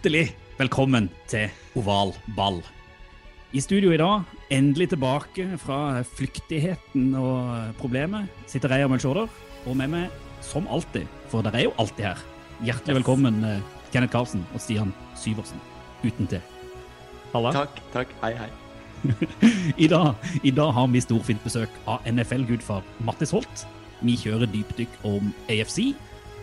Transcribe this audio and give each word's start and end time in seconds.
Hjertelig 0.00 0.30
velkommen 0.56 1.10
til 1.28 1.50
Oval 1.76 2.14
ball. 2.32 2.62
I 3.52 3.60
studio 3.60 3.90
i 3.92 3.98
dag, 4.00 4.22
endelig 4.48 4.86
tilbake 4.94 5.58
fra 5.60 6.00
flyktigheten 6.16 7.10
og 7.20 7.74
problemet, 7.76 8.30
sitter 8.48 8.72
jeg 8.72 8.86
og 8.86 8.94
Melchorder, 8.94 9.28
og 9.68 9.76
med 9.76 9.92
meg 9.92 10.40
som 10.40 10.64
alltid, 10.72 11.04
for 11.28 11.44
dere 11.44 11.60
er 11.60 11.66
jo 11.66 11.74
alltid 11.76 12.06
her. 12.06 12.24
Hjertelig 12.64 12.96
velkommen, 13.02 13.44
eh, 13.44 13.60
Kenneth 13.92 14.14
Karlsen 14.16 14.46
og 14.54 14.64
Stian 14.64 14.94
Syversen, 15.20 15.60
uten 16.00 16.32
til. 16.32 16.40
Halla. 17.34 17.52
Takk, 17.52 17.84
takk. 17.92 18.16
Hei, 18.24 18.32
hei. 18.40 18.48
I 19.84 19.86
dag, 19.92 20.14
I 20.40 20.50
dag 20.50 20.72
har 20.80 20.88
vi 20.88 21.04
storfint 21.04 21.44
besøk 21.44 21.76
av 21.84 22.00
NFL-gudfar 22.08 22.80
Mattis 23.04 23.36
Holt. 23.36 23.68
Vi 24.00 24.16
kjører 24.16 24.48
dypdykk 24.48 24.96
om 25.04 25.28
AFC, 25.52 25.92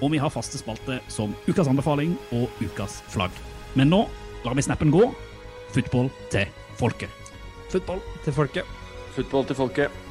og 0.01 0.11
vi 0.13 0.21
har 0.21 0.33
faste 0.33 0.59
spalte 0.59 0.99
som 1.11 1.35
ukas 1.47 1.69
anbefaling 1.69 2.15
og 2.35 2.49
ukas 2.61 3.01
flagg. 3.13 3.33
Men 3.77 3.91
nå 3.93 4.03
lar 4.45 4.57
vi 4.57 4.65
snappen 4.65 4.93
gå. 4.93 5.07
Football 5.75 6.11
til 6.31 6.47
folket. 6.79 7.09
Football 7.71 8.03
til 8.23 8.33
folket. 8.33 8.75
Football 9.15 9.49
til 9.49 9.57
folket. 9.57 10.03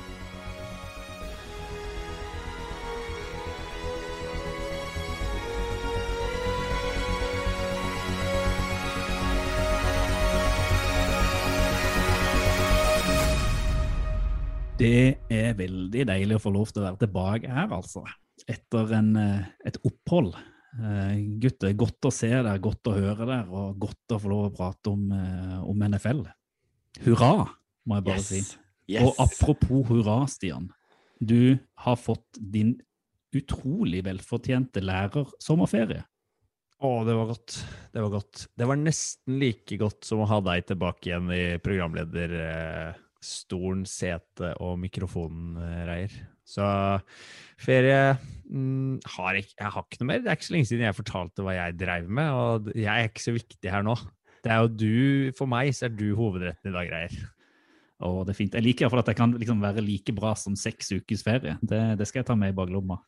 Det 14.76 15.16
er 15.32 15.54
veldig 15.56 16.02
deilig 16.04 16.36
å 16.36 16.40
få 16.42 16.50
lov 16.52 16.68
til 16.68 16.82
å 16.82 16.90
være 16.90 17.00
tilbake 17.06 17.48
her, 17.48 17.70
altså. 17.72 18.02
Etter 18.46 18.92
en, 18.94 19.16
eh, 19.18 19.46
et 19.66 19.78
opphold. 19.86 20.36
Eh, 20.76 21.16
Gutter, 21.42 21.72
godt 21.78 22.06
å 22.06 22.12
se 22.12 22.28
dere, 22.30 22.58
godt 22.62 22.86
å 22.90 22.94
høre 22.94 23.26
dere, 23.26 23.48
og 23.50 23.78
godt 23.80 24.14
å 24.14 24.20
få 24.22 24.28
lov 24.30 24.50
å 24.50 24.54
prate 24.54 24.86
om, 24.92 25.12
eh, 25.12 25.60
om 25.64 25.82
NFL. 25.82 26.26
Hurra, 27.04 27.48
må 27.86 27.94
jeg 27.96 28.04
bare 28.04 28.22
si. 28.22 28.42
Yes. 28.86 29.02
Og 29.02 29.14
apropos 29.18 29.84
hurra, 29.88 30.28
Stian. 30.28 30.70
Du 31.18 31.58
har 31.82 31.96
fått 31.96 32.38
din 32.38 32.80
utrolig 33.34 34.04
velfortjente 34.04 34.80
lærersommerferie. 34.84 36.04
Å, 36.76 37.04
det 37.08 37.14
var 37.16 37.30
godt. 37.30 37.54
Det 37.92 38.02
var 38.04 38.10
godt. 38.12 38.46
Det 38.52 38.66
var 38.68 38.76
nesten 38.76 39.38
like 39.40 39.78
godt 39.80 40.04
som 40.04 40.20
å 40.20 40.28
ha 40.28 40.40
deg 40.44 40.66
tilbake 40.68 41.08
igjen 41.08 41.30
i 41.32 41.56
programlederstolen, 41.64 43.88
sete 43.88 44.52
og 44.60 44.76
mikrofonreier. 44.82 46.12
Så 46.46 46.66
ferie 47.58 48.16
mm, 48.46 49.00
har 49.16 49.38
ikke, 49.40 49.56
Jeg 49.58 49.72
har 49.74 49.86
ikke 49.86 50.02
noe 50.02 50.10
mer. 50.12 50.20
Det 50.22 50.30
er 50.30 50.38
ikke 50.38 50.48
så 50.48 50.54
lenge 50.56 50.70
siden 50.70 50.86
jeg 50.86 50.98
fortalte 50.98 51.46
hva 51.46 51.56
jeg 51.56 51.78
dreiv 51.80 52.06
med, 52.08 52.30
og 52.30 52.70
jeg 52.74 52.92
er 52.92 53.10
ikke 53.10 53.26
så 53.26 53.34
viktig 53.34 53.72
her 53.72 53.86
nå. 53.86 53.96
Det 54.44 54.52
er 54.54 54.62
jo 54.62 54.70
du, 54.70 55.32
For 55.38 55.50
meg 55.50 55.72
så 55.74 55.88
er 55.88 55.96
du 55.98 56.06
hovedretten 56.14 56.70
i 56.70 56.76
dag, 56.76 56.86
greier. 56.92 57.16
Og 58.06 58.22
det 58.26 58.34
er 58.34 58.38
fint. 58.38 58.54
Jeg 58.54 58.64
liker 58.64 58.84
iallfall 58.84 59.02
at 59.02 59.10
jeg 59.10 59.18
kan 59.18 59.34
liksom 59.34 59.60
være 59.64 59.84
like 59.84 60.14
bra 60.14 60.34
som 60.38 60.56
seks 60.58 60.92
ukers 60.94 61.24
ferie. 61.26 61.56
Det, 61.64 61.82
det 61.98 62.06
skal 62.08 62.20
jeg 62.20 62.28
ta 62.28 62.36
med 62.38 62.52
i 62.52 62.56
baklomma. 62.56 63.00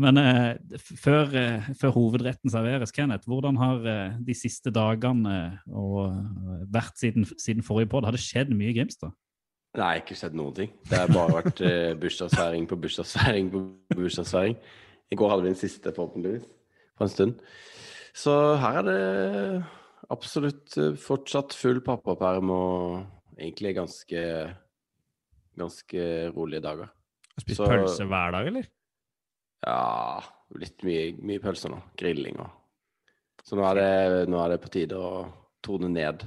Men 0.00 0.16
eh, 0.16 0.78
før, 0.80 1.32
eh, 1.36 1.66
før 1.76 1.92
hovedretten 1.96 2.52
serveres, 2.52 2.94
Kenneth, 2.94 3.28
hvordan 3.28 3.58
har 3.60 3.88
eh, 3.90 4.20
de 4.24 4.36
siste 4.38 4.72
dagene 4.72 5.34
eh, 5.34 5.58
og, 5.76 6.14
eh, 6.14 6.62
vært 6.72 6.96
siden, 7.00 7.26
siden 7.36 7.66
forrige 7.66 7.90
podd? 7.92 8.06
Har 8.08 8.16
det 8.16 8.22
skjedd 8.24 8.54
mye 8.56 8.72
i 8.72 8.78
Grimstad? 8.78 9.12
Nei, 9.78 9.90
ikke 10.00 10.16
skjedd 10.18 10.34
noen 10.34 10.54
ting. 10.56 10.70
Det 10.90 10.98
har 10.98 11.10
bare 11.14 11.36
vært 11.44 11.60
eh, 11.62 11.92
bursdagsfeiring 12.00 12.64
på 12.70 12.78
bursdagsfeiring 12.82 13.50
på 13.52 13.60
bursdagsfeiring. 13.94 14.56
I 15.14 15.18
går 15.18 15.30
hadde 15.30 15.44
vi 15.46 15.52
den 15.52 15.60
siste, 15.60 15.92
forhåpentligvis, 15.94 16.48
på 16.98 17.06
en 17.06 17.12
stund. 17.12 17.36
Så 18.18 18.34
her 18.58 18.80
er 18.80 18.88
det 18.88 19.62
absolutt 20.10 20.74
eh, 20.82 20.96
fortsatt 20.98 21.54
full 21.54 21.78
pappaperm 21.86 22.50
og 22.50 23.38
egentlig 23.38 23.76
ganske 23.78 24.24
ganske 25.60 26.02
rolige 26.34 26.62
dager. 26.64 26.90
Spist 27.38 27.60
Så- 27.60 27.68
pølse 27.70 28.04
hver 28.10 28.30
dag, 28.34 28.46
eller? 28.50 28.66
Ja, 29.66 30.20
litt 30.56 30.82
mye, 30.86 31.12
mye 31.20 31.40
pølser 31.42 31.70
nå. 31.70 31.82
Grilling 32.00 32.38
og 32.40 32.50
Så 33.44 33.56
nå 33.56 33.64
er 33.70 33.74
det, 33.78 34.28
nå 34.30 34.38
er 34.44 34.50
det 34.52 34.60
på 34.62 34.70
tide 34.70 34.96
å 34.98 35.24
tone 35.64 35.88
ned 35.88 36.26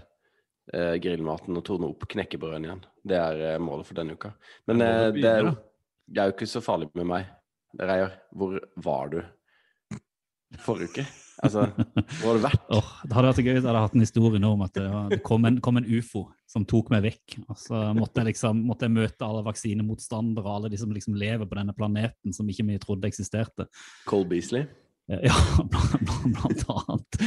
eh, 0.74 0.96
grillmaten 1.04 1.60
og 1.60 1.66
torne 1.68 1.90
opp 1.92 2.08
knekkebrødene 2.14 2.70
igjen. 2.70 2.84
Det 3.04 3.20
er 3.20 3.44
eh, 3.54 3.62
målet 3.62 3.90
for 3.90 4.00
denne 4.00 4.16
uka. 4.18 4.34
Men 4.70 4.86
eh, 4.86 5.10
det, 5.18 5.30
er 5.30 5.48
jo, 5.48 5.56
det 6.08 6.24
er 6.24 6.32
jo 6.32 6.38
ikke 6.38 6.52
så 6.54 6.64
farlig 6.64 6.92
med 6.98 7.10
meg. 7.10 7.32
Reier, 7.82 8.20
hvor 8.38 8.60
var 8.86 9.14
du 9.14 9.20
forrige 10.62 10.92
uke? 10.94 11.06
Altså, 11.44 11.64
hvor 12.22 12.28
har 12.30 12.38
du 12.38 12.44
vært? 12.44 12.68
Åh, 12.78 12.92
det 13.04 13.16
hadde 13.16 13.28
vært 13.28 13.40
så 13.40 13.44
gøy 13.44 13.56
hvis 13.56 13.64
jeg 13.64 13.70
hadde 13.72 13.82
hatt 13.88 13.96
en 13.98 14.06
historie 14.06 14.42
nå 14.42 14.52
om 14.54 14.62
at 14.64 14.76
det, 14.78 14.84
var, 14.94 15.08
det 15.12 15.20
kom, 15.26 15.48
en, 15.50 15.58
kom 15.66 15.80
en 15.82 15.90
ufo 15.90 16.28
som 16.50 16.68
tok 16.70 16.92
meg 16.94 17.08
vekk. 17.08 17.40
Og 17.48 17.58
så 17.60 17.82
måtte 17.98 18.22
jeg 18.22 18.30
liksom 18.34 18.62
måtte 18.70 18.88
jeg 18.88 18.96
møte 18.96 19.28
alle 19.28 19.42
vaksinemotstandere 19.48 20.46
og 20.46 20.60
alle 20.60 20.72
de 20.72 20.80
som 20.80 20.94
liksom 20.94 21.18
lever 21.20 21.50
på 21.50 21.58
denne 21.58 21.76
planeten 21.76 22.36
som 22.38 22.50
ikke 22.50 22.68
vi 22.70 22.80
trodde 22.84 23.10
eksisterte. 23.10 23.68
Cole 24.10 24.30
Beasley? 24.30 24.68
Eh, 25.12 25.26
Ja, 25.28 25.36
blant, 25.74 26.14
blant 26.38 26.64
annet. 26.72 27.20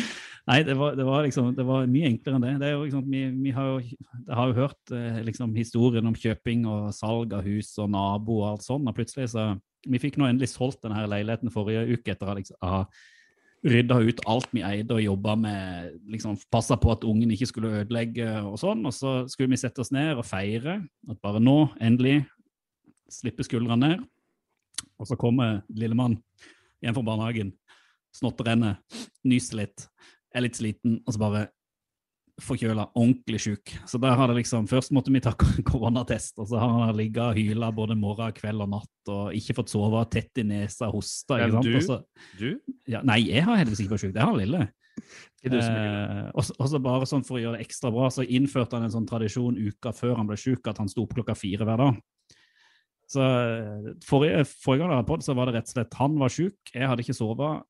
Nei, 0.46 0.60
det 0.62 0.76
var, 0.78 0.94
det 0.94 1.02
var 1.02 1.24
liksom 1.26 1.48
det 1.56 1.64
var 1.66 1.88
mye 1.90 2.06
enklere 2.06 2.38
enn 2.38 2.44
det. 2.44 2.52
det 2.62 2.70
liksom, 2.78 3.06
vi, 3.10 3.24
vi 3.48 3.54
har 3.54 3.66
jo, 3.72 3.96
har 4.30 4.52
jo 4.52 4.58
hørt 4.60 4.92
eh, 4.94 5.18
liksom, 5.26 5.56
historien 5.58 6.06
om 6.06 6.14
kjøping 6.14 6.68
og 6.70 6.92
salg 6.94 7.34
av 7.34 7.42
hus 7.46 7.72
og 7.82 7.90
nabo 7.90 8.38
og 8.44 8.52
alt 8.52 8.66
sånt, 8.66 8.86
og 8.86 8.96
plutselig 8.96 9.32
så 9.34 9.54
Vi 9.86 10.00
fikk 10.02 10.16
nå 10.18 10.26
endelig 10.26 10.48
solgt 10.50 10.80
denne 10.82 11.04
leiligheten 11.06 11.52
forrige 11.54 11.84
uke 11.94 12.10
etter 12.10 12.26
å 12.26 12.34
liksom, 12.34 12.56
ha 12.58 12.80
rydda 13.66 13.98
ut 14.02 14.22
alt 14.26 14.48
vi 14.50 14.64
eide 14.66 14.96
og 14.96 15.02
jobba 15.04 15.36
med, 15.38 15.92
liksom 16.10 16.34
passa 16.50 16.74
på 16.74 16.90
at 16.90 17.04
ungen 17.06 17.30
ikke 17.30 17.46
skulle 17.46 17.70
ødelegge 17.82 18.26
og 18.42 18.58
sånn. 18.58 18.82
Og 18.82 18.94
så 18.94 19.12
skulle 19.30 19.52
vi 19.54 19.60
sette 19.60 19.84
oss 19.84 19.92
ned 19.94 20.18
og 20.18 20.26
feire 20.26 20.80
at 21.06 21.20
bare 21.22 21.38
nå, 21.42 21.68
endelig, 21.78 22.24
slippe 23.06 23.46
skuldrene 23.46 23.78
ned. 23.78 24.02
Og 24.98 25.06
så 25.06 25.18
kommer 25.20 25.60
lillemann 25.70 26.18
hjem 26.82 26.98
fra 26.98 27.06
barnehagen, 27.06 27.54
snotter 28.14 28.50
renner, 28.50 28.80
nyser 29.26 29.62
litt, 29.62 29.86
er 30.36 30.44
litt 30.44 30.58
sliten, 30.58 31.00
og 31.06 31.14
så 31.14 31.20
bare 31.22 31.46
forkjøla, 32.44 32.90
ordentlig 33.00 33.38
sjuk. 33.40 33.70
Så 33.88 33.96
der 34.00 34.12
har 34.18 34.28
det 34.28 34.42
liksom, 34.42 34.66
Først 34.68 34.92
måtte 34.92 35.08
vi 35.14 35.22
ta 35.24 35.32
koronatest, 35.70 36.36
og 36.42 36.50
så 36.50 36.60
har 36.60 36.74
han 36.86 36.96
ligget 36.98 37.22
og 37.30 37.38
hyla 37.38 37.70
både 37.72 37.96
morgen, 37.96 38.34
kveld 38.36 38.60
og 38.60 38.68
natt 38.74 39.12
og 39.12 39.36
ikke 39.38 39.56
fått 39.56 39.72
sove, 39.72 40.02
tett 40.12 40.42
i 40.42 40.44
nesa, 40.44 40.90
hosta. 40.92 41.38
Sant? 41.48 41.64
du? 41.64 41.76
Også, 41.80 42.00
Du? 42.36 42.50
ja, 42.92 43.00
nei, 43.06 43.22
jeg 43.30 43.46
har 43.46 43.56
heldigvis 43.62 43.80
ikke 43.86 43.94
vært 43.96 44.04
sjuk. 44.04 44.12
Det 44.18 44.26
har 44.26 44.36
lille. 44.36 44.66
Eh, 45.46 46.30
og 46.34 46.42
så- 46.44 46.80
bare 46.82 47.06
sånn 47.06 47.24
For 47.24 47.36
å 47.38 47.40
gjøre 47.42 47.58
det 47.58 47.66
ekstra 47.68 47.90
bra, 47.92 48.08
så 48.10 48.24
innførte 48.26 48.72
han 48.72 48.84
en 48.84 48.90
sånn 48.90 49.06
tradisjon 49.06 49.56
uka 49.56 49.92
før 49.92 50.16
han 50.16 50.26
ble 50.26 50.36
sjuk, 50.36 50.66
at 50.68 50.78
han 50.78 50.88
sto 50.88 51.02
opp 51.04 51.14
klokka 51.14 51.36
fire 51.36 51.64
hver 51.64 51.76
dag. 51.78 52.00
Så 53.08 53.22
eh, 53.22 53.92
forrige, 54.04 54.44
forrige 54.44 54.82
gang 54.82 54.90
jeg 54.90 54.96
hadde 54.98 55.08
podd, 55.08 55.22
så 55.22 55.34
var 55.36 55.46
det 55.46 55.54
rett 55.54 55.68
og 55.70 55.74
slett 55.76 55.94
han 55.94 56.18
var 56.18 56.28
sjuk, 56.28 56.56
jeg 56.74 56.88
hadde 56.88 57.04
ikke 57.04 57.14
sovet. 57.16 57.62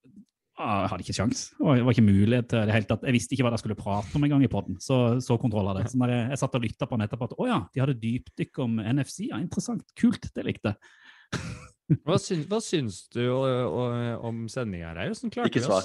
Ah, 0.58 0.82
Jeg 0.86 0.88
hadde 0.90 1.04
ikke 1.04 1.14
sjans. 1.18 1.40
Det 1.52 1.60
var- 1.66 1.76
det 1.76 1.84
var 1.84 1.92
ikke 1.92 2.06
mulighet 2.06 2.48
til 2.48 2.60
det 2.64 2.72
hele 2.74 2.86
tatt. 2.88 3.02
Jeg 3.04 3.12
visste 3.12 3.32
ikke 3.36 3.44
hva 3.44 3.50
jeg 3.52 3.60
skulle 3.60 3.76
prate 3.76 4.16
om 4.16 4.24
en 4.24 4.30
gang 4.30 4.42
i 4.44 4.48
podden. 4.48 4.78
Så, 4.80 5.20
så 5.20 5.36
kontroll 5.38 5.68
av 5.68 5.76
det. 5.76 5.90
Så 5.92 5.98
når 6.00 6.08
jeg, 6.14 6.28
jeg 6.32 6.38
satt 6.40 6.54
og 6.56 6.62
lytta 6.64 6.86
på 6.88 6.96
den 6.96 7.06
etterpå 7.06 7.28
at 7.28 7.34
å 7.36 7.46
ja, 7.50 7.58
de 7.74 7.80
hadde 7.84 8.00
dypdykk 8.00 8.58
om 8.64 8.78
NFC. 8.80 9.28
Ja, 9.28 9.36
interessant. 9.42 9.84
Kult. 10.00 10.30
Det 10.34 10.44
likte 10.48 10.72
jeg. 10.72 12.00
Hva, 12.06 12.16
syns, 12.18 12.46
hva 12.50 12.58
syns 12.64 13.02
du 13.14 13.20
ø, 13.20 13.36
ø, 13.36 14.16
om 14.26 14.46
sendinga 14.48 14.94
her? 14.96 15.12
Hvordan 15.12 15.30
klarte 15.30 15.52
Ikke 15.52 15.60
vi 15.60 15.66
svar. 15.68 15.84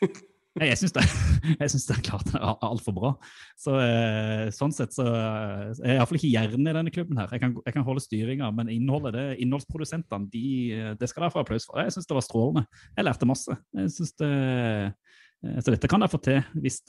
Ikke 0.00 0.22
Nei, 0.22 0.26
Jeg 0.58 0.78
syns 0.80 0.94
det, 0.96 1.04
det 1.60 1.94
er 1.94 2.02
klart 2.02 2.26
det 2.26 2.40
er 2.40 2.64
altfor 2.66 2.94
bra. 2.96 3.10
Så, 3.58 3.76
eh, 3.84 4.48
sånn 4.54 4.74
sett 4.74 4.96
så 4.96 5.06
eh, 5.06 5.68
er 5.78 5.92
jeg 5.92 6.00
iallfall 6.00 6.18
ikke 6.18 6.32
hjernen 6.32 6.66
i 6.66 6.74
denne 6.74 6.92
klubben 6.94 7.20
her. 7.20 7.30
Jeg 7.30 7.44
kan, 7.44 7.54
jeg 7.62 7.76
kan 7.76 7.86
holde 7.86 8.02
styringa, 8.02 8.50
men 8.56 8.72
innholdet, 8.72 9.14
det, 9.14 9.24
innholdsprodusentene 9.44 10.26
de, 10.32 10.44
eh, 10.74 10.92
det 10.98 11.10
skal 11.10 11.24
dere 11.24 11.36
få 11.36 11.44
applaus 11.44 11.68
for. 11.68 11.78
Jeg 11.78 11.94
syns 11.94 12.10
det 12.10 12.18
var 12.18 12.26
strålende. 12.26 12.66
Jeg 12.98 13.06
lærte 13.06 13.30
masse. 13.30 13.56
Jeg 13.78 13.94
det, 14.20 14.34
Så 15.62 15.72
dette 15.72 15.88
kan 15.88 16.02
jeg 16.02 16.12
få 16.12 16.18
til 16.20 16.42
hvis, 16.60 16.82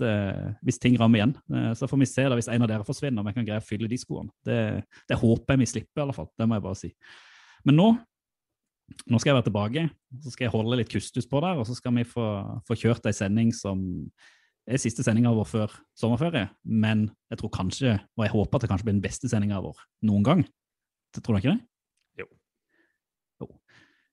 hvis 0.65 0.81
ting 0.81 0.97
rammer 0.99 1.21
igjen. 1.21 1.35
Så 1.77 1.87
får 1.87 2.01
vi 2.01 2.09
se 2.09 2.25
da 2.25 2.35
hvis 2.35 2.49
en 2.51 2.65
av 2.65 2.71
dere 2.71 2.87
forsvinner, 2.87 3.21
om 3.21 3.29
jeg 3.29 3.37
kan 3.37 3.47
greie 3.47 3.61
å 3.61 3.67
fylle 3.67 3.87
de 3.87 3.99
skoene. 4.01 4.33
Det, 4.43 4.57
det 5.07 5.21
håper 5.21 5.53
jeg 5.53 5.61
vi 5.61 5.69
slipper, 5.69 6.01
i 6.01 6.03
alle 6.03 6.17
fall. 6.17 6.27
Det 6.35 6.49
må 6.49 6.57
jeg 6.57 6.65
bare 6.65 6.81
si. 6.81 6.91
Men 7.69 7.77
nå, 7.77 7.91
nå 9.07 9.19
skal 9.19 9.31
jeg 9.31 9.37
være 9.37 9.47
tilbake. 9.47 9.85
Så 10.23 10.33
skal 10.33 10.47
jeg 10.47 10.53
holde 10.53 10.79
litt 10.79 10.91
kustus 10.91 11.27
på 11.29 11.41
der, 11.43 11.59
og 11.59 11.67
så 11.67 11.75
skal 11.77 11.95
vi 11.97 12.05
få, 12.07 12.27
få 12.67 12.77
kjørt 12.79 13.07
ei 13.09 13.15
sending 13.15 13.53
som 13.55 13.81
er 14.69 14.81
siste 14.81 15.03
sendinga 15.05 15.33
vår 15.35 15.47
før 15.49 15.75
sommerferie. 15.97 16.47
Men 16.63 17.07
jeg 17.31 17.41
tror 17.41 17.53
kanskje, 17.55 17.95
og 18.17 18.25
jeg 18.25 18.33
håper 18.35 18.57
at 18.57 18.65
det 18.65 18.71
kanskje 18.71 18.87
blir 18.87 18.97
den 18.97 19.05
beste 19.05 19.31
sendinga 19.31 19.61
vår 19.63 19.81
noen 20.07 20.27
gang. 20.27 20.43
Tror 21.17 21.35
du 21.35 21.41
ikke 21.41 21.55
det? 21.55 22.23
Jo. 22.23 22.27
Jo. 23.41 23.49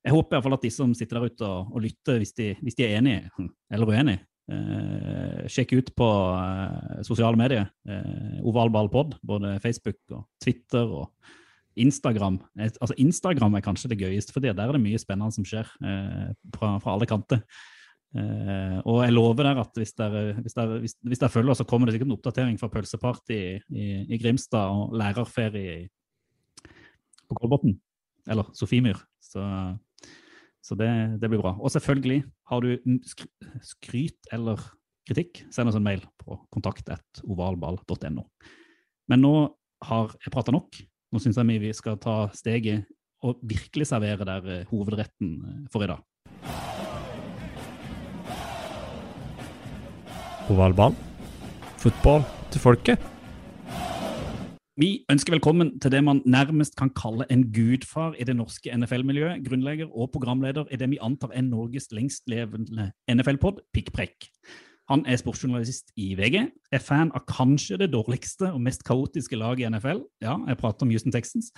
Jeg 0.06 0.16
håper 0.16 0.32
i 0.32 0.36
hvert 0.36 0.48
fall 0.48 0.58
at 0.58 0.66
de 0.66 0.72
som 0.74 0.96
sitter 0.96 1.18
der 1.18 1.30
ute 1.30 1.46
og, 1.46 1.74
og 1.74 1.84
lytter, 1.84 2.18
hvis 2.22 2.34
de, 2.38 2.52
hvis 2.62 2.78
de 2.78 2.86
er 2.86 2.98
enige 2.98 3.48
eller 3.74 3.92
uenige, 3.92 4.24
eh, 4.52 5.44
sjekk 5.52 5.76
ut 5.78 5.92
på 5.98 6.08
eh, 6.38 7.02
sosiale 7.06 7.38
medier. 7.38 7.68
Eh, 7.88 8.40
Ovalballpod, 8.42 8.72
ball 8.72 8.90
pod, 8.94 9.20
både 9.22 9.58
Facebook 9.62 10.00
og 10.16 10.26
Twitter 10.42 10.96
og 11.02 11.12
Instagram. 11.76 12.38
Altså 12.58 12.94
Instagram 12.98 13.54
er 13.54 13.64
kanskje 13.64 13.90
det 13.92 14.00
gøyeste, 14.00 14.32
for 14.34 14.44
der 14.44 14.54
er 14.54 14.72
det 14.72 14.82
mye 14.82 15.00
spennende 15.00 15.34
som 15.34 15.46
skjer 15.46 15.68
eh, 15.84 16.30
fra, 16.54 16.76
fra 16.82 16.94
alle 16.94 17.08
kanter. 17.10 17.42
Eh, 18.16 18.78
og 18.88 19.02
jeg 19.04 19.12
lover 19.12 19.44
dere 19.44 19.60
at 19.66 19.76
hvis 19.76 19.92
dere, 19.92 21.28
følger, 21.28 21.54
så 21.54 21.66
kommer 21.68 21.86
det 21.86 21.96
sikkert 21.96 22.08
en 22.08 22.16
oppdatering 22.16 22.56
fra 22.60 22.70
pølseparty 22.72 23.36
i, 23.36 23.58
i, 23.68 23.88
i 24.08 24.20
Grimstad 24.20 24.72
og 24.72 24.96
lærerferie 24.96 25.84
på 27.28 27.36
Kolbotn. 27.36 27.76
Eller 28.28 28.48
Sofiemyr. 28.56 28.98
Så, 29.20 29.44
så 30.64 30.76
det, 30.76 30.90
det 31.20 31.30
blir 31.30 31.40
bra. 31.40 31.54
Og 31.60 31.72
selvfølgelig, 31.72 32.22
har 32.50 32.64
du 32.64 32.98
sk 33.08 33.24
skryt 33.64 34.28
eller 34.32 34.60
kritikk, 35.08 35.44
send 35.52 35.70
oss 35.70 35.78
en 35.78 35.84
mail 35.84 36.02
på 36.20 36.36
kontakt.ovalball.no. 36.52 38.24
Men 39.08 39.24
nå 39.24 39.34
har 39.88 40.12
jeg 40.20 40.32
prata 40.34 40.52
nok. 40.52 40.76
Nå 41.08 41.20
syns 41.24 41.38
jeg 41.40 41.60
vi 41.62 41.72
skal 41.72 41.96
ta 41.96 42.26
steget 42.36 42.84
og 43.24 43.38
virkelig 43.40 43.86
servere 43.88 44.26
der 44.28 44.48
eh, 44.52 44.66
hovedretten 44.68 45.30
eh, 45.40 45.62
for 45.72 45.82
i 45.82 45.88
dag. 45.88 46.02
Ovalbanen. 50.52 50.98
Fotball 51.80 52.26
til 52.52 52.60
folket. 52.60 53.06
Vi 54.78 55.02
ønsker 55.10 55.32
velkommen 55.32 55.72
til 55.80 55.90
det 55.96 56.04
man 56.04 56.20
nærmest 56.26 56.76
kan 56.76 56.92
kalle 56.92 57.24
en 57.32 57.46
gudfar 57.56 58.12
i 58.20 58.24
det 58.28 58.36
norske 58.36 58.70
NFL-miljøet. 58.76 59.40
Grunnlegger 59.48 59.88
og 59.88 60.12
programleder 60.12 60.68
i 60.70 60.76
det 60.76 60.90
vi 60.92 61.00
antar 61.02 61.32
er 61.32 61.42
Norges 61.42 61.88
lengstlevende 61.90 62.92
NFL-pod, 63.08 63.64
Pikkprekk. 63.72 64.28
Han 64.88 65.02
er 65.04 65.18
sportsjournalist 65.20 65.92
i 66.00 66.14
VG, 66.16 66.46
er 66.72 66.80
fan 66.80 67.10
av 67.16 67.26
kanskje 67.28 67.76
det 67.82 67.90
dårligste 67.92 68.48
og 68.54 68.62
mest 68.64 68.86
kaotiske 68.88 69.36
laget 69.36 69.66
i 69.66 69.68
NFL. 69.68 70.00
Ja, 70.24 70.38
jeg 70.48 70.60
prater 70.60 70.86
om 70.86 70.92
Houston 70.94 71.12
Texans. 71.12 71.50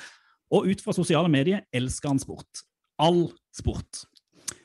Og 0.50 0.66
ut 0.66 0.82
fra 0.82 0.94
sosiale 0.96 1.30
medier 1.30 1.62
elsker 1.72 2.10
han 2.10 2.18
sport. 2.18 2.64
All 2.98 3.28
sport. 3.54 4.02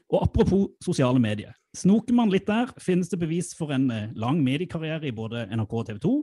Og 0.10 0.24
apropos 0.24 0.72
sosiale 0.84 1.22
medier. 1.22 1.54
Snoker 1.76 2.16
man 2.18 2.32
litt 2.34 2.48
der, 2.50 2.72
finnes 2.82 3.12
det 3.12 3.20
bevis 3.22 3.52
for 3.58 3.74
en 3.76 3.90
eh, 3.92 4.12
lang 4.18 4.40
mediekarriere 4.46 5.10
i 5.10 5.14
både 5.14 5.46
NRK 5.52 5.74
og 5.76 5.88
TV 5.90 6.02
2. 6.02 6.16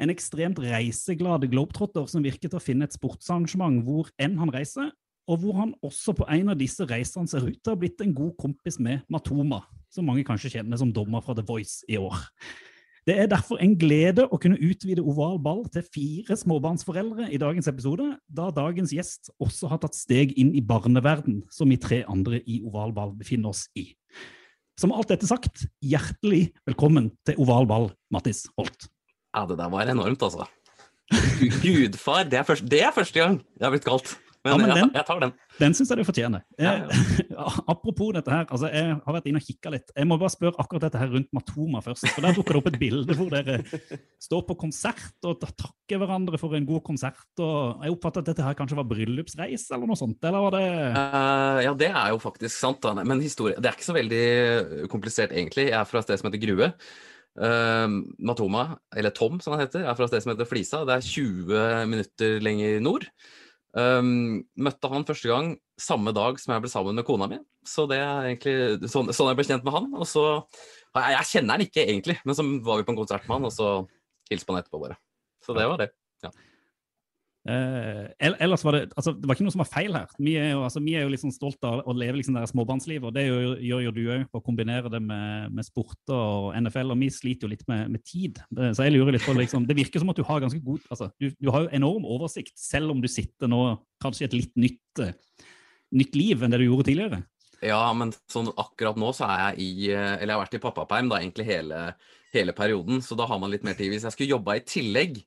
En 0.00 0.10
ekstremt 0.10 0.58
reiseglad 0.62 1.44
globetrotter 1.52 2.06
som 2.08 2.24
virker 2.24 2.48
til 2.48 2.58
å 2.58 2.64
finne 2.64 2.88
et 2.88 2.96
sportsarrangement 2.96 3.82
hvor 3.84 4.08
enn 4.18 4.38
han 4.40 4.52
reiser, 4.54 4.88
og 5.30 5.38
hvor 5.38 5.60
han 5.60 5.76
også 5.86 6.14
på 6.18 6.26
en 6.34 6.50
av 6.50 6.58
disse 6.58 6.84
reisene 6.90 7.30
ser 7.30 7.44
ut 7.46 7.60
til 7.60 7.70
å 7.70 7.76
ha 7.76 7.78
blitt 7.78 8.02
en 8.02 8.14
god 8.16 8.34
kompis 8.40 8.80
med 8.82 9.04
Matoma, 9.12 9.62
som 9.92 10.08
mange 10.08 10.24
kanskje 10.26 10.56
kjenner 10.56 10.80
som 10.80 10.90
dommer 10.94 11.22
fra 11.22 11.36
The 11.38 11.44
Voice 11.46 11.84
i 11.90 11.98
år. 12.00 12.18
Det 13.08 13.14
er 13.16 13.30
derfor 13.30 13.60
en 13.62 13.76
glede 13.80 14.26
å 14.28 14.38
kunne 14.42 14.58
utvide 14.60 15.02
oval 15.06 15.38
ball 15.40 15.62
til 15.72 15.86
fire 15.86 16.36
småbarnsforeldre 16.36 17.30
i 17.32 17.38
dagens 17.40 17.70
episode, 17.70 18.10
da 18.28 18.50
dagens 18.54 18.92
gjest 18.92 19.30
også 19.40 19.70
har 19.70 19.80
tatt 19.82 19.96
steg 19.96 20.34
inn 20.38 20.52
i 20.58 20.62
barneverden, 20.62 21.40
som 21.50 21.70
vi 21.70 21.78
tre 21.80 22.02
andre 22.10 22.42
i 22.44 22.60
oval 22.66 22.92
ball 22.94 23.14
befinner 23.16 23.54
oss 23.54 23.64
i. 23.78 23.88
Som 24.80 24.92
alt 24.96 25.12
dette 25.12 25.28
sagt, 25.28 25.64
hjertelig 25.84 26.50
velkommen 26.68 27.10
til 27.28 27.38
oval 27.40 27.68
ball, 27.70 27.90
Mattis 28.12 28.46
Holt. 28.58 28.90
Ja, 29.30 29.46
det 29.46 29.60
der 29.60 29.70
var 29.72 29.88
enormt, 29.88 30.22
altså. 30.26 30.48
Gudfar, 31.62 32.26
det 32.28 32.38
er, 32.42 32.46
første, 32.46 32.68
det 32.70 32.82
er 32.84 32.92
første 32.94 33.18
gang 33.22 33.40
jeg 33.56 33.66
har 33.66 33.72
blitt 33.74 33.86
kalt. 33.86 34.18
Men, 34.42 34.52
Ja, 34.52 34.56
men 34.56 34.70
den- 34.76 34.90
jeg 34.94 35.04
tar 35.04 35.18
den. 35.20 35.32
Den 35.58 35.74
syns 35.76 35.90
jeg 35.90 35.98
du 35.98 36.04
fortjener. 36.04 36.42
Ja, 36.58 36.70
Eh, 36.88 37.58
apropos 37.68 38.12
dette 38.16 38.30
her, 38.32 38.46
altså 38.46 38.70
jeg 38.72 38.94
har 39.04 39.12
vært 39.14 39.26
inne 39.28 39.36
og 39.36 39.44
kikka 39.44 39.70
litt. 39.74 39.90
Jeg 39.94 40.06
må 40.08 40.16
bare 40.18 40.32
spørre 40.32 40.56
akkurat 40.56 40.80
dette 40.86 40.98
her 40.98 41.08
rundt 41.12 41.28
Matoma 41.36 41.82
først. 41.84 42.08
For 42.14 42.22
Der 42.24 42.32
dukker 42.32 42.56
det 42.56 42.60
opp 42.62 42.70
et 42.72 42.78
bilde 42.80 43.16
hvor 43.18 43.28
dere 43.28 43.58
står 44.20 44.46
på 44.48 44.56
konsert 44.62 45.28
og 45.28 45.40
takker 45.44 46.00
hverandre 46.00 46.38
for 46.40 46.56
en 46.56 46.64
god 46.64 46.80
konsert. 46.88 47.20
og 47.38 47.84
Jeg 47.84 47.92
oppfatter 47.92 48.20
at 48.24 48.30
dette 48.32 48.42
her 48.46 48.54
kanskje 48.56 48.76
var 48.80 48.88
bryllupsreis 48.88 49.66
eller 49.76 49.86
noe 49.92 49.96
sånt? 50.00 50.24
Eller 50.24 50.40
var 50.48 50.56
det 50.56 50.64
Uh, 50.90 51.60
ja, 51.66 51.74
det 51.74 51.90
er 51.92 52.08
jo 52.14 52.18
faktisk 52.18 52.56
sant, 52.56 52.80
da. 52.80 52.94
Men 53.04 53.20
historie 53.20 53.56
Det 53.60 53.66
er 53.68 53.76
ikke 53.76 53.90
så 53.92 53.96
veldig 53.96 54.88
komplisert, 54.88 55.32
egentlig. 55.36 55.68
Jeg 55.68 55.76
er 55.80 55.84
fra 55.84 55.98
et 56.00 56.04
sted 56.08 56.18
som 56.22 56.30
heter 56.30 56.40
Grue. 56.46 56.72
Uh, 57.40 57.86
Matoma, 58.18 58.64
eller 58.96 59.10
Tom 59.14 59.38
som 59.40 59.52
han 59.54 59.62
heter, 59.66 59.84
er 59.86 59.94
fra 59.94 60.04
et 60.08 60.10
sted 60.14 60.24
som 60.24 60.32
heter 60.32 60.48
Flisa. 60.48 60.80
Det 60.88 60.96
er 60.96 61.04
20 61.06 61.86
minutter 61.92 62.40
lenger 62.40 62.80
nord. 62.80 63.06
Um, 63.70 64.40
møtte 64.58 64.88
han 64.90 65.06
første 65.06 65.30
gang 65.30 65.52
samme 65.80 66.10
dag 66.16 66.40
som 66.42 66.54
jeg 66.54 66.64
ble 66.64 66.70
sammen 66.72 66.98
med 66.98 67.06
kona 67.06 67.28
mi. 67.30 67.38
Så 67.66 67.86
det 67.90 68.00
er 68.02 68.30
egentlig 68.32 68.90
sånn, 68.90 69.12
sånn 69.14 69.30
jeg 69.30 69.38
ble 69.38 69.46
kjent 69.46 69.66
med 69.66 69.76
han. 69.76 69.88
Og 69.94 70.08
så 70.08 70.24
Jeg, 70.90 71.14
jeg 71.14 71.28
kjenner 71.30 71.54
han 71.54 71.62
ikke 71.68 71.84
egentlig, 71.86 72.16
men 72.26 72.34
så 72.34 72.42
var 72.66 72.80
vi 72.80 72.86
på 72.88 72.90
en 72.90 72.98
konsert 72.98 73.26
med 73.28 73.36
han, 73.36 73.44
og 73.46 73.52
så 73.54 73.66
hilste 74.30 74.50
han 74.50 74.58
etterpå, 74.58 74.80
bare. 74.82 74.96
Så 75.46 75.54
det 75.54 75.68
var 75.70 75.78
det. 75.78 75.92
Eh, 76.26 76.32
el- 77.48 78.36
ellers 78.36 78.64
var 78.66 78.76
det 78.76 78.80
altså, 79.00 79.14
det 79.16 79.24
var 79.24 79.36
ikke 79.36 79.46
noe 79.46 79.54
som 79.54 79.62
var 79.62 79.70
feil 79.70 79.94
her. 79.96 80.10
Vi 80.20 80.34
er 80.36 80.50
jo, 80.52 80.64
altså, 80.66 80.82
vi 80.84 80.94
er 80.98 81.06
jo 81.06 81.12
litt 81.12 81.24
stolte 81.32 81.70
av 81.70 81.88
å 81.88 81.94
leve 81.96 82.18
liksom 82.18 82.36
der 82.36 82.50
småbarnslivet, 82.50 83.06
og 83.08 83.16
det 83.16 83.24
gjør, 83.26 83.54
gjør 83.64 83.84
jo 83.86 83.94
du 83.96 84.02
òg, 84.12 84.26
å 84.36 84.42
kombinere 84.44 84.92
det 84.92 85.00
med, 85.04 85.54
med 85.56 85.66
sport 85.66 86.12
og 86.12 86.50
NFL. 86.60 86.92
Og 86.92 87.00
vi 87.00 87.10
sliter 87.14 87.48
jo 87.48 87.54
litt 87.54 87.64
med, 87.70 87.88
med 87.96 88.04
tid. 88.04 88.42
Så 88.52 88.84
jeg 88.84 88.94
lurer 88.94 89.16
litt 89.16 89.24
på 89.24 89.36
liksom, 89.38 89.64
Det 89.68 89.78
virker 89.78 90.02
som 90.02 90.12
at 90.12 90.20
du 90.20 90.26
har 90.28 90.44
ganske 90.44 90.60
god 90.64 90.84
altså, 90.92 91.10
du, 91.20 91.30
du 91.40 91.50
har 91.54 91.64
jo 91.64 91.74
enorm 91.80 92.06
oversikt, 92.08 92.56
selv 92.60 92.92
om 92.92 93.00
du 93.00 93.08
sitter 93.10 93.50
nå 93.50 93.62
kanskje 94.02 94.26
i 94.26 94.28
et 94.28 94.36
litt 94.36 94.56
nytt, 94.60 95.02
eh, 95.04 95.16
nytt 95.96 96.16
liv 96.18 96.42
enn 96.42 96.52
det 96.52 96.60
du 96.60 96.68
gjorde 96.68 96.90
tidligere. 96.90 97.22
Ja, 97.64 97.82
men 97.92 98.12
sånn 98.32 98.48
akkurat 98.56 98.96
nå 99.00 99.10
så 99.16 99.26
er 99.28 99.40
jeg 99.50 99.64
i 99.64 99.72
Eller 99.92 100.30
jeg 100.30 100.36
har 100.36 100.44
vært 100.46 100.56
i 100.56 100.62
pappaperm 100.62 101.10
hele, 101.44 101.80
hele 102.32 102.54
perioden, 102.56 103.02
så 103.04 103.16
da 103.18 103.26
har 103.28 103.40
man 103.40 103.52
litt 103.52 103.64
mer 103.66 103.76
tid. 103.76 103.92
Hvis 103.92 104.06
jeg 104.08 104.16
skulle 104.16 104.36
jobba 104.36 104.56
i 104.56 104.64
tillegg, 104.64 105.20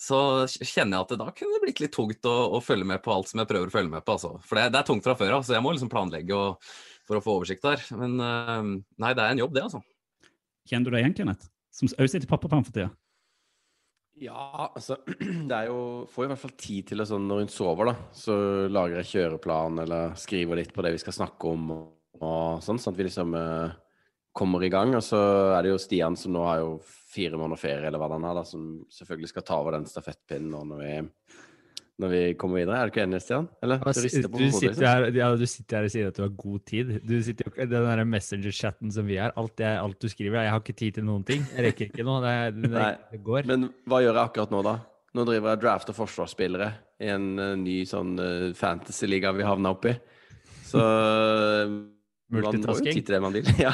så 0.00 0.18
kjenner 0.48 0.96
jeg 0.96 1.04
at 1.04 1.10
det 1.12 1.18
da 1.20 1.32
kunne 1.36 1.58
det 1.58 1.64
blitt 1.66 1.82
litt 1.82 1.92
tungt 1.92 2.24
å, 2.28 2.36
å 2.56 2.62
følge 2.64 2.88
med 2.88 3.02
på 3.04 3.12
alt 3.12 3.28
som 3.28 3.42
jeg 3.42 3.50
prøver 3.50 3.68
å 3.68 3.74
følge 3.74 3.92
med 3.92 4.04
på. 4.06 4.16
Altså. 4.16 4.32
For 4.48 4.56
det, 4.56 4.70
det 4.72 4.80
er 4.80 4.86
tungt 4.88 5.04
fra 5.04 5.16
før 5.18 5.36
av, 5.36 5.44
så 5.44 5.58
jeg 5.58 5.64
må 5.64 5.74
liksom 5.74 5.92
planlegge 5.92 6.38
og, 6.38 6.70
for 7.08 7.18
å 7.18 7.24
få 7.24 7.34
oversikt 7.40 7.66
der. 7.66 7.84
Men 8.00 8.16
uh, 8.16 8.70
nei, 9.04 9.12
det 9.12 9.26
er 9.26 9.34
en 9.34 9.42
jobb, 9.42 9.52
det, 9.58 9.66
altså. 9.68 9.82
Kjenner 10.70 10.88
du 10.88 10.96
deg 10.96 11.04
igjen, 11.04 11.16
Kenneth? 11.20 11.50
Som 11.76 11.92
òg 11.92 12.08
sitter 12.08 12.24
i 12.24 12.30
pappaperm 12.30 12.64
for 12.64 12.76
tida? 12.76 12.88
Ja, 14.20 14.68
altså 14.68 14.98
Det 15.48 15.54
er 15.56 15.70
jo 15.70 16.06
Får 16.12 16.26
i 16.26 16.30
hvert 16.32 16.42
fall 16.42 16.56
tid 16.60 16.90
til 16.90 17.00
det 17.00 17.06
sånn 17.08 17.28
når 17.28 17.44
hun 17.44 17.52
sover, 17.52 17.92
da. 17.92 18.08
Så 18.16 18.34
lager 18.72 19.00
jeg 19.00 19.12
kjøreplan 19.12 19.84
eller 19.84 20.16
skriver 20.20 20.60
litt 20.60 20.74
på 20.76 20.84
det 20.84 20.96
vi 20.96 21.04
skal 21.04 21.16
snakke 21.20 21.52
om 21.52 21.70
og, 21.76 21.86
og 22.20 22.64
sånn, 22.64 22.80
sånn 22.80 22.96
at 22.96 23.00
vi 23.00 23.08
liksom 23.08 23.36
eh, 23.36 23.78
kommer 24.32 24.64
i 24.64 24.70
gang. 24.72 24.94
Og 24.98 25.04
så 25.04 25.20
er 25.56 25.66
det 25.66 25.74
jo 25.74 25.82
Stian 25.82 26.18
som 26.18 26.34
nå 26.34 26.46
har 26.46 26.62
jo 26.62 26.72
fire 27.10 27.38
måneder 27.38 27.60
ferie, 27.60 27.86
eller 27.88 28.00
hva 28.00 28.10
det 28.12 28.18
er, 28.20 28.34
da, 28.38 28.46
som 28.46 28.66
selvfølgelig 28.94 29.32
skal 29.32 29.46
ta 29.46 29.60
over 29.60 29.78
den 29.78 29.86
stafettpinnen 29.90 30.52
nå 30.54 30.60
når 30.70 30.82
vi, 30.84 30.92
når 32.00 32.12
vi 32.12 32.20
kommer 32.38 32.60
videre. 32.60 32.76
Er 32.78 32.86
du 32.86 32.94
ikke 32.94 33.06
enig, 33.08 33.22
Stian? 33.24 33.48
Eller? 33.64 33.82
Du, 33.82 33.88
du, 33.90 34.28
hodet, 34.36 34.52
sitter 34.54 34.86
her, 34.86 35.08
ja, 35.18 35.30
du 35.34 35.46
sitter 35.50 35.80
her 35.80 35.88
og 35.88 35.94
sier 35.96 36.12
at 36.12 36.20
du 36.20 36.22
har 36.22 36.36
god 36.44 36.62
tid. 36.70 36.94
Du 37.02 37.16
sitter 37.26 37.50
jo 37.50 37.66
den 37.74 37.88
der 37.88 38.04
messenger-chatten 38.12 38.94
som 38.94 39.10
vi 39.10 39.18
er. 39.18 39.34
Alt, 39.40 39.56
det, 39.58 39.72
alt 39.80 39.98
du 39.98 40.08
skriver, 40.12 40.44
jeg 40.46 40.54
har 40.54 40.62
ikke 40.62 40.78
tid 40.84 41.00
til 41.00 41.08
noen 41.10 41.26
ting. 41.26 41.42
Jeg 41.56 41.66
rekker 41.70 41.90
ikke 41.90 42.06
noe. 42.06 42.22
Det, 42.22 42.70
det, 42.70 42.86
det 43.10 43.22
går. 43.26 43.50
Men 43.50 43.68
hva 43.90 44.04
gjør 44.04 44.14
jeg 44.14 44.22
akkurat 44.30 44.54
nå, 44.54 44.62
da? 44.70 44.78
Nå 45.18 45.26
driver 45.26 45.50
jeg 45.50 45.64
draft- 45.64 45.90
og 45.90 45.96
forsvarsspillere 45.98 46.70
i 47.02 47.08
en 47.10 47.30
uh, 47.40 47.54
ny 47.58 47.80
sånn 47.88 48.14
uh, 48.22 48.50
fantasy-liga 48.54 49.32
vi 49.34 49.42
havna 49.42 49.74
oppi. 49.74 49.96
Så 50.70 50.78
eh, 52.30 52.36
man 52.36 52.42
må 52.42 52.50
jo 52.50 52.54
Multitasking. 52.54 53.22
man 53.22 53.32
vil. 53.34 53.50
ja. 53.66 53.72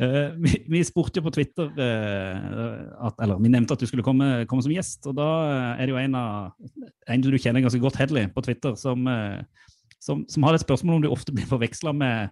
Uh, 0.00 0.32
vi, 0.44 0.54
vi 0.70 0.84
spurte 0.86 1.20
jo 1.20 1.26
på 1.26 1.34
Twitter 1.34 1.68
uh, 1.68 3.06
at, 3.06 3.18
Eller 3.20 3.40
vi 3.42 3.50
nevnte 3.52 3.76
at 3.76 3.82
du 3.82 3.88
skulle 3.90 4.06
komme, 4.06 4.46
komme 4.48 4.64
som 4.64 4.72
gjest. 4.72 5.04
Og 5.10 5.18
da 5.18 5.30
er 5.74 5.84
det 5.84 5.92
jo 5.92 6.00
en 6.00 6.14
av 6.14 6.54
en 7.10 7.24
du 7.24 7.34
kjenner 7.36 7.64
ganske 7.64 7.82
godt, 7.82 7.98
Hedley, 8.00 8.30
på 8.32 8.44
Twitter, 8.46 8.76
som, 8.78 9.06
eh, 9.10 9.42
som, 10.00 10.24
som 10.32 10.44
hadde 10.46 10.60
et 10.60 10.66
spørsmål 10.66 10.98
om 10.98 11.04
du 11.04 11.10
ofte 11.12 11.34
blir 11.34 11.48
forveksla 11.48 11.92
med 11.96 12.30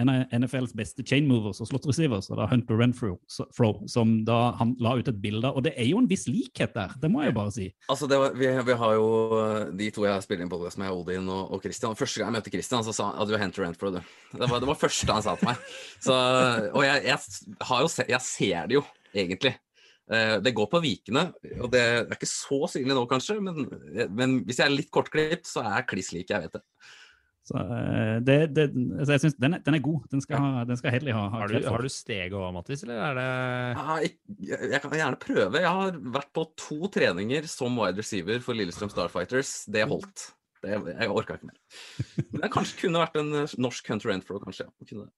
en 0.00 0.10
av 0.10 0.32
NFLs 0.34 0.72
beste 0.76 1.04
chain 1.06 1.26
movers 1.28 1.60
og 1.62 1.68
slot 1.68 1.86
receivers, 1.88 2.28
og 2.30 2.38
da 2.40 2.46
Hunter 2.50 2.78
Renfro, 2.80 3.12
som 3.28 4.14
da 4.26 4.38
han 4.58 4.72
la 4.82 4.96
ut 4.98 5.10
et 5.10 5.20
bilde. 5.22 5.50
Og 5.50 5.64
det 5.66 5.74
er 5.78 5.90
jo 5.90 6.00
en 6.00 6.08
viss 6.10 6.26
likhet 6.30 6.74
der, 6.74 6.94
det 7.02 7.10
må 7.12 7.22
jeg 7.24 7.34
bare 7.36 7.52
si. 7.54 7.68
Altså, 7.92 8.08
var, 8.10 8.34
vi, 8.38 8.48
vi 8.66 8.76
har 8.82 8.96
jo 8.96 9.08
de 9.76 9.90
to 9.94 10.06
jeg 10.06 10.26
spiller 10.26 10.46
inn 10.46 10.52
på 10.52 10.60
med, 10.64 10.90
Odin 10.90 11.28
og, 11.30 11.54
og 11.54 11.64
Christian. 11.64 11.98
Første 11.98 12.22
gang 12.22 12.30
jeg 12.30 12.38
møtte 12.38 12.54
Christian, 12.54 12.86
så 12.86 12.94
sa 12.96 13.10
han 13.10 13.22
at 13.22 13.30
du 13.30 13.36
er 13.36 13.44
Hunter 13.44 13.66
Renfro, 13.66 13.92
du. 13.94 14.00
Det 14.34 14.50
var 14.50 14.62
det 14.62 14.70
var 14.70 14.80
første 14.80 15.18
han 15.18 15.26
sa 15.26 15.36
til 15.38 15.50
meg. 15.50 15.66
Så, 16.00 16.14
og 16.70 16.86
jeg, 16.86 17.04
jeg 17.10 17.82
jo 17.84 18.06
jeg 18.14 18.24
ser 18.26 18.70
det 18.70 18.80
jo, 18.80 18.86
egentlig. 19.14 19.54
Eh, 20.10 20.38
Det 20.42 20.54
går 20.56 20.70
på 20.72 20.82
vikene, 20.82 21.28
og 21.60 21.68
det 21.74 21.82
er 21.82 22.16
ikke 22.16 22.30
så 22.30 22.64
synlig 22.72 22.96
nå, 22.96 23.04
kanskje, 23.10 23.38
men, 23.44 23.68
men 24.10 24.40
hvis 24.46 24.62
jeg 24.62 24.66
er 24.70 24.74
litt 24.74 24.90
kortklipt, 24.94 25.46
så 25.50 25.62
er 25.66 25.80
jeg 25.80 25.90
kliss 25.92 26.14
lik, 26.16 26.32
jeg 26.32 26.46
vet 26.48 26.58
det. 26.58 26.64
Så 27.50 27.58
eh, 27.58 28.16
det, 28.22 28.38
det, 28.54 28.64
altså 28.70 29.16
jeg 29.16 29.22
synes 29.24 29.36
den, 29.42 29.56
er, 29.56 29.62
den 29.66 29.76
er 29.76 29.82
god. 29.82 30.04
Den 30.12 30.22
skal, 30.22 30.42
ha, 30.42 30.64
den 30.68 30.78
skal 30.78 30.94
Hedley 30.94 31.14
ha. 31.16 31.24
ha 31.32 31.40
Har 31.42 31.50
du, 31.50 31.56
har 31.66 31.82
du 31.82 31.90
steg 31.90 32.34
òg, 32.36 32.50
Mattis, 32.54 32.84
eller 32.86 33.00
er 33.08 33.16
det 33.18 33.24
Ja, 33.26 33.96
jeg, 34.04 34.12
jeg, 34.38 34.68
jeg 34.74 34.82
kan 34.84 34.98
gjerne 35.00 35.22
prøve. 35.24 35.64
Jeg 35.64 35.72
har 35.80 35.96
vært 36.18 36.30
på 36.36 36.46
to 36.60 36.92
treninger 36.94 37.48
som 37.50 37.80
wide 37.80 37.98
receiver 37.98 38.44
for 38.44 38.58
Lillestrøm 38.58 38.92
Starfighters. 38.92 39.64
Det 39.72 39.88
holdt. 39.90 40.30
Det, 40.60 40.76
jeg 40.76 41.10
orka 41.10 41.38
ikke 41.38 41.50
mer. 41.50 41.58
Men 42.28 42.44
jeg 42.44 42.54
kanskje 42.54 42.80
kunne 42.84 43.02
vært 43.02 43.18
en 43.18 43.42
eh, 43.42 43.58
norsk 43.66 43.90
Hunter 43.90 44.12
Renfro, 44.12 44.38
kanskje. 44.44 44.68
Ja. 44.68 44.86
Kunne 44.86 45.08
det. 45.08 45.14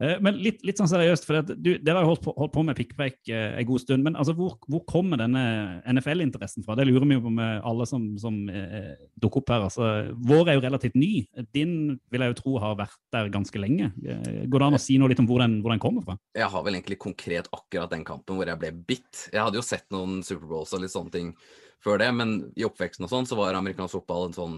Eh, 0.00 0.16
Men 0.24 0.38
litt, 0.40 0.62
litt 0.66 0.80
sånn 0.80 0.88
seriøst, 0.90 1.26
for 1.28 1.40
det, 1.40 1.56
du, 1.60 1.70
dere 1.78 2.00
har 2.00 2.08
holdt 2.08 2.24
holdt 2.30 2.54
på 2.54 2.64
med 2.66 2.78
pikkpreik 2.78 3.18
eh, 3.28 3.58
en 3.60 3.68
god 3.68 3.82
stund. 3.82 4.04
Men 4.06 4.16
altså, 4.16 4.34
hvor, 4.38 4.56
hvor 4.70 4.82
kommer 4.88 5.20
denne 5.20 5.42
NFL-interessen 5.88 6.64
fra? 6.66 6.76
Det 6.78 6.86
lurer 6.88 7.06
vi 7.06 7.18
jo 7.18 7.24
på 7.26 7.32
med 7.36 7.60
alle 7.68 7.86
som, 7.88 8.06
som 8.20 8.40
eh, 8.48 8.94
dukker 9.20 9.42
opp 9.42 9.52
her. 9.54 9.66
Altså, 9.68 9.90
vår 10.30 10.50
er 10.52 10.58
jo 10.58 10.64
relativt 10.66 10.98
ny. 10.98 11.12
Din 11.54 11.76
vil 12.10 12.26
jeg 12.26 12.34
jo 12.34 12.38
tro 12.40 12.56
har 12.64 12.78
vært 12.80 12.98
der 13.14 13.32
ganske 13.32 13.62
lenge. 13.62 13.92
Eh, 14.04 14.44
Går 14.50 14.64
det 14.64 14.70
an 14.70 14.80
å 14.80 14.82
si 14.82 14.98
noe 15.00 15.12
litt 15.12 15.22
om 15.22 15.28
hvor 15.30 15.44
den, 15.44 15.60
hvor 15.64 15.74
den 15.74 15.82
kommer 15.82 16.06
fra? 16.06 16.18
Jeg 16.36 16.50
har 16.52 16.66
vel 16.66 16.78
egentlig 16.80 17.00
konkret 17.02 17.50
akkurat 17.54 17.92
den 17.92 18.06
kampen 18.08 18.40
hvor 18.40 18.48
jeg 18.48 18.60
ble 18.60 18.72
bitt. 18.88 19.26
Jeg 19.32 19.42
hadde 19.44 19.60
jo 19.60 19.66
sett 19.66 19.86
noen 19.94 20.20
Superbowls 20.26 20.72
og 20.76 20.84
litt 20.84 20.94
sånne 20.94 21.14
ting 21.14 21.34
før 21.80 22.00
det, 22.02 22.10
men 22.12 22.34
i 22.60 22.64
oppveksten 22.66 23.06
og 23.06 23.12
sånn 23.12 23.28
så 23.28 23.38
var 23.38 23.56
amerikansk 23.56 24.00
fotball 24.00 24.28
en 24.28 24.36
sånn 24.36 24.56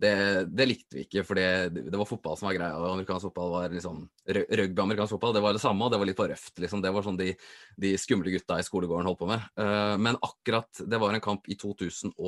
det, 0.00 0.14
det 0.50 0.66
likte 0.66 0.96
vi 0.96 1.04
ikke, 1.04 1.22
for 1.26 1.38
det, 1.38 1.92
var 1.94 2.08
fotball 2.08 2.38
som 2.38 2.48
var 2.48 2.56
greia. 2.56 2.78
og 2.78 2.96
Amerikansk 2.96 3.28
fotball 3.28 3.52
var 3.52 3.74
liksom 3.74 4.00
Rugby 4.26 4.82
amerikansk 4.82 5.14
fotball 5.14 5.36
det 5.36 5.44
var 5.44 5.54
det 5.54 5.62
samme, 5.62 5.86
og 5.86 5.92
det 5.92 6.00
var 6.00 6.08
litt 6.10 6.18
for 6.18 6.30
røft. 6.32 6.56
liksom. 6.58 6.82
Det 6.82 6.92
var 6.94 7.06
sånn 7.06 7.20
de, 7.20 7.30
de 7.80 7.94
skumle 8.00 8.32
gutta 8.34 8.58
i 8.58 8.66
skolegården 8.66 9.06
holdt 9.06 9.22
på 9.22 9.30
med. 9.30 9.46
Uh, 9.60 9.94
men 10.00 10.18
akkurat 10.18 10.82
Det 10.82 10.98
var 10.98 11.14
en 11.14 11.24
kamp 11.24 11.46
i 11.46 11.58
2012. 11.60 12.18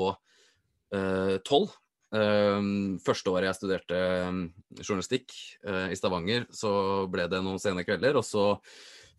Eh, 2.15 2.67
første 3.03 3.33
året 3.33 3.49
jeg 3.49 3.59
studerte 3.59 3.97
eh, 3.99 4.37
journalistikk 4.79 5.33
uh, 5.67 5.89
i 5.91 5.97
Stavanger, 5.99 6.47
så 6.55 6.71
ble 7.11 7.27
det 7.31 7.43
noen 7.43 7.59
sene 7.63 7.85
kvelder. 7.87 8.19
Og 8.21 8.25
så 8.27 8.53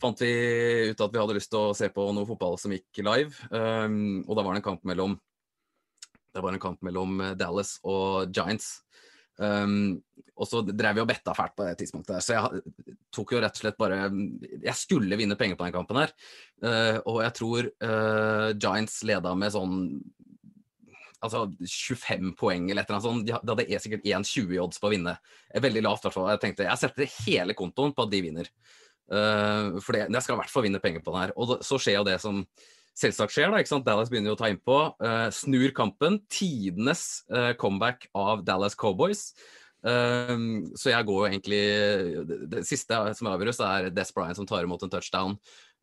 fant 0.02 0.22
vi 0.22 0.32
ut 0.94 1.02
at 1.04 1.14
vi 1.14 1.22
hadde 1.22 1.36
lyst 1.38 1.52
til 1.52 1.68
å 1.68 1.76
se 1.78 1.90
på 1.94 2.08
noe 2.16 2.30
fotball 2.30 2.58
som 2.62 2.74
gikk 2.74 3.04
live. 3.04 3.34
eh, 3.52 3.88
og 4.24 4.34
da 4.34 4.46
var 4.46 4.56
det 4.56 4.64
en 4.64 4.70
kamp 4.72 4.88
mellom 4.88 5.18
det 6.38 6.44
var 6.46 6.56
en 6.56 6.62
kamp 6.62 6.84
mellom 6.86 7.18
eh, 7.26 7.36
Dallas 7.40 7.78
og 7.88 8.30
Giants. 8.34 8.78
Um, 9.38 10.00
og 10.34 10.48
så 10.50 10.64
drev 10.66 10.96
vi 10.98 11.02
og 11.04 11.10
betta 11.12 11.34
fælt 11.38 11.54
på 11.54 11.66
det 11.68 11.76
tidspunktet 11.78 12.16
der, 12.16 12.24
så 12.26 12.34
jeg 12.34 12.96
tok 13.14 13.36
jo 13.36 13.42
rett 13.44 13.54
og 13.54 13.62
slett 13.62 13.76
bare 13.78 14.00
Jeg 14.10 14.74
skulle 14.74 15.20
vinne 15.20 15.38
penger 15.38 15.60
på 15.60 15.68
den 15.68 15.76
kampen 15.76 16.00
her, 16.02 16.14
Uh, 16.58 16.98
og 17.06 17.20
jeg 17.22 17.34
tror 17.38 17.68
uh, 17.86 18.48
Giants 18.58 18.96
leda 19.06 19.36
med 19.38 19.54
sånn 19.54 19.76
Altså 21.22 21.44
25 21.62 22.32
poeng 22.38 22.66
eller 22.72 22.82
et 22.82 22.90
eller 22.90 22.98
annet 22.98 23.06
sånt. 23.06 23.28
De 23.28 23.34
ha- 23.36 23.42
hadde 23.42 23.66
e- 23.66 23.80
sikkert 23.82 24.06
1,20 24.06 24.54
i 24.54 24.60
odds 24.62 24.82
på 24.82 24.90
å 24.90 24.92
vinne. 24.94 25.14
Veldig 25.66 25.82
lavt, 25.86 26.04
i 26.04 26.08
hvert 26.08 26.16
fall. 26.18 26.28
Jeg 26.30 26.42
tenkte 26.44 26.68
jeg 26.68 26.82
setter 26.82 27.14
hele 27.26 27.56
kontoen 27.58 27.94
på 27.98 28.06
at 28.06 28.12
de 28.12 28.20
vinner. 28.22 28.50
Uh, 29.10 29.78
for 29.82 29.98
jeg 29.98 30.22
skal 30.22 30.36
i 30.36 30.42
hvert 30.44 30.54
fall 30.54 30.66
vinne 30.68 30.82
penger 30.84 31.02
på 31.02 31.14
den 31.16 31.24
her. 31.24 31.34
Og 31.38 31.56
så 31.66 31.80
skjer 31.82 31.98
jo 32.00 32.06
det 32.10 32.20
som 32.22 32.44
selvsagt 32.98 33.36
skjer, 33.36 33.52
da. 33.54 33.62
ikke 33.62 33.74
sant? 33.74 33.86
Dallas 33.88 34.12
begynner 34.12 34.34
jo 34.34 34.38
å 34.38 34.42
ta 34.42 34.50
innpå. 34.52 34.80
Uh, 35.04 35.28
snur 35.36 35.74
kampen. 35.78 36.20
Tidenes 36.34 37.24
uh, 37.34 37.54
comeback 37.60 38.10
av 38.18 38.44
Dallas 38.48 38.78
Cowboys. 38.78 39.30
Um, 39.88 40.66
så 40.76 40.90
jeg 40.90 41.06
går 41.06 41.20
jo 41.22 41.28
egentlig 41.30 41.60
Det, 42.50 42.64
siste 42.66 42.98
som 43.16 43.30
avgjøres, 43.30 43.60
er 43.62 43.90
Des 43.94 44.10
Bryant 44.12 44.36
som 44.36 44.48
tar 44.50 44.66
imot 44.66 44.84
en 44.84 44.92
touchdown. 44.92 45.38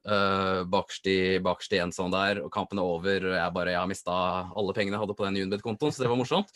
Uh, 0.05 0.67
bakst 0.69 1.07
i, 1.09 1.79
en 1.81 1.95
sånn 1.95 2.13
der, 2.13 2.43
og 2.45 2.51
kampen 2.53 2.81
er 2.81 2.97
over. 2.97 3.31
og 3.31 3.37
Jeg 3.39 3.55
bare, 3.55 3.77
jeg 3.77 3.81
har 3.81 3.91
mista 3.91 4.17
alle 4.53 4.75
pengene 4.77 4.99
jeg 4.99 5.07
hadde 5.07 5.17
på 5.17 5.29
den 5.29 5.39
Unibet-kontoen, 5.45 5.95
så 5.95 6.05
det 6.05 6.11
var 6.13 6.21
morsomt. 6.21 6.53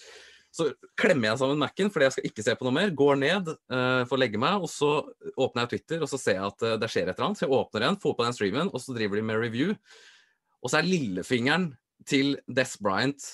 Så 0.52 0.70
klemmer 0.98 1.30
jeg 1.30 1.40
sammen 1.42 1.60
Mac-en, 1.60 1.90
fordi 1.92 2.06
jeg 2.06 2.14
skal 2.16 2.28
ikke 2.28 2.44
se 2.44 2.54
på 2.58 2.66
noe 2.66 2.74
mer. 2.74 2.92
Går 2.96 3.18
ned 3.20 3.50
uh, 3.72 4.02
å 4.04 4.20
legge 4.20 4.40
meg, 4.40 4.64
og 4.64 4.70
så 4.72 4.92
åpner 5.36 5.64
jeg 5.64 5.74
Twitter, 5.74 6.04
og 6.04 6.10
så 6.10 6.20
ser 6.20 6.38
jeg 6.40 6.50
at 6.50 6.64
uh, 6.66 6.76
det 6.80 6.90
skjer 6.92 7.08
et 7.08 7.14
eller 7.14 7.30
annet. 7.30 7.40
Så 7.40 7.46
jeg 7.46 7.56
åpner 7.56 7.84
igjen, 7.84 8.00
får 8.04 8.16
på 8.18 8.26
den 8.26 8.36
streamen, 8.36 8.72
og 8.72 8.82
så 8.82 8.96
driver 8.96 9.20
de 9.20 9.26
med 9.28 9.40
review. 9.40 9.74
Og 10.62 10.70
så 10.72 10.80
er 10.80 10.88
lillefingeren 10.88 11.70
til 12.08 12.36
Des 12.48 12.76
Bryant 12.82 13.24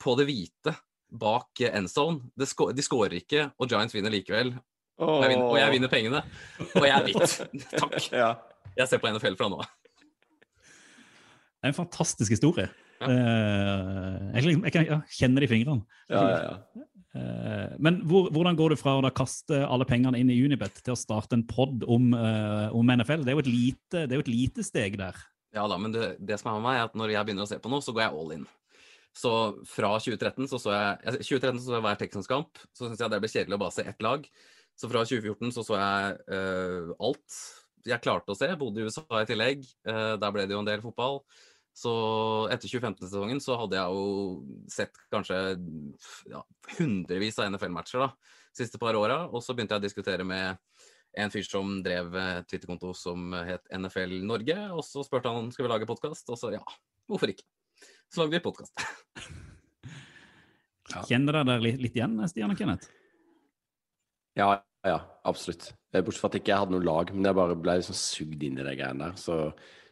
på 0.00 0.14
det 0.18 0.26
hvite 0.30 0.74
bak 1.20 1.62
uh, 1.64 1.70
endzone. 1.76 2.30
Det 2.38 2.48
de 2.76 2.84
skårer 2.86 3.18
ikke, 3.20 3.48
og 3.58 3.68
Giants 3.70 3.94
vinner 3.96 4.12
likevel. 4.14 4.54
Og 5.00 5.22
jeg 5.24 5.32
vinner, 5.32 5.46
og 5.48 5.58
jeg 5.58 5.72
vinner 5.74 5.92
pengene. 5.92 6.22
Og 6.76 6.84
jeg 6.84 6.92
er 6.92 7.06
hvit. 7.08 7.36
Takk. 7.80 7.96
Ja. 8.12 8.34
Jeg 8.76 8.88
ser 8.90 9.00
på 9.02 9.10
NFL 9.12 9.36
fra 9.40 9.48
nå 9.50 9.60
av. 9.62 9.70
Det 11.60 11.68
er 11.68 11.72
en 11.72 11.76
fantastisk 11.76 12.32
historie. 12.32 12.68
Ja. 13.00 13.08
Eh, 13.08 14.30
jeg, 14.36 14.44
kan- 14.44 14.64
jeg 14.64 14.72
kan 14.72 14.86
ja, 14.88 15.28
det 15.40 15.48
i 15.48 15.50
fingrene. 15.50 15.84
Ja, 16.12 16.22
ja, 16.28 16.38
ja. 16.44 16.84
Eh, 17.10 17.72
men 17.82 18.02
hvor, 18.06 18.28
hvordan 18.30 18.56
går 18.56 18.72
du 18.72 18.78
fra 18.78 18.94
å 18.98 19.02
da 19.02 19.10
kaste 19.10 19.58
alle 19.66 19.86
pengene 19.88 20.20
inn 20.20 20.30
i 20.30 20.38
Unibet 20.44 20.78
til 20.84 20.94
å 20.94 20.98
starte 21.00 21.34
en 21.36 21.44
pod 21.48 21.84
om, 21.90 22.12
eh, 22.14 22.68
om 22.76 22.92
NFL? 22.94 23.24
Det 23.26 23.32
er, 23.32 23.38
jo 23.38 23.44
et 23.44 23.50
lite, 23.50 24.04
det 24.06 24.14
er 24.14 24.20
jo 24.20 24.26
et 24.26 24.32
lite 24.32 24.64
steg 24.66 24.96
der. 25.00 25.16
Ja 25.54 25.66
da, 25.70 25.76
men 25.82 25.94
det, 25.94 26.14
det 26.22 26.38
som 26.38 26.52
er 26.52 26.58
med 26.58 26.66
meg, 26.68 26.78
er 26.78 26.88
at 26.88 26.96
når 26.98 27.14
jeg 27.14 27.26
begynner 27.26 27.46
å 27.46 27.50
se 27.50 27.58
på 27.62 27.70
noe, 27.72 27.82
så 27.82 27.94
går 27.94 28.04
jeg 28.04 28.16
all 28.20 28.34
in. 28.36 28.48
Så 29.16 29.30
fra 29.66 29.96
2013 29.98 30.46
så 30.46 30.60
så 30.62 30.70
jeg 30.70 30.98
jeg- 31.04 31.26
2013 31.26 31.60
så, 31.64 31.72
jeg 31.74 31.82
hver 31.86 31.98
Texans 31.98 32.30
kamp. 32.30 32.58
Så 32.72 32.86
syns 32.86 33.00
jeg 33.02 33.10
det 33.10 33.20
ble 33.20 33.28
kjedelig 33.32 33.58
å 33.58 33.62
bare 33.64 33.74
se 33.74 33.82
ett 33.82 34.02
lag. 34.02 34.28
Så 34.78 34.88
fra 34.88 35.02
2014 35.04 35.52
så 35.52 35.64
så 35.66 35.76
jeg 35.80 36.20
uh, 36.30 36.94
alt 37.00 37.40
jeg 37.88 38.02
klarte 38.04 38.32
å 38.32 38.38
se. 38.38 38.48
Bodde 38.60 38.80
i 38.80 38.86
USA 38.86 39.02
i 39.20 39.26
tillegg. 39.26 39.64
Uh, 39.88 40.16
der 40.20 40.30
ble 40.32 40.46
det 40.46 40.54
jo 40.54 40.62
en 40.62 40.68
del 40.68 40.82
fotball. 40.84 41.22
Så 41.74 41.92
etter 42.52 42.68
2015-sesongen 42.68 43.40
så 43.42 43.56
hadde 43.58 43.78
jeg 43.78 43.94
jo 43.94 44.64
sett 44.68 44.96
kanskje 45.12 45.36
ja, 46.28 46.42
hundrevis 46.76 47.38
av 47.38 47.50
NFL-matcher 47.52 48.02
da, 48.02 48.10
siste 48.56 48.78
par 48.78 48.98
åra. 48.98 49.22
Og 49.30 49.42
så 49.42 49.54
begynte 49.54 49.76
jeg 49.78 49.82
å 49.82 49.86
diskutere 49.86 50.26
med 50.26 50.58
en 51.18 51.32
fyr 51.32 51.46
som 51.46 51.78
drev 51.84 52.14
eh, 52.16 52.42
Twitter-konto 52.46 52.92
som 52.96 53.32
het 53.34 53.66
NFL 53.74 54.20
Norge. 54.26 54.56
Og 54.76 54.84
så 54.86 55.04
spurte 55.06 55.32
han 55.32 55.50
skal 55.54 55.66
vi 55.66 55.72
lage 55.72 55.88
podkast, 55.90 56.28
og 56.30 56.38
så 56.40 56.52
ja, 56.54 56.62
hvorfor 57.10 57.32
ikke? 57.32 57.46
Så 58.10 58.22
lagde 58.22 58.38
vi 58.38 58.44
podkast. 58.44 58.74
Kjenner 61.06 61.38
dere 61.38 61.46
der 61.52 61.62
litt, 61.62 61.78
litt 61.82 61.96
igjen, 61.98 62.18
Stian 62.30 62.50
og 62.50 62.58
Kenneth? 62.58 62.90
Ja, 64.38 64.56
ja, 64.86 64.98
absolutt. 65.28 65.70
Eh, 65.92 66.02
Bortsett 66.02 66.22
fra 66.22 66.30
at 66.30 66.38
jeg 66.38 66.44
ikke 66.44 66.58
hadde 66.62 66.74
noe 66.74 66.86
lag, 66.86 67.12
men 67.14 67.28
jeg 67.28 67.38
bare 67.38 67.58
ble 67.58 67.78
liksom 67.80 67.98
sugd 67.98 68.42
inn 68.46 68.58
i 68.58 68.66
de 68.66 68.74
greiene 68.78 69.10
der. 69.10 69.16
Så, 69.20 69.38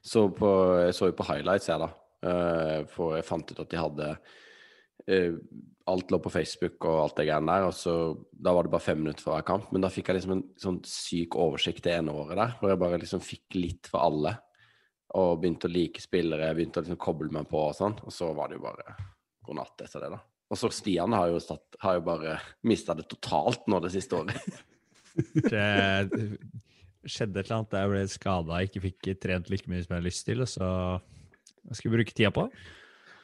så 0.04 0.26
på, 0.34 0.50
jeg 0.82 0.96
så 0.96 1.10
jo 1.10 1.16
på 1.18 1.26
highlights, 1.28 1.70
jeg, 1.70 1.82
da. 1.82 1.90
Eh, 2.28 2.80
for 2.90 3.18
jeg 3.18 3.26
fant 3.28 3.52
ut 3.52 3.62
at 3.62 3.70
de 3.70 3.78
hadde 3.78 4.12
eh, 4.14 4.38
Alt 5.88 6.10
lå 6.12 6.18
på 6.20 6.32
Facebook 6.32 6.84
og 6.84 6.98
alt 7.02 7.20
det 7.20 7.28
greiene 7.30 7.54
der. 7.54 7.68
Og 7.70 7.76
så, 7.76 7.94
da 8.32 8.52
var 8.54 8.66
det 8.66 8.74
bare 8.74 8.84
fem 8.84 9.00
minutter 9.00 9.24
fra 9.24 9.40
kamp. 9.46 9.70
Men 9.72 9.84
da 9.84 9.92
fikk 9.92 10.10
jeg 10.10 10.18
liksom 10.18 10.34
en 10.36 10.44
sånn 10.60 10.82
syk 10.86 11.38
oversikt 11.40 11.86
det 11.86 11.96
ene 11.96 12.12
året 12.12 12.36
der, 12.36 12.56
hvor 12.60 12.72
jeg 12.72 12.82
bare 12.82 13.00
liksom 13.00 13.24
fikk 13.24 13.56
litt 13.56 13.88
for 13.90 14.04
alle. 14.04 14.34
Og 15.16 15.38
begynte 15.40 15.70
å 15.70 15.72
like 15.72 16.02
spillere, 16.04 16.50
begynte 16.56 16.82
å 16.82 16.84
liksom 16.84 17.00
koble 17.00 17.32
meg 17.32 17.48
på 17.48 17.62
og 17.70 17.76
sånn. 17.78 17.96
Og 18.04 18.12
så 18.12 18.28
var 18.36 18.50
det 18.50 18.58
jo 18.58 18.66
bare 18.66 18.98
god 19.48 19.62
natt 19.62 19.86
etter 19.86 20.04
det, 20.04 20.12
da. 20.18 20.20
Og 20.48 20.56
så 20.56 20.70
Stian 20.72 21.12
har 21.12 21.28
jo, 21.28 21.40
satt, 21.44 21.76
har 21.82 21.98
jo 21.98 22.04
bare 22.06 22.38
mista 22.68 22.96
det 22.96 23.04
totalt 23.08 23.66
nå 23.68 23.80
det 23.84 23.92
siste 23.96 24.22
året. 24.22 24.40
Det 25.18 25.64
skjedde 27.10 27.40
et 27.40 27.48
eller 27.48 27.56
annet 27.56 27.72
jeg 27.74 27.90
ble 27.90 28.02
skada 28.12 28.58
ikke 28.62 28.82
fikk 28.84 29.08
trent 29.18 29.48
like 29.50 29.66
mye 29.66 29.82
som 29.82 29.90
jeg 29.90 29.96
hadde 29.96 30.06
lyst 30.06 30.24
til. 30.28 30.44
Og 30.44 30.50
så 30.50 30.68
jeg 31.68 31.78
skulle 31.78 31.98
bruke 31.98 32.14
tida 32.14 32.30
på. 32.34 32.44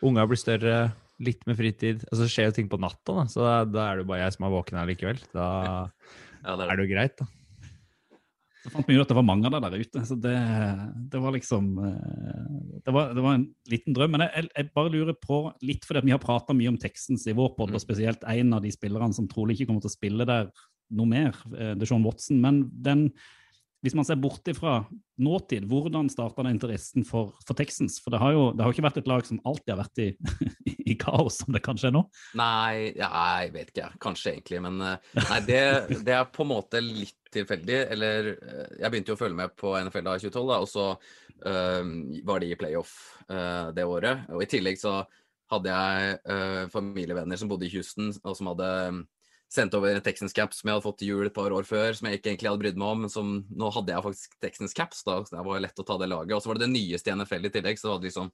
Unga 0.05 0.25
blir 0.27 0.41
større, 0.41 0.79
litt 1.23 1.47
med 1.49 1.59
fritid. 1.59 2.03
Og 2.11 2.19
så 2.19 2.29
skjer 2.31 2.51
jo 2.51 2.59
ting 2.59 2.69
på 2.71 2.81
natta, 2.83 3.21
da. 3.21 3.25
så 3.31 3.45
da, 3.45 3.55
da 3.69 3.87
er 3.87 3.97
det 3.97 4.05
jo 4.05 4.11
bare 4.11 4.25
jeg 4.25 4.37
som 4.37 4.47
er 4.47 4.55
våken 4.57 4.81
her 4.81 4.91
likevel. 4.91 5.25
Da 5.35 5.49
Ja, 6.45 6.59
det 6.59 6.67
er 6.67 6.77
det 6.77 6.85
jo 6.85 6.93
greit, 6.93 7.19
da. 7.21 7.29
Så 8.65 8.71
fant 8.73 8.89
vi 8.89 8.95
ut 8.97 9.03
at 9.03 9.11
det 9.11 9.17
var 9.19 9.27
mange 9.29 9.45
av 9.45 9.53
dem 9.53 9.65
der 9.67 9.83
ute, 9.85 10.03
så 10.09 10.17
det, 10.17 10.37
det 11.13 11.21
var 11.21 11.35
liksom 11.35 11.67
eh, 11.85 12.79
det 12.87 12.95
var, 12.97 13.11
det 13.13 13.25
var 13.25 13.37
en 13.37 13.45
liten 13.69 13.97
drøm. 13.97 14.15
Men 14.17 14.25
jeg, 14.25 14.49
jeg, 14.57 14.71
bare 14.77 14.93
lurer 14.93 15.17
på, 15.21 15.41
litt 15.69 15.85
fordi 15.85 16.07
vi 16.07 16.15
har 16.15 16.23
prata 16.23 16.57
mye 16.57 16.73
om 16.73 16.79
Texans 16.81 17.27
i 17.29 17.37
vår 17.37 17.53
podd, 17.59 17.75
og 17.77 17.83
spesielt 17.83 18.25
en 18.25 18.57
av 18.57 18.65
de 18.65 18.73
spillerne 18.73 19.13
som 19.17 19.29
trolig 19.29 19.59
ikke 19.59 19.69
kommer 19.69 19.85
til 19.85 19.93
å 19.93 19.97
spille 19.99 20.29
der 20.29 20.49
noe 20.97 21.11
mer, 21.11 21.37
eh, 21.59 21.75
Deshaun 21.77 22.07
Watson. 22.09 22.41
Men 22.41 22.65
den 22.73 23.11
hvis 23.85 23.95
man 23.97 24.07
ser 24.09 24.17
bort 24.17 24.49
ifra 24.49 24.79
nåtid, 25.21 25.67
hvordan 25.69 26.09
starta 26.09 26.43
den 26.43 26.55
interessen 26.57 27.05
for, 27.05 27.35
for 27.45 27.57
Texans? 27.59 27.99
For 28.01 28.15
det 28.15 28.21
har 28.23 28.33
jo 28.33 28.47
det 28.57 28.65
har 28.65 28.73
ikke 28.73 28.87
vært 28.87 29.01
et 29.03 29.11
lag 29.11 29.27
som 29.29 29.43
alltid 29.45 29.73
har 29.75 29.81
vært 29.83 30.01
i, 30.01 30.07
i 30.95 30.97
kaos, 31.01 31.43
som 31.43 31.53
det 31.53 31.61
kanskje 31.67 31.91
er 31.91 31.95
nå. 31.99 32.01
Nei, 32.41 32.95
jeg 32.97 33.53
vet 33.53 33.75
ikke. 33.75 33.91
Kanskje 34.01 34.33
egentlig. 34.33 34.63
Men 34.65 34.81
eh, 34.81 35.11
nei, 35.21 35.41
det, 35.45 35.61
det 36.07 36.17
er 36.17 36.31
på 36.33 36.47
en 36.47 36.53
måte 36.55 36.81
litt 36.81 37.29
tilfeldig. 37.35 37.83
Eller 37.93 38.31
eh, 38.33 38.73
jeg 38.81 38.89
begynte 38.95 39.13
jo 39.13 39.19
å 39.19 39.21
følge 39.21 39.41
med 39.43 39.53
på 39.61 39.75
NFL 39.77 40.09
da 40.09 40.17
i 40.17 40.25
2012, 40.25 40.49
da, 40.49 40.59
og 40.65 40.73
så 40.73 40.87
øh, 41.53 41.93
var 42.25 42.41
de 42.41 42.51
i 42.55 42.59
playoff 42.65 42.97
øh, 43.29 43.69
det 43.77 43.85
året. 43.85 44.25
Og 44.33 44.47
i 44.47 44.49
tillegg 44.49 44.81
så 44.81 45.03
hadde 45.53 45.77
jeg 45.77 46.23
øh, 46.33 46.63
familievenner 46.73 47.37
som 47.37 47.53
bodde 47.53 47.69
i 47.69 47.75
Houston, 47.77 48.15
og 48.25 48.39
som 48.39 48.49
hadde 48.55 48.71
eh, 49.55 49.61
sendt 49.61 49.77
over 49.79 50.01
Texans 50.05 50.35
caps 50.37 50.61
som 50.61 50.69
jeg 50.69 50.77
hadde 50.77 50.87
fått 50.87 51.01
til 51.03 51.13
jul 51.13 51.29
et 51.29 51.37
par 51.37 51.55
år 51.55 51.67
før, 51.69 51.95
som 51.95 52.09
jeg 52.09 52.21
ikke 52.21 52.33
egentlig 52.33 52.51
hadde 52.51 52.63
brydd 52.65 52.81
meg 52.81 52.91
om. 52.91 53.05
Men 53.05 53.13
som, 53.13 53.33
nå 53.51 53.71
hadde 53.77 53.95
jeg 53.95 54.07
faktisk 54.09 54.37
Texans 54.43 54.77
caps, 54.77 55.05
da, 55.07 55.21
så 55.23 55.39
det 55.39 55.47
var 55.47 55.65
lett 55.65 55.81
å 55.81 55.87
ta 55.87 55.99
det 56.01 56.11
laget. 56.11 56.37
Og 56.37 56.45
så 56.45 56.51
var 56.51 56.61
det 56.61 56.67
det 56.67 56.75
nyeste 56.75 57.11
i 57.13 57.17
NFL 57.19 57.49
i 57.49 57.55
tillegg, 57.55 57.81
så 57.81 57.97
liksom 58.03 58.33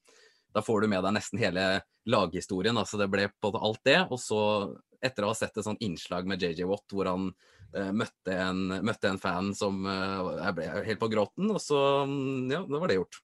da 0.51 0.63
får 0.67 0.83
du 0.83 0.91
med 0.91 1.05
deg 1.07 1.15
nesten 1.15 1.39
hele 1.39 1.65
laghistorien. 2.11 2.75
Da. 2.75 2.85
Så 2.89 2.99
det 2.99 3.11
ble 3.13 3.29
på 3.43 3.53
alt 3.55 3.83
det. 3.87 4.01
Og 4.11 4.19
så, 4.19 4.43
etter 5.03 5.25
å 5.25 5.33
ha 5.33 5.39
sett 5.39 5.57
et 5.57 5.67
sånt 5.67 5.83
innslag 5.85 6.29
med 6.29 6.43
JJ 6.43 6.67
Watt, 6.71 6.89
hvor 6.91 7.07
han 7.11 7.31
eh, 7.77 7.93
møtte, 7.95 8.35
en, 8.35 8.67
møtte, 8.83 9.13
en, 9.13 9.21
fan 9.23 9.53
som 9.57 9.85
eh, 9.87 10.31
Jeg 10.41 10.57
ble 10.59 10.71
helt 10.91 11.03
på 11.03 11.11
gråten, 11.13 11.51
og 11.55 11.63
så 11.63 11.81
Ja, 12.51 12.65
da 12.67 12.83
var 12.83 12.91
det 12.91 13.01
gjort. 13.03 13.23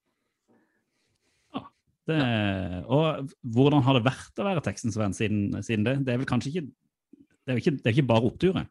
Det, 2.06 2.16
og 2.86 3.32
hvordan 3.42 3.82
har 3.82 3.96
det 3.96 4.06
vært 4.06 4.38
å 4.38 4.44
være 4.46 4.60
Texans-venn 4.62 5.14
siden, 5.16 5.56
siden, 5.66 5.82
det? 5.88 5.96
Det 6.06 6.12
er 6.12 6.20
vel 6.20 6.28
kanskje 6.30 6.52
ikke 6.52 6.68
det 7.46 7.54
er, 7.54 7.60
ikke, 7.62 7.78
er 7.84 7.94
ikke 7.94 8.10
bare 8.10 8.28
oppturer? 8.28 8.66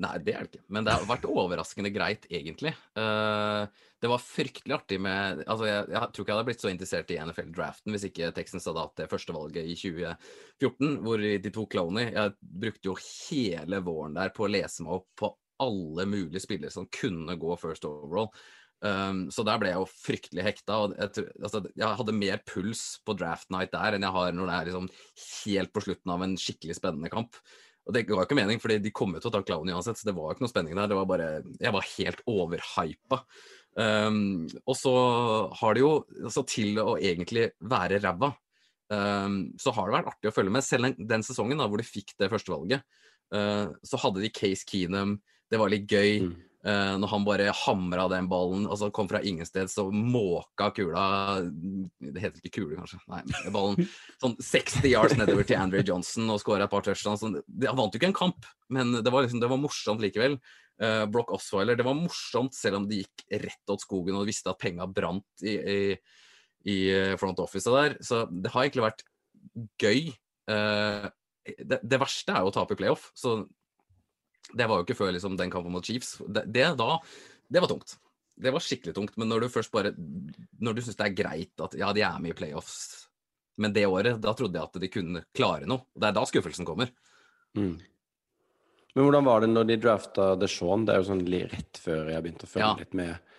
Nei, 0.00 0.12
det 0.24 0.32
er 0.32 0.46
det 0.46 0.52
ikke. 0.52 0.62
Men 0.72 0.86
det 0.86 0.94
har 0.94 1.08
vært 1.08 1.26
overraskende 1.28 1.90
greit, 1.92 2.24
egentlig. 2.32 2.72
Uh, 2.96 3.68
det 4.00 4.08
var 4.10 4.24
fryktelig 4.24 4.76
artig 4.78 4.98
med 5.04 5.42
Altså, 5.44 5.66
jeg, 5.68 5.84
jeg, 5.92 6.00
tror 6.00 6.24
ikke 6.24 6.32
jeg 6.32 6.38
hadde 6.38 6.48
blitt 6.48 6.64
så 6.64 6.70
interessert 6.72 7.12
i 7.12 7.18
NFL-draften 7.20 7.94
hvis 7.94 8.06
ikke 8.08 8.30
Texans 8.36 8.66
hadde 8.70 8.86
hatt 8.86 9.02
det 9.02 9.10
førstevalget 9.12 9.68
i 9.68 9.76
2014, 9.76 10.96
hvor 11.04 11.26
de 11.44 11.52
tok 11.52 11.76
Cloney. 11.76 12.08
Jeg 12.08 12.34
brukte 12.64 12.92
jo 12.92 12.96
hele 13.02 13.82
våren 13.84 14.16
der 14.16 14.32
på 14.34 14.46
å 14.46 14.50
lese 14.50 14.86
meg 14.86 14.96
opp 15.00 15.08
på 15.22 15.32
alle 15.62 16.08
mulige 16.08 16.42
spillere 16.42 16.72
som 16.74 16.88
kunne 16.90 17.36
gå 17.38 17.56
first 17.60 17.84
overall. 17.88 18.32
Um, 18.82 19.28
så 19.30 19.44
der 19.46 19.60
ble 19.62 19.70
jeg 19.70 19.78
jo 19.78 19.90
fryktelig 19.92 20.46
hekta. 20.48 20.78
og 20.80 20.96
jeg, 20.98 21.28
altså, 21.38 21.60
jeg, 21.70 21.98
hadde 22.00 22.16
mer 22.16 22.40
puls 22.48 22.96
på 23.06 23.14
draft 23.14 23.52
night 23.54 23.70
der 23.74 23.94
enn 23.94 24.08
jeg 24.08 24.16
har 24.16 24.32
når 24.34 24.48
det 24.48 24.56
er 24.56 24.70
liksom 24.70 24.88
helt 25.44 25.74
på 25.74 25.84
slutten 25.84 26.14
av 26.16 26.24
en 26.24 26.34
skikkelig 26.40 26.80
spennende 26.80 27.12
kamp. 27.12 27.38
Og 27.82 27.96
det 27.96 28.04
ga 28.06 28.22
ikke 28.22 28.38
mening, 28.38 28.60
fordi 28.62 28.78
de 28.82 28.92
kom 28.94 29.16
jo 29.16 29.22
til 29.22 29.32
å 29.32 29.34
ta 29.34 29.42
Clown 29.46 29.70
uansett, 29.72 29.98
så 29.98 30.06
det 30.06 30.14
var 30.14 30.34
ikke 30.34 30.44
noe 30.44 30.52
spenning 30.52 30.78
der. 30.78 30.90
Det 30.90 30.98
var 30.98 31.08
bare 31.10 31.28
Jeg 31.58 31.74
var 31.74 31.88
helt 31.96 32.22
overhypa. 32.30 33.18
Um, 33.72 34.46
og 34.68 34.76
så 34.76 34.92
har 35.56 35.74
det 35.74 35.80
jo 35.80 35.92
altså 36.26 36.42
Til 36.44 36.76
å 36.82 36.98
egentlig 37.00 37.46
være 37.64 38.02
ræva, 38.02 38.28
um, 38.92 39.38
så 39.56 39.72
har 39.72 39.88
det 39.88 39.96
vært 39.96 40.10
artig 40.12 40.30
å 40.30 40.34
følge 40.36 40.54
med. 40.54 40.66
Selv 40.66 40.90
den, 40.90 41.08
den 41.10 41.26
sesongen 41.26 41.58
da, 41.58 41.66
hvor 41.70 41.80
de 41.80 41.88
fikk 41.88 42.14
det 42.20 42.30
førstevalget, 42.30 42.86
uh, 43.34 43.72
så 43.82 44.00
hadde 44.04 44.22
de 44.22 44.32
Case 44.34 44.68
Keenum, 44.68 45.16
det 45.50 45.60
var 45.60 45.72
litt 45.72 45.90
gøy. 45.90 46.28
Mm. 46.28 46.36
Uh, 46.62 46.94
når 46.94 47.10
han 47.10 47.24
bare 47.26 47.52
hamra 47.64 48.04
den 48.12 48.28
ballen, 48.30 48.68
altså 48.70 48.86
kom 48.94 49.08
fra 49.10 49.18
ingen 49.26 49.46
sted, 49.48 49.66
så 49.66 49.88
måka 49.90 50.68
kula 50.76 51.04
Det 51.42 52.22
heter 52.22 52.38
ikke 52.38 52.52
kule, 52.60 52.76
kanskje. 52.78 53.00
Nei, 53.10 53.22
ballen 53.50 53.88
sånn 54.22 54.36
60 54.38 54.86
yards 54.86 55.16
nedover 55.18 55.48
til 55.48 55.58
Andrew 55.58 55.82
Johnson 55.82 56.30
og 56.30 56.38
skåra 56.38 56.68
et 56.68 56.72
par 56.72 56.84
touchdowns. 56.86 57.24
Sånn, 57.24 57.40
han 57.66 57.78
vant 57.80 57.90
jo 57.90 57.98
ikke 57.98 58.12
en 58.12 58.20
kamp, 58.20 58.46
men 58.70 58.94
det 59.00 59.10
var, 59.10 59.26
liksom, 59.26 59.42
det 59.42 59.50
var 59.50 59.58
morsomt 59.58 60.04
likevel. 60.04 60.38
Uh, 60.82 61.04
Brock 61.10 61.32
Osweiler, 61.34 61.76
det 61.78 61.84
var 61.86 61.98
morsomt 61.98 62.54
selv 62.56 62.80
om 62.80 62.86
det 62.90 63.02
gikk 63.02 63.24
rett 63.42 63.72
åt 63.74 63.82
skogen 63.82 64.16
og 64.18 64.28
visste 64.30 64.50
at 64.50 64.60
penga 64.62 64.86
brant 64.86 65.44
i, 65.44 65.56
i, 65.58 65.80
i, 66.62 66.76
eh, 66.94 67.16
front 67.20 67.42
office 67.42 67.70
der. 67.70 67.98
Så 68.02 68.24
det 68.30 68.54
har 68.54 68.64
egentlig 68.64 68.86
vært 68.86 69.04
gøy. 69.82 70.14
Uh, 70.50 71.10
det, 71.42 71.82
det, 71.82 71.98
verste 71.98 72.34
er 72.34 72.46
jo 72.46 72.50
å 72.50 72.54
tape 72.54 72.74
i 72.74 72.80
playoff, 72.80 73.10
så 73.18 73.40
det 74.52 74.66
var 74.68 74.80
jo 74.80 74.86
ikke 74.86 74.98
før 74.98 75.12
liksom, 75.14 75.36
den 75.38 75.52
kampen 75.52 75.74
mot 75.74 75.86
Chiefs. 75.86 76.16
Det, 76.26 76.44
det, 76.52 76.66
da, 76.80 76.96
det 77.52 77.62
var 77.62 77.70
tungt. 77.70 77.96
Det 78.42 78.52
var 78.54 78.64
skikkelig 78.64 78.94
tungt. 78.96 79.16
Men 79.20 79.30
når 79.30 79.44
du 79.44 79.52
først 79.52 79.72
bare 79.74 79.92
Når 79.94 80.74
du 80.74 80.82
syns 80.82 80.98
det 80.98 81.06
er 81.06 81.16
greit 81.16 81.64
at 81.64 81.76
ja, 81.78 81.92
de 81.94 82.04
er 82.06 82.20
med 82.22 82.32
i 82.32 82.36
playoffs, 82.36 82.76
men 83.60 83.74
det 83.76 83.86
året, 83.86 84.16
da 84.22 84.32
trodde 84.34 84.58
jeg 84.58 84.70
at 84.70 84.80
de 84.82 84.90
kunne 84.90 85.24
klare 85.36 85.68
noe. 85.68 85.84
Det 85.92 86.08
er 86.08 86.16
da 86.16 86.24
skuffelsen 86.26 86.66
kommer. 86.66 86.90
Mm. 87.58 87.76
Men 88.94 89.06
hvordan 89.06 89.26
var 89.28 89.44
det 89.44 89.50
når 89.52 89.68
de 89.68 89.76
drafta 89.80 90.32
DeShaun? 90.40 90.86
Det 90.88 90.94
er 90.94 91.02
jo 91.02 91.08
sånn 91.10 91.26
rett 91.52 91.80
før 91.80 92.10
jeg 92.12 92.24
begynte 92.24 92.48
å 92.48 92.52
følge 92.52 92.70
ja. 92.70 92.80
litt 92.80 92.96
med 92.96 93.31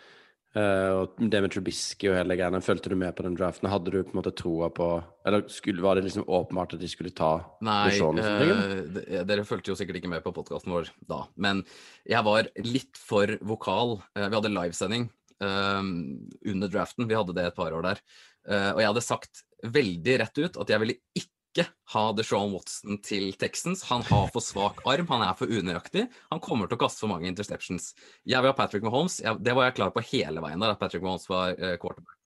Uh, 0.53 1.01
og 1.01 1.15
det 1.17 1.39
med 1.41 1.50
Trubisky 1.50 2.12
og 2.12 2.17
hele 2.19 2.36
greiene, 2.38 2.60
følte 2.62 2.91
du 2.91 2.95
med 3.00 3.15
på 3.17 3.24
den 3.25 3.33
draften? 3.38 3.72
Hadde 3.72 3.89
du 3.89 3.98
på 4.03 4.13
en 4.13 4.19
måte 4.19 4.36
troa 4.38 4.67
på 4.69 4.89
Eller 5.25 5.48
skulle, 5.50 5.81
var 5.81 5.98
det 5.98 6.03
liksom 6.05 6.27
åpenbart 6.29 6.75
at 6.75 6.83
de 6.83 6.89
skulle 6.91 7.10
ta 7.15 7.31
Nei, 7.65 7.95
uh, 7.98 9.24
dere 9.25 9.48
fulgte 9.50 9.73
jo 9.73 9.78
sikkert 9.80 9.97
ikke 9.97 10.12
med 10.12 10.21
på 10.25 10.36
podkasten 10.36 10.75
vår 10.75 10.91
da. 11.10 11.23
Men 11.41 11.63
jeg 12.06 12.21
var 12.28 12.51
litt 12.62 13.01
for 13.01 13.34
vokal. 13.41 13.97
Uh, 14.13 14.28
vi 14.28 14.38
hadde 14.38 14.54
livesending 14.54 15.10
under 15.43 16.69
draften. 16.71 17.10
Vi 17.10 17.17
hadde 17.17 17.34
det 17.36 17.49
et 17.49 17.56
par 17.58 17.73
år 17.75 17.82
der. 17.84 17.97
og 18.47 18.78
jeg 18.80 18.88
hadde 18.88 19.01
sagt 19.04 19.41
veldig 19.75 20.13
rett 20.21 20.39
ut 20.39 20.60
at 20.62 20.69
jeg 20.71 20.80
ville 20.80 20.95
ikke 21.19 21.33
ikke 21.54 21.68
ha 21.94 22.04
Deshaun 22.18 22.56
Watson 22.56 22.98
til 23.06 23.30
Texans. 23.38 23.86
Han 23.92 24.02
har 24.10 24.28
for 24.34 24.44
svak 24.44 24.82
arm, 24.89 25.08
han 25.12 25.24
er 25.26 25.38
for 25.38 25.52
unøyaktig. 25.52 26.08
Han 26.34 26.42
kommer 26.44 26.70
til 26.70 26.80
å 26.80 26.82
kaste 26.82 27.06
for 27.06 27.13
mange 27.13 27.30
interceptions. 27.30 27.92
Jeg 28.26 28.42
vil 28.42 28.50
ha 28.50 28.58
Patrick 28.58 28.86
Mahomes. 28.86 29.20
Jeg, 29.22 29.38
det 29.46 29.54
var 29.56 29.70
jeg 29.70 29.78
klar 29.78 29.94
på 29.94 30.04
hele 30.10 30.44
veien 30.44 30.62
der, 30.63 30.74
at 30.74 30.82
Patrick 30.82 31.06
Mahomes 31.06 31.30
var 31.30 31.54
uh, 31.60 31.76
quarterback. 31.82 32.18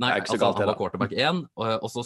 Nei, 0.00 0.14
altså, 0.16 0.38
han 0.40 0.70
var 0.70 0.78
quarterback 0.78 1.12
1, 1.12 1.42
og, 1.60 1.72
og 1.84 1.90
så, 1.92 2.04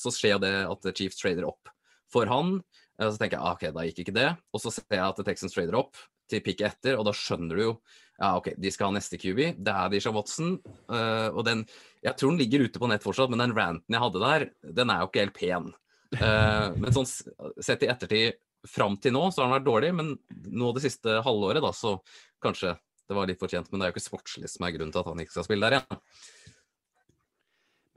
så, 0.00 0.12
skjer 0.14 0.38
det 0.40 0.54
at 0.64 0.86
Chiefs 0.96 1.20
trader 1.20 1.48
opp 1.48 1.72
for 2.12 2.30
han. 2.30 2.58
Og 3.00 3.12
så 3.12 3.20
tenker 3.20 3.38
jeg 3.38 3.44
ah, 3.44 3.56
ok, 3.56 3.66
da 3.76 3.84
gikk 3.88 4.04
ikke 4.04 4.16
det. 4.16 4.30
Og 4.52 4.62
så 4.62 4.72
ser 4.72 4.96
jeg 4.96 5.04
at 5.04 5.20
Texans 5.26 5.56
trader 5.56 5.76
opp 5.80 6.00
til 6.30 6.42
pikket 6.44 6.76
etter, 6.76 6.96
og 7.00 7.08
da 7.08 7.14
skjønner 7.16 7.58
du 7.58 7.64
jo 7.64 7.74
ja, 8.20 8.34
ok, 8.36 8.50
de 8.60 8.70
skal 8.72 8.90
ha 8.90 8.96
neste 8.98 9.16
QB. 9.16 9.38
Det 9.64 9.72
er 9.72 9.92
Disha 9.92 10.12
Watson. 10.12 10.58
Uh, 10.92 11.32
og 11.32 11.44
den 11.46 11.64
Jeg 12.04 12.16
tror 12.20 12.34
den 12.34 12.40
ligger 12.42 12.66
ute 12.66 12.82
på 12.82 12.90
nett 12.90 13.04
fortsatt, 13.04 13.32
men 13.32 13.40
den 13.40 13.54
ranten 13.56 13.96
jeg 13.96 14.02
hadde 14.02 14.20
der, 14.24 14.46
den 14.76 14.92
er 14.92 15.00
jo 15.00 15.08
ikke 15.08 15.24
helt 15.24 15.38
pen. 15.38 15.70
Uh, 16.18 16.68
men 16.76 16.92
sånn 16.92 17.08
sett 17.08 17.86
i 17.86 17.88
ettertid 17.88 18.36
fram 18.68 18.98
til 19.00 19.14
nå, 19.16 19.30
så 19.32 19.40
har 19.40 19.48
den 19.48 19.56
vært 19.56 19.68
dårlig. 19.70 19.92
Men 19.96 20.12
nå 20.52 20.74
det 20.76 20.84
siste 20.84 21.20
halvåret, 21.24 21.64
da, 21.64 21.72
så 21.76 21.96
kanskje 22.44 22.74
det 23.08 23.16
var 23.16 23.30
litt 23.30 23.40
fortjent. 23.40 23.70
Men 23.70 23.80
det 23.80 23.88
er 23.88 23.92
jo 23.92 23.96
ikke 23.96 24.10
sportslig 24.10 24.52
som 24.52 24.68
er 24.68 24.76
grunnen 24.76 24.92
til 24.94 25.02
at 25.02 25.10
han 25.10 25.24
ikke 25.24 25.36
skal 25.38 25.48
spille 25.48 25.66
der 25.70 25.80
igjen. 25.80 26.04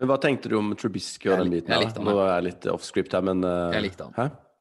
Men 0.01 0.09
hva 0.09 0.17
tenkte 0.23 0.49
du 0.49 0.57
om 0.57 0.71
Trubisky 0.79 1.29
og 1.29 1.43
den 1.43 1.51
biten? 1.53 1.75
Jeg 1.75 1.85
likte 1.85 1.99
han, 2.01 2.07
Nå 2.09 2.15
er 2.23 2.31
jeg 2.31 2.47
litt 2.47 2.71
off 2.71 2.87
script 2.87 3.13
her, 3.15 3.27
men 3.27 3.43
uh, 3.45 3.75
Jeg 3.75 3.89
likte 3.89 4.07
han. 4.07 4.15
Hæ? 4.17 4.52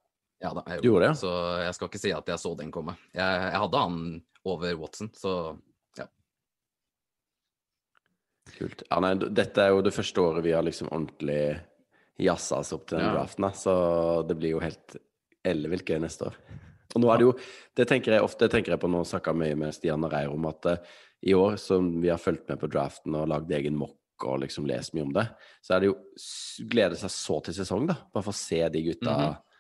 Ja 0.43 0.51
da, 0.57 0.65
jeg 0.67 0.83
gjorde, 0.89 1.09
det. 1.09 1.19
Så 1.21 1.33
jeg 1.63 1.75
skal 1.77 1.91
ikke 1.91 2.03
si 2.03 2.13
at 2.17 2.33
jeg 2.33 2.43
så 2.43 2.55
den 2.59 2.73
komme. 2.75 2.97
Jeg, 3.15 3.43
jeg 3.47 3.61
hadde 3.63 3.83
han 3.85 4.01
over 4.51 4.75
Watson, 4.81 5.13
så 5.15 5.35
ja. 5.99 6.09
Kult. 8.57 8.83
Ja, 8.89 8.99
nei, 9.05 9.15
dette 9.23 9.63
er 9.63 9.77
jo 9.77 9.85
det 9.87 9.95
første 9.95 10.25
året 10.25 10.47
vi 10.47 10.57
har 10.57 10.67
liksom 10.67 10.91
ordentlig 10.91 11.45
jazza 12.23 12.59
oss 12.59 12.75
opp 12.75 12.89
til 12.89 12.99
den 12.99 13.07
ja. 13.07 13.15
draften, 13.21 13.49
så 13.55 13.77
det 14.27 14.37
blir 14.39 14.57
jo 14.57 14.65
helt 14.65 14.99
ellevilt 15.47 15.87
gøy 15.89 16.03
neste 16.03 16.31
år. 16.31 16.37
Og 16.93 17.01
nå 17.01 17.09
er 17.09 17.21
det 17.21 17.25
jo 17.25 17.33
Det 17.79 17.87
tenker 17.89 18.13
jeg 18.13 18.25
ofte 18.27 18.51
tenker 18.53 18.75
jeg 18.75 18.83
på 18.83 18.91
nå, 18.91 19.01
snakker 19.09 19.37
mye 19.37 19.57
med 19.57 19.73
Stian 19.73 20.03
og 20.05 20.13
Reir 20.13 20.35
om 20.35 20.45
at 20.51 20.69
uh, 20.69 20.99
i 21.23 21.33
år 21.39 21.55
som 21.63 21.89
vi 22.03 22.11
har 22.11 22.21
fulgt 22.21 22.51
med 22.51 22.59
på 22.61 22.69
draften 22.69 23.15
og 23.15 23.31
lagd 23.31 23.53
egen 23.55 23.79
mock 23.79 24.27
og 24.27 24.43
liksom 24.43 24.67
lest 24.69 24.93
mye 24.95 25.07
om 25.07 25.15
det, 25.15 25.25
så 25.63 25.77
er 25.77 25.83
det 25.83 25.89
jo 25.89 25.95
glede 26.71 26.99
seg 26.99 27.11
så 27.15 27.39
til 27.47 27.57
sesong, 27.57 27.89
da. 27.89 27.97
Bare 28.13 28.27
for 28.27 28.35
å 28.35 28.39
se 28.39 28.61
de 28.75 28.83
gutta 28.85 29.15
mm 29.15 29.23
-hmm. 29.23 29.52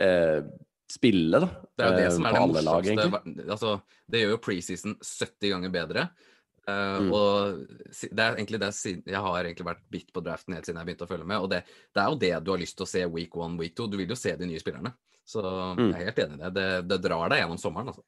Uh, 0.00 0.46
spille, 0.90 1.40
da. 1.40 1.48
Det 1.74 1.84
er 1.84 1.90
jo 1.90 2.02
det 2.02 2.12
som 2.14 2.28
er 2.28 2.36
det 2.36 2.44
morsomste. 2.44 3.48
Altså, 3.48 3.74
det 4.10 4.22
gjør 4.22 4.36
jo 4.36 4.44
preseason 4.44 4.96
70 5.00 5.52
ganger 5.54 5.74
bedre. 5.74 6.06
Uh, 6.64 7.00
mm. 7.04 7.10
Og 7.12 8.04
det 8.08 8.24
er 8.24 8.38
egentlig 8.38 8.60
det 8.62 8.70
jeg 9.04 9.24
har 9.26 9.40
egentlig 9.42 9.66
vært 9.68 9.82
bitt 9.92 10.14
på 10.14 10.22
draften 10.24 10.56
helt 10.56 10.68
siden 10.68 10.80
jeg 10.80 10.90
begynte 10.90 11.08
å 11.08 11.10
følge 11.10 11.28
med. 11.28 11.44
Og 11.44 11.50
det, 11.52 11.64
det 11.92 12.02
er 12.02 12.12
jo 12.12 12.20
det 12.22 12.34
du 12.44 12.52
har 12.54 12.62
lyst 12.62 12.78
til 12.78 12.86
å 12.86 12.92
se 12.94 13.04
week 13.12 13.36
one, 13.36 13.58
week 13.60 13.76
two. 13.76 13.88
Du 13.90 13.98
vil 14.00 14.10
jo 14.10 14.18
se 14.18 14.36
de 14.40 14.48
nye 14.48 14.62
spillerne. 14.62 14.94
Så 15.24 15.40
mm. 15.40 15.86
jeg 15.88 16.00
er 16.00 16.10
helt 16.10 16.22
enig 16.26 16.38
i 16.38 16.42
det. 16.42 16.52
det. 16.58 16.68
Det 16.92 17.00
drar 17.04 17.32
deg 17.32 17.42
gjennom 17.44 17.60
sommeren, 17.60 17.92
altså. 17.92 18.04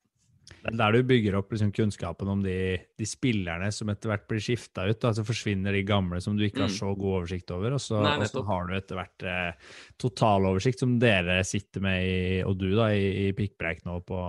Det 0.47 0.73
er 0.73 0.79
der 0.79 0.95
du 0.95 1.07
bygger 1.07 1.37
opp 1.39 1.53
liksom 1.55 1.71
kunnskapen 1.75 2.29
om 2.31 2.43
de, 2.43 2.77
de, 2.99 3.07
spillerne 3.07 3.69
som 3.75 3.91
etter 3.91 4.11
hvert 4.11 4.27
blir 4.31 4.43
skifta 4.43 4.85
ut. 4.87 4.99
Da. 5.03 5.13
Så 5.15 5.25
forsvinner 5.27 5.75
de 5.75 5.83
gamle 5.87 6.21
som 6.23 6.37
du 6.39 6.45
ikke 6.47 6.65
har 6.65 6.73
mm. 6.73 6.77
så 6.79 6.93
god 6.95 7.17
oversikt 7.21 7.51
over. 7.55 7.77
Og 7.79 7.83
så, 7.83 8.01
Nei, 8.03 8.17
og 8.23 8.31
så 8.31 8.43
har 8.49 8.69
du 8.69 8.77
etter 8.79 9.01
hvert 9.01 9.27
eh, 9.27 9.73
totaloversikt 10.03 10.83
som 10.83 10.97
dere 11.03 11.41
sitter 11.47 11.83
med, 11.87 12.07
i, 12.07 12.21
og 12.47 12.59
du 12.61 12.69
da, 12.75 12.93
i, 12.95 13.27
i 13.27 13.35
pikkpreik 13.37 13.85
nå 13.87 14.01
på 14.07 14.21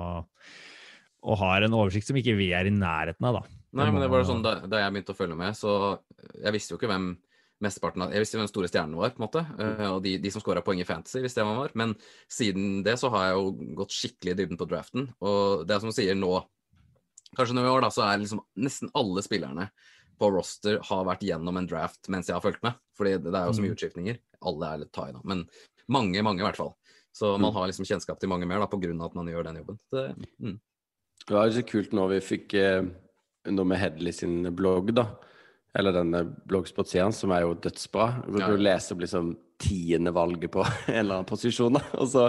Og 1.27 1.39
har 1.41 1.65
en 1.65 1.77
oversikt 1.77 2.09
som 2.09 2.17
ikke 2.17 2.37
vi 2.37 2.51
er 2.55 2.69
i 2.69 2.73
nærheten 2.73 3.29
av, 3.29 3.41
da. 3.41 3.55
Nei, 3.77 3.89
men 3.91 4.01
det 4.01 4.09
var 4.09 4.25
sånn 4.25 4.45
da, 4.45 4.57
da 4.65 4.81
jeg 4.81 4.93
begynte 4.93 5.13
å 5.13 5.17
følge 5.17 5.37
med, 5.37 5.57
så 5.57 5.71
jeg 6.39 6.53
visste 6.55 6.73
jo 6.73 6.79
ikke 6.79 6.89
hvem 6.89 7.11
mesteparten 7.63 8.03
av 8.05 8.13
Jeg 8.13 8.23
visste 8.23 8.37
hvem 8.39 8.49
store 8.49 8.69
stjernen 8.69 8.99
var, 8.99 9.13
på 9.15 9.21
en 9.21 9.25
måte. 9.25 9.43
Uh, 9.57 9.87
og 9.95 10.01
de, 10.05 10.17
de 10.21 10.31
som 10.33 10.43
scora 10.43 10.63
poeng 10.65 10.81
i 10.83 10.87
Fantasy, 10.87 11.21
hvis 11.23 11.37
det 11.37 11.45
var 11.47 11.57
vår. 11.57 11.73
Men 11.79 11.95
siden 12.31 12.81
det 12.85 12.97
så 13.01 13.11
har 13.13 13.29
jeg 13.29 13.39
jo 13.39 13.73
gått 13.81 13.95
skikkelig 13.95 14.35
i 14.35 14.39
dybden 14.41 14.59
på 14.59 14.69
draften. 14.69 15.09
Og 15.25 15.65
det 15.67 15.75
er 15.75 15.83
som 15.83 15.93
du 15.93 15.97
sier 15.97 16.17
nå 16.17 16.39
Kanskje 17.35 17.57
nå 17.57 17.65
i 17.65 17.69
år 17.69 17.83
da, 17.83 17.89
så 17.91 18.05
er 18.05 18.21
liksom 18.21 18.39
nesten 18.63 18.89
alle 18.95 19.21
spillerne 19.21 19.65
på 20.17 20.29
roster 20.31 20.77
har 20.87 21.01
vært 21.05 21.25
gjennom 21.27 21.57
en 21.59 21.67
draft 21.69 22.07
mens 22.09 22.29
jeg 22.29 22.37
har 22.37 22.41
fulgt 22.41 22.63
med. 22.65 22.77
Fordi 22.97 23.17
det, 23.17 23.33
det 23.33 23.37
er 23.37 23.49
jo 23.49 23.57
så 23.57 23.65
mye 23.65 23.75
utskiftninger. 23.75 24.19
Alle 24.47 24.69
er 24.69 24.79
litt 24.81 24.93
tai, 24.95 25.09
da. 25.13 25.19
Men 25.27 25.43
mange, 25.91 26.23
mange 26.25 26.41
i 26.41 26.47
hvert 26.47 26.57
fall. 26.57 26.71
Så 27.17 27.33
man 27.41 27.53
har 27.53 27.67
liksom 27.69 27.85
kjennskap 27.89 28.19
til 28.21 28.29
mange 28.31 28.47
mer 28.49 28.63
da, 28.63 28.69
på 28.71 28.79
grunn 28.81 28.99
av 29.01 29.11
at 29.11 29.19
man 29.19 29.29
gjør 29.29 29.47
den 29.49 29.59
jobben. 29.59 29.77
Det, 29.93 30.05
mm. 30.39 30.55
Det 31.27 31.35
var 31.35 31.53
så 31.53 31.63
kult 31.67 31.95
når 31.97 32.11
vi 32.11 32.19
fikk 32.23 32.55
eh, 32.59 32.89
noe 33.51 33.69
med 33.69 33.81
Hedley 33.81 34.13
sin 34.15 34.39
blogg, 34.55 34.93
da. 34.95 35.09
Eller 35.77 35.93
denne 35.93 36.23
bloggspot-serien, 36.49 37.13
som 37.13 37.31
er 37.35 37.43
jo 37.45 37.53
dødsbra. 37.61 38.07
Hvor 38.25 38.41
Ja. 38.41 38.47
Du 38.49 38.57
leser 38.57 38.95
opp 38.95 39.03
liksom 39.03 39.35
tiende 39.61 40.11
valget 40.13 40.51
på 40.53 40.63
en 40.87 40.95
eller 41.03 41.19
annen 41.19 41.29
posisjon. 41.29 41.77
Og 41.97 42.07
så, 42.09 42.27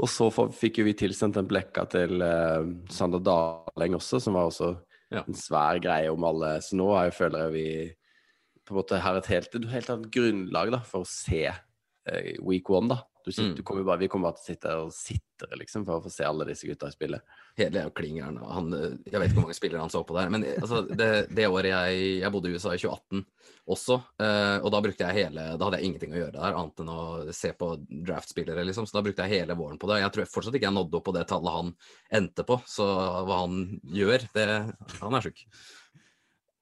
og 0.00 0.08
så 0.08 0.28
fikk 0.52 0.80
jo 0.80 0.86
vi 0.88 0.94
tilsendt 0.96 1.38
den 1.38 1.48
blekka 1.48 1.86
til 1.92 2.20
uh, 2.24 2.64
Sander 2.92 3.20
Daleng 3.24 3.96
også, 3.98 4.20
som 4.20 4.36
var 4.38 4.50
også 4.52 4.74
Ja. 5.10 5.24
en 5.26 5.34
svær 5.34 5.80
greie 5.82 6.10
om 6.12 6.22
alle. 6.28 6.60
Så 6.62 6.76
nå 6.78 6.86
jeg 6.94 7.10
jo, 7.10 7.16
føler 7.16 7.46
jeg 7.48 7.52
vi 7.56 7.66
på 8.68 8.74
en 8.74 8.78
måte 8.78 9.00
har 9.02 9.16
et 9.18 9.26
helt, 9.32 9.54
et 9.58 9.64
helt 9.72 9.90
annet 9.90 10.10
grunnlag 10.14 10.70
da, 10.76 10.78
for 10.86 11.02
å 11.02 11.08
se 11.08 11.48
uh, 11.50 12.30
week 12.46 12.68
one. 12.70 12.92
da. 12.92 13.00
Du 13.24 13.30
sitter, 13.32 13.50
Mm. 13.50 13.56
du 13.56 13.62
kommer 13.62 13.84
bare, 13.84 13.98
vi 13.98 14.08
kommer 14.08 14.30
bare 14.30 14.38
til 14.40 14.42
å 14.42 14.46
sitte 14.54 14.74
og 14.80 14.92
sitte 14.96 15.56
liksom, 15.58 15.84
for 15.84 15.98
å 16.00 16.04
få 16.04 16.10
se 16.12 16.24
alle 16.24 16.44
disse 16.48 16.66
gutta 16.68 16.90
spille. 16.92 17.20
Hele 17.56 17.80
er 17.80 17.84
jo 17.88 17.94
klingeren. 17.96 18.38
Han, 18.48 18.72
eh, 18.74 18.94
jeg 19.10 19.20
vet 19.20 19.30
ikke 19.30 19.34
hvor 19.40 19.46
mange 19.48 19.56
spillere 19.58 19.80
han 19.80 19.90
så 19.92 20.02
på 20.06 20.16
der. 20.16 20.30
Men 20.32 20.44
eh, 20.44 20.56
altså, 20.60 20.82
det, 20.88 21.28
det 21.34 21.46
året 21.48 21.70
jeg, 21.72 22.20
jeg 22.20 22.32
bodde 22.32 22.48
i 22.48 22.54
USA 22.56 22.72
i 22.74 22.80
2018 22.80 23.24
også, 23.70 23.98
eh, 24.24 24.56
og 24.64 24.70
da 24.72 24.80
brukte 24.82 25.04
jeg 25.06 25.14
hele 25.20 25.44
Da 25.56 25.64
hadde 25.68 25.78
jeg 25.78 25.86
ingenting 25.90 26.14
å 26.16 26.18
gjøre 26.18 26.32
der 26.40 26.56
annet 26.58 26.80
enn 26.82 26.88
å 26.90 27.32
se 27.36 27.52
på 27.52 27.68
draft-spillere, 28.08 28.64
liksom. 28.66 28.86
Så 28.88 28.96
da 28.96 29.02
brukte 29.06 29.26
jeg 29.28 29.40
hele 29.44 29.54
våren 29.58 29.78
på 29.78 29.86
det. 29.92 30.00
Jeg 30.02 30.12
tror 30.16 30.32
fortsatt 30.32 30.56
ikke 30.58 30.68
jeg 30.70 30.78
nådde 30.78 30.96
opp 31.00 31.04
på 31.10 31.14
det 31.14 31.26
tallet 31.30 31.56
han 31.60 31.74
endte 32.20 32.46
på. 32.48 32.56
Så 32.66 32.88
hva 32.88 33.42
han 33.44 33.80
gjør, 33.84 34.26
det 34.34 34.48
Han 35.00 35.14
er 35.14 35.20
sjuk. 35.28 35.44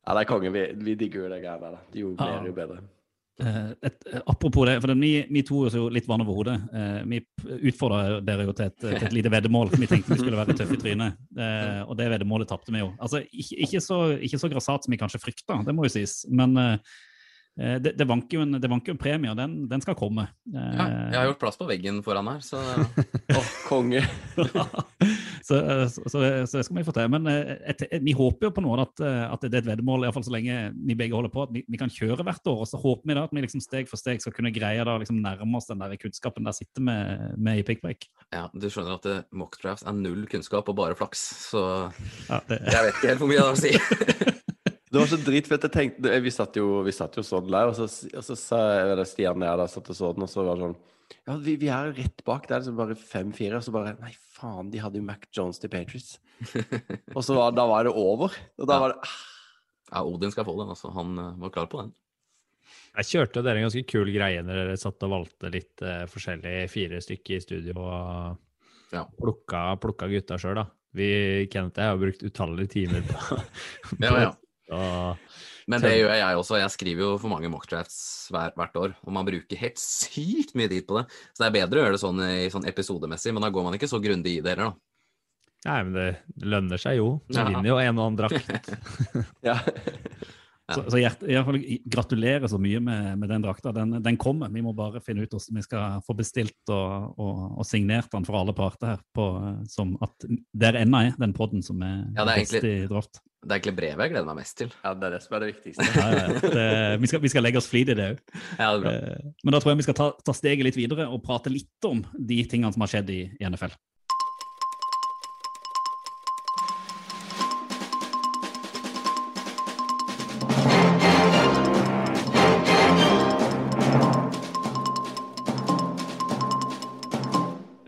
Ja, 0.07 0.14
det 0.14 0.23
er 0.23 0.29
konge. 0.31 0.51
Vi, 0.55 0.62
vi 0.81 0.94
digger 0.97 1.27
jo 1.27 1.29
det 1.33 1.42
greiene 1.42 1.71
der. 1.73 1.83
Jo 2.01 2.14
mer, 2.16 2.47
jo 2.49 2.55
bedre. 2.57 2.79
Eh, 3.38 3.70
et, 3.87 3.98
eh, 4.12 4.20
apropos 4.27 4.66
det, 4.66 4.81
for 4.83 4.94
vi, 4.98 5.12
vi 5.31 5.42
to 5.46 5.61
er 5.68 5.77
jo 5.79 5.88
litt 5.94 6.09
vann 6.11 6.24
over 6.24 6.38
hodet. 6.40 6.57
Eh, 6.74 7.01
vi 7.07 7.20
utfordra 7.70 8.20
dere 8.24 8.48
jo 8.48 8.55
til 8.59 8.66
et, 8.70 8.79
til 8.83 8.96
et 9.09 9.14
lite 9.14 9.31
veddemål. 9.33 9.70
Vi 9.79 9.87
tenkte 9.90 10.16
vi 10.16 10.20
skulle 10.22 10.40
være 10.40 10.57
tøffe 10.59 10.74
i 10.74 10.81
trynet, 10.83 11.18
eh, 11.38 11.83
og 11.87 11.94
det 12.01 12.09
veddemålet 12.14 12.51
tapte 12.51 12.74
vi 12.74 12.83
jo. 12.83 12.90
Altså, 12.98 13.22
ikke, 13.31 13.61
ikke, 13.68 13.83
så, 13.85 14.01
ikke 14.18 14.40
så 14.42 14.51
grassat 14.55 14.88
som 14.88 14.94
vi 14.96 15.01
kanskje 15.01 15.22
frykta, 15.22 15.61
det 15.66 15.77
må 15.77 15.87
jo 15.87 15.94
sies. 15.98 16.20
Men 16.35 16.57
eh, 16.59 16.74
eh, 17.61 17.77
det, 17.85 17.94
det 18.01 18.09
vanker 18.11 18.40
jo 18.40 18.46
en, 18.48 18.59
det 18.59 18.72
vanker 18.74 18.96
en 18.96 19.01
premie, 19.05 19.31
og 19.31 19.38
den, 19.38 19.61
den 19.70 19.87
skal 19.87 19.98
komme. 19.98 20.27
Eh, 20.51 20.74
Ja, 20.74 20.88
jeg 21.12 21.20
har 21.20 21.31
gjort 21.33 21.42
plass 21.46 21.61
på 21.61 21.68
veggen 21.70 22.03
foran 22.07 22.33
her, 22.35 22.42
så 22.42 22.62
Åh, 23.38 23.53
konge. 23.70 24.03
så, 25.44 25.59
eh, 25.59 25.85
så, 25.92 26.03
så, 26.11 26.20
så 26.48 26.59
det 26.59 26.64
skal 26.66 26.77
vi 26.79 26.85
få 26.87 26.94
til. 26.96 27.09
Men 27.12 27.27
eh, 27.31 27.55
et, 27.72 27.83
et, 27.88 28.03
vi 28.05 28.14
håper 28.16 28.48
jo 28.48 28.53
på 28.57 28.64
noen 28.64 28.83
at, 28.85 29.03
eh, 29.05 29.24
at 29.29 29.44
det 29.44 29.53
er 29.53 29.62
et 29.62 29.68
veddemål, 29.72 30.07
iallfall 30.07 30.24
så 30.27 30.35
lenge 30.35 30.57
vi 30.88 30.96
begge 30.98 31.16
holder 31.16 31.33
på, 31.35 31.44
at 31.46 31.53
vi, 31.55 31.64
vi 31.68 31.81
kan 31.81 31.92
kjøre 31.92 32.24
hvert 32.27 32.51
år. 32.53 32.62
Og 32.64 32.70
så 32.70 32.81
håper 32.83 33.11
vi 33.12 33.16
da 33.18 33.27
at 33.29 33.35
vi 33.37 33.44
liksom 33.44 33.62
steg 33.64 33.90
for 33.90 34.01
steg 34.01 34.22
skal 34.24 34.35
kunne 34.37 34.53
greie 34.55 34.85
da 34.88 34.96
liksom 35.03 35.20
nærme 35.24 35.61
oss 35.61 35.68
den 35.70 35.83
der 35.85 35.96
kunnskapen 36.01 36.48
der 36.48 36.57
sitter 36.57 36.85
med, 36.88 37.37
med 37.38 37.62
i 37.62 37.66
pickbreak. 37.68 38.09
ja, 38.35 38.46
du 38.53 38.68
skjønner 38.70 38.98
at 38.98 39.07
eh, 39.12 39.22
mock 39.37 39.61
drafts 39.62 39.87
er 39.88 39.96
null 39.96 40.27
kunnskap 40.31 40.68
og 40.72 40.79
bare 40.81 40.98
flaks. 40.98 41.27
Så 41.51 41.62
Ja, 42.29 42.40
det, 42.48 42.62
jeg 42.66 42.85
vet 42.88 42.94
ikke 42.98 43.12
helt 43.12 43.22
hvor 43.22 43.31
mye 43.31 43.38
jeg 43.40 43.46
har 43.46 43.55
å 43.55 43.62
si. 43.62 43.74
Det 44.88 44.96
var 44.96 45.09
så 45.11 45.18
dritfett. 45.20 45.64
Jeg 45.66 45.72
tenkte, 45.74 46.12
vi 46.24 46.31
satt 46.33 46.55
jo, 46.57 46.79
vi 46.87 46.92
satt 46.96 47.16
jo 47.18 47.22
sånn 47.27 47.51
der, 47.53 47.68
og 47.68 47.74
så, 47.77 47.85
og 48.09 48.22
så 48.24 48.37
sa 48.40 48.61
jeg- 48.72 48.94
det 48.96 49.05
Stian 49.11 49.42
der 49.44 49.59
da, 49.61 49.66
satt 49.68 49.90
og 49.92 49.96
så 49.98 50.14
den, 50.16 50.24
og 50.24 50.31
så 50.33 50.40
var 50.46 50.57
det 50.57 50.62
sånn 50.64 50.77
Ja, 51.29 51.35
vi, 51.44 51.57
vi 51.61 51.68
er 51.68 51.90
rett 51.92 52.22
bak 52.24 52.46
der, 52.48 52.62
så 52.64 52.72
bare 52.72 52.96
fem-fire, 52.96 53.59
og 53.61 53.66
så 53.66 53.74
bare 53.74 53.92
Nei, 54.01 54.14
faen, 54.38 54.70
de 54.72 54.81
hadde 54.83 55.01
jo 55.01 55.05
Mac 55.07 55.27
Jones 55.35 55.59
til 55.62 55.70
Patriots. 55.72 56.16
og 57.16 57.22
så 57.27 57.35
var, 57.37 57.53
da 57.57 57.64
var 57.68 57.88
det 57.88 57.92
over. 57.98 58.35
Og 58.59 58.68
da 58.70 58.77
Ja. 58.79 58.83
var 58.85 58.94
det 58.94 59.01
ah, 59.03 59.16
Ja, 59.88 60.03
Odin 60.05 60.31
skal 60.35 60.44
få 60.44 60.55
den, 60.61 60.68
altså. 60.74 60.90
Han 60.94 61.14
eh, 61.18 61.35
var 61.40 61.51
klar 61.55 61.66
på 61.72 61.81
den. 61.83 61.94
Jeg 62.98 63.07
kjørte 63.09 63.42
dere 63.44 63.61
en 63.61 63.66
ganske 63.68 63.85
kul 63.88 64.11
greie 64.12 64.42
når 64.44 64.59
dere 64.62 64.77
satt 64.81 65.05
og 65.07 65.12
valgte 65.12 65.51
litt 65.55 65.81
uh, 65.85 66.03
forskjellig, 66.11 66.55
fire 66.72 66.98
stykker 67.05 67.37
i 67.38 67.44
studio 67.44 67.77
og 67.85 68.37
Ja. 68.92 69.05
plukka, 69.20 69.62
plukka 69.81 70.09
gutta 70.11 70.38
sjøl, 70.40 70.57
da. 70.61 70.66
Vi, 70.96 71.09
Kenneth 71.53 71.79
og 71.79 71.85
jeg 71.85 71.92
har 71.92 72.01
brukt 72.01 72.24
utallige 72.24 72.70
timer 72.74 73.05
på, 73.09 73.38
Ja, 74.05 74.12
ja. 74.24 74.31
og 74.79 75.29
Men 75.68 75.83
det 75.85 75.92
gjør 75.98 76.14
jeg 76.16 76.38
også. 76.40 76.57
Jeg 76.62 76.72
skriver 76.72 77.04
jo 77.04 77.11
for 77.20 77.28
mange 77.33 77.50
mockdrafts 77.52 77.98
hver, 78.33 78.54
hvert 78.57 78.76
år, 78.81 78.94
og 79.04 79.12
man 79.12 79.26
bruker 79.28 79.61
helt 79.61 79.81
sykt 79.83 80.54
mye 80.57 80.70
tid 80.72 80.87
på 80.88 80.96
det. 80.96 81.04
Så 81.37 81.42
det 81.44 81.48
er 81.50 81.57
bedre 81.61 81.81
å 81.81 81.85
gjøre 81.85 81.96
det 81.98 82.02
sånn, 82.02 82.22
i, 82.24 82.46
sånn 82.52 82.68
episodemessig, 82.70 83.35
men 83.37 83.44
da 83.44 83.50
går 83.52 83.66
man 83.68 83.76
ikke 83.76 83.90
så 83.90 84.00
grundig 84.00 84.38
i 84.38 84.44
det 84.44 84.54
heller, 84.57 84.72
da. 84.72 84.85
Nei, 85.66 85.78
men 85.88 85.94
det, 85.98 86.09
lønner 86.46 86.78
seg 86.81 87.00
jo. 87.00 87.09
Du 87.28 87.37
Ja. 87.37 87.44
vinner 87.50 87.66
jo 87.68 87.78
en 87.83 87.98
og 87.98 88.04
annen 88.07 88.18
drakt. 88.20 88.74
Ja. 89.48 89.59
Så, 90.68 90.83
så 90.92 90.98
hjert, 91.00 91.22
i 91.24 91.33
hvert 91.33 91.46
fall, 91.48 91.57
gratulerer 91.88 92.50
så 92.52 92.59
mye 92.61 92.76
med, 92.85 93.07
med 93.22 93.31
den 93.33 93.44
drakta. 93.46 93.70
Den, 93.72 93.94
den 94.04 94.18
kommer. 94.20 94.50
Vi 94.52 94.61
må 94.61 94.74
bare 94.76 95.00
finne 95.00 95.24
ut 95.24 95.33
hvordan 95.33 95.57
vi 95.57 95.62
skal 95.64 96.02
få 96.04 96.12
bestilt 96.18 96.72
og, 96.74 97.14
og, 97.16 97.38
og 97.62 97.64
signert 97.64 98.11
den 98.12 98.26
for 98.28 98.37
alle 98.37 98.52
parter 98.57 98.90
her. 98.92 99.00
På, 99.16 99.31
som 99.72 99.94
at 100.04 100.26
der 100.52 100.76
ennå 100.83 101.00
er 101.07 101.16
den 101.16 101.33
podden 101.37 101.64
som 101.64 101.81
er, 101.81 102.02
Ja, 102.18 102.26
det 102.28 102.35
er 102.35 102.42
best 102.44 102.68
i 102.68 102.74
draft. 102.90 103.22
Det 103.38 103.55
er 103.55 103.61
egentlig 103.61 103.77
brevet 103.79 104.03
jeg 104.03 104.11
gleder 104.12 104.27
meg 104.27 104.38
mest 104.40 104.57
til. 104.59 104.70
ja, 104.83 104.90
det 104.98 105.07
er 105.07 105.12
det 105.14 105.20
som 105.22 105.35
er 105.37 105.42
det 105.44 105.48
viktigste. 105.53 105.85
Ja, 105.94 106.07
ja. 106.11 106.40
Det, 106.42 106.64
vi, 107.01 107.11
skal, 107.11 107.20
vi 107.22 107.31
skal 107.31 107.44
legge 107.46 107.61
oss 107.61 107.68
flid 107.70 107.92
i 107.92 107.94
det 107.94 108.09
òg. 108.12 108.18
Ja, 108.59 108.70
det 108.74 108.81
bra. 108.83 108.94
Eh, 108.94 109.29
Men 109.46 109.55
da 109.55 109.61
tror 109.62 109.72
jeg 109.72 109.79
vi 109.79 109.87
skal 109.87 109.96
ta, 110.01 110.09
ta 110.27 110.35
steget 110.35 110.66
litt 110.66 110.79
videre 110.79 111.07
og 111.07 111.22
prate 111.24 111.53
litt 111.55 111.87
om 111.87 112.03
de 112.18 112.40
tingene 112.51 112.74
som 112.74 112.83
har 112.83 112.90
skjedd 112.96 113.14
i, 113.14 113.20
i 113.38 113.46
NFL. 113.46 113.77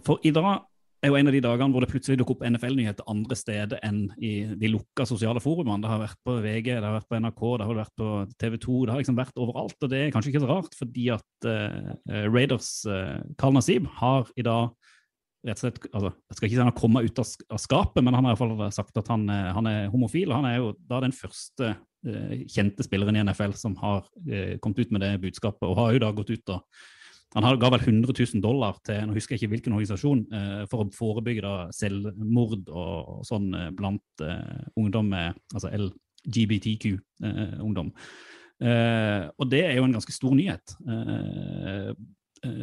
For 0.07 0.19
i 0.27 0.31
dag 0.35 0.70
er 1.01 1.13
jo 1.13 1.17
en 1.17 1.31
av 1.31 1.35
de 1.35 1.41
dagene 1.45 1.73
hvor 1.73 1.85
det 1.85 1.91
plutselig 1.91 2.19
dukker 2.21 2.37
opp 2.37 2.43
NFL-nyheter 2.45 3.07
andre 3.09 3.37
steder 3.39 3.81
enn 3.87 4.03
i 4.21 4.33
de 4.61 4.69
lukka 4.73 5.07
sosiale 5.09 5.41
forumene. 5.41 5.81
Det 5.81 5.89
har 5.91 6.03
vært 6.03 6.21
på 6.27 6.35
VG, 6.45 6.69
det 6.75 6.85
har 6.85 6.97
vært 6.99 7.09
på 7.09 7.21
NRK, 7.23 7.43
det 7.61 7.69
har 7.69 7.79
vært 7.79 7.95
på 8.01 8.11
TV 8.43 8.59
2. 8.61 8.77
Det 8.85 8.93
har 8.93 9.03
liksom 9.03 9.19
vært 9.21 9.41
overalt. 9.41 9.77
Og 9.81 9.93
det 9.93 10.03
er 10.03 10.13
kanskje 10.15 10.35
ikke 10.35 10.45
så 10.45 10.51
rart, 10.51 10.77
fordi 10.77 11.07
at 11.15 11.49
uh, 11.49 11.91
Raiders 12.29 12.71
uh, 12.91 13.17
Karl 13.41 13.57
Nasib 13.57 13.89
har 14.01 14.29
i 14.37 14.45
dag 14.45 14.71
rett 15.49 15.57
og 15.57 15.63
slett, 15.65 15.81
altså, 15.89 16.13
Jeg 16.13 16.37
skal 16.37 16.47
ikke 16.47 16.57
si 16.59 16.61
han 16.61 16.69
har 16.69 16.81
kommet 16.83 17.09
ut 17.09 17.21
av, 17.23 17.29
sk- 17.31 17.49
av 17.49 17.65
skapet, 17.65 18.05
men 18.05 18.19
han 18.19 18.27
har 18.29 18.35
i 18.35 18.37
hvert 18.37 18.45
fall 18.61 18.77
sagt 18.77 19.01
at 19.01 19.09
han, 19.09 19.23
eh, 19.33 19.47
han 19.57 19.69
er 19.71 19.89
homofil. 19.89 20.29
og 20.29 20.43
Han 20.43 20.49
er 20.51 20.59
jo 20.59 20.75
da 20.85 21.01
den 21.01 21.17
første 21.17 21.71
uh, 21.81 22.35
kjente 22.45 22.85
spilleren 22.85 23.17
i 23.17 23.25
NFL 23.25 23.57
som 23.57 23.79
har 23.81 24.05
kommet 24.61 24.85
ut 24.85 24.93
med 24.93 25.01
det 25.07 25.15
budskapet, 25.25 25.65
og 25.65 25.79
har 25.81 25.95
jo 25.97 26.03
da 26.05 26.13
gått 26.13 26.35
ut 26.37 26.53
og 26.59 26.83
han 27.35 27.59
ga 27.63 27.69
vel 27.71 27.85
100 27.85 28.11
000 28.11 28.43
dollar 28.43 28.79
til 28.87 29.05
nå 29.07 29.15
husker 29.15 29.35
jeg 29.35 29.45
ikke 29.45 29.53
hvilken 29.55 29.75
organisasjon 29.77 30.21
eh, 30.35 30.63
for 30.71 30.83
å 30.83 30.95
forebygge 30.95 31.45
da 31.45 31.55
selvmord 31.75 32.65
og, 32.67 33.21
og 33.21 33.27
sånn 33.29 33.55
eh, 33.55 33.71
blant 33.77 34.25
eh, 34.27 34.63
ungdom 34.81 35.13
med 35.13 35.39
altså 35.55 35.71
LGBTQ-ungdom. 35.71 37.93
Eh, 38.61 39.23
og 39.31 39.53
det 39.53 39.63
er 39.69 39.79
jo 39.79 39.85
en 39.87 39.95
ganske 39.95 40.17
stor 40.17 40.35
nyhet. 40.35 40.75
Eh, 40.83 41.95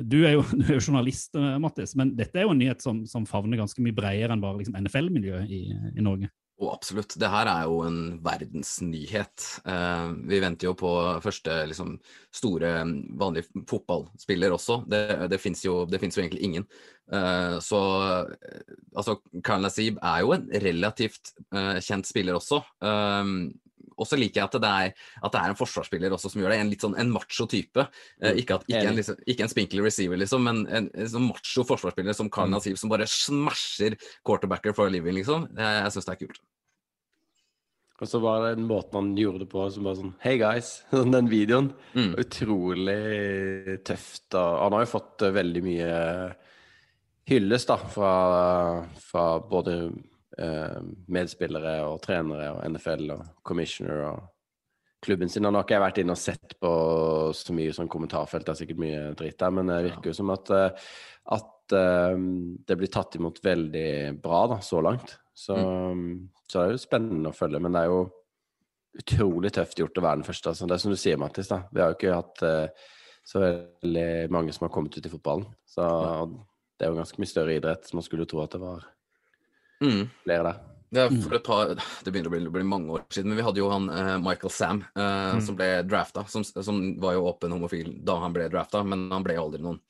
du, 0.04 0.20
er 0.28 0.36
jo, 0.36 0.44
du 0.60 0.66
er 0.68 0.76
jo 0.76 0.84
journalist, 0.84 1.40
Mattis, 1.64 1.96
men 1.96 2.12
dette 2.20 2.42
er 2.42 2.50
jo 2.50 2.56
en 2.56 2.64
nyhet 2.66 2.84
som, 2.84 3.06
som 3.08 3.30
favner 3.30 3.62
ganske 3.62 3.82
mye 3.84 3.96
bredere 3.96 4.36
enn 4.36 4.44
bare 4.44 4.60
liksom, 4.60 4.76
NFL-miljøet 4.84 5.48
i, 5.48 5.64
i 5.96 6.04
Norge. 6.04 6.28
Og 6.58 6.72
absolutt. 6.74 7.14
Det 7.22 7.30
her 7.30 7.50
er 7.52 7.68
jo 7.70 7.84
en 7.86 8.00
verdensnyhet. 8.26 9.44
Eh, 9.70 10.08
vi 10.32 10.40
venter 10.42 10.72
jo 10.72 10.74
på 10.78 10.90
første 11.22 11.54
liksom, 11.70 12.00
store 12.34 12.72
vanlige 13.20 13.64
fotballspiller 13.70 14.56
også. 14.56 14.80
Det, 14.90 15.02
det 15.30 15.42
fins 15.44 15.62
jo, 15.68 15.84
jo 15.86 16.24
egentlig 16.24 16.42
ingen. 16.48 16.66
Eh, 17.14 17.60
så 17.62 17.82
eh, 18.42 18.74
altså, 18.98 19.20
Karl 19.46 19.62
Nasib 19.68 20.02
er 20.02 20.26
jo 20.26 20.34
en 20.34 20.50
relativt 20.66 21.36
eh, 21.54 21.78
kjent 21.78 22.10
spiller 22.10 22.40
også. 22.40 22.64
Og 23.98 24.10
så 24.10 24.20
liker 24.20 24.42
jeg 24.42 24.50
at 24.50 24.58
det, 24.64 24.72
er, 24.72 25.08
at 25.22 25.34
det 25.34 25.42
er 25.42 25.54
en 25.54 25.60
forsvarsspiller 25.60 26.16
også 26.16 26.34
som 26.34 26.44
gjør 26.44 26.54
det. 26.54 26.60
En 26.64 26.74
litt 26.74 26.86
sånn 26.86 26.98
en 27.02 27.14
macho 27.14 27.48
type. 27.50 27.88
Eh, 28.22 28.42
ikke, 28.44 28.60
at, 28.60 28.68
ikke, 28.70 28.84
en, 28.92 29.00
liksom, 29.00 29.24
ikke 29.26 29.48
en 29.48 29.54
spinkle 29.54 29.86
receiver, 29.86 30.20
liksom, 30.22 30.46
men 30.48 30.66
en, 30.68 30.92
en 30.94 31.10
sånn 31.14 31.28
macho 31.30 31.66
forsvarsspiller 31.68 32.18
som 32.18 32.32
Karl 32.34 32.48
Mm. 32.48 32.62
Som 32.80 32.90
bare 32.90 33.06
smasher 33.10 33.98
quarterbacker 34.26 34.74
for 34.76 34.88
a 34.88 34.92
living, 34.94 35.18
liksom. 35.20 35.50
Jeg, 35.58 35.82
jeg 35.84 35.94
syns 35.94 36.08
det 36.08 36.14
er 36.14 36.22
kult. 36.22 36.40
Og 37.98 38.10
så 38.10 38.20
var 38.22 38.44
det 38.44 38.58
den 38.60 38.68
måten 38.70 38.94
han 39.00 39.14
gjorde 39.18 39.42
det 39.42 39.50
på, 39.50 39.64
som 39.74 39.88
bare 39.88 39.98
sånn 39.98 40.12
Hey 40.22 40.38
guys! 40.38 40.74
Sånn 40.94 41.16
Den 41.16 41.30
videoen. 41.32 41.72
Mm. 41.98 42.12
Utrolig 42.22 43.78
tøft. 43.88 44.28
Og 44.38 44.60
han 44.62 44.78
har 44.78 44.86
jo 44.86 44.92
fått 44.92 45.26
eh, 45.26 45.34
veldig 45.34 45.64
mye 45.66 45.96
hyllest 47.28 47.72
da, 47.74 47.80
fra, 47.92 48.12
fra 49.04 49.26
både 49.44 49.80
medspillere 50.38 51.80
og 51.88 52.02
trenere 52.04 52.52
og 52.54 52.60
NFL 52.70 53.14
og 53.16 53.24
commissioner 53.48 54.04
og 54.06 54.20
klubben 55.04 55.30
sin. 55.30 55.46
Han 55.46 55.56
har 55.58 55.66
ikke 55.66 55.78
jeg 55.78 55.84
vært 55.84 56.02
inne 56.02 56.16
og 56.16 56.22
sett 56.22 56.56
på 56.62 56.72
så 57.38 57.56
mye 57.56 57.76
sånn 57.76 57.92
kommentarfelt, 57.92 58.48
det 58.48 58.54
er 58.54 58.60
sikkert 58.62 58.82
mye 58.82 59.04
dritt 59.18 59.38
der, 59.42 59.54
men 59.54 59.72
det 59.72 59.84
virker 59.92 60.12
jo 60.12 60.18
som 60.18 60.34
at, 60.34 60.52
eh, 60.56 60.92
at 61.38 61.78
eh, 61.78 62.26
det 62.68 62.80
blir 62.80 62.92
tatt 62.94 63.18
imot 63.20 63.42
veldig 63.46 63.90
bra 64.24 64.44
da, 64.56 64.60
så 64.66 64.82
langt. 64.84 65.18
Så, 65.38 65.54
så 66.50 66.54
det 66.58 66.64
er 66.64 66.74
jo 66.74 66.82
spennende 66.82 67.30
å 67.30 67.38
følge. 67.38 67.62
Men 67.62 67.76
det 67.76 67.84
er 67.84 67.92
jo 67.92 68.00
utrolig 68.98 69.52
tøft 69.54 69.78
gjort 69.78 70.00
å 70.00 70.04
være 70.08 70.24
den 70.24 70.26
første. 70.26 70.50
Altså. 70.50 70.66
Det 70.66 70.74
er 70.74 70.82
som 70.82 70.94
du 70.96 70.98
sier, 70.98 71.20
Mattis. 71.22 71.52
da. 71.52 71.60
Vi 71.70 71.84
har 71.84 71.92
jo 71.92 71.98
ikke 72.00 72.16
hatt 72.16 72.42
eh, 72.48 72.88
så 73.28 73.44
veldig 73.44 74.10
mange 74.34 74.56
som 74.56 74.66
har 74.66 74.74
kommet 74.74 74.98
ut 74.98 75.06
i 75.06 75.12
fotballen. 75.14 75.46
Så 75.70 75.86
det 76.74 76.88
er 76.88 76.90
jo 76.90 76.98
ganske 76.98 77.22
mye 77.22 77.30
større 77.30 77.60
idrett. 77.60 77.86
som 77.86 78.00
Man 78.00 78.08
skulle 78.08 78.26
jo 78.26 78.32
tro 78.34 78.42
at 78.42 78.56
det 78.56 78.64
var 78.64 78.88
Mm. 79.84 80.08
flere 80.24 80.50
der. 80.50 80.66
Det, 80.88 81.02
er 81.04 81.16
for 81.20 81.36
et 81.36 81.44
par, 81.44 81.72
det 81.76 82.12
begynner 82.14 82.32
å 82.32 82.34
bli, 82.34 82.52
bli 82.52 82.68
mange 82.68 82.94
år 82.96 83.02
siden, 83.12 83.32
men 83.32 83.42
vi 83.42 83.44
hadde 83.44 83.60
jo 83.60 83.68
han 83.72 83.90
uh, 83.92 84.14
Michael 84.24 84.54
Sam 84.56 84.86
eh, 84.96 85.40
som 85.44 85.58
ble 85.60 85.68
drafta. 85.84 86.24
Som, 86.32 86.46
som 86.48 86.80
var 87.04 87.18
jo 87.18 87.26
åpen 87.28 87.52
homofil 87.52 87.92
da 88.08 88.16
han 88.24 88.36
ble 88.36 88.48
drafta, 88.52 88.86
men 88.88 89.10
han 89.12 89.26
ble 89.26 89.36
aldri 89.42 89.60
noen 89.66 89.82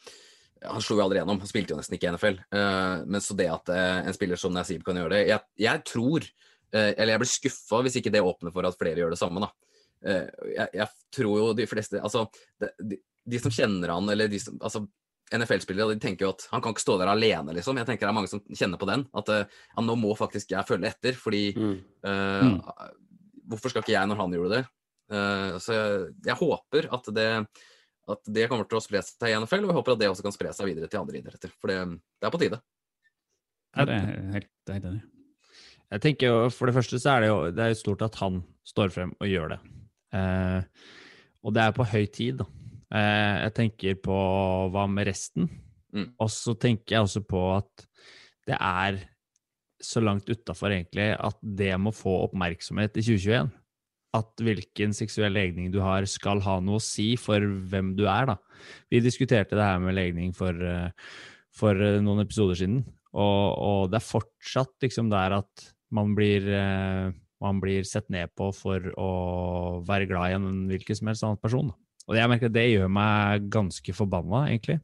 Han 0.65 0.81
slo 0.81 0.97
jo 0.97 1.03
aldri 1.05 1.21
gjennom, 1.21 1.37
han 1.37 1.49
spilte 1.49 1.75
jo 1.75 1.77
nesten 1.77 1.99
ikke 1.99 2.09
i 2.09 2.15
NFL. 2.15 2.39
Uh, 2.49 3.05
men 3.05 3.21
så 3.21 3.37
det 3.37 3.49
at 3.53 3.69
eh, 3.69 3.99
en 4.09 4.17
spiller 4.17 4.41
som 4.41 4.55
Nasib 4.55 4.81
kan 4.85 4.97
gjøre 4.97 5.13
det 5.13 5.21
Jeg, 5.27 5.45
jeg 5.67 5.83
tror, 5.85 6.25
eh, 6.73 6.91
eller 6.95 7.13
jeg 7.13 7.23
blir 7.23 7.33
skuffa 7.35 7.83
hvis 7.85 7.99
ikke 8.01 8.13
det 8.17 8.25
åpner 8.25 8.55
for 8.55 8.65
at 8.65 8.79
flere 8.81 9.03
gjør 9.03 9.13
det 9.13 9.21
samme, 9.21 9.45
da. 9.45 9.53
Eh, 10.01 10.25
jeg, 10.55 10.71
jeg 10.81 10.87
tror 11.13 11.37
jo 11.43 11.51
de 11.57 11.69
fleste 11.69 12.01
Altså, 12.01 12.25
de, 12.61 12.73
de, 12.89 12.99
de 13.27 13.43
som 13.43 13.53
kjenner 13.53 13.93
han, 13.93 14.09
eller 14.09 14.33
de 14.33 14.41
som 14.41 14.57
altså, 14.57 14.87
NFL-spillere 15.35 15.95
de 15.95 15.99
tenker 16.03 16.23
jo 16.25 16.29
at 16.31 16.45
han 16.53 16.61
kan 16.63 16.71
ikke 16.71 16.83
stå 16.85 16.97
der 17.01 17.09
alene, 17.11 17.51
liksom. 17.57 17.77
Jeg 17.81 17.87
tenker 17.89 18.07
det 18.07 18.11
er 18.13 18.15
mange 18.15 18.29
som 18.31 18.39
kjenner 18.47 18.79
på 18.79 18.87
den. 18.87 19.03
At 19.17 19.27
uh, 19.33 19.41
ja, 19.43 19.83
nå 19.83 19.95
må 19.99 20.13
faktisk 20.15 20.53
jeg 20.53 20.67
følge 20.69 20.87
etter, 20.93 21.17
fordi 21.19 21.41
Mm. 21.57 21.75
eh, 22.07 22.91
Hvorfor 23.47 23.71
skal 23.71 23.81
ikke 23.83 23.93
jeg 23.95 24.07
når 24.11 24.17
han 24.19 24.33
gjorde 24.35 24.55
det? 24.57 24.63
Uh, 25.11 25.57
så 25.63 25.71
jeg, 25.75 26.07
jeg 26.27 26.35
håper 26.35 26.87
at 26.91 27.05
det, 27.15 27.27
at 28.11 28.31
det 28.35 28.47
kommer 28.51 28.67
til 28.67 28.79
å 28.79 28.83
spre 28.83 28.99
seg 29.03 29.29
i 29.31 29.35
NFL, 29.39 29.63
og 29.63 29.71
jeg 29.71 29.77
håper 29.79 29.93
at 29.95 30.01
det 30.01 30.09
også 30.11 30.25
kan 30.25 30.35
spre 30.35 30.51
seg 30.55 30.67
videre 30.67 30.89
til 30.91 30.99
andre 30.99 31.19
idretter. 31.21 31.53
For 31.59 31.71
det, 31.71 31.77
det 32.19 32.27
er 32.27 32.33
på 32.33 32.41
tide. 32.41 32.59
Ja, 33.77 33.85
det 33.87 33.95
er 34.01 34.31
helt, 34.35 34.51
helt 34.71 34.89
enig. 34.91 35.01
Jeg 35.87 36.03
tenker 36.03 36.27
jo, 36.27 36.37
For 36.51 36.67
det 36.67 36.75
første 36.75 36.99
så 36.99 37.13
er 37.15 37.23
det 37.23 37.27
jo 37.31 37.39
det 37.55 37.63
er 37.69 37.77
stort 37.79 38.01
at 38.03 38.15
han 38.19 38.41
står 38.67 38.91
frem 38.91 39.13
og 39.23 39.27
gjør 39.31 39.53
det. 39.55 39.59
Og 41.47 41.53
det 41.55 41.63
er 41.63 41.75
på 41.77 41.85
høy 41.87 42.05
tid. 42.11 42.41
da. 42.41 42.47
Eh, 42.95 43.35
jeg 43.43 43.53
tenker 43.57 43.99
på 43.99 44.17
hva 44.71 44.87
med 44.91 45.09
resten? 45.09 45.49
Mm. 45.95 46.11
Og 46.23 46.31
så 46.31 46.55
tenker 46.59 46.97
jeg 46.97 47.07
også 47.07 47.23
på 47.27 47.43
at 47.57 47.87
det 48.47 48.57
er 48.57 48.99
så 49.83 50.01
langt 50.01 50.29
utafor 50.29 50.73
egentlig 50.73 51.11
at 51.13 51.37
det 51.41 51.73
må 51.79 51.93
få 51.93 52.13
oppmerksomhet 52.27 52.97
i 52.97 53.05
2021. 53.05 53.49
At 54.17 54.41
hvilken 54.41 54.95
seksuell 54.95 55.35
legning 55.35 55.69
du 55.73 55.81
har, 55.83 56.07
skal 56.09 56.41
ha 56.45 56.57
noe 56.63 56.79
å 56.79 56.83
si 56.83 57.11
for 57.19 57.43
hvem 57.43 57.93
du 57.97 58.05
er. 58.09 58.31
da. 58.31 58.37
Vi 58.89 59.03
diskuterte 59.03 59.57
det 59.57 59.67
her 59.67 59.81
med 59.83 59.97
legning 59.97 60.33
for, 60.35 60.53
eh, 60.55 60.89
for 61.53 61.75
eh, 61.75 61.99
noen 62.01 62.23
episoder 62.23 62.57
siden, 62.57 62.81
og, 63.13 63.45
og 63.57 63.81
det 63.91 63.99
er 63.99 64.11
fortsatt 64.11 64.73
liksom 64.83 65.11
der 65.11 65.39
at 65.41 65.67
man 65.93 66.15
blir, 66.17 66.47
eh, 66.49 67.11
man 67.43 67.59
blir 67.63 67.85
sett 67.87 68.09
ned 68.13 68.33
på 68.37 68.49
for 68.55 68.89
å 68.97 69.11
være 69.87 70.09
glad 70.09 70.31
i 70.31 70.37
en 70.39 70.65
hvilken 70.71 70.97
som 70.97 71.11
helst 71.11 71.27
annen 71.27 71.43
person. 71.43 71.71
da. 71.71 71.86
Og 72.07 72.15
jeg 72.15 72.29
merker 72.31 72.47
at 72.51 72.55
det 72.55 72.65
gjør 72.71 72.91
meg 72.95 73.47
ganske 73.51 73.93
forbanna, 73.97 74.45
egentlig. 74.47 74.79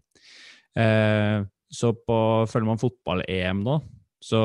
Eh, 0.75 1.43
så 1.73 1.93
på, 1.95 2.17
følger 2.51 2.67
man 2.67 2.81
fotball-EM 2.81 3.62
nå, 3.65 3.77
så 4.23 4.41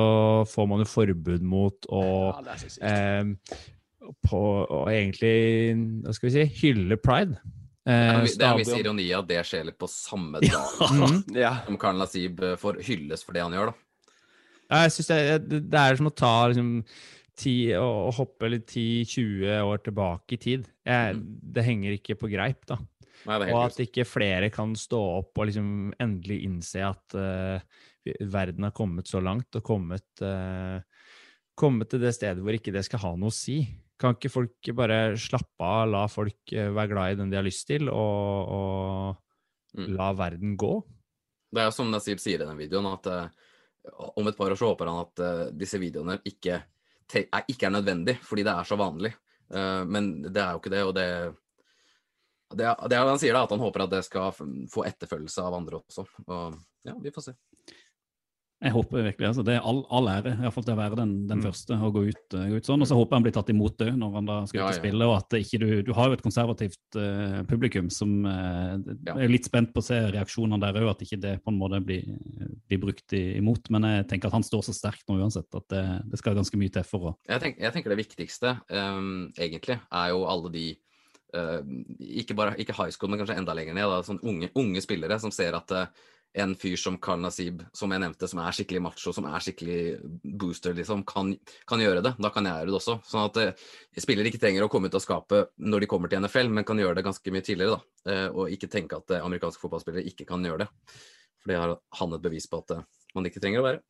får 0.50 0.68
man 0.70 0.82
jo 0.84 0.88
forbud 0.90 1.42
mot 1.46 1.88
å 1.94 2.02
sykt. 2.58 2.78
eh, 2.82 3.58
på 4.24 4.40
å 4.72 4.82
egentlig, 4.90 5.74
hva 6.06 6.14
skal 6.16 6.30
vi 6.30 6.34
si, 6.38 6.46
hylle 6.64 6.96
pride. 7.02 7.38
Det 7.38 7.54
Eh, 7.88 7.94
er, 8.12 8.24
det 8.36 8.44
er 8.44 8.50
en 8.52 8.58
viss 8.60 8.68
ironi 8.76 9.04
at 9.16 9.28
det 9.30 9.38
skjer 9.48 9.62
litt 9.64 9.78
på 9.80 9.86
samme 9.88 10.42
dag 10.42 10.80
Mhm. 10.92 11.22
Ja. 11.38 11.54
som 11.64 11.78
Karl 11.80 11.96
Nasib 11.96 12.42
eh, 12.44 12.56
får 12.60 12.82
hylles 12.84 13.22
for 13.24 13.32
det 13.32 13.40
han 13.46 13.54
gjør, 13.56 13.70
da. 13.70 13.78
Jeg 14.82 14.92
synes 14.92 15.06
det, 15.08 15.20
det, 15.48 15.60
det 15.72 15.80
er 15.80 15.96
som 15.96 16.10
å 16.10 16.12
ta 16.12 16.32
liksom, 16.52 16.68
ti, 17.38 17.56
å 17.78 17.86
og 18.08 18.14
hoppe 18.18 18.50
litt 18.50 18.66
10-20 18.68 19.64
år 19.64 19.82
tilbake 19.86 20.36
i 20.36 20.40
tid. 20.42 20.68
Jeg, 20.86 21.18
Det 21.54 21.64
henger 21.66 21.96
ikke 21.96 22.18
på 22.18 22.30
greip, 22.32 22.64
da. 22.68 22.78
Nei, 23.26 23.38
Og 23.50 23.64
at 23.64 23.80
ikke 23.82 24.06
flere 24.06 24.50
kan 24.54 24.74
stå 24.78 24.98
opp 25.18 25.40
og 25.40 25.48
liksom 25.48 25.70
endelig 25.98 26.42
innse 26.46 26.84
at 26.86 27.16
uh, 27.18 27.58
verden 28.30 28.68
har 28.68 28.74
kommet 28.76 29.10
så 29.10 29.20
langt 29.24 29.58
og 29.58 29.64
kommet, 29.66 30.06
uh, 30.22 30.78
kommet 31.58 31.90
til 31.90 32.02
det 32.04 32.14
stedet 32.14 32.44
hvor 32.44 32.54
ikke 32.54 32.74
det 32.74 32.84
skal 32.86 33.02
ha 33.02 33.14
noe 33.18 33.32
å 33.32 33.34
si. 33.34 33.60
Kan 33.98 34.14
ikke 34.14 34.30
folk 34.30 34.70
bare 34.78 35.16
slappe 35.18 35.66
av, 35.66 35.88
la 35.90 36.04
folk 36.06 36.52
eh, 36.54 36.68
være 36.70 36.92
glad 36.92 37.12
i 37.12 37.16
den 37.18 37.32
de 37.32 37.38
har 37.40 37.46
lyst 37.46 37.66
til, 37.70 37.90
og, 37.90 38.52
og 38.54 39.24
Mm. 39.76 39.90
la 39.98 40.06
verden 40.16 40.54
gå? 40.56 40.70
Det 41.52 41.60
er 41.60 41.66
jo 41.68 41.74
som 41.76 41.90
Nasib 41.92 42.18
sier 42.22 42.40
i 42.40 42.46
den 42.46 42.56
videoen, 42.56 42.86
at 42.88 43.04
uh, 43.12 44.06
om 44.16 44.26
et 44.30 44.36
par 44.38 44.48
år 44.48 44.56
så 44.56 44.70
håper 44.70 44.88
han 44.88 45.02
at 45.02 45.52
disse 45.60 45.76
videoene 45.78 46.16
ikke, 46.24 46.56
er, 47.16 47.44
ikke 47.48 47.68
er 47.68 47.74
nødvendig, 47.74 48.18
fordi 48.22 48.44
det 48.46 48.54
er 48.54 48.68
så 48.68 48.78
vanlig. 48.78 49.12
Uh, 49.48 49.84
men 49.88 50.10
det 50.26 50.42
er 50.42 50.52
jo 50.52 50.62
ikke 50.62 50.74
det, 50.74 50.82
og 50.84 50.94
det 50.96 51.08
det 52.48 52.68
det 52.88 52.96
han 52.96 53.20
sier, 53.20 53.36
da, 53.36 53.44
at 53.44 53.52
han 53.52 53.60
håper 53.60 53.84
at 53.84 53.92
det 53.92 54.04
skal 54.06 54.32
få 54.32 54.84
etterfølgelse 54.88 55.44
av 55.44 55.56
andre 55.58 55.82
også. 55.82 56.06
Og 56.26 56.56
ja, 56.88 56.94
vi 57.02 57.12
får 57.12 57.26
se. 57.26 57.34
Jeg 58.58 58.72
håper 58.74 59.04
virkelig, 59.06 59.26
altså 59.28 59.42
Det 59.46 59.52
er 59.54 59.62
all, 59.62 59.84
all 59.94 60.08
ære 60.10 60.32
iallfall 60.42 60.64
til 60.66 60.74
å 60.74 60.78
være 60.80 60.96
den, 60.98 61.10
den 61.30 61.38
Mm. 61.38 61.44
første 61.46 61.76
å 61.78 61.90
gå 61.94 62.00
ut, 62.08 62.24
uh, 62.34 62.46
gå 62.50 62.56
ut 62.58 62.66
sånn. 62.66 62.82
Og 62.82 62.88
så 62.90 62.96
håper 62.98 63.12
jeg 63.14 63.18
han 63.18 63.26
blir 63.28 63.34
tatt 63.36 63.52
imot 63.52 63.76
det 63.78 63.92
når 63.94 64.16
han 64.16 64.26
da 64.26 64.38
skal 64.50 64.58
ut 64.58 64.58
Ja, 64.58 64.66
og 64.66 64.74
ja. 64.74 64.80
spille. 64.80 65.06
Og 65.06 65.14
at 65.14 65.36
ikke 65.38 65.60
du, 65.62 65.68
du 65.86 65.92
har 65.94 66.08
jo 66.08 66.16
et 66.16 66.24
konservativt 66.24 66.98
uh, 66.98 67.44
publikum 67.46 67.86
som 67.94 68.16
uh, 68.26 68.74
Ja. 69.06 69.14
Er 69.14 69.30
litt 69.30 69.46
spent 69.46 69.70
på 69.70 69.78
å 69.78 69.86
se 69.86 70.00
reaksjonene 70.10 70.58
der 70.64 70.80
òg, 70.82 70.90
at 70.90 71.06
ikke 71.06 71.20
det 71.22 71.36
på 71.44 71.54
en 71.54 71.60
måte 71.60 71.78
blir, 71.86 72.02
blir 72.66 72.82
brukt 72.82 73.14
i, 73.14 73.38
imot. 73.38 73.70
Men 73.70 73.86
jeg 73.86 74.08
tenker 74.10 74.26
at 74.26 74.34
han 74.40 74.46
står 74.46 74.66
så 74.66 74.74
sterkt 74.74 75.06
nå 75.06 75.20
uansett 75.22 75.54
at 75.54 75.70
det, 75.70 75.84
det 76.10 76.18
skal 76.18 76.34
ganske 76.34 76.58
mye 76.58 76.74
til 76.74 76.82
for 76.88 77.12
å 77.12 77.16
Jeg, 77.30 77.40
tenk, 77.44 77.62
jeg 77.62 77.72
tenker 77.76 77.94
det 77.94 78.02
viktigste 78.02 78.56
um, 78.74 79.30
egentlig 79.38 79.78
er 79.78 80.10
jo 80.10 80.26
alle 80.26 80.50
de 80.50 80.66
ikke 82.00 82.32
bare 82.32 82.54
ikke 82.56 82.72
high 82.72 82.90
school, 82.90 83.10
men 83.12 83.20
kanskje 83.20 83.34
enda 83.36 83.52
lenger 83.52 83.74
ned. 83.76 83.84
Da, 83.92 83.98
sånn 84.06 84.20
unge, 84.24 84.48
unge 84.56 84.80
spillere 84.80 85.18
som 85.20 85.30
ser 85.30 85.52
at 85.58 85.74
en 86.36 86.54
fyr 86.58 86.76
som 86.76 86.98
Karl 87.02 87.20
Nasib, 87.22 87.62
som 87.74 87.92
jeg 87.92 88.02
nevnte, 88.02 88.28
som 88.28 88.40
er 88.42 88.54
skikkelig 88.54 88.82
macho, 88.84 89.12
som 89.16 89.26
er 89.30 89.42
skikkelig 89.42 89.78
booster, 90.38 90.74
liksom, 90.76 91.02
kan, 91.08 91.32
kan 91.68 91.82
gjøre 91.82 92.02
det. 92.04 92.12
Da 92.20 92.30
kan 92.34 92.46
jeg 92.46 92.60
gjøre 92.60 92.70
det 92.70 92.78
også. 92.78 92.96
Sånn 93.08 93.24
at 93.24 93.40
eh, 93.42 93.68
spillere 93.98 94.30
ikke 94.30 94.40
trenger 94.42 94.66
å 94.66 94.70
komme 94.72 94.90
ut 94.90 94.98
av 94.98 95.04
skapet 95.04 95.54
når 95.58 95.84
de 95.84 95.90
kommer 95.90 96.12
til 96.12 96.22
NFL, 96.22 96.52
men 96.52 96.66
kan 96.68 96.80
gjøre 96.80 97.00
det 97.00 97.06
ganske 97.08 97.34
mye 97.34 97.46
tidligere. 97.46 97.78
da. 97.78 98.12
Eh, 98.12 98.26
og 98.28 98.54
ikke 98.54 98.70
tenke 98.72 99.00
at 99.00 99.16
eh, 99.16 99.24
amerikanske 99.24 99.62
fotballspillere 99.64 100.06
ikke 100.12 100.28
kan 100.28 100.44
gjøre 100.44 100.66
det. 100.66 100.98
For 101.40 101.52
det 101.52 101.60
har 101.62 101.76
han 102.00 102.18
et 102.18 102.26
bevis 102.28 102.48
på 102.50 102.60
at 102.62 102.76
eh, 102.76 102.84
man 103.16 103.30
ikke 103.30 103.42
trenger 103.42 103.62
å 103.62 103.68
være. 103.70 103.82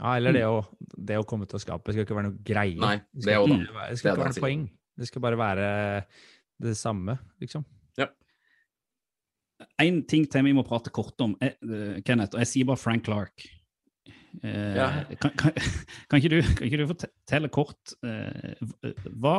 Ja, 0.00 0.16
eller 0.16 0.34
det 0.34 0.46
å, 0.48 0.62
det 0.80 1.18
å 1.20 1.26
komme 1.28 1.44
ut 1.44 1.52
av 1.54 1.60
skape 1.62 1.92
skal 1.92 2.06
ikke 2.06 2.16
være 2.16 2.30
noe 2.30 2.40
greie. 2.46 2.78
Nei, 2.80 2.96
det 3.12 3.28
det 3.28 3.36
skal 3.36 3.52
ikke, 3.52 3.66
det 3.68 3.90
Det 3.92 4.00
skal 4.00 4.14
ikke 4.14 4.22
være 4.24 4.32
noe 4.32 4.46
poeng. 4.46 4.64
Det 4.92 5.08
skal 5.08 5.24
bare 5.24 5.38
være 5.40 5.68
det 6.62 6.74
samme, 6.78 7.18
liksom. 7.42 7.64
En 9.82 10.02
ting 10.08 10.28
til 10.30 10.46
vi 10.46 10.54
må 10.56 10.64
prate 10.66 10.92
kort 10.94 11.20
om, 11.24 11.34
eh, 11.40 11.98
Kenneth, 12.06 12.34
og 12.34 12.40
jeg 12.44 12.50
sier 12.52 12.68
bare 12.68 12.80
Frank 12.80 13.04
Clark. 13.08 13.44
Eh, 14.42 14.76
Ja. 14.76 14.86
kan, 15.20 15.30
kan, 15.36 15.52
kan, 16.08 16.16
ikke 16.18 16.30
du, 16.32 16.38
kan 16.56 16.64
ikke 16.66 16.78
du 16.80 16.86
fortelle 16.88 17.50
kort 17.52 17.92
eh, 18.02 18.54
hva, 19.20 19.34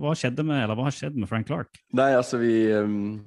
hva 0.00 0.14
skjedde 0.16 0.44
med 0.48 0.62
eller 0.62 0.78
hva 0.78 0.86
har 0.86 0.94
skjedd 0.96 1.18
med 1.20 1.28
Frank 1.28 1.50
Clark? 1.50 1.76
Nei, 1.92 2.14
altså 2.16 2.40
vi, 2.40 2.54
um, 2.72 3.18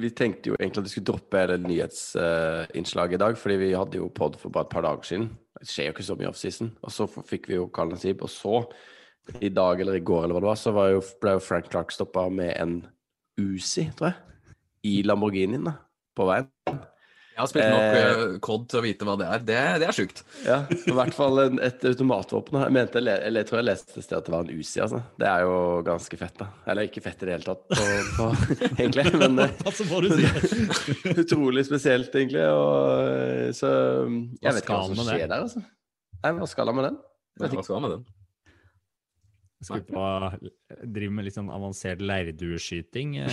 vi 0.00 0.08
tenkte 0.16 0.48
jo 0.50 0.56
egentlig 0.56 0.80
at 0.80 0.88
vi 0.88 0.94
skulle 0.94 1.10
droppe 1.12 1.42
hele 1.42 1.58
nyhetsinnslaget 1.66 3.18
i 3.18 3.20
dag, 3.26 3.36
fordi 3.38 3.58
vi 3.60 3.74
hadde 3.76 4.00
jo 4.00 4.08
pod 4.16 4.38
for 4.40 4.52
bare 4.54 4.68
et 4.70 4.72
par 4.72 4.86
dager 4.88 5.10
siden. 5.10 5.28
Det 5.60 5.68
skjer 5.68 5.90
jo 5.90 5.96
ikke 5.98 6.08
så 6.08 6.16
mye 6.16 6.30
offseason. 6.32 6.72
Og 6.80 6.94
så 6.96 7.06
fikk 7.28 7.50
vi 7.52 7.58
jo 7.58 7.68
Karl 7.68 7.92
Nasib, 7.92 8.24
og 8.24 8.32
så, 8.32 8.62
i 9.44 9.52
dag 9.52 9.84
eller 9.84 10.00
i 10.00 10.02
går 10.02 10.24
eller 10.24 10.38
hva 10.38 10.40
det 10.42 10.48
var, 10.48 10.58
så 10.58 10.72
var 10.74 10.88
jo, 10.94 11.04
ble 11.20 11.36
jo 11.36 11.44
Frank 11.44 11.68
Clark 11.70 11.92
stoppa 11.94 12.24
med 12.32 12.54
en 12.56 12.78
Uzi, 13.40 13.84
tror 13.96 14.10
jeg, 14.10 14.56
i 14.88 14.94
Lamborghinien 15.04 15.68
da, 15.68 15.76
på 16.20 16.28
veien. 16.28 16.48
Jeg 17.40 17.46
har 17.46 17.48
spilt 17.48 17.70
nok 17.72 17.84
Eh, 17.90 18.06
eh, 18.10 18.32
COD 18.44 18.64
til 18.68 18.78
å 18.78 18.82
vite 18.84 19.06
hva 19.08 19.14
det 19.16 19.26
er. 19.32 19.44
Det, 19.48 19.58
det 19.80 19.86
er 19.88 19.96
sjukt. 19.96 20.18
Ja, 20.44 20.58
i 20.68 20.92
hvert 20.92 21.14
fall 21.16 21.40
en, 21.40 21.60
et 21.64 21.84
automatvåpen. 21.88 22.58
Jeg, 22.66 22.74
mente, 22.76 23.00
eller 23.00 23.40
jeg 23.40 23.48
tror 23.48 23.60
jeg 23.60 23.66
leste 23.70 23.94
et 23.96 24.04
sted 24.04 24.16
at 24.18 24.26
det 24.28 24.34
var 24.34 24.44
en 24.44 24.52
Uzi, 24.52 24.80
altså. 24.84 25.00
Det 25.20 25.28
er 25.30 25.44
jo 25.46 25.54
ganske 25.86 26.18
fett, 26.20 26.36
da. 26.36 26.48
Eller 26.68 26.90
ikke 26.90 27.02
fett 27.04 27.24
i 27.24 27.28
det 27.30 27.38
hele 27.38 27.46
tatt, 27.46 27.62
på, 27.70 27.86
på, 28.18 28.26
egentlig, 28.82 29.06
men 29.22 29.40
eh, 29.46 29.54
utrolig 31.22 31.64
spesielt, 31.70 32.12
egentlig. 32.20 32.44
Og, 32.44 33.54
så 33.56 33.72
jeg 33.72 34.44
Hva 34.44 34.54
vet 34.58 34.64
ikke 34.66 34.76
hva 34.76 34.90
som 34.90 35.00
med 35.00 35.12
det? 35.14 35.30
der, 35.32 35.46
altså. 35.46 35.64
Nei, 36.20 36.34
hva 36.36 36.50
skal 36.50 36.72
han 36.72 36.80
med 36.80 36.88
den? 36.90 37.00
Ja, 37.40 37.52
hva 37.54 37.64
skal 37.64 37.78
han 37.78 37.86
med 37.86 37.96
den? 37.96 38.04
Skal 39.60 39.80
vi 39.80 39.92
på 39.92 40.04
drive 40.88 41.12
med 41.12 41.26
litt 41.26 41.36
sånn 41.36 41.48
avansert 41.52 42.04
leirdueskyting? 42.04 43.16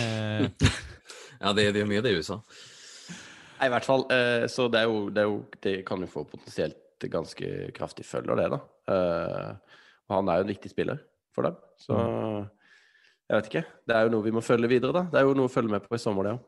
Ja, 1.38 1.52
de, 1.54 1.68
de 1.70 1.78
gjør 1.78 1.86
mye 1.86 2.00
det 2.02 2.10
i 2.10 2.18
USA. 2.18 2.40
Nei, 3.58 3.68
i 3.68 3.72
hvert 3.74 3.86
fall. 3.86 4.04
Eh, 4.14 4.44
så 4.50 4.68
det 4.72 4.82
er, 4.82 4.90
jo, 4.90 5.08
det 5.10 5.24
er 5.24 5.28
jo 5.28 5.38
Det 5.62 5.74
kan 5.86 6.02
jo 6.04 6.10
få 6.10 6.24
potensielt 6.28 7.06
ganske 7.10 7.48
kraftig 7.76 8.06
følger, 8.06 8.38
det, 8.38 8.48
da. 8.54 8.58
Eh, 8.90 9.80
og 10.08 10.16
han 10.16 10.30
er 10.30 10.40
jo 10.40 10.46
en 10.46 10.52
viktig 10.54 10.70
spiller 10.72 11.02
for 11.34 11.46
dem. 11.46 11.58
Så 11.78 11.98
jeg 13.28 13.36
vet 13.36 13.50
ikke. 13.50 13.64
Det 13.86 13.96
er 13.96 14.06
jo 14.06 14.12
noe 14.14 14.24
vi 14.24 14.32
må 14.32 14.42
følge 14.44 14.70
videre, 14.70 14.94
da. 14.96 15.04
Det 15.12 15.20
er 15.20 15.28
jo 15.28 15.36
noe 15.36 15.50
å 15.50 15.52
følge 15.52 15.74
med 15.74 15.84
på 15.84 15.98
i 15.98 16.00
sommer, 16.00 16.24
det 16.24 16.38
òg. 16.38 16.46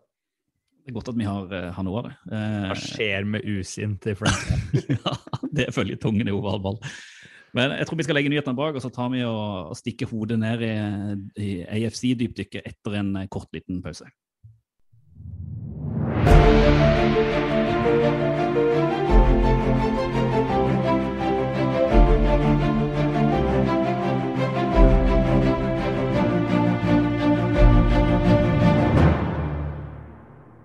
Det 0.81 0.89
er 0.89 0.97
godt 0.97 1.11
at 1.13 1.19
vi 1.21 1.27
har, 1.29 1.51
eh, 1.53 1.71
har 1.77 1.85
noe 1.85 2.01
av 2.01 2.07
det. 2.09 2.15
Eh, 2.33 2.69
hva 2.71 2.77
skjer 2.81 3.27
med 3.29 3.45
usinn 3.45 3.99
til 4.01 4.17
Frank? 4.17 4.47
ja, 4.97 5.13
det 5.53 5.69
følger 5.77 6.01
tungen 6.01 6.31
i 6.31 6.33
ovalball. 6.33 6.81
Men 7.53 7.75
jeg 7.77 7.87
tror 7.89 7.99
vi 7.99 8.07
skal 8.07 8.17
legge 8.17 8.33
nyhetene 8.33 8.57
bak, 8.57 8.79
og 8.79 8.83
så 8.83 8.93
tar 8.95 9.11
vi 9.13 9.21
og, 9.27 9.75
og 9.75 9.77
stikker 9.77 10.09
hodet 10.09 10.39
ned 10.41 10.65
i, 10.65 10.73
i 11.43 11.51
AFC-dypdykket 11.85 12.65
etter 12.65 12.97
en 12.97 13.13
kort 13.29 13.51
liten 13.53 13.83
pause. 13.85 14.09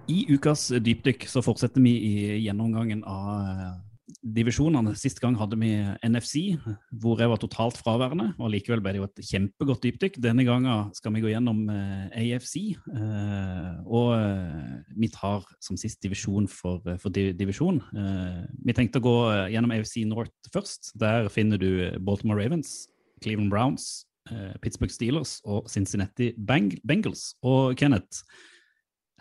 I 0.07 0.25
ukas 0.29 0.69
dypdykk 0.69 1.25
så 1.27 1.41
fortsetter 1.41 1.81
vi 1.81 1.91
i 1.97 2.13
gjennomgangen 2.45 3.03
av 3.03 3.29
eh, 3.41 3.94
divisjonene. 4.25 4.95
Sist 4.97 5.19
gang 5.21 5.35
hadde 5.37 5.57
vi 5.61 5.71
NFC, 6.05 6.55
hvor 7.01 7.19
jeg 7.21 7.29
var 7.29 7.39
totalt 7.41 7.77
fraværende. 7.77 8.31
og 8.39 8.49
Likevel 8.51 8.81
ble 8.83 8.95
det 8.95 9.01
jo 9.01 9.07
et 9.07 9.21
kjempegodt 9.29 9.83
dypdykk. 9.85 10.17
Denne 10.23 10.45
gangen 10.47 10.89
skal 10.97 11.13
vi 11.13 11.21
gå 11.23 11.29
gjennom 11.29 11.61
eh, 11.69 12.17
AFC. 12.23 12.55
Eh, 12.73 13.69
og 13.85 14.15
eh, 14.17 14.81
vi 14.97 15.11
tar 15.13 15.45
som 15.63 15.77
sist 15.77 16.01
divisjon 16.03 16.49
for, 16.49 16.81
for 17.01 17.13
divisjon. 17.13 17.79
Eh, 17.93 18.41
vi 18.65 18.77
tenkte 18.77 19.01
å 19.01 19.05
gå 19.05 19.15
eh, 19.29 19.45
gjennom 19.53 19.75
AFC 19.75 20.01
North 20.09 20.51
først. 20.53 20.95
Der 20.99 21.29
finner 21.33 21.61
du 21.61 21.69
Baltimore 22.01 22.41
Ravens, 22.41 22.87
Cleveland 23.21 23.53
Browns, 23.53 24.07
eh, 24.31 24.55
Pittsburgh 24.63 24.93
Steelers 24.93 25.37
og 25.45 25.69
Cincinnati 25.69 26.33
Bengals. 26.37 27.35
Og 27.45 27.77
Kenneth, 27.77 28.25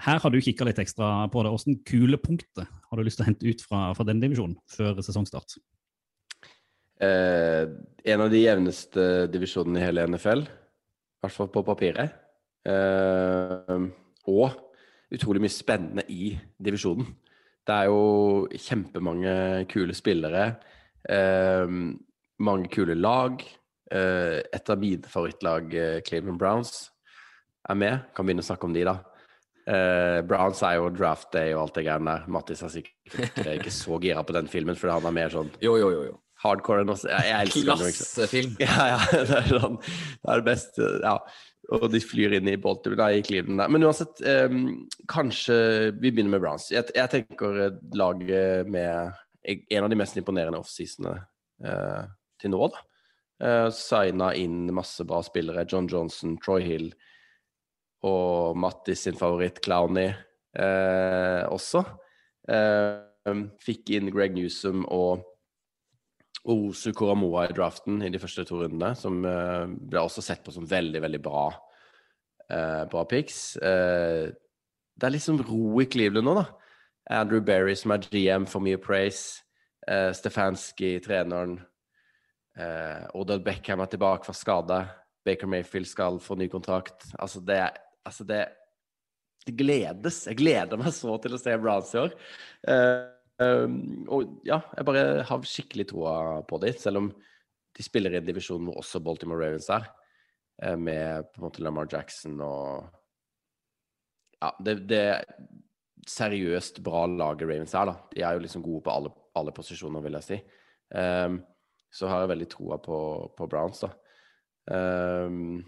her 0.03 0.19
har 0.19 0.33
du 0.33 0.41
kikka 0.43 0.67
litt 0.67 0.81
ekstra 0.83 1.29
på 1.31 1.45
det. 1.45 1.53
Hvilke 1.55 1.87
kulepunkter 1.91 2.67
har 2.67 2.99
du 2.99 3.07
lyst 3.07 3.21
til 3.21 3.27
å 3.27 3.29
hente 3.29 3.47
ut 3.47 3.63
fra, 3.63 3.87
fra 3.95 4.07
den 4.09 4.21
divisjonen 4.23 4.57
før 4.71 4.99
sesongstart? 5.05 5.57
Eh, 7.05 7.65
en 8.13 8.25
av 8.25 8.31
de 8.33 8.43
jevneste 8.43 9.27
divisjonene 9.33 9.81
i 9.81 9.85
hele 9.85 10.07
NFL, 10.11 10.45
i 10.47 11.25
hvert 11.25 11.37
fall 11.37 11.51
på 11.55 11.65
papiret. 11.67 12.15
Eh, 12.67 13.87
og 14.31 15.15
utrolig 15.15 15.45
mye 15.45 15.53
spennende 15.53 16.07
i 16.11 16.33
divisjonen. 16.59 17.07
Det 17.65 17.75
er 17.75 17.89
jo 17.89 18.49
kjempemange 18.61 19.65
kule 19.71 19.95
spillere. 19.97 20.49
Eh, 21.09 21.71
mange 22.45 22.71
kule 22.73 22.97
lag. 22.99 23.41
Eh, 23.95 24.41
et 24.53 24.71
av 24.71 24.81
mine 24.81 25.09
favorittlag, 25.09 25.75
eh, 25.75 26.01
Cleveland 26.01 26.39
Browns, 26.39 26.91
er 27.69 27.75
med. 27.75 28.01
Kan 28.15 28.27
begynne 28.27 28.43
å 28.43 28.51
snakke 28.51 28.65
om 28.65 28.75
de, 28.75 28.85
da. 28.85 28.99
Eh, 29.65 30.19
Browns 30.29 30.61
er 30.67 30.75
jo 30.77 30.91
draft 30.93 31.31
day 31.33 31.55
og 31.55 31.63
alt 31.63 31.79
det 31.79 31.87
greiene 31.87 32.11
der. 32.19 32.27
Mattis 32.29 32.61
er 32.67 32.73
sikkert 32.75 33.39
ikke 33.55 33.73
så 33.73 33.97
gira 34.03 34.25
på 34.27 34.37
den 34.37 34.51
filmen, 34.53 34.77
fordi 34.77 34.93
han 34.99 35.09
er 35.09 35.17
mer 35.17 35.33
sånn 35.33 35.49
Jo, 35.65 35.79
jo, 35.81 35.89
jo. 35.95 36.03
jo. 36.11 36.19
hardcore 36.45 36.85
enn 36.85 36.93
oss. 36.93 37.07
Jeg, 37.09 37.25
jeg 37.31 37.49
elsker. 37.49 37.71
Klassefilm. 37.71 38.55
Ja, 38.67 38.89
ja, 38.93 39.01
det 39.15 39.39
er 39.41 39.51
sånn 39.55 39.79
Det 39.81 40.31
er 40.35 40.43
det 40.43 40.49
beste 40.51 40.93
Ja. 41.05 41.19
Og 41.73 41.87
de 41.89 41.97
flyr 42.05 42.35
inn 42.37 42.49
i 42.53 42.59
Baltimore, 42.61 43.01
nei, 43.01 43.23
i 43.23 43.25
Cleveland 43.25 43.63
der. 43.63 43.71
Men 43.73 43.87
uansett, 43.89 44.19
eh, 44.29 44.53
kanskje 45.09 45.55
vi 45.97 46.11
begynner 46.11 46.35
med 46.35 46.43
Browns. 46.45 46.67
Jeg, 46.69 46.91
jeg 46.93 47.09
tenker 47.15 47.79
laget 47.97 48.69
med 48.69 49.15
en 49.49 49.87
av 49.87 49.89
de 49.89 49.97
mest 49.97 50.19
imponerende 50.21 50.61
offseasonene 50.61 51.23
eh, 51.65 52.03
til 52.43 52.53
nå, 52.53 52.69
da. 52.69 52.83
Eh, 53.49 53.71
Signa 53.73 54.29
inn 54.37 54.69
masse 54.77 55.09
bra 55.09 55.23
spillere. 55.25 55.65
John 55.73 55.89
Johnson, 55.89 56.37
Troy 56.45 56.61
Hill 56.69 56.91
og 58.05 58.59
Mattis 58.61 59.07
sin 59.07 59.19
favoritt, 59.19 59.63
Clowny, 59.65 60.09
eh, 60.57 61.43
også. 61.49 61.85
Eh, 62.49 63.39
fikk 63.65 63.95
inn 63.97 64.13
Greg 64.13 64.35
Newsom 64.37 64.85
og 64.93 65.25
Osu 66.45 66.91
Koramoa 66.93 67.47
i 67.49 67.55
draften 67.57 68.03
i 68.05 68.11
de 68.13 68.21
første 68.21 68.45
to 68.45 68.61
rundene, 68.61 68.93
som 68.99 69.23
eh, 69.25 69.65
ble 69.65 70.03
også 70.05 70.25
sett 70.25 70.45
på 70.45 70.53
som 70.53 70.67
veldig, 70.69 71.01
veldig 71.07 71.21
bra, 71.25 71.47
eh, 72.53 72.83
bra 72.93 73.05
picks. 73.09 73.57
Eh, 73.57 74.29
det 74.95 75.09
er 75.09 75.15
liksom 75.15 75.41
ro 75.49 75.81
i 75.81 75.89
Cleveland 75.89 76.29
nå, 76.29 76.37
da. 76.43 76.47
Andrew 77.21 77.41
Berry 77.45 77.75
som 77.77 77.93
er 77.97 78.05
GM, 78.05 78.45
for 78.49 78.65
mye 78.65 78.81
praise. 78.81 79.41
Eh, 79.89 80.11
Stefanski, 80.17 80.99
treneren. 81.05 81.59
Eh, 82.57 83.09
Odell 83.17 83.43
Beckham 83.45 83.83
er 83.83 83.91
tilbake 83.93 84.29
fra 84.29 84.37
skade. 84.37 84.85
Baker 85.25 85.49
Mayfield 85.49 85.89
skal 85.89 86.21
få 86.21 86.37
ny 86.37 86.49
kontrakt. 86.53 87.09
Altså, 87.19 87.41
det, 87.41 87.59
altså 88.07 88.27
det, 88.29 88.45
det 89.47 89.57
gledes. 89.59 90.25
Jeg 90.29 90.41
gleder 90.41 90.81
meg 90.81 90.95
så 90.97 91.17
til 91.23 91.37
å 91.37 91.41
se 91.41 91.57
Browns 91.61 91.93
i 91.95 92.03
år. 92.05 92.17
Um, 93.43 94.05
og 94.15 94.39
ja, 94.47 94.61
jeg 94.77 94.87
bare 94.87 95.05
har 95.27 95.49
skikkelig 95.49 95.89
troa 95.91 96.17
på 96.47 96.61
dem, 96.63 96.77
selv 96.79 97.03
om 97.03 97.09
de 97.75 97.83
spiller 97.83 98.15
i 98.15 98.21
en 98.21 98.27
divisjon 98.27 98.63
hvor 98.69 98.79
også 98.79 99.03
Baltimore 99.03 99.43
Ravens 99.43 99.67
er, 99.75 99.89
eh, 100.63 100.77
med 100.79 101.27
på 101.33 101.41
en 101.41 101.47
måte 101.49 101.65
Lamar 101.65 101.89
Jackson 101.91 102.39
og 102.45 102.93
Ja, 104.45 104.51
det, 104.61 104.75
det 104.91 105.25
seriøst 106.11 106.83
bra 106.85 107.07
laget 107.09 107.49
Ravens 107.49 107.75
er, 107.75 107.89
da. 107.89 107.95
De 108.13 108.23
er 108.23 108.37
jo 108.37 108.45
liksom 108.45 108.63
gode 108.63 108.85
på 108.85 108.93
alle, 108.93 109.11
alle 109.35 109.55
posisjoner, 109.57 110.05
vil 110.05 110.19
jeg 110.19 110.27
si. 110.27 110.39
Um, 110.95 111.39
så 111.95 112.11
har 112.11 112.23
jeg 112.23 112.33
veldig 112.35 112.49
troa 112.53 112.79
på, 112.83 112.99
på 113.39 113.49
Browns, 113.51 113.81
da. 113.83 113.91
Um, 114.69 115.63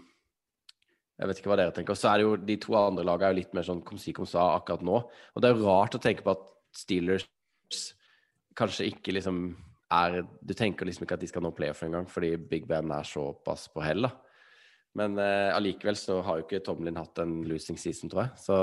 jeg 1.17 1.29
vet 1.29 1.39
ikke 1.41 1.49
hva 1.49 1.57
dere 1.57 1.73
tenker. 1.73 1.95
Og 1.95 1.99
så 1.99 2.11
er 2.11 2.19
det 2.19 2.27
jo 2.27 2.35
de 2.49 2.57
to 2.61 2.75
andre 2.77 3.05
lagene 3.07 3.29
er 3.29 3.33
jo 3.33 3.39
litt 3.39 3.55
mer 3.57 3.65
sånn 3.65 3.81
kom 3.85 3.97
si 4.01 4.13
kom 4.13 4.27
sa 4.29 4.51
akkurat 4.57 4.85
nå. 4.85 4.99
Og 5.33 5.41
det 5.41 5.49
er 5.49 5.57
jo 5.57 5.65
rart 5.65 5.97
å 5.97 6.01
tenke 6.01 6.25
på 6.25 6.35
at 6.35 6.45
Steelers 6.77 7.25
kanskje 8.57 8.91
ikke 8.91 9.15
liksom 9.15 9.49
er 9.93 10.19
Du 10.43 10.51
tenker 10.51 10.83
liksom 10.83 11.05
ikke 11.05 11.15
at 11.15 11.21
de 11.23 11.29
skal 11.31 11.45
nå 11.45 11.53
playoff 11.55 11.79
engang, 11.85 12.09
fordi 12.11 12.33
Big 12.35 12.65
Ben 12.67 12.91
er 12.91 13.07
såpass 13.07 13.69
på 13.71 13.79
hell, 13.85 14.03
da. 14.03 14.09
Men 14.99 15.15
eh, 15.21 15.93
så 15.95 16.17
har 16.25 16.39
jo 16.39 16.43
ikke 16.43 16.59
Tomlin 16.65 16.99
hatt 16.99 17.21
en 17.23 17.43
losing 17.47 17.77
season, 17.79 18.09
tror 18.09 18.25
jeg. 18.25 18.31
Så 18.41 18.57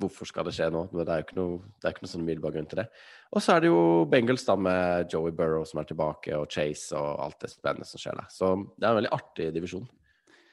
hvorfor 0.00 0.26
skal 0.26 0.48
det 0.48 0.56
skje 0.56 0.70
nå? 0.74 0.88
Det 0.90 1.06
er 1.06 1.20
jo 1.20 1.26
ikke 1.26 1.38
noe, 1.38 1.58
det 1.78 1.86
er 1.86 1.94
ikke 1.94 2.04
noe 2.04 2.12
sånn 2.12 2.24
umiddelbar 2.26 2.56
grunn 2.56 2.66
til 2.66 2.82
det. 2.82 2.88
Og 3.30 3.44
så 3.44 3.54
er 3.54 3.62
det 3.62 3.70
jo 3.70 3.80
Bengals 4.10 4.46
da 4.48 4.56
med 4.58 5.12
Joey 5.12 5.30
Burrow 5.36 5.62
som 5.68 5.80
er 5.82 5.88
tilbake, 5.88 6.34
og 6.34 6.50
Chase 6.50 6.98
og 6.98 7.22
alt 7.28 7.38
det 7.44 7.52
spennende 7.52 7.86
som 7.86 8.02
skjer 8.02 8.18
der. 8.18 8.32
Så 8.32 8.56
det 8.74 8.84
er 8.84 8.90
en 8.90 9.00
veldig 9.02 9.14
artig 9.14 9.52
divisjon, 9.54 9.86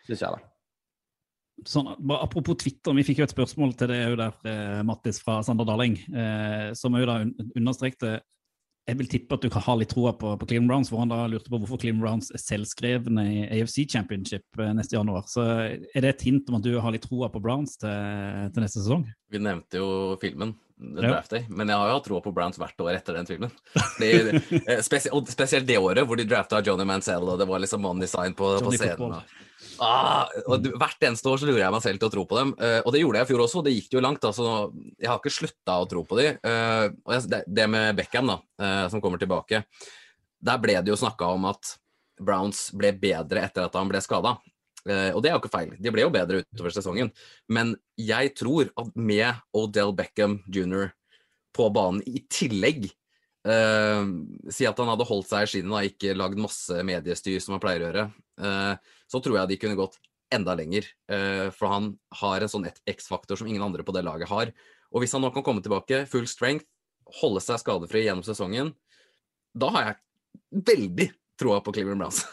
syns 0.06 0.22
jeg, 0.22 0.30
da. 0.38 0.55
Sånn, 1.64 1.88
bare 2.04 2.26
apropos 2.26 2.58
Twitter, 2.60 2.92
vi 2.98 3.06
fikk 3.08 3.22
jo 3.22 3.26
et 3.30 3.32
spørsmål 3.32 3.72
til 3.80 3.88
det 3.94 4.02
òg 4.10 4.18
der, 4.20 4.34
eh, 4.52 4.82
Mattis 4.84 5.22
fra 5.24 5.38
Sander 5.42 5.64
Darling, 5.64 5.96
eh, 6.12 6.74
som 6.76 6.98
òg 6.98 7.06
da 7.08 7.22
un 7.24 7.36
understrekte 7.56 8.20
Jeg 8.86 8.98
vil 9.00 9.08
tippe 9.10 9.34
at 9.34 9.42
du 9.42 9.50
kan 9.50 9.64
ha 9.66 9.74
litt 9.80 9.90
troa 9.90 10.12
på, 10.14 10.38
på 10.38 10.46
Cleveland 10.46 10.70
Browns, 10.70 10.92
hvor 10.92 11.00
han 11.02 11.10
da 11.10 11.24
lurte 11.26 11.50
på 11.50 11.58
hvorfor 11.58 11.80
Cleveland 11.82 12.04
Browns 12.04 12.28
er 12.30 12.38
selvskrevne 12.38 13.24
i 13.26 13.40
AFC 13.56 13.88
Championship 13.90 14.44
eh, 14.60 14.74
neste 14.78 14.94
januar. 14.94 15.24
Så 15.26 15.42
er 15.42 16.04
det 16.06 16.12
et 16.12 16.22
hint 16.28 16.52
om 16.52 16.60
at 16.60 16.68
du 16.68 16.76
har 16.78 16.94
litt 16.94 17.08
troa 17.08 17.32
på 17.34 17.42
Browns 17.42 17.80
til, 17.82 17.90
til 18.54 18.62
neste 18.62 18.84
sesong? 18.84 19.08
Vi 19.34 19.42
nevnte 19.42 19.82
jo 19.82 20.20
filmen, 20.22 20.54
Ja. 21.02 21.22
Day, 21.32 21.48
men 21.50 21.72
jeg 21.72 21.80
har 21.80 21.88
jo 21.88 21.96
hatt 21.98 22.06
troa 22.12 22.22
på 22.22 22.36
Browns 22.36 22.60
hvert 22.62 22.78
år 22.84 22.92
etter 23.00 23.18
den 23.18 23.26
filmen. 23.26 23.58
Fordi, 23.74 24.12
spesielt, 24.84 25.16
og 25.16 25.34
spesielt 25.34 25.66
det 25.66 25.80
året 25.82 26.06
hvor 26.06 26.20
de 26.20 26.28
drafta 26.30 26.62
Johnny 26.62 26.86
Mansell, 26.86 27.26
og 27.26 27.40
det 27.40 27.48
var 27.50 27.64
liksom 27.64 27.82
money 27.82 28.06
sign 28.12 28.36
på, 28.38 28.54
på 28.62 28.76
scenen. 28.76 29.24
Ah, 29.84 30.30
og 30.48 30.68
hvert 30.80 31.04
eneste 31.04 31.28
år 31.28 31.42
så 31.42 31.48
lurer 31.50 31.64
jeg 31.66 31.74
meg 31.76 31.84
selv 31.84 32.00
til 32.02 32.08
å 32.08 32.14
tro 32.14 32.24
på 32.30 32.38
dem, 32.40 32.54
Uh, 32.56 32.80
og 32.86 32.94
det 32.96 33.02
gjorde 33.02 33.20
jeg 33.20 33.28
i 33.28 33.32
fjor 33.34 33.44
også. 33.44 33.64
Det 33.66 33.74
gikk 33.76 33.98
jo 33.98 34.04
langt. 34.06 34.24
altså 34.24 34.72
Jeg 35.02 35.10
har 35.12 35.20
ikke 35.20 35.34
slutta 35.34 35.80
å 35.82 35.88
tro 35.92 36.06
på 36.08 36.20
dem. 36.22 36.40
Uh, 36.46 36.88
og 37.04 37.16
jeg, 37.16 37.28
det, 37.34 37.42
det 37.48 37.70
med 37.72 37.98
Beckham, 37.98 38.32
da, 38.32 38.38
uh, 38.62 38.86
som 38.94 39.04
kommer 39.04 39.20
tilbake, 39.22 39.66
der 40.46 40.62
ble 40.62 40.78
det 40.80 40.94
jo 40.94 41.00
snakka 41.00 41.34
om 41.36 41.50
at 41.52 41.76
Browns 42.22 42.70
ble 42.76 42.94
bedre 42.96 43.44
etter 43.44 43.68
at 43.68 43.76
han 43.76 43.90
ble 43.92 44.00
skada. 44.04 44.38
Eh, 44.86 45.10
og 45.16 45.24
det 45.24 45.32
er 45.32 45.36
jo 45.36 45.42
ikke 45.42 45.54
feil. 45.54 45.72
De 45.82 45.92
ble 45.94 46.04
jo 46.06 46.12
bedre 46.14 46.44
utover 46.44 46.74
sesongen. 46.74 47.10
Men 47.52 47.74
jeg 48.00 48.36
tror 48.38 48.70
at 48.78 48.92
med 48.94 49.42
Odell 49.58 49.94
Beckham 49.98 50.40
jr. 50.46 50.92
på 51.56 51.70
banen 51.74 52.04
i 52.06 52.22
tillegg 52.30 52.86
eh, 53.48 54.04
Si 54.54 54.68
at 54.70 54.82
han 54.82 54.92
hadde 54.92 55.08
holdt 55.10 55.32
seg 55.32 55.48
i 55.48 55.52
skinnet 55.54 55.74
og 55.74 55.90
ikke 55.90 56.18
lagd 56.18 56.42
masse 56.42 56.86
mediestyr 56.86 57.42
som 57.42 57.56
han 57.58 57.64
pleier 57.64 57.82
å 57.82 57.90
gjøre. 57.90 58.06
eh, 58.46 58.94
så 59.12 59.22
tror 59.24 59.40
jeg 59.40 59.52
de 59.52 59.60
kunne 59.62 59.80
gått 59.80 60.00
enda 60.34 60.56
lenger. 60.58 60.86
eh, 61.10 61.50
for 61.52 61.70
han 61.70 61.92
har 62.22 62.42
en 62.42 62.52
sånn 62.52 62.70
X-faktor 62.86 63.38
som 63.38 63.48
ingen 63.48 63.64
andre 63.64 63.84
på 63.84 63.94
det 63.94 64.04
laget 64.06 64.30
har. 64.30 64.52
Og 64.92 65.02
hvis 65.02 65.14
han 65.14 65.22
nå 65.22 65.32
kan 65.34 65.44
komme 65.44 65.62
tilbake 65.62 66.06
full 66.10 66.28
strength, 66.28 66.66
holde 67.22 67.42
seg 67.44 67.62
skadefri 67.62 68.06
gjennom 68.06 68.26
sesongen, 68.26 68.74
da 69.56 69.70
har 69.76 69.86
jeg 69.90 70.64
veldig 70.72 71.10
troa 71.40 71.62
på 71.62 71.74
Cleveland 71.76 72.02
Browns. 72.02 72.24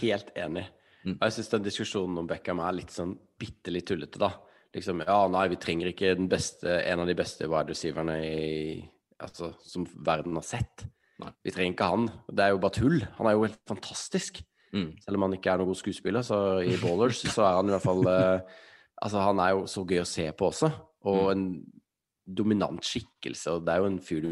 Helt 0.00 0.32
enig. 0.38 0.64
Mm. 1.02 1.18
Og 1.18 1.26
jeg 1.26 1.36
syns 1.36 1.52
den 1.52 1.66
diskusjonen 1.66 2.22
om 2.22 2.30
Beckham 2.30 2.62
er 2.62 2.78
litt 2.78 2.94
sånn 2.94 3.16
bitte 3.38 3.74
litt 3.74 3.88
tullete, 3.90 4.20
da. 4.22 4.32
Liksom, 4.72 5.02
ja, 5.04 5.18
nei, 5.28 5.44
vi 5.52 5.58
trenger 5.60 5.90
ikke 5.90 6.14
den 6.16 6.30
beste, 6.32 6.78
en 6.88 7.02
av 7.02 7.10
de 7.10 7.16
beste 7.18 7.48
wide 7.50 7.74
receiverne 7.74 8.14
i, 8.24 8.78
altså, 9.20 9.50
som 9.66 9.84
verden 10.06 10.38
har 10.38 10.46
sett. 10.46 10.86
Nei. 11.20 11.32
Vi 11.44 11.52
trenger 11.52 11.74
ikke 11.74 11.90
han. 11.92 12.06
Det 12.30 12.46
er 12.46 12.54
jo 12.54 12.62
bare 12.62 12.76
tull. 12.78 13.02
Han 13.18 13.28
er 13.28 13.36
jo 13.36 13.44
helt 13.44 13.60
fantastisk. 13.68 14.40
Mm. 14.72 14.90
Selv 15.04 15.18
om 15.18 15.26
han 15.26 15.36
ikke 15.36 15.52
er 15.52 15.60
noen 15.60 15.70
god 15.72 15.80
skuespiller, 15.80 16.24
så 16.26 16.38
i 16.64 16.76
Ballers 16.80 17.20
så 17.26 17.44
er 17.44 17.58
han 17.58 17.68
i 17.68 17.74
hvert 17.74 17.84
fall 17.84 18.06
eh, 18.08 18.60
Altså, 19.02 19.18
han 19.18 19.40
er 19.42 19.54
jo 19.56 19.64
så 19.66 19.82
gøy 19.82 19.98
å 19.98 20.06
se 20.06 20.28
på 20.38 20.46
også. 20.46 20.68
Og 21.10 21.32
en 21.32 21.46
dominant 22.38 22.84
skikkelse. 22.86 23.56
Og 23.56 23.64
det 23.66 23.72
er 23.74 23.82
jo 23.82 23.88
en 23.90 23.98
fyr 23.98 24.20
du 24.22 24.28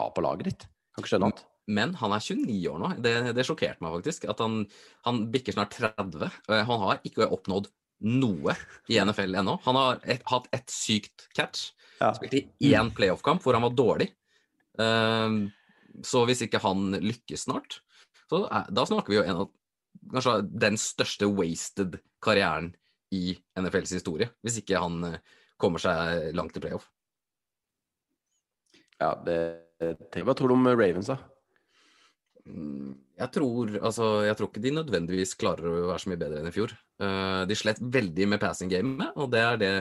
har 0.00 0.10
på 0.10 0.24
laget 0.24 0.48
ditt. 0.48 0.64
Kan 0.90 1.04
ikke 1.04 1.12
skjønne 1.12 1.28
annet. 1.28 1.44
Men 1.68 1.92
han 2.00 2.14
er 2.16 2.24
29 2.24 2.56
år 2.72 2.80
nå. 2.82 2.90
Det, 3.04 3.12
det 3.36 3.44
sjokkerte 3.46 3.84
meg 3.84 3.94
faktisk. 3.98 4.26
At 4.32 4.40
han, 4.42 4.64
han 5.06 5.20
bikker 5.30 5.54
snart 5.54 5.76
30. 5.78 6.32
Han 6.50 6.82
har 6.82 7.02
ikke 7.06 7.28
oppnådd 7.28 7.68
noe 8.08 8.54
i 8.90 8.98
NFL 9.02 9.38
ennå. 9.40 9.58
Han 9.66 9.78
har 9.78 10.00
et, 10.02 10.24
hatt 10.30 10.48
et 10.56 10.72
sykt 10.72 11.28
catch. 11.36 11.70
Ja. 11.98 12.12
Spilte 12.16 12.44
i 12.62 12.72
én 12.78 12.92
playoff-kamp 12.94 13.42
hvor 13.44 13.58
han 13.58 13.66
var 13.66 13.74
dårlig. 13.76 14.10
Um, 14.78 15.48
så 16.06 16.22
hvis 16.28 16.44
ikke 16.46 16.62
han 16.62 16.94
lykkes 17.02 17.48
snart, 17.48 17.80
så 18.30 18.44
er, 18.46 18.68
da 18.70 18.84
snakker 18.86 19.12
vi 19.12 19.18
jo 19.18 19.24
en 19.26 19.42
av 19.42 19.48
kanskje 20.12 20.36
den 20.66 20.78
største 20.80 21.28
wasted 21.30 21.98
karrieren 22.24 22.72
i 23.14 23.36
NFLs 23.58 23.96
historie. 23.98 24.30
Hvis 24.44 24.60
ikke 24.62 24.80
han 24.82 25.02
eh, 25.08 25.18
kommer 25.60 25.82
seg 25.82 26.30
langt 26.38 26.56
i 26.58 26.62
playoff. 26.62 26.88
Ja, 28.98 29.12
det, 29.24 29.38
det 29.78 30.24
Hva 30.26 30.34
tror 30.34 30.50
du 30.50 30.56
om 30.56 30.70
Ravens, 30.72 31.10
da? 31.10 31.18
Mm, 32.48 32.94
Jeg 33.18 33.32
tror, 33.34 33.72
altså, 33.82 34.06
jeg 34.26 34.38
tror 34.38 34.50
ikke 34.50 34.62
de 34.62 34.76
nødvendigvis 34.76 35.34
klarer 35.38 35.66
å 35.68 35.88
være 35.90 36.02
så 36.02 36.12
mye 36.12 36.20
bedre 36.20 36.40
enn 36.42 36.50
i 36.50 36.54
fjor. 36.54 36.74
Eh, 37.02 37.42
de 37.50 37.58
slet 37.58 37.82
veldig 37.82 38.28
med 38.30 38.42
passing 38.42 38.70
gamet, 38.72 39.12
og 39.18 39.30
det 39.34 39.42
er 39.44 39.60
det 39.62 39.74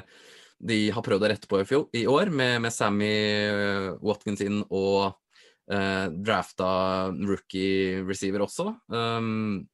de 0.58 0.78
har 0.90 1.06
prøvd 1.06 1.26
å 1.26 1.30
rette 1.30 1.50
på 1.50 1.62
i, 1.62 1.66
fjor, 1.70 1.86
i 1.94 2.08
år, 2.10 2.32
med, 2.34 2.58
med 2.66 2.74
Sammy 2.74 3.14
eh, 3.14 3.90
Watkins 4.02 4.42
inn 4.42 4.64
og 4.74 5.14
eh, 5.70 6.08
drafta 6.10 6.70
rookie 7.14 8.02
receiver 8.08 8.46
også. 8.48 8.72
Um, 8.90 9.68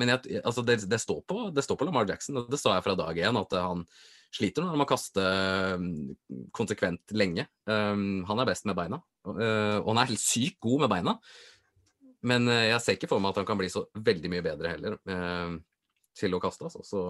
men 0.00 0.10
jeg, 0.10 0.40
altså 0.42 0.64
det, 0.66 0.80
det, 0.90 0.98
står 1.02 1.22
på, 1.28 1.48
det 1.54 1.62
står 1.64 1.78
på 1.78 1.86
Lamar 1.86 2.08
Jackson, 2.08 2.40
og 2.40 2.50
det 2.50 2.58
sa 2.60 2.74
jeg 2.74 2.84
fra 2.86 2.96
dag 2.98 3.18
én, 3.28 3.38
at 3.38 3.56
han 3.60 3.84
sliter 4.34 4.64
når 4.64 4.72
han 4.72 4.80
må 4.80 4.86
kaste 4.90 5.24
um, 5.78 5.88
konsekvent 6.56 7.14
lenge. 7.14 7.46
Um, 7.70 8.24
han 8.26 8.42
er 8.42 8.48
best 8.48 8.66
med 8.66 8.76
beina, 8.78 8.98
uh, 9.28 9.78
og 9.78 9.92
han 9.92 10.02
er 10.02 10.10
helt 10.10 10.22
sykt 10.22 10.58
god 10.64 10.84
med 10.84 10.94
beina. 10.96 11.16
Men 12.26 12.50
uh, 12.50 12.64
jeg 12.72 12.82
ser 12.82 12.98
ikke 12.98 13.10
for 13.12 13.22
meg 13.22 13.34
at 13.34 13.42
han 13.42 13.48
kan 13.48 13.60
bli 13.60 13.70
så 13.72 13.84
veldig 13.94 14.32
mye 14.32 14.44
bedre 14.44 14.74
heller 14.74 14.98
uh, 14.98 15.54
til 16.18 16.34
å 16.34 16.42
kaste. 16.42 16.66
Altså. 16.66 16.82
Så 16.82 17.04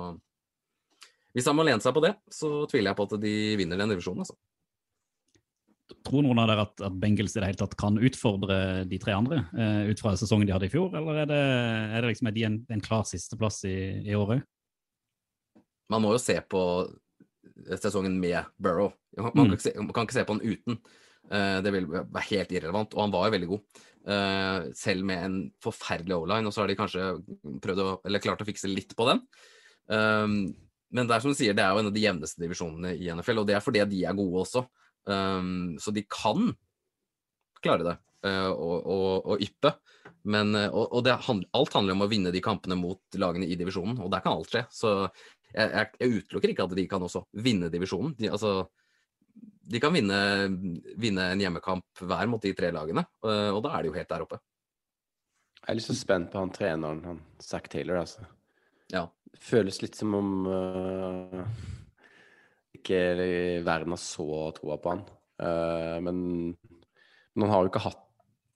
hvis 1.35 1.49
han 1.49 1.57
må 1.57 1.64
lene 1.66 1.82
seg 1.82 1.97
på 1.97 2.05
det, 2.05 2.12
så 2.32 2.66
tviler 2.70 2.93
jeg 2.93 3.01
på 3.01 3.09
at 3.09 3.16
de 3.24 3.35
vinner 3.61 3.80
den 3.80 3.95
divisjonen. 3.95 4.26
Altså. 4.26 4.37
Tror 6.05 6.22
noen 6.24 6.39
av 6.41 6.49
dere 6.49 6.62
at, 6.64 6.80
at 6.87 6.95
Bengals 6.97 7.35
i 7.37 7.41
det 7.43 7.49
hele 7.51 7.61
tatt 7.61 7.74
kan 7.76 7.99
utfordre 8.01 8.57
de 8.89 8.99
tre 9.03 9.12
andre, 9.12 9.43
eh, 9.53 9.91
ut 9.93 10.01
fra 10.01 10.14
sesongen 10.16 10.49
de 10.49 10.55
hadde 10.55 10.68
i 10.70 10.72
fjor, 10.72 10.95
eller 10.97 11.22
er 11.24 11.28
det, 11.28 11.41
er 11.93 12.01
det 12.01 12.11
liksom 12.14 12.30
er 12.30 12.37
de 12.39 12.45
en, 12.49 12.59
en 12.72 12.85
klar 12.85 13.05
sisteplass 13.09 13.62
i, 13.68 13.74
i 14.09 14.16
året? 14.16 14.45
Man 15.93 16.01
må 16.01 16.14
jo 16.14 16.20
se 16.22 16.39
på 16.41 16.62
sesongen 17.80 18.16
med 18.20 18.49
Burrow. 18.57 18.95
Man 19.16 19.30
Mm. 19.35 19.35
kan, 19.37 19.53
ikke 19.53 19.66
se, 19.66 19.74
man 19.78 19.93
kan 19.93 20.07
ikke 20.09 20.16
se 20.16 20.24
på 20.24 20.37
han 20.39 20.45
uten. 20.45 20.78
Eh, 21.30 21.59
det 21.64 21.72
vil 21.72 21.87
være 21.93 22.24
helt 22.30 22.53
irrelevant, 22.53 22.95
og 22.97 23.05
han 23.05 23.12
var 23.12 23.28
jo 23.28 23.35
veldig 23.37 23.51
god. 23.53 23.82
Eh, 24.14 24.72
selv 24.76 25.05
med 25.05 25.24
en 25.24 25.37
forferdelig 25.62 26.16
O-line, 26.16 26.49
og 26.49 26.53
så 26.53 26.64
har 26.64 26.68
de 26.72 26.76
kanskje 26.80 27.11
prøvd 27.64 27.85
å, 27.85 27.89
eller 28.05 28.24
klart 28.24 28.41
å 28.41 28.49
fikse 28.49 28.68
litt 28.72 28.97
på 28.97 29.07
den. 29.09 29.20
Um, 29.89 30.55
men 30.95 31.09
det 31.09 31.16
er 31.16 31.20
som 31.24 31.32
du 31.32 31.37
sier, 31.37 31.53
det 31.57 31.64
er 31.64 31.72
jo 31.72 31.80
en 31.82 31.91
av 31.91 31.95
de 31.95 32.03
jevneste 32.05 32.41
divisjonene 32.41 32.95
i 32.97 33.09
NFL, 33.12 33.43
og 33.43 33.47
det 33.49 33.57
er 33.57 33.64
fordi 33.64 33.85
de 33.91 34.03
er 34.09 34.16
gode 34.16 34.45
også. 34.45 34.64
Um, 35.05 35.75
så 35.81 35.93
de 35.93 36.05
kan 36.09 36.55
klare 37.65 37.85
det 37.85 37.97
uh, 38.25 38.53
og, 38.53 38.77
og, 38.85 39.27
og 39.35 39.45
yppe. 39.45 39.75
Men, 40.25 40.55
uh, 40.57 40.69
og, 40.71 40.87
og 40.97 41.05
det 41.05 41.19
hand, 41.27 41.45
alt 41.57 41.77
handler 41.77 41.97
om 41.97 42.07
å 42.07 42.11
vinne 42.11 42.33
de 42.35 42.43
kampene 42.45 42.79
mot 42.81 43.19
lagene 43.21 43.49
i 43.49 43.59
divisjonen, 43.61 43.99
og 44.01 44.13
der 44.13 44.25
kan 44.25 44.37
alt 44.37 44.53
skje. 44.53 44.65
Så 44.73 44.95
jeg, 45.55 45.69
jeg, 45.69 45.91
jeg 46.01 46.23
utelukker 46.23 46.55
ikke 46.55 46.67
at 46.69 46.79
de 46.79 46.87
kan 46.91 47.05
også 47.05 47.27
vinne 47.45 47.71
divisjonen. 47.73 48.17
De, 48.19 48.33
altså, 48.33 48.65
de 49.65 49.81
kan 49.83 49.95
vinne, 49.95 50.19
vinne 51.01 51.29
en 51.33 51.45
hjemmekamp 51.45 52.05
hver 52.05 52.31
mot 52.31 52.43
de 52.43 52.55
tre 52.57 52.73
lagene, 52.75 53.07
uh, 53.27 53.51
og 53.53 53.63
da 53.67 53.77
er 53.77 53.85
de 53.85 53.93
jo 53.93 53.99
helt 53.99 54.11
der 54.13 54.27
oppe. 54.27 54.41
Jeg 55.65 55.71
er 55.73 55.79
litt 55.79 55.87
så 55.87 55.97
spent 55.97 56.33
på 56.33 56.41
han 56.43 56.51
treneren, 56.53 57.05
han 57.09 57.21
Zack 57.41 57.71
Taylor, 57.73 58.03
altså. 58.03 58.27
Ja. 58.93 59.07
Føles 59.41 59.81
litt 59.83 59.97
som 59.97 60.13
om 60.17 60.29
uh, 60.47 61.41
ikke 62.85 63.03
verden 63.66 63.95
har 63.97 64.01
så 64.01 64.26
troa 64.57 64.78
på 64.80 64.93
han. 64.93 65.05
Uh, 65.41 65.99
men, 66.05 66.16
men 67.35 67.47
han 67.47 67.55
har 67.55 67.64
jo 67.64 67.72
ikke 67.72 67.87
hatt 67.89 68.03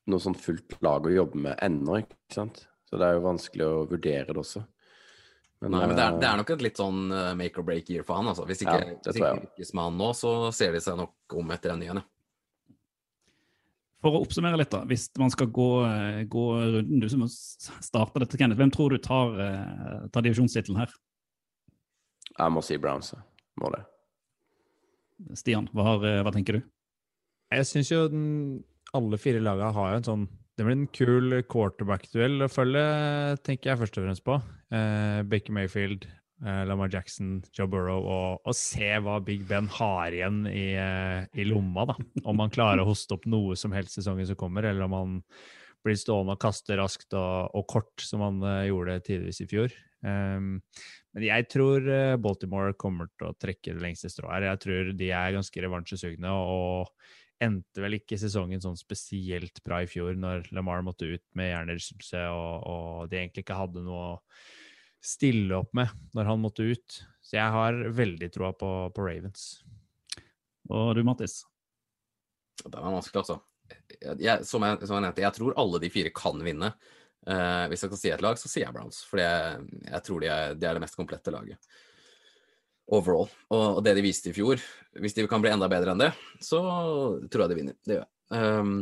noe 0.08 0.22
sånn 0.22 0.36
fullt 0.38 0.78
lag 0.84 1.04
å 1.04 1.12
jobbe 1.12 1.40
med 1.48 1.58
ennå, 1.64 2.02
ikke 2.04 2.36
sant. 2.36 2.62
Så 2.88 3.00
det 3.00 3.08
er 3.08 3.18
jo 3.18 3.26
vanskelig 3.26 3.66
å 3.66 3.86
vurdere 3.90 4.30
det 4.30 4.40
også. 4.40 4.62
Men, 5.58 5.74
Nei, 5.74 5.88
men 5.90 5.96
det, 5.98 6.04
er, 6.04 6.14
uh, 6.14 6.20
det 6.22 6.28
er 6.28 6.38
nok 6.38 6.52
et 6.54 6.62
litt 6.68 6.78
sånn 6.78 7.00
uh, 7.10 7.32
make 7.36 7.58
or 7.58 7.66
break 7.66 7.90
year 7.90 8.06
for 8.06 8.20
han. 8.20 8.30
Altså. 8.30 8.46
Hvis 8.48 8.62
ikke, 8.62 8.78
Ja, 8.78 8.94
det 8.94 9.10
hvis 9.10 9.18
ikke 9.18 9.48
lykkes 9.48 9.74
med 9.74 9.88
han 9.88 9.98
nå, 9.98 10.12
så 10.16 10.36
ser 10.54 10.76
de 10.76 10.84
seg 10.84 11.00
nok 11.00 11.40
om 11.40 11.56
etter 11.56 11.74
en 11.74 11.82
ny 11.82 11.90
en. 11.90 12.00
ja. 12.04 12.06
For 13.98 14.14
å 14.14 14.22
oppsummere 14.22 14.60
litt, 14.60 14.70
da. 14.70 14.84
Hvis 14.86 15.08
man 15.18 15.32
skal 15.34 15.48
gå, 15.50 15.68
eh, 15.88 16.22
gå 16.30 16.44
runden, 16.54 17.00
du 17.02 17.08
som 17.10 17.24
starta 17.26 18.22
dette, 18.22 18.38
Kenneth, 18.38 18.60
hvem 18.60 18.70
tror 18.70 18.94
du 18.94 18.98
tar, 19.02 19.34
eh, 19.42 20.08
tar 20.14 20.22
divisjonstittelen 20.22 20.78
her? 20.78 20.92
Jeg 22.38 22.54
må 22.54 22.62
si 22.62 22.76
Browns. 22.78 23.14
Må 23.58 23.72
det. 23.74 23.82
Stian, 25.38 25.68
hva, 25.74 25.96
eh, 26.06 26.20
hva 26.24 26.32
tenker 26.34 26.58
du? 26.58 26.66
Jeg 27.54 27.66
syns 27.68 27.90
jo 27.92 28.04
den, 28.12 28.28
alle 28.96 29.18
fire 29.20 29.40
lagene 29.42 29.72
har 29.74 29.90
jo 29.92 30.00
en 30.02 30.06
sånn 30.06 30.28
Det 30.58 30.66
blir 30.66 30.74
en 30.74 30.88
kul 30.90 31.36
quarterback-duell 31.46 32.42
å 32.42 32.50
følge, 32.50 32.84
tenker 33.46 33.70
jeg 33.70 33.78
først 33.78 33.98
og 34.00 34.06
fremst 34.08 34.24
på. 34.26 34.38
Eh, 34.74 35.20
Baker 35.30 35.54
Mayfield, 35.54 36.08
eh, 36.42 36.64
Lamar 36.66 36.90
Jackson, 36.90 37.36
Joe 37.54 37.68
Burrow, 37.70 38.02
og, 38.02 38.40
og 38.42 38.56
se 38.58 38.88
hva 39.04 39.20
Big 39.22 39.44
Ben 39.46 39.68
har 39.76 40.10
igjen 40.10 40.40
i, 40.50 40.72
eh, 40.74 41.28
i 41.38 41.46
lomma. 41.46 41.86
da. 41.92 41.94
Om 42.24 42.42
han 42.42 42.50
klarer 42.50 42.82
å 42.82 42.88
hoste 42.90 43.14
opp 43.14 43.30
noe 43.30 43.54
som 43.54 43.70
helst 43.70 44.00
sesongen 44.00 44.26
som 44.26 44.40
kommer, 44.40 44.66
eller 44.66 44.88
om 44.88 44.98
han 44.98 45.14
blir 45.86 45.94
stående 46.02 46.34
og 46.34 46.42
kaste 46.42 46.74
raskt 46.80 47.14
og, 47.14 47.54
og 47.54 47.68
kort, 47.70 47.94
som 48.02 48.26
han 48.26 48.42
eh, 48.42 48.66
gjorde 48.72 48.98
tidligvis 49.06 49.44
i 49.44 49.48
fjor. 49.54 49.78
Um, 50.04 50.60
men 51.16 51.24
jeg 51.26 51.48
tror 51.50 51.86
eh, 51.90 52.16
Baltimore 52.22 52.76
kommer 52.78 53.08
til 53.18 53.30
å 53.30 53.36
trekke 53.40 53.74
det 53.74 53.82
lengste 53.82 54.10
strået 54.12 54.36
her. 54.36 54.50
Jeg 54.52 54.62
tror 54.64 54.92
de 55.00 55.08
er 55.10 55.34
ganske 55.34 55.64
revansjesugne 55.64 56.34
og 56.34 56.92
endte 57.42 57.82
vel 57.82 57.98
ikke 57.98 58.18
sesongen 58.18 58.62
sånn 58.62 58.78
spesielt 58.78 59.60
bra 59.66 59.80
i 59.84 59.90
fjor, 59.90 60.16
når 60.18 60.48
Lamar 60.54 60.82
måtte 60.86 61.06
ut 61.06 61.24
med 61.38 61.52
hjernerystelse 61.52 62.24
og, 62.34 62.66
og 62.66 63.10
de 63.10 63.20
egentlig 63.20 63.44
ikke 63.46 63.58
hadde 63.58 63.84
noe 63.86 64.06
å 64.14 64.16
stille 65.04 65.60
opp 65.60 65.70
med 65.78 65.92
når 66.16 66.32
han 66.32 66.42
måtte 66.42 66.66
ut. 66.66 67.00
Så 67.22 67.38
jeg 67.38 67.54
har 67.54 67.78
veldig 67.94 68.30
troa 68.34 68.50
på, 68.58 68.70
på 68.94 69.06
Ravens. 69.06 69.46
Og 70.68 70.90
du, 70.98 71.04
Mattis? 71.06 71.40
Det 72.64 72.74
er 72.74 72.82
vanskelig, 72.82 73.22
altså. 73.22 73.38
Jeg, 73.68 74.16
jeg, 74.24 74.46
som, 74.48 74.64
jeg, 74.64 74.80
som 74.88 74.96
jeg 74.96 75.04
nevnte, 75.06 75.22
jeg 75.22 75.36
tror 75.36 75.58
alle 75.60 75.80
de 75.82 75.90
fire 75.92 76.12
kan 76.16 76.40
vinne. 76.44 76.72
Eh, 77.26 77.64
hvis 77.70 77.82
jeg 77.82 77.90
skal 77.90 78.00
si 78.00 78.12
et 78.14 78.22
lag, 78.24 78.38
så 78.40 78.50
sier 78.50 78.66
jeg 78.66 78.74
Browns. 78.76 79.00
For 79.08 79.20
jeg, 79.22 80.02
tror 80.06 80.22
de 80.22 80.30
er, 80.32 80.54
de 80.58 80.68
er 80.68 80.78
det 80.78 80.84
mest 80.84 80.98
komplette 80.98 81.34
laget. 81.34 81.72
Overall. 82.88 83.28
Og, 83.52 83.64
og 83.78 83.82
det 83.84 83.96
de 83.98 84.04
viste 84.04 84.30
i 84.30 84.36
fjor, 84.36 84.60
hvis 85.02 85.16
de 85.16 85.26
kan 85.28 85.42
bli 85.44 85.52
enda 85.52 85.68
bedre 85.68 85.92
enn 85.92 86.06
det, 86.06 86.12
så 86.44 86.62
tror 87.28 87.44
jeg 87.44 87.52
de 87.52 87.58
vinner. 87.58 87.76
Det 87.84 87.98
gjør 87.98 88.06
jeg. 88.06 88.12
Um, 88.38 88.78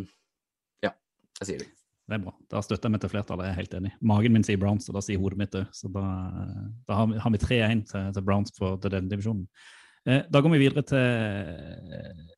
ja, 0.85 0.93
jeg 1.41 1.49
sier 1.49 1.65
det. 1.65 1.73
Det 2.07 2.15
er 2.15 2.23
bra. 2.23 2.37
Da 2.53 2.61
støtter 2.63 2.87
jeg 2.87 2.95
meg 2.95 3.03
til 3.03 3.11
flertallet. 3.11 3.49
Jeg 3.49 3.55
er 3.57 3.59
helt 3.65 3.73
enig. 3.81 3.91
Magen 4.13 4.37
min 4.37 4.45
sier 4.47 4.61
Browns, 4.63 4.87
og 4.87 4.95
da 4.95 5.03
sier 5.03 5.19
hodet 5.19 5.41
mitt 5.41 5.57
òg. 5.59 5.67
Så 5.75 5.91
da, 5.91 6.05
da 6.87 7.01
har 7.03 7.33
vi- 7.35 7.41
3-1 7.43 7.83
til, 7.91 8.13
til 8.15 8.23
Browns 8.23 8.55
for, 8.55 8.79
til 8.79 8.95
den 8.95 9.09
divisjonen. 9.11 9.49
Eh, 10.07 10.23
da 10.31 10.39
går 10.41 10.53
vi 10.55 10.61
videre 10.63 10.85
til 10.87 11.03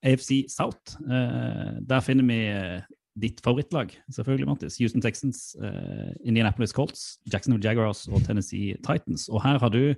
AFC 0.00 0.46
South. 0.48 0.96
Eh, 1.04 1.74
der 1.84 2.00
finner 2.00 2.24
vi 2.24 2.38
eh, 2.48 2.80
ditt 3.20 3.42
favorittlag, 3.44 3.92
selvfølgelig, 4.14 4.48
Mattis. 4.48 4.78
Houston 4.82 5.02
Texans, 5.04 5.52
uh, 5.62 6.12
Indianapolis 6.22 6.74
Colts, 6.76 7.18
Jacksonville 7.32 7.64
Jaguars 7.64 8.06
og 8.08 8.22
Tennessee 8.26 8.76
Titans. 8.86 9.28
Og 9.32 9.42
her 9.44 9.60
har 9.62 9.72
du 9.74 9.94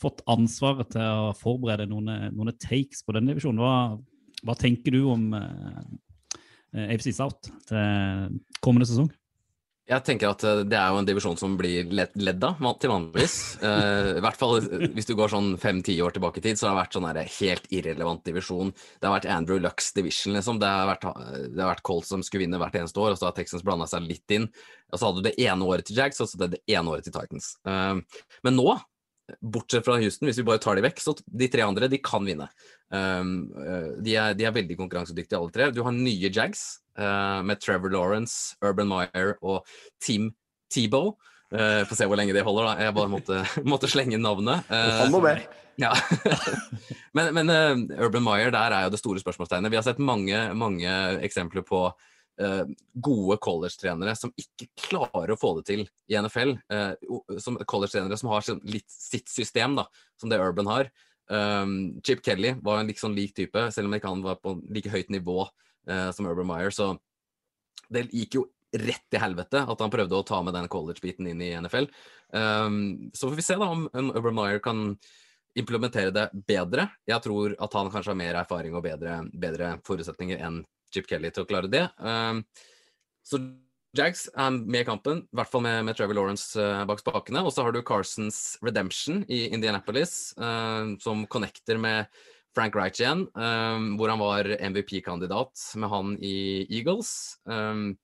fått 0.00 0.24
ansvaret 0.30 0.90
til 0.92 1.04
å 1.04 1.34
forberede 1.38 1.86
noen, 1.90 2.10
noen 2.34 2.54
takes 2.58 3.04
på 3.04 3.14
denne 3.14 3.32
divisjonen. 3.32 3.62
Hva, 3.62 4.42
hva 4.44 4.56
tenker 4.58 4.96
du 4.96 5.04
om 5.12 5.28
uh, 5.36 5.84
AFC 6.88 7.12
South 7.14 7.52
til 7.68 8.40
kommende 8.64 8.88
sesong? 8.90 9.12
Jeg 9.84 10.00
tenker 10.06 10.30
at 10.32 10.44
eh, 10.48 10.62
det 10.64 10.78
er 10.80 10.92
jo 10.92 11.00
en 11.02 11.08
divisjon 11.08 11.36
som 11.36 11.58
blir 11.60 11.90
ledd, 11.92 12.44
av 12.44 12.78
til 12.80 12.92
vanligvis. 12.92 13.34
Uh, 13.60 14.14
I 14.18 14.22
hvert 14.24 14.38
fall 14.40 14.62
hvis 14.94 15.08
du 15.10 15.12
går 15.18 15.32
sånn 15.34 15.50
fem-ti 15.60 15.98
år 16.00 16.14
tilbake 16.16 16.40
i 16.40 16.44
tid, 16.46 16.60
så 16.60 16.70
har 16.70 16.72
det 16.72 16.80
vært 16.80 16.96
sånn 16.96 17.08
her 17.10 17.20
helt 17.36 17.68
irrelevant 17.68 18.24
divisjon. 18.24 18.72
Det 18.72 19.08
har 19.08 19.16
vært 19.18 19.28
Andrew 19.34 19.60
Lucks 19.60 19.92
division, 19.96 20.32
liksom. 20.38 20.62
Det 20.62 20.70
har 20.70 20.88
vært, 20.88 21.04
det 21.52 21.60
har 21.60 21.74
vært 21.74 21.84
Colts 21.84 22.14
som 22.14 22.24
skulle 22.24 22.46
vinne 22.46 22.60
hvert 22.62 22.80
eneste 22.80 23.02
år, 23.02 23.12
og 23.12 23.20
så 23.20 23.28
har 23.28 23.36
Texans 23.36 23.66
blanda 23.66 23.88
seg 23.90 24.08
litt 24.08 24.36
inn. 24.36 24.48
Og 24.88 24.96
så 24.96 25.10
hadde 25.10 25.20
du 25.20 25.28
det 25.28 25.36
ene 25.44 25.68
året 25.68 25.88
til 25.88 26.00
Jags, 26.00 26.22
og 26.24 26.32
så 26.32 26.40
det 26.48 26.62
ene 26.64 26.96
året 26.96 27.04
til 27.04 27.16
Titans. 27.16 27.52
Uh, 27.68 28.00
men 28.46 28.56
nå, 28.56 28.78
bortsett 29.40 29.84
fra 29.84 29.96
Houston, 30.00 30.28
hvis 30.28 30.38
vi 30.40 30.46
bare 30.46 30.60
tar 30.62 30.76
de 30.76 30.84
vekk, 30.84 31.00
så 31.00 31.14
de 31.24 31.48
tre 31.50 31.64
andre, 31.64 31.88
de 31.90 32.00
kan 32.04 32.24
vinne. 32.26 32.48
Um, 32.92 33.34
eh, 33.56 33.90
de, 34.04 34.16
er, 34.20 34.36
de 34.36 34.46
er 34.46 34.54
veldig 34.54 34.76
konkurransedyktige 34.78 35.40
alle 35.40 35.54
tre. 35.54 35.70
Du 35.74 35.82
har 35.86 35.94
nye 35.96 36.30
Jags 36.30 36.64
uh, 37.00 37.40
med 37.46 37.62
Trevor 37.62 37.94
Lawrence, 37.94 38.56
Urban 38.64 38.90
Meyer 38.90 39.36
og 39.40 39.64
Team 40.04 40.32
Tebow. 40.72 41.14
Uh, 41.54 41.82
Få 41.88 41.96
se 41.96 42.08
hvor 42.08 42.20
lenge 42.20 42.36
det 42.36 42.44
holder, 42.44 42.70
da. 42.70 42.88
Jeg 42.88 42.96
bare 42.96 43.12
måtte, 43.12 43.42
måtte 43.72 43.90
slenge 43.90 44.20
navnet. 44.20 44.66
Uh, 44.68 45.04
Han 45.04 45.14
må 45.14 45.22
med. 45.24 45.44
ja. 45.80 45.94
men 47.16 47.32
men 47.34 47.50
uh, 47.50 48.04
Urban 48.04 48.26
Meyer, 48.26 48.52
der 48.54 48.76
er 48.76 48.86
jo 48.86 48.94
det 48.94 49.00
store 49.00 49.22
spørsmålstegnet. 49.24 49.72
Vi 49.72 49.80
har 49.80 49.86
sett 49.86 50.02
mange, 50.02 50.48
mange 50.58 50.98
eksempler 51.24 51.64
på 51.66 51.88
eh, 52.40 52.64
gode 52.94 53.36
college-trenere 53.42 54.14
som 54.18 54.32
ikke 54.38 54.68
klarer 54.86 55.34
å 55.34 55.38
få 55.38 55.54
det 55.58 55.66
til 55.70 55.84
i 56.10 56.18
NFL. 56.18 56.56
eh, 56.72 56.94
som 57.38 57.58
College-trenere 57.58 58.18
som 58.20 58.32
har 58.32 58.46
sånn 58.46 58.62
litt 58.68 58.88
sitt 58.90 59.28
system, 59.28 59.76
da, 59.80 59.86
som 60.20 60.32
det 60.32 60.40
Urban 60.40 60.70
har. 60.70 60.90
Um, 61.30 62.00
Chip 62.04 62.20
Kelly 62.24 62.54
var 62.60 62.80
en 62.80 62.90
liksom 62.90 63.14
lik 63.16 63.32
type, 63.36 63.70
selv 63.72 63.88
om 63.88 63.94
ikke 63.96 64.10
han 64.12 64.24
var 64.24 64.36
på 64.42 64.58
like 64.68 64.90
høyt 64.92 65.12
nivå 65.12 65.46
eh, 65.88 66.10
som 66.12 66.28
Urban 66.28 66.50
Meyer. 66.50 66.74
Så 66.74 66.92
det 67.88 68.08
gikk 68.12 68.40
jo 68.40 68.46
rett 68.74 69.04
til 69.12 69.22
helvete 69.22 69.62
at 69.70 69.80
han 69.80 69.92
prøvde 69.92 70.18
å 70.18 70.26
ta 70.26 70.40
med 70.42 70.56
den 70.56 70.68
college-biten 70.68 71.28
inn 71.30 71.42
i 71.44 71.54
NFL. 71.56 71.88
Um, 72.34 73.10
så 73.14 73.28
får 73.28 73.38
vi 73.38 73.46
se 73.46 73.58
da 73.60 73.70
om, 73.70 73.86
om 73.92 74.10
Urban 74.12 74.36
Meyer 74.40 74.62
kan 74.64 74.96
implementere 75.54 76.10
det 76.10 76.28
bedre. 76.48 76.88
Jeg 77.06 77.22
tror 77.22 77.54
at 77.62 77.76
han 77.78 77.90
kanskje 77.92 78.10
har 78.10 78.18
mer 78.18 78.40
erfaring 78.40 78.74
og 78.74 78.82
bedre, 78.84 79.20
bedre 79.30 79.76
forutsetninger 79.86 80.42
enn 80.42 80.64
Chip 80.94 81.10
Kelly 81.10 81.34
til 81.34 81.44
å 81.44 81.50
klare 81.50 81.70
det. 81.70 81.88
Um, 81.98 82.44
så 83.24 83.40
Jags 83.94 84.26
er 84.34 84.50
med 84.50 84.82
i 84.82 84.86
kampen, 84.88 85.22
i 85.22 85.38
hvert 85.38 85.50
fall 85.52 85.62
med, 85.62 85.84
med 85.86 85.94
Trevor 85.94 86.18
Lawrence 86.18 86.58
eh, 86.58 86.82
bak 86.88 86.98
spakene. 86.98 87.44
Og 87.46 87.54
så 87.54 87.62
har 87.62 87.74
du 87.74 87.82
Carsons 87.86 88.56
Redemption 88.64 89.22
i 89.30 89.44
Indianapolis, 89.54 90.34
eh, 90.34 90.94
som 91.02 91.22
connecter 91.30 91.78
med 91.78 92.10
Frank 92.54 92.74
Reich 92.78 92.98
igjen, 92.98 93.26
eh, 93.38 93.86
hvor 93.98 94.10
han 94.10 94.22
var 94.22 94.50
MVP-kandidat 94.58 95.68
med 95.78 95.92
han 95.94 96.12
i 96.18 96.36
Eagles. 96.66 97.38
Um, 97.46 97.94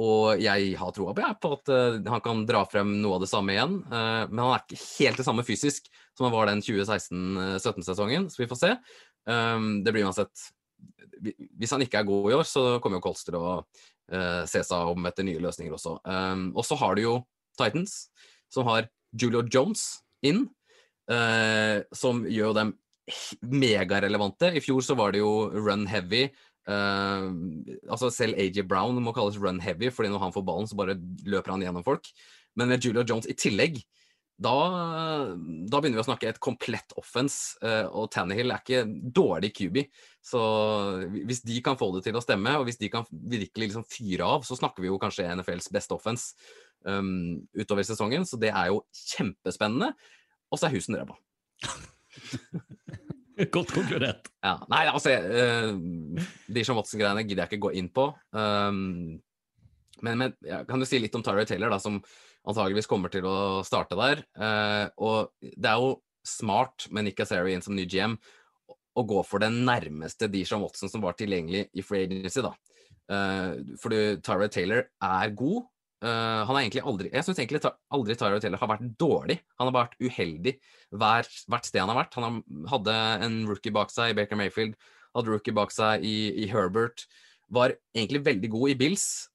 og 0.00 0.40
jeg 0.42 0.72
har 0.80 0.96
troa 0.96 1.12
på, 1.14 1.26
på 1.44 1.52
at 1.54 1.70
uh, 1.70 2.00
han 2.10 2.22
kan 2.24 2.40
dra 2.48 2.64
frem 2.66 2.96
noe 2.98 3.18
av 3.18 3.22
det 3.22 3.30
samme 3.30 3.54
igjen. 3.54 3.76
men 3.86 4.40
han 4.40 4.56
er 4.56 4.64
ikke 4.64 4.80
helt 4.80 5.20
det 5.20 5.26
samme 5.28 5.44
fysisk 5.46 5.86
som 6.18 6.26
han 6.26 6.34
var 6.34 6.50
den 6.50 6.64
2016-17-sesongen, 6.66 8.26
så 8.26 8.42
vi 8.42 8.48
får 8.50 8.58
se. 8.58 8.72
Um, 9.30 9.84
det 9.86 9.94
blir 9.94 10.08
uansett 10.08 10.48
Hvis 11.22 11.74
han 11.74 11.84
ikke 11.84 12.00
er 12.00 12.08
god 12.08 12.30
i 12.30 12.36
år, 12.38 12.46
så 12.48 12.64
kommer 12.82 12.98
jo 12.98 13.06
Colts 13.06 13.24
til 13.26 13.38
å 13.38 13.46
uh, 13.60 14.42
se 14.50 14.62
seg 14.66 14.92
om 14.92 15.08
etter 15.08 15.26
nye 15.26 15.42
løsninger 15.42 15.76
også. 15.76 15.98
Um, 16.04 16.48
og 16.54 16.66
så 16.66 16.78
har 16.80 16.96
du 16.96 17.04
jo 17.04 17.14
Titans, 17.58 18.08
som 18.52 18.66
har 18.68 18.88
Julio 19.14 19.44
Jones 19.46 20.02
inn, 20.26 20.46
uh, 21.10 21.82
som 21.94 22.24
gjør 22.28 22.56
dem 22.58 22.74
megarelevante. 23.44 24.54
I 24.56 24.62
fjor 24.64 24.84
så 24.84 24.96
var 24.98 25.14
det 25.14 25.22
jo 25.22 25.50
run 25.54 25.86
heavy. 25.90 26.26
Uh, 26.64 27.28
altså 27.92 28.08
Selv 28.12 28.38
AJ 28.40 28.64
Brown 28.68 28.96
må 29.04 29.12
kalles 29.16 29.36
run 29.40 29.60
heavy, 29.60 29.92
fordi 29.92 30.12
når 30.12 30.26
han 30.26 30.34
får 30.36 30.46
ballen, 30.48 30.70
så 30.70 30.78
bare 30.78 30.96
løper 31.28 31.54
han 31.54 31.66
gjennom 31.66 31.84
folk. 31.86 32.08
Men 32.56 32.70
med 32.70 32.84
Julio 32.84 33.04
Jones 33.06 33.28
i 33.28 33.36
tillegg, 33.36 33.82
da, 34.34 34.54
da 35.38 35.78
begynner 35.78 36.00
vi 36.00 36.02
å 36.02 36.06
snakke 36.08 36.28
et 36.32 36.40
komplett 36.42 36.94
offense. 36.98 37.54
eh, 37.62 37.86
og 37.86 38.10
Tannehill 38.10 38.50
er 38.50 38.62
ikke 38.62 38.82
dårlig 39.14 39.52
QB. 39.54 39.78
Så 40.24 40.40
hvis 41.14 41.44
de 41.46 41.60
kan 41.62 41.78
få 41.78 41.92
det 41.94 42.04
til 42.08 42.18
å 42.18 42.22
stemme, 42.24 42.56
og 42.58 42.66
hvis 42.66 42.80
de 42.80 42.90
kan 42.90 43.06
virkelig 43.10 43.70
liksom 43.70 43.86
fyre 43.86 44.26
av, 44.26 44.46
så 44.46 44.58
snakker 44.58 44.82
vi 44.82 44.90
jo 44.90 44.98
kanskje 45.02 45.28
NFLs 45.38 45.70
beste 45.74 45.94
offense 45.94 46.34
um, 46.82 47.44
utover 47.54 47.86
sesongen. 47.86 48.26
Så 48.26 48.40
det 48.42 48.50
er 48.50 48.72
jo 48.72 48.82
kjempespennende. 49.14 49.92
Og 50.50 50.58
så 50.58 50.68
er 50.68 50.74
Husen 50.74 50.98
ræva. 50.98 51.18
Godt 53.54 53.72
konkludert. 53.74 54.30
Ja, 54.42 54.58
nei, 54.70 54.84
altså 54.86 55.14
uh, 55.14 55.72
Dishon 56.50 56.78
Watson-greiene 56.78 57.24
gidder 57.26 57.46
jeg 57.46 57.54
ikke 57.54 57.66
gå 57.68 57.74
inn 57.78 57.90
på. 57.94 58.10
Um, 58.34 59.16
men, 60.02 60.18
men 60.18 60.34
ja, 60.42 60.62
kan 60.66 60.82
du 60.82 60.86
si 60.86 60.98
litt 61.02 61.14
om 61.14 61.22
Tyra 61.24 61.46
Taylor, 61.48 61.70
da, 61.74 61.78
som 61.82 62.02
antageligvis 62.48 62.88
kommer 62.90 63.12
til 63.12 63.26
å 63.28 63.62
starte 63.66 63.98
der. 63.98 64.24
Eh, 64.36 64.86
og 65.04 65.32
det 65.40 65.70
er 65.70 65.80
jo 65.80 65.98
smart 66.24 66.88
med 66.94 67.08
Nick 67.08 67.20
Asari 67.24 67.54
inn 67.54 67.64
som 67.64 67.76
ny 67.76 67.86
GM 67.88 68.16
å 68.94 69.02
gå 69.08 69.20
for 69.26 69.42
den 69.42 69.62
nærmeste 69.66 70.28
Dishon 70.30 70.62
Watson 70.62 70.92
som 70.92 71.02
var 71.04 71.16
tilgjengelig 71.18 71.66
i 71.74 71.84
free 71.84 72.06
agency. 72.06 72.44
da. 72.44 72.54
Eh, 73.10 73.76
fordi 73.80 74.02
Tyra 74.24 74.48
Taylor 74.48 74.84
er 75.02 75.34
god. 75.36 75.64
Eh, 76.04 76.40
han 76.44 76.56
er 76.56 76.64
egentlig 76.64 76.84
aldri 76.84 77.10
Jeg 77.12 77.24
syns 77.24 77.38
egentlig 77.38 77.60
aldri 77.64 78.16
Tyra 78.16 78.40
Taylor 78.40 78.60
har 78.60 78.72
vært 78.76 78.88
dårlig. 79.00 79.40
Han 79.58 79.70
har 79.70 79.76
vært 79.84 80.00
uheldig 80.00 80.56
hver, 80.92 81.28
hvert 81.48 81.68
sted 81.68 81.80
han 81.80 81.92
har 81.92 82.04
vært. 82.04 82.18
Han 82.20 82.42
hadde 82.70 82.96
en 83.26 83.38
rookie 83.48 83.72
bak 83.72 83.92
seg 83.92 84.12
i 84.12 84.18
Baker 84.20 84.36
Mayfield, 84.40 84.76
hadde 85.16 85.32
rookie 85.32 85.54
bak 85.56 85.72
seg 85.72 86.04
i, 86.04 86.32
i 86.44 86.48
Herbert. 86.52 87.06
Var 87.52 87.76
egentlig 87.94 88.24
veldig 88.24 88.50
god 88.50 88.70
i 88.72 88.74
Bills. 88.74 89.28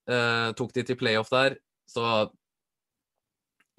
tok 0.58 0.74
de 0.74 0.84
til 0.84 0.98
playoff 0.98 1.30
der. 1.30 1.60
Så 1.88 2.02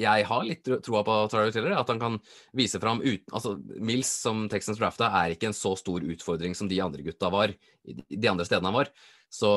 jeg 0.00 0.26
har 0.28 0.44
litt 0.46 0.68
troa 0.86 1.02
på 1.06 1.14
Tyler 1.32 1.52
Taylor, 1.54 1.76
at 1.80 1.92
han 1.92 2.00
kan 2.00 2.18
vise 2.56 2.80
fram 2.82 3.02
uten 3.04 3.36
Altså, 3.36 3.54
Mills 3.78 4.10
som 4.24 4.46
Texans 4.52 4.80
drafta 4.80 5.10
er 5.22 5.34
ikke 5.34 5.50
en 5.50 5.56
så 5.56 5.74
stor 5.78 6.04
utfordring 6.04 6.56
som 6.56 6.70
de 6.70 6.80
andre 6.82 7.04
gutta 7.06 7.30
var, 7.32 7.52
de- 7.84 8.30
andre 8.30 8.46
stedene 8.48 8.70
han 8.72 8.78
var. 8.80 8.92
Så 9.30 9.48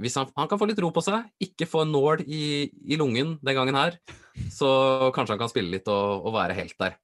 hvis 0.00 0.16
han, 0.16 0.30
han 0.36 0.48
kan 0.48 0.60
få 0.60 0.70
litt 0.70 0.80
ro 0.80 0.88
på 0.96 1.02
seg, 1.04 1.26
ikke 1.44 1.68
få 1.68 1.82
en 1.84 1.92
nål 1.92 2.22
i, 2.24 2.70
i 2.88 2.96
lungen 2.96 3.34
den 3.44 3.58
gangen 3.58 3.76
her, 3.76 3.98
så 4.48 4.70
kanskje 5.12 5.36
han 5.36 5.42
kan 5.42 5.52
spille 5.52 5.74
litt 5.74 5.90
og, 5.92 6.24
og 6.24 6.36
være 6.38 6.56
helt 6.56 6.78
der. 6.80 6.96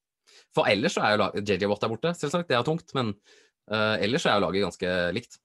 For 0.56 0.70
ellers 0.70 0.96
så 0.96 1.04
er 1.04 1.18
jo 1.18 1.42
JJ 1.42 1.68
Watt 1.68 1.84
er 1.84 1.92
borte, 1.92 2.14
selvsagt, 2.16 2.48
det 2.48 2.56
er 2.56 2.64
tungt, 2.64 2.88
men 2.96 3.12
uh, 3.68 3.96
ellers 4.00 4.24
så 4.24 4.32
er 4.32 4.38
jo 4.38 4.46
laget 4.46 4.64
ganske 4.64 4.94
likt. 5.12 5.36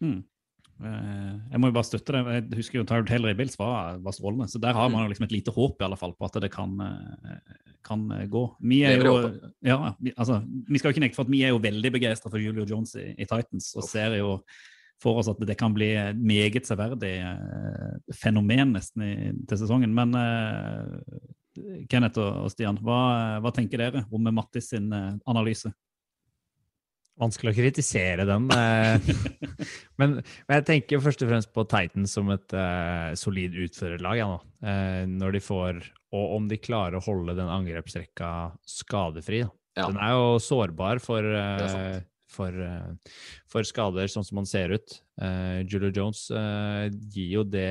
Mm. 0.00 0.22
Eh, 0.78 1.34
Jeg 1.50 1.60
må 1.60 1.70
jo 1.70 1.74
bare 1.74 1.86
støtte 1.86 2.14
det. 2.14 2.22
Jeg 2.36 2.60
husker 2.60 2.78
jo 2.78 2.86
Tyler 2.86 3.06
Taylor 3.08 3.32
i 3.32 3.38
Bills 3.38 3.58
var, 3.58 3.98
var 4.04 4.14
strålende. 4.14 4.48
Så 4.50 4.60
der 4.62 4.76
har 4.76 4.90
man 4.92 5.04
jo 5.04 5.12
liksom 5.12 5.26
et 5.26 5.34
lite 5.34 5.54
håp 5.54 5.80
i 5.80 5.86
alle 5.86 5.98
fall 5.98 6.14
på 6.14 6.28
at 6.28 6.38
det 6.42 6.50
kan, 6.54 6.74
eh, 6.84 7.68
kan 7.86 8.06
eh, 8.14 8.26
gå. 8.30 8.44
Vi 8.60 8.82
er 8.86 9.02
jo, 9.02 9.16
ja, 9.66 9.94
vi, 9.98 10.14
altså, 10.16 10.40
vi 10.68 10.78
skal 10.78 10.90
jo 10.90 10.96
ikke 10.96 11.06
nekte 11.06 11.18
for 11.18 11.26
at 11.26 11.34
vi 11.34 11.42
er 11.46 11.54
jo 11.54 11.62
veldig 11.62 11.94
begeistra 11.98 12.30
for 12.30 12.42
Julio 12.42 12.66
Jones 12.68 12.94
i, 12.98 13.10
i 13.18 13.26
Titans 13.26 13.72
og 13.76 13.88
ser 13.88 14.18
jo 14.20 14.38
for 15.02 15.20
oss 15.20 15.30
at 15.30 15.38
det 15.46 15.54
kan 15.58 15.74
bli 15.74 15.92
et 15.94 16.18
meget 16.18 16.66
severdig 16.66 17.12
fenomen 18.18 18.72
nesten 18.74 19.04
i, 19.06 19.12
til 19.46 19.60
sesongen. 19.60 19.92
Men 19.94 20.10
uh, 20.18 20.96
Kenneth 21.90 22.18
og, 22.18 22.48
og 22.48 22.50
Stian, 22.50 22.80
hva, 22.82 23.38
hva 23.38 23.52
tenker 23.54 23.78
dere 23.78 24.02
om 24.10 24.26
Mattis 24.34 24.72
sin 24.72 24.90
analyse? 24.90 25.70
Vanskelig 27.18 27.52
å 27.52 27.58
kritisere 27.58 28.26
den. 28.28 28.48
eh, 28.54 29.08
men, 30.00 30.18
men 30.20 30.58
jeg 30.58 30.66
tenker 30.68 31.02
først 31.02 31.24
og 31.24 31.32
fremst 31.32 31.52
på 31.54 31.64
Titans 31.70 32.14
som 32.14 32.30
et 32.34 32.54
uh, 32.54 33.14
solid 33.18 33.56
utførerlag. 33.64 34.20
Ja, 34.20 34.28
nå. 34.32 34.38
Uh, 34.62 35.02
når 35.10 35.38
de 35.38 35.42
får, 35.42 35.80
og 36.14 36.36
om 36.36 36.46
de 36.50 36.60
klarer 36.62 36.98
å 36.98 37.04
holde 37.04 37.36
den 37.38 37.50
angrepsrekka 37.50 38.30
skadefri. 38.66 39.42
Ja. 39.78 39.88
Den 39.88 39.98
er 40.02 40.14
jo 40.16 40.38
sårbar 40.42 40.98
for, 41.02 41.22
eh, 41.22 41.66
sant. 41.70 42.08
for, 42.34 42.54
uh, 42.54 43.18
for 43.50 43.66
skader, 43.66 44.10
sånn 44.10 44.26
som 44.26 44.40
man 44.40 44.48
ser 44.50 44.74
ut. 44.74 44.96
Uh, 45.20 45.62
Julio 45.62 45.92
Jones 45.94 46.24
eh, 46.34 46.88
gir 47.14 47.36
jo 47.36 47.44
det 47.46 47.70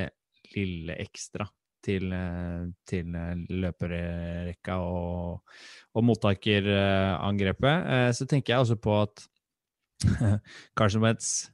lille 0.54 0.96
ekstra 1.04 1.48
til, 1.84 2.12
eh, 2.12 2.68
til 2.88 3.16
eh, 3.16 3.34
løperrekka 3.62 4.78
og, 4.84 5.56
og 5.94 6.06
mottakerangrepet. 6.06 7.90
Eh, 7.96 8.10
så 8.16 8.28
tenker 8.28 8.54
jeg 8.54 8.64
også 8.64 8.78
på 8.82 8.96
at 9.02 9.24
Carson 10.78 11.04
Wentz 11.04 11.48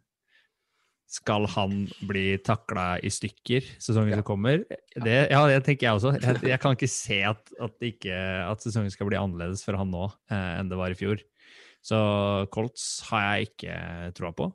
skal 1.15 1.47
han 1.55 1.85
bli 2.09 2.39
takla 2.43 2.97
i 2.99 3.11
stykker 3.13 3.67
sesongen 3.83 4.19
som 4.19 4.27
kommer? 4.27 4.65
Det, 4.67 5.19
ja, 5.31 5.43
det 5.51 5.61
tenker 5.67 5.87
jeg 5.87 5.99
også. 5.99 6.15
Jeg, 6.19 6.41
jeg 6.51 6.61
kan 6.63 6.75
ikke 6.75 6.91
se 6.91 7.21
at, 7.29 7.55
at, 7.63 7.77
ikke, 7.87 8.17
at 8.49 8.65
sesongen 8.65 8.91
skal 8.91 9.09
bli 9.11 9.21
annerledes 9.21 9.63
for 9.67 9.79
han 9.79 9.93
nå 9.95 10.09
eh, 10.33 10.51
enn 10.59 10.73
det 10.73 10.81
var 10.81 10.95
i 10.95 10.99
fjor. 10.99 11.23
Så 11.85 11.99
Colts 12.55 13.05
har 13.11 13.27
jeg 13.29 13.51
ikke 13.51 13.79
troa 14.17 14.33
på. 14.35 14.49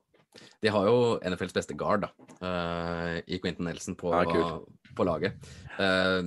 De 0.61 0.67
har 0.69 0.85
jo 0.89 1.19
NFLs 1.23 1.53
beste 1.55 1.75
guard, 1.77 2.01
da, 2.01 2.09
eh, 2.41 3.21
i 3.27 3.39
Quentin 3.39 3.65
Nelson 3.65 3.95
på, 3.95 4.11
Ja, 4.11 4.59
på 4.95 5.05
laget. 5.05 5.33
Eh, 5.79 6.21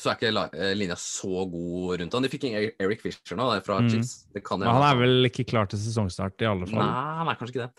så 0.00 0.10
er 0.10 0.16
ikke 0.16 0.32
la, 0.32 0.48
eh, 0.54 0.72
linja 0.74 0.94
så 0.96 1.44
god 1.50 2.00
rundt 2.00 2.12
han. 2.16 2.22
De 2.22 2.28
fikk 2.32 2.44
ikke 2.48 2.72
Eric- 2.80 3.02
Fisher 3.02 3.36
nå, 3.36 3.50
det 3.52 3.60
er 3.62 3.66
fra 3.66 3.80
Mm. 3.80 3.90
Chiefs. 3.90 4.26
Det 4.32 4.42
kan 4.44 4.58
Men 4.60 4.68
han 4.68 4.82
er 4.96 5.00
vel 5.00 5.24
ikke 5.30 5.46
klar 5.46 5.68
til 5.68 5.78
sesongstart, 5.78 6.40
i 6.40 6.46
alle 6.46 6.66
fall. 6.66 6.78
Nei, 6.80 7.16
han 7.18 7.28
er 7.28 7.34
kanskje 7.36 7.54
ikke 7.54 7.66
det. 7.68 7.72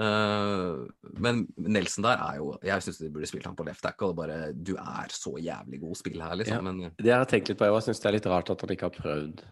Uh, 0.00 0.88
men 1.20 1.46
Nelson 1.58 2.02
der 2.06 2.16
er 2.16 2.38
jo 2.38 2.54
Jeg 2.64 2.80
syns 2.80 2.96
de 2.98 3.10
burde 3.12 3.26
spilt 3.28 3.44
han 3.44 3.54
på 3.54 3.66
left 3.66 3.82
tackle. 3.84 4.14
Bare, 4.16 4.52
du 4.54 4.74
er 4.80 5.08
så 5.12 5.34
jævlig 5.36 5.80
god 5.82 5.96
spill 6.00 6.22
her, 6.22 6.32
liksom. 6.34 6.54
Ja. 6.54 6.60
Men 6.62 6.90
Det 6.96 7.12
har 7.12 7.26
tenkt 7.26 7.48
litt 7.52 7.58
på. 7.58 7.68
Jeg 7.68 7.82
syns 7.84 8.00
det 8.00 8.06
er 8.08 8.12
litt 8.16 8.24
rart 8.32 8.48
at 8.48 8.60
han 8.64 8.70
ikke 8.70 8.88
har 8.88 8.96
prøvd. 8.96 9.42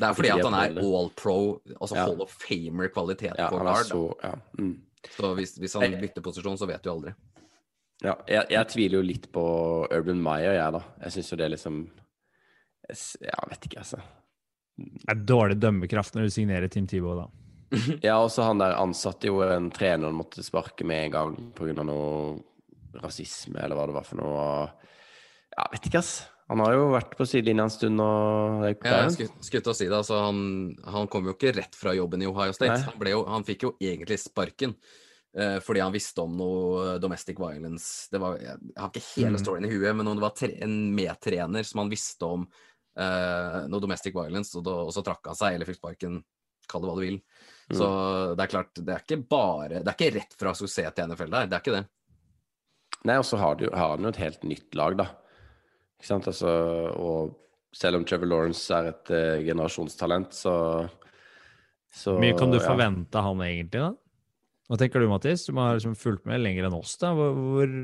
det 0.00 0.06
er 0.08 0.14
fordi 0.14 0.30
at 0.30 0.44
han 0.46 0.54
er 0.54 0.78
all 0.80 1.10
pro, 1.10 1.60
altså 1.80 1.96
Ja. 1.96 2.04
Hall 2.06 2.22
of 2.22 2.30
Famer-kvalitet 2.38 3.34
Ja, 3.36 3.50
på 3.50 3.58
guard. 3.58 3.84
så 3.90 4.14
ja. 4.22 4.34
Mm. 4.58 4.78
Så 5.08 5.34
hvis, 5.38 5.54
hvis 5.58 5.74
han 5.78 5.96
bytter 6.00 6.22
posisjon, 6.24 6.58
så 6.60 6.66
vet 6.68 6.82
du 6.84 6.90
aldri. 6.92 7.14
ja 8.04 8.14
jeg, 8.28 8.46
jeg 8.52 8.68
tviler 8.68 8.98
jo 9.00 9.06
litt 9.06 9.30
på 9.32 9.42
Urban 9.90 10.20
Meyer, 10.22 10.54
jeg, 10.58 10.72
da. 10.76 10.80
Jeg 11.04 11.12
syns 11.16 11.30
jo 11.32 11.36
det 11.40 11.46
er 11.48 11.54
liksom 11.56 11.82
jeg 12.90 13.50
vet 13.52 13.66
ikke, 13.68 13.78
altså. 13.84 14.00
Det 14.80 15.12
er 15.12 15.20
dårlig 15.28 15.56
dømmekraft 15.62 16.16
når 16.16 16.26
du 16.26 16.32
signerer 16.34 16.68
Team 16.72 16.86
Tibo, 16.90 17.14
da. 17.18 17.26
Ja, 18.06 18.16
også 18.18 18.42
han 18.48 18.58
der 18.58 18.74
ansatte 18.80 19.28
jo 19.30 19.42
en 19.46 19.68
trener 19.70 20.08
han 20.10 20.16
måtte 20.18 20.42
sparke 20.42 20.82
med 20.88 21.04
en 21.06 21.12
gang 21.14 21.36
pga. 21.54 21.84
noe 21.86 22.40
rasisme, 22.98 23.60
eller 23.62 23.78
hva 23.78 23.86
det 23.86 23.94
var 23.94 24.08
for 24.08 24.18
noe. 24.18 24.44
Jeg 24.66 25.58
Ja, 25.58 25.66
vet 25.74 25.86
ikke, 25.86 26.00
ass. 26.02 26.14
Han 26.50 26.60
har 26.64 26.72
jo 26.74 26.86
vært 26.90 27.12
på 27.14 27.26
sidelinja 27.30 27.68
en 27.68 27.70
stund 27.70 28.02
og 28.02 28.64
det 28.64 28.72
Ja, 28.82 29.04
Jeg 29.04 29.12
skulle, 29.14 29.44
skulle 29.46 29.62
til 29.66 29.70
å 29.70 29.76
si 29.78 29.86
det, 29.86 29.98
altså 30.00 30.16
han, 30.24 30.40
han 30.82 31.06
kom 31.12 31.28
jo 31.28 31.36
ikke 31.36 31.52
rett 31.54 31.76
fra 31.78 31.92
jobben 31.94 32.24
i 32.24 32.26
Ohio 32.26 32.54
State. 32.56 32.80
Han, 32.88 33.06
jo, 33.06 33.20
han 33.30 33.46
fikk 33.46 33.68
jo 33.68 33.70
egentlig 33.78 34.18
sparken 34.18 34.74
eh, 35.38 35.60
fordi 35.62 35.84
han 35.84 35.94
visste 35.94 36.24
om 36.24 36.34
noe 36.40 36.96
domestic 37.02 37.38
violence. 37.38 38.08
Det 38.10 38.18
var, 38.22 38.40
jeg, 38.42 38.58
jeg 38.72 38.80
har 38.82 38.90
ikke 38.90 39.06
hele 39.12 39.36
Mm. 39.38 39.44
storyen 39.44 39.68
i 39.68 39.70
huet, 39.76 39.94
men 40.00 40.10
om 40.10 40.18
det 40.18 40.26
var 40.26 40.34
tre, 40.34 40.50
en 40.66 40.74
medtrener 40.96 41.70
som 41.70 41.84
han 41.84 41.94
visste 41.94 42.26
om 42.26 42.48
eh, 42.98 43.60
noe 43.70 43.86
domestic 43.86 44.18
violence, 44.18 44.50
og, 44.58 44.66
da, 44.66 44.74
og 44.88 44.90
så 44.96 45.06
trakk 45.06 45.30
han 45.30 45.38
seg 45.38 45.54
eller 45.54 45.70
fikk 45.70 45.78
sparken, 45.78 46.18
kall 46.66 46.82
det 46.82 46.90
hva 46.90 46.98
du 46.98 47.04
vil. 47.06 47.22
Så 47.70 47.86
det 48.34 48.42
er 48.42 48.50
klart, 48.50 48.74
det 48.74 48.90
er 48.90 49.02
ikke 49.04 49.22
bare 49.30 49.84
Det 49.84 49.92
er 49.92 49.94
ikke 49.94 50.14
rett 50.18 50.32
fra 50.34 50.50
suksess 50.58 50.90
til 50.96 51.06
NFL 51.06 51.30
der, 51.30 51.46
det 51.46 51.54
er 51.54 51.62
ikke 51.62 51.78
det. 51.78 51.86
Nei, 53.06 53.20
og 53.22 53.26
så 53.30 53.38
har, 53.38 53.62
har 53.70 53.94
han 53.94 54.02
jo 54.02 54.10
et 54.10 54.18
helt 54.26 54.42
nytt 54.42 54.74
lag, 54.74 54.98
da. 54.98 55.06
Ikke 56.00 56.08
sant? 56.08 56.28
Altså, 56.32 56.50
og 56.96 57.36
selv 57.76 58.00
om 58.00 58.06
Trevor 58.08 58.30
Lawrence 58.30 58.72
er 58.72 58.88
et 58.94 59.10
uh, 59.12 59.40
generasjonstalent, 59.44 60.32
så, 60.32 60.54
så 61.92 62.16
Hvor 62.16 62.24
mye 62.24 62.38
kan 62.38 62.54
du 62.54 62.56
ja. 62.56 62.64
forvente 62.64 63.24
han 63.26 63.42
egentlig, 63.44 63.82
da? 63.84 63.92
Hva 64.70 64.78
tenker 64.78 65.02
du, 65.02 65.08
Mattis? 65.10 65.44
Du 65.44 65.52
har 65.58 65.74
liksom 65.76 65.96
fulgt 65.98 66.24
med 66.30 66.40
lenger 66.40 66.68
enn 66.68 66.76
oss. 66.78 66.94
da. 67.02 67.10
Hvor, 67.18 67.34
hvor, 67.36 67.74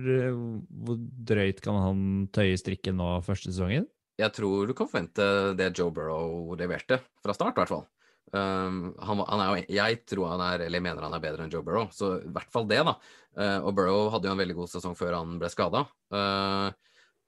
hvor 0.86 1.00
drøyt 1.28 1.60
kan 1.64 1.80
han 1.82 2.00
tøye 2.32 2.56
strikken 2.60 2.96
nå 3.00 3.10
første 3.26 3.50
sesongen? 3.50 3.88
Jeg 4.16 4.32
tror 4.32 4.70
du 4.70 4.72
kan 4.72 4.88
forvente 4.88 5.26
det 5.58 5.74
Joe 5.76 5.92
Burrow 5.92 6.54
leverte, 6.56 7.02
fra 7.20 7.34
start 7.36 7.58
i 7.58 7.60
hvert 7.60 7.74
fall. 7.74 7.84
Um, 8.32 8.94
han, 9.02 9.20
han 9.28 9.42
er 9.42 9.66
jeg 9.70 10.00
tror 10.08 10.32
han 10.32 10.42
er, 10.46 10.64
eller 10.66 10.82
mener 10.82 11.04
han 11.04 11.14
er 11.14 11.22
bedre 11.22 11.44
enn 11.44 11.52
Joe 11.52 11.66
Burrow, 11.66 11.90
så 11.94 12.16
i 12.22 12.30
hvert 12.32 12.54
fall 12.54 12.70
det, 12.70 12.80
da. 12.86 12.96
Uh, 13.36 13.58
og 13.66 13.74
Burrow 13.76 14.08
hadde 14.14 14.30
jo 14.30 14.38
en 14.38 14.40
veldig 14.40 14.56
god 14.62 14.72
sesong 14.72 14.96
før 14.98 15.18
han 15.18 15.36
ble 15.42 15.50
skada. 15.52 15.84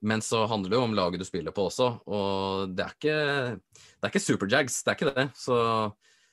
Men 0.00 0.22
så 0.22 0.44
handler 0.46 0.70
det 0.70 0.78
jo 0.78 0.84
om 0.86 0.94
laget 0.94 1.22
du 1.22 1.26
spiller 1.26 1.54
på 1.54 1.68
også, 1.68 1.88
og 2.06 2.74
det 2.76 2.84
er 2.84 2.92
ikke, 2.94 3.16
det 3.82 4.06
er 4.06 4.12
ikke 4.12 4.22
superjags, 4.22 4.82
det 4.84 4.92
er 4.92 4.98
ikke 4.98 5.14
det. 5.16 5.26
Så 5.38 5.56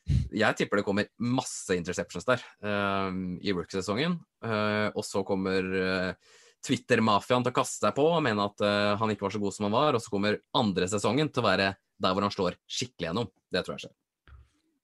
jeg 0.05 0.57
tipper 0.57 0.79
det 0.79 0.85
kommer 0.85 1.07
masse 1.17 1.73
interceptions 1.73 2.27
der 2.27 2.43
um, 2.61 3.37
i 3.41 3.53
rookie-sesongen. 3.53 4.19
Uh, 4.45 4.93
og 4.93 5.01
så 5.05 5.23
kommer 5.25 5.65
uh, 5.65 6.35
Twitter-mafiaen 6.65 7.45
til 7.45 7.53
å 7.53 7.57
kaste 7.57 7.87
seg 7.87 7.95
på 7.97 8.05
og 8.11 8.21
mene 8.25 8.45
at 8.45 8.61
uh, 8.61 8.93
han 9.01 9.13
ikke 9.13 9.25
var 9.25 9.33
så 9.33 9.41
god 9.41 9.55
som 9.55 9.67
han 9.67 9.75
var, 9.75 9.97
og 9.97 10.03
så 10.03 10.13
kommer 10.13 10.37
andre 10.57 10.89
sesongen 10.91 11.31
til 11.33 11.41
å 11.41 11.47
være 11.47 11.71
der 11.73 12.13
hvor 12.13 12.27
han 12.27 12.33
slår 12.33 12.59
skikkelig 12.69 13.09
gjennom. 13.09 13.31
Det 13.49 13.65
tror 13.65 13.77
jeg 13.77 13.87
skjer. 13.87 13.95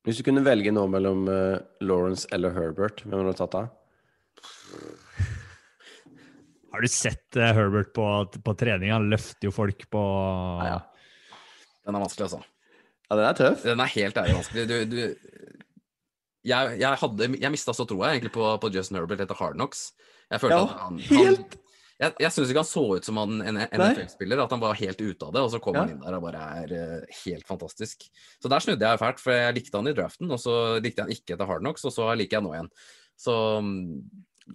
Hvis 0.07 0.17
du 0.17 0.25
kunne 0.25 0.41
velge 0.41 0.73
nå 0.73 0.87
mellom 0.89 1.27
Lawrence 1.85 2.25
eller 2.33 2.55
Herbert, 2.55 3.03
hvem 3.05 3.19
hadde 3.19 3.35
du 3.35 3.37
tatt 3.37 3.57
av? 3.59 3.67
Har 6.71 6.81
du 6.83 6.87
sett 6.91 7.35
eh, 7.39 7.51
Herbert 7.57 7.91
på, 7.95 8.05
på 8.45 8.53
trening? 8.59 8.91
Han 8.93 9.09
løfter 9.11 9.49
jo 9.49 9.51
folk 9.55 9.83
på 9.91 10.01
Ja, 10.63 10.77
ja. 10.77 10.79
Den 11.85 11.97
er 11.97 12.03
vanskelig, 12.03 12.27
altså. 12.29 12.43
Ja, 13.09 13.15
den 13.17 13.25
er 13.27 13.37
tøff. 13.39 13.63
Den 13.65 13.81
er 13.83 13.89
helt 13.91 14.17
ærlig 14.21 14.35
vanskelig. 14.37 14.67
Du, 14.69 14.75
du, 14.85 14.99
jeg, 16.47 16.77
jeg, 16.81 16.99
hadde, 17.01 17.27
jeg 17.41 17.51
mista 17.53 17.73
så 17.75 17.85
troa 17.89 18.11
egentlig 18.13 18.31
på, 18.33 18.45
på 18.61 18.69
Justin 18.73 18.99
Herbert 19.01 19.23
etter 19.25 19.37
Hard 19.39 19.57
Knocks. 19.57 19.91
Jeg 20.31 20.41
følte 20.43 20.61
Ja, 20.61 20.69
at 20.69 20.85
han, 20.85 21.01
helt. 21.09 21.41
han 21.57 21.59
Jeg, 22.01 22.15
jeg 22.23 22.31
syns 22.33 22.49
ikke 22.53 22.61
han 22.63 22.69
så 22.71 22.83
ut 22.97 23.05
som 23.05 23.19
han, 23.21 23.35
en 23.45 23.59
NFL-spiller, 23.67 24.39
at 24.41 24.53
han 24.55 24.61
var 24.63 24.79
helt 24.79 25.01
ute 25.03 25.27
av 25.27 25.35
det. 25.35 25.43
Og 25.45 25.51
så 25.53 25.59
kom 25.61 25.75
Ja. 25.77 25.83
han 25.83 25.91
inn 25.97 25.99
der 26.01 26.15
og 26.17 26.23
bare 26.23 26.45
er 26.63 26.71
eh, 26.77 27.19
helt 27.25 27.45
fantastisk. 27.49 28.07
Så 28.41 28.49
der 28.49 28.63
snudde 28.63 28.87
jeg 28.87 29.01
fælt, 29.03 29.21
for 29.21 29.35
jeg 29.37 29.57
likte 29.59 29.77
han 29.77 29.91
i 29.91 29.93
draften, 29.97 30.31
og 30.33 30.39
så 30.41 30.55
likte 30.81 31.01
jeg 31.03 31.09
han 31.09 31.13
ikke 31.17 31.35
etter 31.35 31.49
Hard 31.51 31.61
Knocks, 31.65 31.85
og 31.85 31.93
så 31.93 32.07
liker 32.17 32.39
jeg 32.39 32.45
nå 32.47 32.55
igjen. 32.55 32.71
Så 33.21 33.35
mm, 33.61 33.83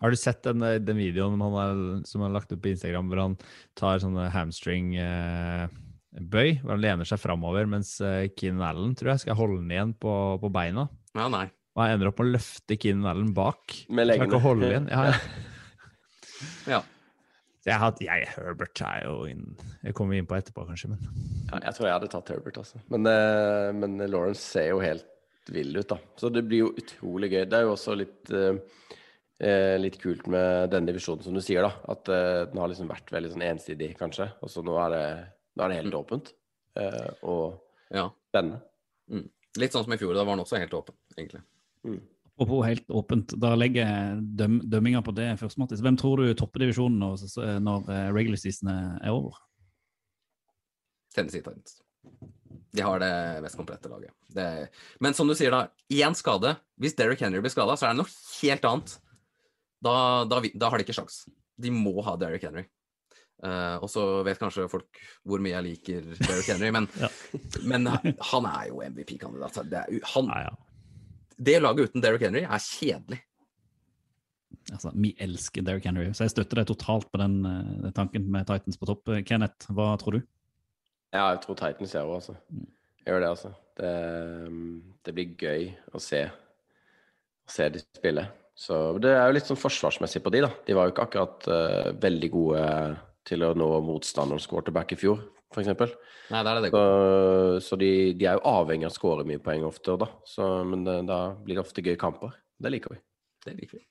Har 0.02 0.10
du 0.12 0.16
sett 0.18 0.42
den, 0.44 0.62
eh, 0.66 0.78
den 0.82 0.96
videoen 0.98 1.40
han 1.40 1.54
er, 1.62 1.74
som 2.08 2.20
han 2.20 2.30
har 2.32 2.36
lagt 2.40 2.52
ut 2.52 2.60
på 2.62 2.68
Instagram, 2.72 3.08
hvor 3.12 3.20
han 3.22 3.36
tar 3.78 3.98
sånne 4.02 4.24
hamstring-bøy? 4.34 6.48
hvor 6.62 6.70
han 6.74 6.82
lener 6.82 7.04
seg 7.08 7.18
framover, 7.22 7.64
mens 7.70 7.90
eh, 8.04 8.26
Keenan 8.36 8.66
Allen 8.70 8.92
tror 8.98 9.10
jeg 9.14 9.22
skal 9.26 9.38
holde 9.38 9.60
den 9.62 9.72
igjen 9.74 9.92
på, 10.00 10.12
på 10.42 10.48
beina. 10.52 10.82
ja, 11.16 11.26
nei. 11.32 11.46
Og 11.76 11.82
han 11.84 11.92
ender 11.98 12.08
opp 12.08 12.18
med 12.22 12.28
å 12.30 12.34
løfte 12.38 12.78
Keenan 12.80 13.04
Allen 13.10 13.32
bak. 13.36 13.64
Med 13.92 14.06
leggene. 14.08 14.26
ikke 14.30 14.40
holde 14.40 14.64
igjen. 14.70 14.86
Ja, 14.92 15.00
ja. 15.12 15.16
Ja. 16.68 16.80
Jeg, 17.66 17.76
har- 17.80 18.00
jeg, 18.04 18.26
Herbert 18.36 18.80
er 18.84 19.00
jo 19.08 19.14
inn 19.26 19.56
Jeg 19.82 19.94
kommer 19.96 20.12
vi 20.14 20.18
inn 20.20 20.26
på 20.28 20.36
etterpå, 20.36 20.66
kanskje, 20.68 20.88
men 20.92 21.00
Ja, 21.50 21.56
jeg 21.64 21.72
tror 21.76 21.86
jeg 21.88 21.94
hadde 21.96 22.10
tatt 22.12 22.28
Herbert, 22.34 22.56
altså. 22.60 22.76
Men, 22.92 23.02
eh, 23.10 23.68
men 23.76 23.96
Lawrence 24.12 24.42
ser 24.44 24.66
jo 24.70 24.78
helt 24.84 25.04
vill 25.52 25.76
ut, 25.78 25.88
da. 25.88 25.96
Så 26.18 26.28
det 26.34 26.42
blir 26.48 26.60
jo 26.64 26.72
utrolig 26.80 27.28
gøy. 27.32 27.44
Det 27.48 27.56
er 27.60 27.64
jo 27.68 27.72
også 27.76 27.92
litt 28.00 28.24
eh, 28.34 28.56
eh, 29.42 29.76
litt 29.80 29.98
kult 30.02 30.26
med 30.32 30.70
denne 30.72 30.90
divisjonen, 30.90 31.24
som 31.24 31.36
du 31.36 31.42
sier, 31.44 31.66
da. 31.66 31.72
At 31.92 32.10
eh, 32.12 32.42
den 32.50 32.60
har 32.62 32.72
liksom 32.72 32.90
vært 32.90 33.12
veldig 33.14 33.32
sånn 33.34 33.46
ensidig, 33.46 33.92
kanskje. 34.00 34.30
Og 34.42 34.52
så 34.52 34.64
nå 34.66 34.76
er 34.86 34.92
det, 34.94 35.06
nå 35.56 35.64
er 35.64 35.72
det 35.72 35.80
helt 35.82 35.98
åpent. 36.00 36.34
eh, 36.80 37.08
og 37.24 37.56
ja. 37.94 38.08
spennende. 38.30 38.60
Litt 39.56 39.72
sånn 39.72 39.86
som 39.86 39.94
i 39.94 40.00
fjor, 40.00 40.12
da 40.16 40.26
var 40.26 40.36
den 40.36 40.44
også 40.44 40.60
helt 40.60 40.74
åpen, 40.76 40.96
egentlig. 41.16 41.40
Apropos 42.36 42.66
helt 42.66 42.90
åpent, 42.92 43.32
da 43.40 43.54
legger 43.56 43.86
jeg 43.86 44.20
døm, 44.36 44.58
dømminga 44.68 45.00
på 45.06 45.14
det 45.16 45.30
først, 45.40 45.56
Mattis. 45.62 45.80
Hvem 45.84 45.96
tror 45.96 46.20
du 46.20 46.34
topper 46.36 46.66
divisjonen 46.66 47.00
når, 47.00 47.24
når 47.64 47.88
eh, 47.94 48.08
regular 48.12 48.40
season 48.42 48.72
er 48.74 49.08
over? 49.14 49.38
Tennessee 51.16 51.40
Titans. 51.40 51.78
De 52.76 52.84
har 52.84 53.00
det 53.00 53.10
mest 53.40 53.56
komplette 53.56 53.88
laget. 53.88 54.12
Det, 54.28 54.68
men 55.00 55.16
som 55.16 55.28
du 55.28 55.32
sier, 55.38 55.54
da, 55.54 55.70
én 55.88 56.16
skade. 56.18 56.52
Hvis 56.76 56.96
Derrick 56.98 57.22
Henry 57.24 57.40
blir 57.40 57.52
skada, 57.54 57.72
så 57.78 57.88
er 57.88 57.94
det 57.94 58.02
noe 58.02 58.12
helt 58.42 58.68
annet. 58.68 58.96
Da, 59.82 60.24
da, 60.28 60.40
da 60.54 60.70
har 60.72 60.80
de 60.80 60.86
ikke 60.86 60.96
sjans. 60.96 61.24
De 61.60 61.72
må 61.72 61.94
ha 62.04 62.16
Derrick 62.20 62.46
Henry. 62.46 62.66
Uh, 63.44 63.76
og 63.84 63.90
så 63.92 64.02
vet 64.24 64.38
kanskje 64.40 64.64
folk 64.72 64.96
hvor 65.28 65.42
mye 65.44 65.52
jeg 65.52 65.64
liker 65.66 66.06
Derrick 66.22 66.48
Henry, 66.48 66.70
men, 66.72 66.86
Ja. 67.04 67.10
men 67.68 67.84
han 67.92 68.48
er 68.48 68.70
jo 68.70 68.80
MVP-kandidat. 68.80 69.58
Det, 69.68 69.82
ja, 70.00 70.38
ja. 70.46 70.54
det 71.36 71.58
laget 71.60 71.90
uten 71.90 72.04
Derrick 72.04 72.24
Henry 72.24 72.46
er 72.46 72.62
kjedelig. 72.64 73.20
Altså, 74.72 74.90
Vi 74.94 75.12
elsker 75.22 75.62
Derrick 75.62 75.84
Henry, 75.86 76.08
så 76.16 76.24
jeg 76.24 76.32
støtter 76.32 76.62
deg 76.62 76.70
totalt 76.72 77.10
på 77.12 77.20
den 77.20 77.36
eh, 77.46 77.92
tanken 77.94 78.24
med 78.32 78.48
Titans 78.48 78.80
på 78.80 78.88
topp. 78.88 79.12
Kenneth, 79.28 79.68
hva 79.70 79.92
tror 80.00 80.16
du? 80.16 80.24
Ja, 81.14 81.28
jeg 81.34 81.44
tror 81.44 81.60
Titans 81.60 81.94
gjør 81.94 82.08
det, 82.08 82.16
altså. 82.16 82.34
Jeg 83.04 83.12
gjør 83.12 83.22
det, 83.22 83.28
altså. 83.36 83.52
Det, 83.76 83.92
mm, 84.50 84.72
det 85.06 85.14
blir 85.14 85.36
gøy 85.38 85.68
å 85.94 86.02
se, 86.02 86.24
å 87.46 87.52
se 87.52 87.68
de 87.76 87.84
spille. 87.84 88.26
Så 88.56 88.76
det 89.04 89.12
er 89.12 89.28
jo 89.28 89.36
litt 89.36 89.48
sånn 89.48 89.60
forsvarsmessig 89.60 90.22
på 90.24 90.32
de, 90.32 90.40
da. 90.46 90.50
De 90.64 90.76
var 90.76 90.88
jo 90.88 90.94
ikke 90.94 91.04
akkurat 91.04 91.48
uh, 91.52 91.90
veldig 92.00 92.30
gode 92.32 92.62
til 93.28 93.44
å 93.44 93.50
nå 93.58 93.68
motstanderens 93.84 94.46
quarterback 94.48 94.94
i 94.94 94.98
fjor, 95.00 95.20
f.eks. 95.52 95.68
Nei, 96.32 96.40
der 96.40 96.52
er 96.54 96.62
det 96.64 96.70
Så, 96.70 96.78
godt. 96.78 97.66
så 97.66 97.78
de, 97.80 97.90
de 98.16 98.28
er 98.30 98.38
jo 98.38 98.46
avhengig 98.48 98.88
av 98.88 98.94
å 98.94 98.96
skåre 98.96 99.26
mye 99.28 99.42
poeng 99.42 99.66
ofte, 99.68 99.98
da. 100.00 100.08
Så, 100.26 100.48
men 100.68 100.86
det, 100.86 100.96
da 101.10 101.20
blir 101.36 101.58
det 101.58 101.66
ofte 101.66 101.84
gøye 101.84 102.00
kamper. 102.00 102.32
Det 102.62 102.72
liker 102.72 102.96
vi. 102.96 103.02
Det 103.44 103.54
liker 103.58 103.78
vi. 103.78 103.84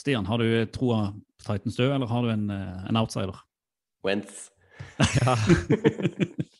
Stian, 0.00 0.28
har 0.30 0.40
du 0.40 0.46
troa 0.72 1.00
på 1.10 1.48
Titans 1.48 1.76
død, 1.76 1.96
eller 1.96 2.08
har 2.12 2.24
du 2.24 2.30
en, 2.32 2.46
eh, 2.54 2.86
en 2.88 3.00
outsider? 3.02 3.42
Wentz. 4.06 4.46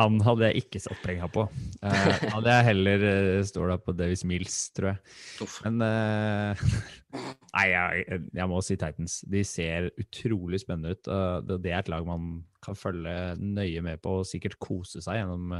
Han 0.00 0.20
hadde 0.24 0.48
jeg 0.48 0.64
ikke 0.64 0.80
satt 0.80 1.00
penga 1.04 1.28
på. 1.32 1.44
Uh, 1.82 1.90
hadde 2.34 2.54
jeg 2.54 2.66
heller 2.70 3.04
uh, 3.04 3.42
stola 3.44 3.76
på 3.80 3.92
Davis 3.96 4.24
Mills, 4.28 4.56
tror 4.76 4.94
jeg. 4.94 5.14
Uff. 5.44 5.58
Men 5.66 5.84
uh, 5.84 6.64
Nei, 7.56 7.66
jeg, 7.72 8.20
jeg 8.38 8.48
må 8.48 8.60
si 8.64 8.78
Titans. 8.80 9.18
De 9.28 9.42
ser 9.44 9.90
utrolig 10.00 10.62
spennende 10.62 10.94
ut. 10.96 11.10
Uh, 11.10 11.40
det, 11.44 11.60
det 11.66 11.74
er 11.74 11.82
et 11.82 11.92
lag 11.92 12.06
man 12.08 12.40
kan 12.64 12.78
følge 12.78 13.14
nøye 13.40 13.84
med 13.84 14.00
på 14.04 14.20
og 14.20 14.28
sikkert 14.28 14.58
kose 14.60 15.00
seg 15.04 15.20
gjennom 15.20 15.52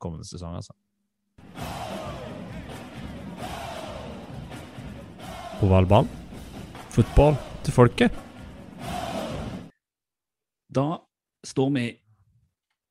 kommende 0.00 0.24
sesong. 0.28 0.56
Altså. 0.56 0.76
Ovalbanen. 5.64 6.10
Fotball 6.94 7.36
til 7.66 7.74
folket. 7.76 8.14
Da 10.72 10.86
står 11.46 11.70
vi 11.76 11.84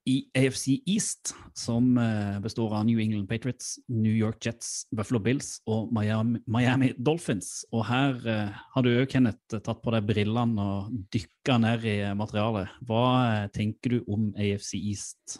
i 0.08 0.16
AFC 0.38 0.78
East, 0.88 1.34
som 1.58 1.98
eh, 2.00 2.38
består 2.44 2.74
av 2.78 2.86
New 2.88 3.00
England 3.04 3.28
Patriots, 3.30 3.76
New 3.92 4.14
York 4.14 4.46
Jets, 4.46 4.88
Buffalo 4.96 5.20
Bills 5.24 5.58
og 5.68 5.92
Miami, 5.94 6.40
Miami 6.48 6.94
Dolphins. 6.98 7.66
Og 7.76 7.84
her 7.90 8.16
eh, 8.24 8.62
har 8.74 8.86
du 8.86 8.92
òg, 8.94 9.10
Kenneth, 9.12 9.60
tatt 9.60 9.84
på 9.84 9.94
deg 9.96 10.08
brillene 10.08 10.64
og 10.64 10.96
dykka 11.14 11.60
ned 11.64 11.86
i 11.88 11.98
materialet. 12.18 12.80
Hva 12.88 13.04
eh, 13.26 13.44
tenker 13.56 13.98
du 13.98 14.00
om 14.08 14.32
AFC 14.40 14.78
East 14.80 15.40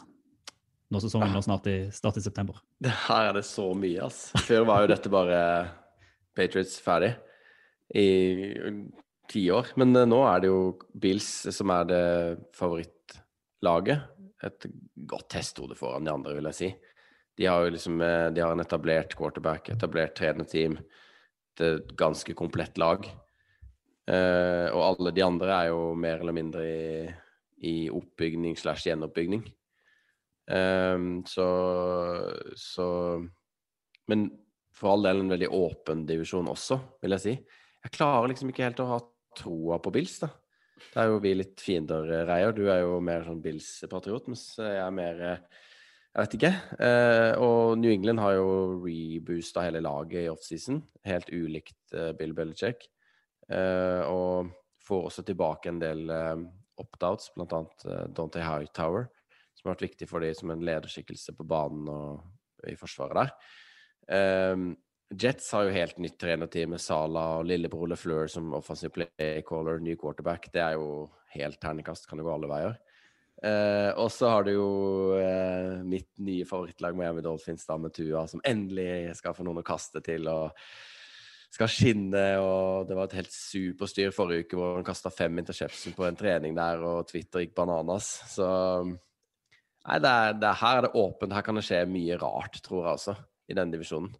når 0.92 1.04
sesongen 1.04 1.34
nå 1.36 1.42
snart 1.44 1.66
i, 1.68 1.78
i 1.88 2.24
september? 2.24 2.60
Her 3.08 3.32
er 3.32 3.40
det 3.40 3.46
så 3.48 3.70
mye, 3.76 4.06
ass. 4.06 4.28
Før 4.44 4.68
var 4.68 4.84
jo 4.84 4.92
dette 4.92 5.12
bare 5.12 5.40
Patriots 6.36 6.78
ferdig 6.84 7.14
i 7.96 8.06
ti 9.28 9.44
år. 9.52 9.72
Men 9.80 9.96
eh, 9.96 10.08
nå 10.08 10.22
er 10.28 10.44
det 10.44 10.52
jo 10.52 10.60
Bills 10.92 11.28
som 11.54 11.72
er 11.74 11.88
det 11.88 12.04
favorittlaget. 12.56 14.06
Et 14.46 14.68
godt 15.10 15.28
testhode 15.34 15.74
foran 15.78 16.06
de 16.06 16.12
andre, 16.12 16.36
vil 16.38 16.50
jeg 16.50 16.58
si. 16.58 16.70
De 17.38 17.46
har 17.46 17.64
jo 17.64 17.72
liksom 17.74 18.00
eh, 18.02 18.28
De 18.34 18.42
har 18.42 18.54
en 18.54 18.62
etablert 18.62 19.16
quarterback, 19.18 19.70
etablert 19.74 20.16
tredje 20.18 20.46
team, 20.50 20.78
Et 21.58 21.88
ganske 21.98 22.34
komplett 22.38 22.78
lag. 22.78 23.06
Eh, 24.08 24.68
og 24.72 24.82
alle 24.84 25.12
de 25.12 25.24
andre 25.24 25.54
er 25.54 25.70
jo 25.72 25.94
mer 25.98 26.22
eller 26.22 26.36
mindre 26.36 26.64
i, 26.64 27.08
i 27.66 27.74
oppbygning 27.90 28.56
slash 28.56 28.86
gjenoppbygning. 28.86 29.42
Ehm, 30.48 31.24
så, 31.28 31.48
så 32.56 32.86
Men 34.08 34.30
for 34.72 34.94
all 34.94 35.04
del 35.04 35.20
en 35.20 35.32
veldig 35.34 35.50
åpen 35.52 36.06
divisjon 36.08 36.48
også, 36.48 36.78
vil 37.02 37.16
jeg 37.16 37.24
si. 37.24 37.34
Jeg 37.84 37.94
klarer 37.94 38.30
liksom 38.30 38.52
ikke 38.52 38.64
helt 38.68 38.80
å 38.80 38.92
ha 38.94 38.98
troa 39.36 39.78
på 39.82 39.92
Bills, 39.94 40.20
da. 40.22 40.30
Det 40.80 41.00
er 41.02 41.10
jo 41.10 41.22
vi 41.22 41.34
litt 41.36 41.62
fiender, 41.62 42.10
eh, 42.12 42.26
Reier. 42.28 42.52
Du 42.56 42.66
er 42.68 42.82
jo 42.84 42.98
mer 43.04 43.26
sånn 43.26 43.42
Bills-patriot, 43.44 44.28
mens 44.30 44.44
jeg 44.60 44.78
er 44.82 44.94
mer 44.94 45.24
eh, 45.32 45.64
Jeg 46.08 46.24
vet 46.24 46.36
ikke. 46.38 46.52
Eh, 46.82 47.32
og 47.44 47.76
New 47.78 47.92
England 47.92 48.18
har 48.22 48.38
jo 48.38 48.46
reboosta 48.82 49.62
hele 49.66 49.82
laget 49.84 50.24
i 50.24 50.30
offseason. 50.32 50.80
Helt 51.06 51.28
ulikt 51.30 51.94
eh, 51.94 52.14
Bill 52.18 52.32
Belichick. 52.34 52.88
Eh, 53.48 54.02
og 54.08 54.48
får 54.88 55.04
også 55.10 55.24
tilbake 55.28 55.70
en 55.70 55.78
del 55.82 56.08
eh, 56.10 56.40
opt-outs, 56.78 57.32
bl.a. 57.34 57.62
Uh, 57.84 58.04
Dante 58.14 58.42
Hightower, 58.42 59.08
som 59.56 59.68
har 59.68 59.76
vært 59.76 59.88
viktig 59.88 60.08
for 60.10 60.24
dem 60.24 60.34
som 60.36 60.52
en 60.54 60.64
lederskikkelse 60.64 61.34
på 61.36 61.46
banen 61.48 61.88
og 61.90 62.68
i 62.68 62.76
forsvaret 62.78 63.18
der. 63.18 63.32
Eh, 64.18 64.54
Jets 65.08 65.46
har 65.56 65.64
jo 65.64 65.72
helt 65.72 65.96
nytt 66.04 66.18
trenerteam 66.20 66.74
med 66.74 66.82
Sala 66.84 67.22
og 67.38 67.46
lillebror 67.48 67.88
LeFleur 67.88 68.28
som 68.28 68.52
offensive 68.58 68.92
playcaller, 68.92 69.80
ny 69.80 69.94
quarterback. 69.96 70.50
Det 70.52 70.60
er 70.60 70.76
jo 70.76 71.08
helt 71.32 71.56
terningkast, 71.62 72.04
kan 72.08 72.20
det 72.20 72.26
gå 72.26 72.34
alle 72.34 72.50
veier. 72.50 72.76
Eh, 73.38 73.90
og 73.96 74.10
så 74.12 74.28
har 74.32 74.44
du 74.44 74.52
jo 74.52 74.68
eh, 75.16 75.80
mitt 75.86 76.10
nye 76.20 76.44
favorittlag 76.48 76.96
Miami 76.98 77.22
Dolphins 77.24 77.64
da 77.68 77.78
med 77.80 77.94
Tua, 77.96 78.26
som 78.28 78.42
endelig 78.44 79.14
skal 79.16 79.36
få 79.36 79.46
noen 79.46 79.62
å 79.62 79.66
kaste 79.66 80.02
til 80.04 80.28
og 80.28 80.52
skal 81.54 81.72
skinne. 81.72 82.26
og 82.42 82.88
Det 82.90 82.98
var 82.98 83.08
et 83.08 83.18
helt 83.22 83.32
superstyr 83.32 84.12
forrige 84.12 84.44
uke 84.44 84.60
hvor 84.60 84.76
han 84.76 84.86
kasta 84.86 85.14
fem 85.14 85.40
interception 85.40 85.96
på 85.96 86.04
en 86.04 86.20
trening 86.20 86.58
der, 86.58 86.84
og 86.84 87.08
Twitter 87.08 87.46
gikk 87.46 87.56
bananas. 87.56 88.10
Så 88.34 88.46
nei, 88.84 90.00
det 90.04 90.12
er, 90.12 90.36
det 90.36 90.52
er, 90.52 90.62
her 90.66 90.82
er 90.82 90.88
det 90.90 90.96
åpent. 91.00 91.32
Her 91.32 91.46
kan 91.46 91.56
det 91.56 91.64
skje 91.64 91.84
mye 91.88 92.20
rart, 92.20 92.60
tror 92.60 92.82
jeg 92.84 92.98
også, 92.98 93.20
i 93.48 93.56
denne 93.56 93.72
divisjonen. 93.78 94.12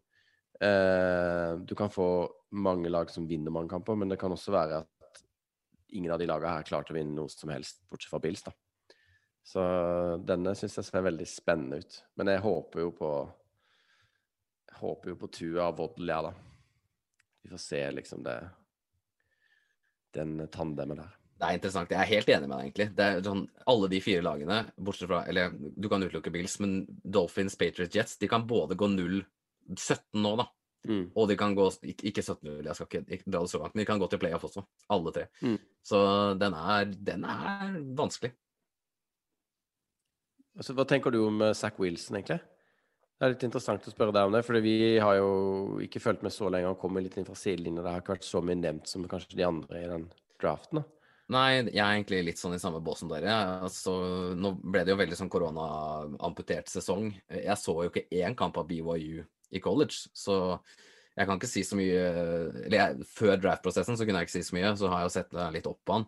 Eh, 0.61 1.57
du 1.57 1.75
kan 1.75 1.91
få 1.91 2.31
mange 2.51 2.89
lag 2.89 3.11
som 3.11 3.27
vinner 3.29 3.55
mange 3.55 3.71
kamper, 3.71 3.95
men 3.95 4.09
det 4.11 4.19
kan 4.21 4.33
også 4.35 4.55
være 4.55 4.81
at 4.83 5.23
ingen 5.95 6.13
av 6.13 6.19
de 6.21 6.27
lagene 6.29 6.57
her 6.57 6.67
klarte 6.69 6.93
å 6.93 6.99
vinne 6.99 7.15
noe 7.17 7.31
som 7.33 7.53
helst, 7.53 7.85
bortsett 7.89 8.13
fra 8.13 8.21
Bills. 8.23 8.43
da. 8.43 8.53
Så 9.49 9.63
denne 10.29 10.53
syns 10.59 10.77
jeg 10.77 10.89
ser 10.89 11.05
veldig 11.07 11.27
spennende 11.29 11.81
ut. 11.81 12.01
Men 12.21 12.35
jeg 12.35 12.45
håper 12.45 12.85
jo 12.85 12.91
på 12.97 13.13
Jeg 14.69 14.81
håper 14.83 15.11
jo 15.11 15.17
på 15.19 15.31
Tua 15.33 15.71
og 15.71 15.79
Waddle, 15.79 16.13
ja 16.13 16.19
da. 16.23 16.33
Vi 17.43 17.49
får 17.51 17.63
se 17.63 17.81
liksom 17.91 18.23
det 18.27 18.37
Den 20.13 20.49
tandemen 20.53 21.01
der. 21.01 21.15
Det 21.39 21.47
er 21.47 21.57
interessant. 21.57 21.91
Jeg 21.91 22.03
er 22.03 22.11
helt 22.11 22.29
enig 22.35 22.49
med 22.49 22.59
deg, 22.59 22.67
egentlig. 22.67 22.87
Det 22.99 23.07
er 23.07 23.25
sånn, 23.25 23.45
Alle 23.71 23.89
de 23.89 24.01
fire 24.03 24.23
lagene, 24.27 24.59
bortsett 24.77 25.09
fra 25.09 25.23
Eller 25.31 25.55
du 25.55 25.89
kan 25.89 26.03
utelukke 26.03 26.33
Bills, 26.35 26.59
men 26.61 26.83
Dolphins, 27.03 27.57
Patriots, 27.57 27.95
Jets, 27.95 28.17
de 28.19 28.29
kan 28.29 28.47
både 28.47 28.77
gå 28.77 28.91
0-17 29.69 30.23
nå, 30.25 30.35
da. 30.41 30.49
Mm. 30.89 31.09
Og 31.19 31.27
de 31.29 31.35
kan 31.37 31.55
gå 31.59 31.65
Ikke 31.91 32.07
ikke 32.13 32.23
17-0, 32.23 32.61
jeg 32.65 32.77
skal 32.79 32.87
ikke, 32.87 33.01
ikke 33.17 33.33
dra 33.33 33.41
det 33.43 33.51
så 33.51 33.59
langt, 33.61 33.75
men 33.75 33.83
de 33.83 33.89
kan 33.89 34.01
gå 34.01 34.09
til 34.11 34.21
playoff 34.23 34.47
også. 34.49 34.65
Alle 34.95 35.15
tre. 35.15 35.27
Mm. 35.43 35.57
Så 35.85 36.03
den 36.41 36.55
er, 36.57 36.93
den 37.11 37.27
er 37.29 37.81
vanskelig. 37.99 38.33
Altså, 40.59 40.75
hva 40.75 40.87
tenker 40.89 41.15
du 41.15 41.21
om 41.27 41.43
eh, 41.45 41.55
Zack 41.55 41.79
Wilson, 41.79 42.19
egentlig? 42.19 42.41
Det 43.19 43.27
er 43.27 43.33
litt 43.33 43.45
interessant 43.47 43.87
å 43.87 43.91
spørre 43.91 44.15
deg 44.15 44.29
om 44.29 44.35
det, 44.35 44.45
for 44.47 44.59
vi 44.63 44.99
har 45.03 45.17
jo 45.19 45.31
ikke 45.83 46.03
fulgt 46.03 46.23
med 46.23 46.35
så 46.35 46.51
lenge. 46.51 46.71
Han 46.71 46.79
kommer 46.79 47.03
litt 47.03 47.17
inn 47.19 47.27
fra 47.27 47.35
sidelinja. 47.39 47.83
Det 47.83 47.93
har 47.95 48.05
ikke 48.05 48.15
vært 48.15 48.29
så 48.29 48.43
mye 48.47 48.59
nevnt 48.59 48.91
som 48.91 49.07
kanskje 49.11 49.39
de 49.39 49.47
andre 49.47 49.83
i 49.83 49.91
den 49.91 50.07
draften. 50.39 50.81
da. 50.81 50.99
Nei, 51.35 51.49
jeg 51.59 51.83
er 51.83 51.97
egentlig 51.99 52.23
litt 52.25 52.41
sånn 52.41 52.55
i 52.57 52.61
samme 52.63 52.81
bås 52.81 53.03
som 53.03 53.11
dere. 53.11 53.35
Altså, 53.67 53.93
nå 54.39 54.55
ble 54.63 54.85
det 54.87 54.95
jo 54.95 55.01
veldig 55.01 55.19
sånn 55.19 55.33
korona-amputert 55.33 56.71
sesong. 56.73 57.11
Jeg 57.29 57.59
så 57.61 57.75
jo 57.85 57.91
ikke 57.91 58.07
én 58.17 58.37
kamp 58.39 58.57
av 58.57 58.71
BYU 58.71 59.27
i 59.51 59.63
college, 59.65 60.09
så 60.17 60.59
jeg 61.19 61.27
kan 61.27 61.39
ikke 61.41 61.51
si 61.51 61.65
så 61.67 61.75
mye 61.75 62.03
Eller 62.69 63.01
før 63.11 63.41
draft-prosessen 63.43 63.97
så 63.99 64.07
kunne 64.07 64.21
jeg 64.23 64.29
ikke 64.29 64.37
si 64.37 64.45
så 64.47 64.55
mye, 64.55 64.75
så 64.79 64.91
har 64.91 65.03
jeg 65.03 65.09
jo 65.09 65.15
sett 65.17 65.33
det 65.35 65.47
litt 65.57 65.67
opp 65.71 65.81
på 65.87 65.97
han. 65.97 66.07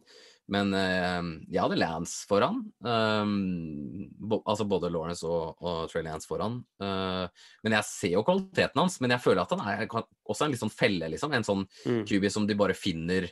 Men 0.50 0.72
eh, 0.74 1.28
jeg 1.54 1.62
hadde 1.62 1.78
Lance 1.78 2.26
foran. 2.26 2.64
Um, 2.82 4.08
bo, 4.18 4.40
altså 4.42 4.66
både 4.66 4.90
Lawrence 4.90 5.26
og, 5.26 5.60
og 5.62 5.84
Trey 5.92 6.02
Lance 6.06 6.26
foran. 6.26 6.58
Uh, 6.82 7.30
men 7.62 7.76
jeg 7.78 7.86
ser 7.86 8.16
jo 8.16 8.24
kvaliteten 8.26 8.82
hans, 8.82 8.98
men 9.02 9.14
jeg 9.14 9.22
føler 9.22 9.44
at 9.44 9.54
han 9.54 9.62
er 9.62 9.86
også 9.86 10.46
en 10.46 10.54
litt 10.54 10.62
sånn 10.62 10.74
felle, 10.74 11.10
liksom. 11.12 11.36
En 11.36 11.46
sånn 11.46 11.66
Mm. 11.86 12.02
QB 12.08 12.26
som 12.32 12.46
de 12.48 12.56
bare 12.58 12.74
finner 12.76 13.28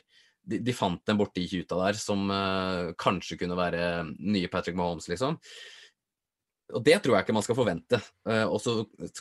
De, 0.49 0.57
de 0.63 0.73
fant 0.73 1.01
den 1.05 1.17
borti 1.19 1.43
Huta 1.51 1.75
der, 1.81 1.97
som 1.99 2.29
uh, 2.31 2.95
kanskje 2.97 3.35
kunne 3.41 3.57
være 3.59 3.81
nye 4.17 4.49
Patrick 4.49 4.77
Mahomes, 4.79 5.09
liksom. 5.11 5.35
Og 6.75 6.83
det 6.85 6.99
tror 7.01 7.15
jeg 7.17 7.25
ikke 7.25 7.33
man 7.37 7.45
skal 7.45 7.57
forvente. 7.57 7.99
Eh, 8.29 8.45
og 8.45 8.59
så 8.61 8.75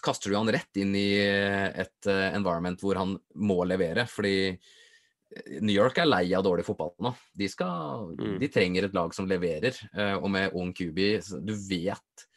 kaster 0.05 0.31
du 0.33 0.37
han 0.37 0.51
rett 0.53 0.81
inn 0.81 0.93
i 0.99 1.07
et 1.23 2.09
eh, 2.11 2.27
environment 2.37 2.81
hvor 2.85 3.01
han 3.01 3.15
må 3.41 3.63
levere, 3.69 4.05
fordi 4.11 4.35
eh, 4.53 5.59
New 5.63 5.73
York 5.75 6.01
er 6.03 6.11
lei 6.11 6.25
av 6.37 6.45
dårlig 6.45 6.67
fotball 6.69 6.95
nå. 7.05 7.15
De, 7.33 7.49
skal, 7.49 8.13
Mm. 8.19 8.39
de 8.43 8.49
trenger 8.53 8.89
et 8.89 8.97
lag 8.97 9.15
som 9.17 9.29
leverer, 9.31 9.77
eh, 9.95 10.17
og 10.19 10.29
med 10.35 10.53
ung 10.59 10.75
Kubi, 10.77 11.15
Du 11.45 11.55
vet 11.69 12.29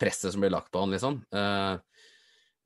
presset 0.00 0.32
som 0.32 0.40
blir 0.40 0.52
lagt 0.54 0.70
på 0.72 0.80
han, 0.80 0.94
liksom. 0.94 1.20
Eh, 1.34 1.76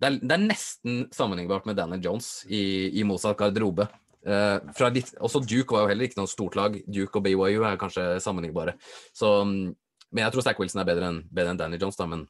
det, 0.00 0.08
er, 0.10 0.16
det 0.20 0.34
er 0.36 0.44
nesten 0.44 1.04
sammenlignbart 1.14 1.66
med 1.66 1.76
Daniel 1.78 2.02
Jones 2.04 2.44
i, 2.50 2.90
i 3.00 3.04
motsatt 3.06 3.38
garderobe. 3.40 3.88
Eh, 4.24 4.88
litt, 4.94 5.12
også 5.20 5.42
Duke 5.44 5.74
var 5.74 5.84
jo 5.84 5.90
heller 5.92 6.08
ikke 6.08 6.20
noe 6.20 6.30
stort 6.30 6.56
lag. 6.58 6.76
Duke 6.88 7.20
og 7.20 7.24
BYU 7.26 7.64
er 7.64 7.80
kanskje 7.80 8.06
sammenlignbare. 8.24 8.76
Så, 9.12 9.30
mm, 9.44 9.74
men 10.14 10.24
jeg 10.24 10.34
tror 10.34 10.46
Stack 10.46 10.62
Wilson 10.62 10.80
er 10.80 10.88
bedre 10.88 11.10
enn 11.10 11.20
bedre 11.28 11.52
enn 11.52 11.60
Danny 11.60 11.80
Jones, 11.82 11.98
da, 11.98 12.06
men 12.08 12.24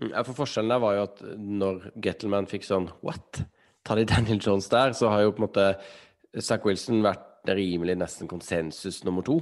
Mm, 0.00 0.12
Ja, 0.12 0.24
for 0.24 0.36
Forskjellen 0.36 0.72
der 0.72 0.82
var 0.82 0.96
jo 0.96 1.04
at 1.06 1.22
når 1.40 1.90
Gettleman 2.04 2.48
fikk 2.50 2.66
sånn 2.68 2.90
What? 3.06 3.44
Tar 3.86 4.00
de 4.00 4.08
Daniel 4.10 4.40
Jones 4.42 4.68
der? 4.72 4.92
Så 4.96 5.08
har 5.12 5.24
jo 5.24 5.32
på 5.32 5.42
en 5.42 5.46
måte 5.48 5.68
Zack 6.42 6.66
Wilson 6.68 7.04
vært 7.04 7.48
rimelig 7.48 7.94
nesten 7.96 8.28
konsensus 8.28 9.04
nummer 9.06 9.24
to. 9.24 9.38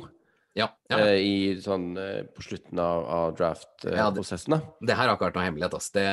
ja. 0.55 0.69
ja. 0.87 0.99
eh, 1.01 1.19
i 1.25 1.37
sånn 1.59 1.97
eh, 1.99 2.21
på 2.31 2.45
slutten 2.45 2.79
av, 2.79 3.07
av 3.11 3.33
draft-prosessen. 3.39 4.55
da. 4.55 4.61
Det 4.79 4.95
her 4.95 5.09
har 5.09 5.17
ikke 5.17 5.27
vært 5.27 5.39
noe 5.41 5.47
hemmelighet. 5.49 5.75
Ass. 5.81 5.89
Det, 5.97 6.05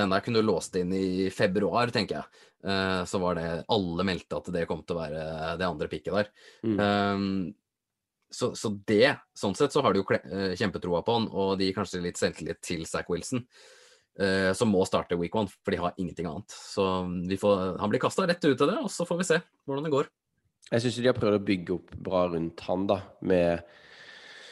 den 0.00 0.14
der 0.16 0.24
kunne 0.24 0.42
du 0.42 0.48
låst 0.48 0.74
inn 0.80 0.90
i 0.96 1.28
februar, 1.30 1.92
tenker 1.94 2.18
jeg. 2.22 2.42
Uh, 2.64 3.04
så 3.04 3.20
var 3.20 3.36
det 3.36 3.48
Alle 3.68 4.06
meldte 4.08 4.38
at 4.40 4.48
det 4.56 4.64
kom 4.66 4.80
til 4.88 4.96
å 4.96 5.02
være 5.02 5.24
det 5.60 5.68
andre 5.68 5.88
pikket 5.92 6.16
der. 6.16 6.32
Mm. 6.64 6.80
Um, 6.80 7.28
så, 8.34 8.50
så 8.58 8.72
det, 8.90 9.14
sånn 9.38 9.54
sett 9.58 9.74
så 9.74 9.84
har 9.84 9.94
de 9.94 10.02
jo 10.02 10.18
eh, 10.18 10.52
kjempetroa 10.58 11.04
på 11.06 11.16
han, 11.18 11.30
og 11.30 11.54
de 11.60 11.70
gir 11.70 11.78
kanskje 11.78 12.02
litt 12.04 12.20
selvtillit 12.20 12.60
til 12.66 12.82
Zack 12.90 13.08
Wilson. 13.12 13.46
eh, 14.18 14.50
som 14.54 14.70
må 14.70 14.84
starte 14.86 15.18
week 15.18 15.34
one, 15.34 15.50
for 15.50 15.74
de 15.74 15.80
har 15.80 15.94
ingenting 15.96 16.28
annet. 16.30 16.50
Så 16.54 16.84
vi 17.28 17.38
får, 17.40 17.78
han 17.80 17.90
blir 17.90 18.02
kasta 18.02 18.26
rett 18.28 18.44
ut 18.44 18.60
av 18.60 18.70
det, 18.70 18.82
og 18.82 18.92
så 18.92 19.06
får 19.08 19.22
vi 19.22 19.30
se 19.30 19.40
hvordan 19.66 19.88
det 19.88 19.94
går. 19.94 20.10
Jeg 20.70 20.84
syns 20.84 21.00
de 21.02 21.08
har 21.10 21.16
prøvd 21.18 21.38
å 21.38 21.46
bygge 21.46 21.74
opp 21.76 21.96
bra 22.06 22.26
rundt 22.32 22.62
han, 22.68 22.86
da. 22.88 23.00
Med, 23.20 23.64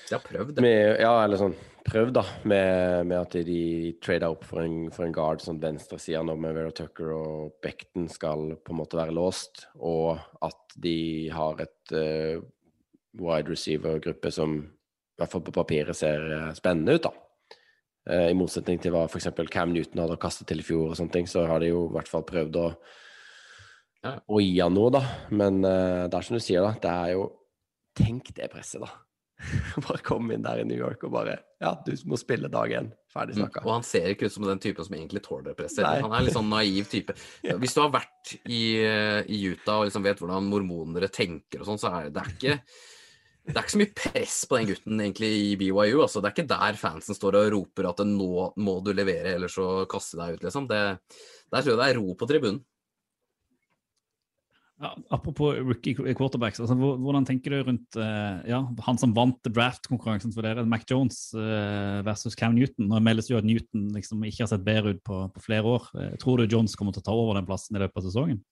De 0.08 0.16
har 0.16 0.24
prøvd 0.24 0.56
det. 0.56 0.64
med 0.64 1.00
Ja, 1.00 1.14
eller 1.24 1.40
sånn 1.40 1.54
prøvd, 1.86 2.12
da. 2.18 2.24
Med, 2.46 3.06
med 3.08 3.16
at 3.18 3.36
de 3.48 3.62
trada 4.04 4.28
opp 4.34 4.44
for 4.46 4.62
en, 4.62 4.90
for 4.94 5.06
en 5.06 5.14
guard 5.16 5.42
sånn 5.42 5.60
venstresida 5.62 6.20
nå 6.26 6.36
med 6.38 6.54
Vera 6.58 6.74
Tucker 6.76 7.14
og 7.16 7.54
Becton 7.64 8.10
skal 8.12 8.52
på 8.60 8.74
en 8.74 8.80
måte 8.82 9.00
være 9.00 9.16
låst, 9.16 9.64
og 9.80 10.20
at 10.44 10.76
de 10.84 11.30
har 11.32 11.64
et 11.64 11.96
eh, 11.96 12.44
wide 13.18 13.52
receiver-gruppe 13.52 14.32
som 14.32 14.56
i 14.62 15.20
hvert 15.20 15.32
fall 15.34 15.44
på 15.44 15.54
papiret 15.54 15.96
ser 15.96 16.24
eh, 16.32 16.48
spennende 16.56 16.96
ut, 16.96 17.04
da. 17.04 17.12
Eh, 18.10 18.30
I 18.32 18.38
motsetning 18.38 18.80
til 18.82 18.94
hva 18.94 19.04
f.eks. 19.06 19.28
Cam 19.52 19.74
Newton 19.74 20.02
hadde 20.02 20.18
kastet 20.22 20.48
til 20.50 20.62
i 20.62 20.66
fjor, 20.66 20.90
og 20.90 20.98
sånne 20.98 21.14
ting, 21.14 21.28
så 21.30 21.44
har 21.48 21.62
de 21.62 21.70
jo 21.70 21.86
i 21.90 21.94
hvert 21.98 22.10
fall 22.10 22.24
prøvd 22.28 22.58
å, 22.62 22.66
å 24.08 24.42
gi 24.42 24.56
han 24.58 24.74
noe, 24.74 24.90
da. 24.94 25.04
Men 25.30 25.62
eh, 25.68 26.08
det 26.08 26.18
er 26.18 26.28
som 26.28 26.38
du 26.38 26.42
sier, 26.42 26.64
da. 26.64 26.74
Det 26.82 26.98
er 26.98 27.16
jo 27.18 27.30
Tenk 27.92 28.30
det 28.32 28.46
presset, 28.48 28.80
da. 28.80 28.88
bare 29.84 30.00
komme 30.06 30.32
inn 30.32 30.44
der 30.44 30.62
i 30.62 30.64
New 30.64 30.78
York 30.78 31.02
og 31.04 31.10
bare 31.16 31.34
Ja, 31.60 31.72
du 31.84 31.90
må 32.08 32.16
spille 32.16 32.48
dag 32.48 32.72
én. 32.72 32.88
Ferdig 33.12 33.36
Mm. 33.36 33.50
Og 33.66 33.68
han 33.68 33.84
ser 33.84 34.06
ikke 34.08 34.30
ut 34.30 34.32
som 34.32 34.46
den 34.46 34.62
typen 34.62 34.86
som 34.86 34.94
egentlig 34.96 35.20
tåler 35.26 35.52
presset. 35.58 35.82
Nei. 35.84 36.00
Han 36.00 36.14
er 36.16 36.24
litt 36.24 36.36
sånn 36.36 36.48
naiv 36.48 36.88
type. 36.88 37.12
Hvis 37.60 37.76
du 37.76 37.82
har 37.82 37.92
vært 37.92 38.32
i, 38.46 38.62
i 38.80 39.42
Utah 39.50 39.82
og 39.82 39.90
liksom 39.90 40.06
vet 40.06 40.22
hvordan 40.22 40.48
mormonere 40.48 41.10
tenker 41.12 41.60
og 41.60 41.68
sånn, 41.68 41.82
så 41.82 41.92
er 41.92 42.08
det, 42.08 42.14
det 42.16 42.22
er 42.22 42.32
ikke 42.32 42.56
det 43.42 43.56
er 43.56 43.64
ikke 43.64 43.74
så 43.74 43.80
mye 43.80 43.94
press 43.98 44.34
på 44.46 44.58
den 44.58 44.68
gutten 44.70 45.00
egentlig 45.02 45.30
i 45.34 45.46
BYU. 45.58 46.02
Altså. 46.04 46.20
Det 46.22 46.28
er 46.28 46.34
ikke 46.36 46.50
der 46.52 46.76
fansen 46.78 47.16
står 47.16 47.40
og 47.40 47.48
roper 47.56 47.88
at 47.90 48.02
nå 48.06 48.52
må 48.62 48.74
du 48.86 48.92
levere, 48.94 49.34
eller 49.34 49.50
så 49.50 49.82
kaste 49.90 50.20
deg 50.20 50.36
ut, 50.36 50.44
liksom. 50.46 50.68
Det, 50.70 50.82
der 51.50 51.64
tror 51.64 51.72
jeg 51.72 51.80
det 51.80 51.88
er 51.88 51.98
ro 51.98 52.14
på 52.18 52.28
tribunen. 52.30 52.60
Ja, 54.82 54.90
apropos 55.14 55.54
rookie 55.62 55.94
quarterbacks, 55.94 56.58
altså, 56.62 56.74
hvordan 56.74 57.26
tenker 57.26 57.54
du 57.54 57.68
rundt 57.68 57.98
eh, 58.02 58.38
ja, 58.50 58.58
han 58.86 58.98
som 58.98 59.12
vant 59.14 59.38
draft-konkurransen 59.46 60.32
for 60.34 60.42
dere, 60.42 60.64
Mac 60.66 60.86
Jones 60.90 61.20
eh, 61.38 62.00
versus 62.06 62.34
Cam 62.38 62.56
Newton? 62.56 62.88
Nå 62.90 62.98
meldes 63.02 63.30
jo 63.30 63.38
at 63.38 63.46
Newton 63.46 63.92
liksom 63.94 64.24
ikke 64.26 64.42
har 64.42 64.50
sett 64.50 64.66
bedre 64.66 64.96
ut 64.96 65.02
på, 65.06 65.20
på 65.34 65.44
flere 65.44 65.76
år. 65.76 65.86
Eh, 65.94 66.14
tror 66.22 66.42
du 66.42 66.50
Jones 66.50 66.74
kommer 66.78 66.94
til 66.94 67.02
å 67.04 67.06
ta 67.10 67.14
over 67.14 67.38
den 67.38 67.46
plassen 67.46 67.78
i 67.78 67.82
løpet 67.82 68.02
av 68.02 68.08
sesongen? 68.08 68.42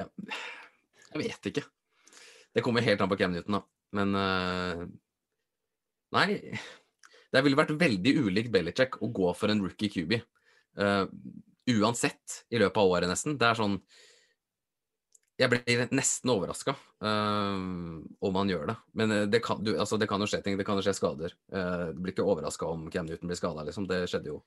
Ja, 0.00 0.08
jeg 1.12 1.24
vet 1.26 1.52
ikke. 1.52 1.66
Det 2.56 2.64
kommer 2.64 2.84
helt 2.84 3.02
an 3.04 3.12
på 3.12 3.18
Cam 3.20 3.34
Newton, 3.34 3.58
da. 3.58 3.62
Men 3.96 4.16
uh, 4.16 4.86
Nei. 6.16 6.26
Det 7.34 7.42
ville 7.44 7.58
vært 7.58 7.74
veldig 7.76 8.12
ulikt 8.24 8.52
Belichick 8.54 8.96
å 9.02 9.10
gå 9.12 9.32
for 9.36 9.52
en 9.52 9.60
rookie 9.64 9.92
QB. 9.92 10.16
Uh, 10.80 11.04
uansett 11.76 12.42
i 12.54 12.60
løpet 12.62 12.80
av 12.80 12.92
året, 12.94 13.10
nesten. 13.10 13.36
Det 13.36 13.48
er 13.50 13.58
sånn 13.58 13.80
jeg 15.36 15.52
blir 15.52 15.82
nesten 15.92 16.32
overraska 16.32 16.72
om 17.04 18.38
han 18.40 18.50
gjør 18.50 18.70
det. 18.70 18.76
Men 18.96 19.12
eh, 19.12 19.26
det 19.28 19.42
kan, 19.44 19.60
du, 19.60 19.74
altså, 19.76 19.98
det 20.00 20.08
kan 20.08 20.22
jo 20.22 20.28
skje 20.30 20.40
ting. 20.44 20.56
Det 20.56 20.64
kan 20.64 20.78
jo 20.78 20.84
skje 20.86 20.96
skader. 20.96 21.34
Uh, 21.52 21.92
du 21.92 22.00
blir 22.00 22.14
ikke 22.14 22.24
overraska 22.24 22.68
om 22.72 22.86
Cam 22.92 23.08
Newton 23.08 23.28
blir 23.28 23.38
skada, 23.38 23.66
liksom. 23.66 23.84
Det 23.90 24.06
skjedde 24.08 24.32
jo 24.32 24.40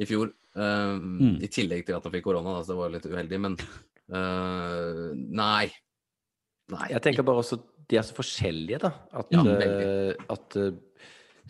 i 0.00 0.08
fjor. 0.08 0.32
Uh, 0.56 0.96
Mm. 0.96 1.36
I 1.44 1.50
tillegg 1.52 1.84
til 1.84 1.96
at 1.98 2.06
han 2.06 2.14
fikk 2.14 2.24
korona, 2.24 2.56
så 2.62 2.72
det 2.72 2.78
var 2.78 2.94
litt 2.94 3.08
uheldig. 3.10 3.40
Men 3.44 3.58
uh, 4.16 5.12
nei. 5.12 5.68
Nei. 6.72 6.88
Jeg 6.94 7.04
tenker 7.04 7.26
bare 7.26 7.42
også 7.42 7.60
de 7.90 7.98
er 8.00 8.04
så 8.06 8.16
forskjellige, 8.16 8.80
da. 8.80 8.90
At, 9.12 9.32
Ja, 9.34 9.42
uh, 9.44 10.26
at 10.32 10.56
uh, 10.56 10.70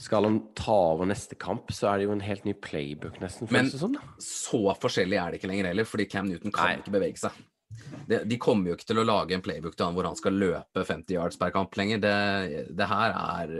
skal 0.00 0.26
han 0.26 0.40
ta 0.58 0.74
over 0.94 1.06
neste 1.06 1.38
kamp, 1.38 1.70
så 1.70 1.92
er 1.92 2.00
det 2.00 2.08
jo 2.08 2.14
en 2.16 2.24
helt 2.24 2.46
ny 2.48 2.54
playbook, 2.58 3.20
nesten. 3.22 3.50
Men- 3.54 3.70
sånn, 3.70 3.94
da. 3.94 4.02
Så 4.18 4.64
forskjellig 4.82 5.20
er 5.20 5.30
det 5.30 5.38
ikke 5.40 5.50
lenger 5.52 5.70
heller, 5.70 5.86
fordi 5.86 6.08
Cam 6.10 6.26
Newton 6.26 6.54
kan 6.54 6.72
Nei. 6.72 6.80
ikke 6.82 6.94
bevege 6.96 7.22
seg. 7.22 7.38
De, 8.06 8.20
de 8.26 8.38
kommer 8.38 8.70
jo 8.70 8.76
ikke 8.76 8.86
til 8.90 9.00
å 9.02 9.06
lage 9.06 9.34
en 9.34 9.42
playbook 9.42 9.76
til 9.76 9.86
han 9.86 9.94
hvor 9.96 10.06
han 10.06 10.18
skal 10.18 10.36
løpe 10.38 10.84
50 10.86 11.14
yards 11.14 11.38
per 11.38 11.54
kamp 11.54 11.74
lenger. 11.78 12.02
Det, 12.02 12.66
det 12.74 12.90
her 12.90 13.14
er 13.14 13.54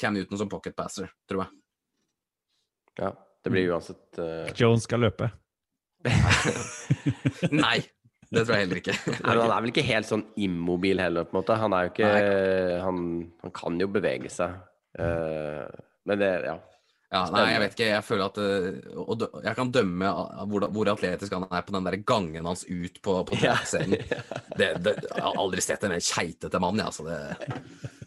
Cam 0.00 0.16
Newton 0.16 0.40
som 0.40 0.48
pocket 0.52 0.76
passer, 0.76 1.10
tror 1.28 1.44
jeg. 1.44 1.56
Ja, 3.00 3.12
det 3.44 3.52
blir 3.52 3.72
uansett 3.72 4.20
uh... 4.20 4.48
Jones 4.56 4.84
skal 4.88 5.04
løpe. 5.04 5.30
Nei, 7.64 7.80
det 8.30 8.44
tror 8.44 8.56
jeg 8.56 8.66
heller 8.66 8.80
ikke. 8.80 8.96
Nei, 9.26 9.36
Han 9.36 9.44
er 9.50 9.60
vel 9.64 9.72
ikke 9.72 9.86
helt 9.90 10.08
sånn 10.08 10.24
immobil 10.38 11.02
heller, 11.02 11.26
på 11.26 11.34
en 11.34 11.40
måte. 11.40 11.58
Han 11.58 11.76
ikke 11.82 12.10
Han, 12.84 13.06
han 13.42 13.54
kan 13.56 13.78
jo 13.82 13.88
bevege 13.90 14.30
seg. 14.32 14.58
Uh, 14.98 15.66
men 16.08 16.20
det, 16.20 16.30
ja. 16.46 16.58
Ja, 17.10 17.24
nei, 17.34 17.46
jeg 17.50 17.62
vet 17.64 17.72
ikke. 17.74 17.86
Jeg 17.88 18.06
føler 18.06 18.28
at 18.28 18.36
eh, 18.38 19.40
Jeg 19.42 19.56
kan 19.58 19.72
dømme 19.74 20.10
hvor, 20.46 20.66
hvor 20.70 20.90
atletisk 20.92 21.32
han 21.34 21.46
er 21.48 21.64
på 21.66 21.74
den 21.74 21.88
der 21.88 21.96
gangen 22.06 22.46
hans 22.46 22.62
ut 22.68 23.00
på, 23.02 23.16
på 23.26 23.38
scenen. 23.66 23.98
Jeg 24.60 24.94
har 25.16 25.40
aldri 25.40 25.64
sett 25.64 25.82
en 25.86 25.90
mer 25.96 26.04
keitete 26.04 26.60
mann, 26.62 26.78
jeg. 26.78 26.86
Altså, 26.86 27.06
det, 27.08 27.90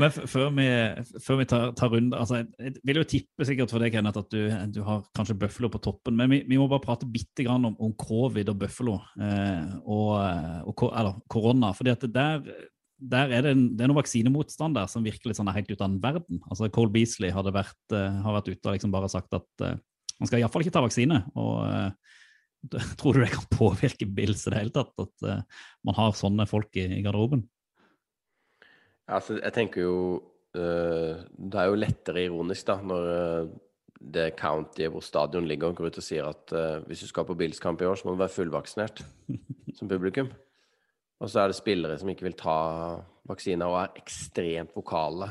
Men 0.00 0.10
før 0.10 0.50
vi, 0.56 0.66
før 1.22 1.38
vi 1.40 1.46
tar, 1.48 1.72
tar 1.78 1.90
runde 1.92 2.18
altså 2.18 2.40
jeg, 2.40 2.74
vil 2.86 3.00
jo 3.00 3.06
tippe 3.08 3.46
sikkert 3.46 3.72
for 3.72 3.82
deg, 3.82 3.94
Kenneth, 3.94 4.20
at 4.20 4.30
du, 4.32 4.42
du 4.74 4.80
har 4.86 5.04
kanskje 5.16 5.36
Buffalo 5.38 5.70
på 5.72 5.80
toppen. 5.84 6.16
Men 6.18 6.30
vi, 6.32 6.42
vi 6.48 6.58
må 6.60 6.68
bare 6.70 6.82
prate 6.84 7.08
bitte 7.10 7.46
grann 7.46 7.66
om, 7.68 7.76
om 7.78 7.94
covid 7.98 8.52
og 8.52 8.60
Buffalo 8.60 8.98
eh, 9.18 9.74
og, 9.84 10.14
eh, 10.20 10.60
og 10.70 10.86
eller, 10.90 11.18
korona. 11.30 11.72
at 11.74 12.06
der, 12.14 12.44
der 12.98 13.34
er 13.38 13.46
det, 13.46 13.54
en, 13.54 13.64
det 13.76 13.84
er 13.84 13.90
noen 13.90 14.00
vaksinemotstand 14.00 14.78
der 14.78 14.90
som 14.90 15.06
virker 15.06 15.30
litt 15.30 15.40
sånn 15.40 15.52
helt 15.54 15.70
ut 15.70 15.80
av 15.80 15.88
den 15.88 16.02
verden. 16.02 16.42
Altså 16.48 16.70
Cole 16.74 16.92
Beasley 16.94 17.32
vært, 17.34 17.80
uh, 17.94 18.22
har 18.24 18.38
vært 18.38 18.52
ute 18.52 18.68
og 18.68 18.76
liksom 18.76 18.94
bare 18.94 19.10
sagt 19.12 19.34
at 19.36 19.64
uh, 19.64 19.74
man 20.20 20.30
skal 20.30 20.40
iallfall 20.40 20.64
ikke 20.64 20.74
ta 20.76 20.84
vaksine. 20.84 21.24
og 21.38 21.64
uh, 21.68 21.90
Tror 22.98 23.16
du 23.16 23.20
det 23.20 23.32
kan 23.34 23.44
påvirke 23.52 24.08
Bills 24.08 24.46
i 24.46 24.54
det 24.54 24.62
hele 24.62 24.74
tatt, 24.74 24.94
at 25.00 25.26
uh, 25.28 25.66
man 25.84 25.98
har 25.98 26.16
sånne 26.16 26.48
folk 26.48 26.70
i, 26.80 26.86
i 26.98 27.02
garderoben? 27.04 27.44
Altså, 29.08 29.36
jeg 29.36 29.52
tenker 29.52 29.84
jo 29.84 29.96
uh, 30.56 31.22
Det 31.36 31.60
er 31.60 31.68
jo 31.68 31.76
lettere 31.76 32.24
ironisk, 32.24 32.66
da, 32.70 32.78
når 32.80 33.08
det 33.08 33.60
det 34.04 34.34
county 34.36 34.86
hvor 34.90 35.00
stadion 35.04 35.46
ligger, 35.48 35.72
går 35.72 35.88
ut 35.88 36.00
og 36.00 36.04
sier 36.04 36.26
at 36.28 36.52
uh, 36.52 36.82
hvis 36.88 37.04
du 37.04 37.10
skal 37.10 37.26
på 37.28 37.36
Bills-kamp 37.38 37.82
i 37.82 37.88
år, 37.88 37.96
så 37.96 38.06
må 38.06 38.14
du 38.14 38.22
være 38.22 38.34
fullvaksinert 38.34 39.02
som 39.78 39.90
publikum. 39.90 40.28
Og 41.20 41.30
så 41.30 41.40
er 41.40 41.50
det 41.50 41.58
spillere 41.58 41.98
som 41.98 42.10
ikke 42.10 42.26
vil 42.26 42.36
ta 42.38 42.56
vaksina, 43.28 43.68
og 43.70 43.78
er 43.80 44.02
ekstremt 44.02 44.74
vokale 44.76 45.30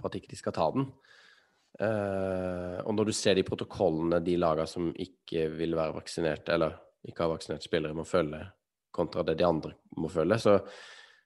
på 0.00 0.08
at 0.08 0.16
ikke 0.16 0.32
de 0.32 0.38
skal 0.38 0.56
ta 0.56 0.70
den. 0.76 0.86
Uh, 1.80 2.78
og 2.86 2.94
når 2.96 3.10
du 3.10 3.16
ser 3.16 3.36
de 3.36 3.46
protokollene 3.46 4.20
de 4.24 4.38
laga 4.40 4.66
som 4.68 4.90
ikke 4.96 5.48
vil 5.54 5.76
være 5.78 5.96
vaksinert, 5.98 6.48
eller 6.52 6.78
ikke 7.06 7.24
har 7.24 7.34
vaksinert 7.34 7.66
spillere, 7.66 7.96
må 7.96 8.06
følge, 8.08 8.42
kontra 8.92 9.24
det 9.26 9.38
de 9.38 9.46
andre 9.46 9.74
må 10.00 10.08
følge, 10.12 10.40
så, 10.40 10.56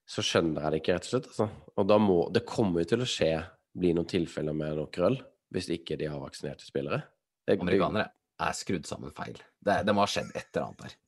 så 0.08 0.24
skjønner 0.24 0.66
jeg 0.66 0.74
det 0.74 0.80
ikke, 0.82 0.96
rett 0.98 1.06
og 1.08 1.12
slett. 1.14 1.28
Altså. 1.32 1.46
Og 1.80 1.86
da 1.90 1.98
må, 2.02 2.18
det 2.34 2.44
kommer 2.48 2.84
jo 2.84 2.90
til 2.92 3.04
å 3.04 3.08
skje, 3.08 3.30
bli 3.74 3.92
noen 3.96 4.08
tilfeller 4.10 4.56
med 4.56 4.76
noe 4.78 4.90
krøll, 4.92 5.16
hvis 5.54 5.70
ikke 5.74 5.96
de 6.00 6.10
har 6.10 6.20
vaksinerte 6.22 6.66
spillere. 6.66 7.02
Det, 7.44 7.56
amerikanere 7.60 8.08
er 8.44 8.56
skrudd 8.56 8.88
sammen 8.88 9.12
feil. 9.16 9.36
Det, 9.64 9.80
det 9.86 9.94
må 9.96 10.04
ha 10.04 10.10
skjedd 10.10 10.32
et 10.34 10.48
eller 10.52 10.66
annet 10.68 10.84
der. 10.84 10.98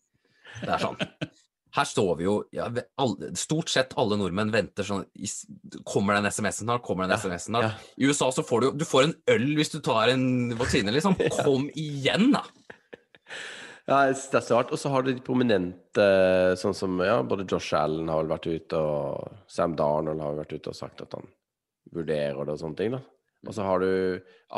Det 0.62 0.72
er 0.72 0.82
sånn. 0.82 1.00
Her 1.76 1.84
står 1.84 2.12
vi 2.16 2.24
jo 2.24 2.34
ja, 2.56 2.70
alle, 3.02 3.28
Stort 3.36 3.68
sett 3.68 3.90
alle 4.00 4.16
nordmenn 4.16 4.48
venter 4.54 4.86
sånn 4.86 5.02
Kommer 5.84 6.16
den 6.16 6.28
SMS-en 6.30 6.70
snart? 6.70 6.84
Kommer 6.86 7.04
den 7.04 7.12
Ja, 7.12 7.18
SMS-en 7.20 7.50
snart? 7.50 7.66
ja. 7.66 7.90
I 8.00 8.08
USA 8.08 8.30
så 8.32 8.44
får 8.46 8.62
du 8.62 8.66
jo 8.68 8.70
Du 8.80 8.84
får 8.88 9.02
en 9.08 9.12
øl 9.34 9.44
hvis 9.58 9.74
du 9.74 9.80
tar 9.84 10.14
en 10.14 10.54
vaksine, 10.56 10.94
liksom. 10.94 11.18
Kom 11.42 11.66
igjen, 11.76 12.30
da! 12.32 12.46
Ja, 13.86 14.00
det 14.10 14.34
er 14.34 14.42
så 14.42 14.56
rart. 14.58 14.72
Og 14.74 14.80
så 14.82 14.90
har 14.90 15.04
du 15.06 15.12
de 15.12 15.22
prominente, 15.22 16.06
sånn 16.58 16.74
som 16.74 16.98
ja, 17.06 17.20
både 17.22 17.46
Josh 17.46 17.76
Allen 17.78 18.10
har 18.10 18.24
vel 18.24 18.32
vært 18.34 18.48
ute, 18.50 18.80
og 18.80 19.44
Sam 19.50 19.76
Darnold 19.78 20.22
har 20.24 20.40
vært 20.40 20.56
ute 20.56 20.72
og 20.72 20.78
sagt 20.78 21.04
at 21.04 21.14
han 21.14 21.28
vurderer 21.94 22.42
det 22.42 22.56
og 22.56 22.62
sånne 22.64 22.80
ting. 22.80 22.96
da. 22.96 23.02
Og 23.46 23.54
så 23.54 23.62
har 23.62 23.84
du 23.84 23.90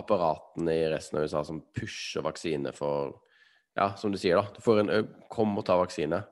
apparatene 0.00 0.72
i 0.72 0.88
resten 0.94 1.20
av 1.20 1.28
USA 1.28 1.44
som 1.44 1.60
pusher 1.76 2.24
vaksine 2.24 2.72
for 2.76 3.18
Ja, 3.78 3.92
som 3.94 4.10
du 4.10 4.16
sier, 4.18 4.40
da. 4.40 4.48
Du 4.56 4.64
får 4.64 4.80
en 4.82 5.12
Kom 5.30 5.52
og 5.60 5.66
ta 5.68 5.76
vaksine. 5.78 6.22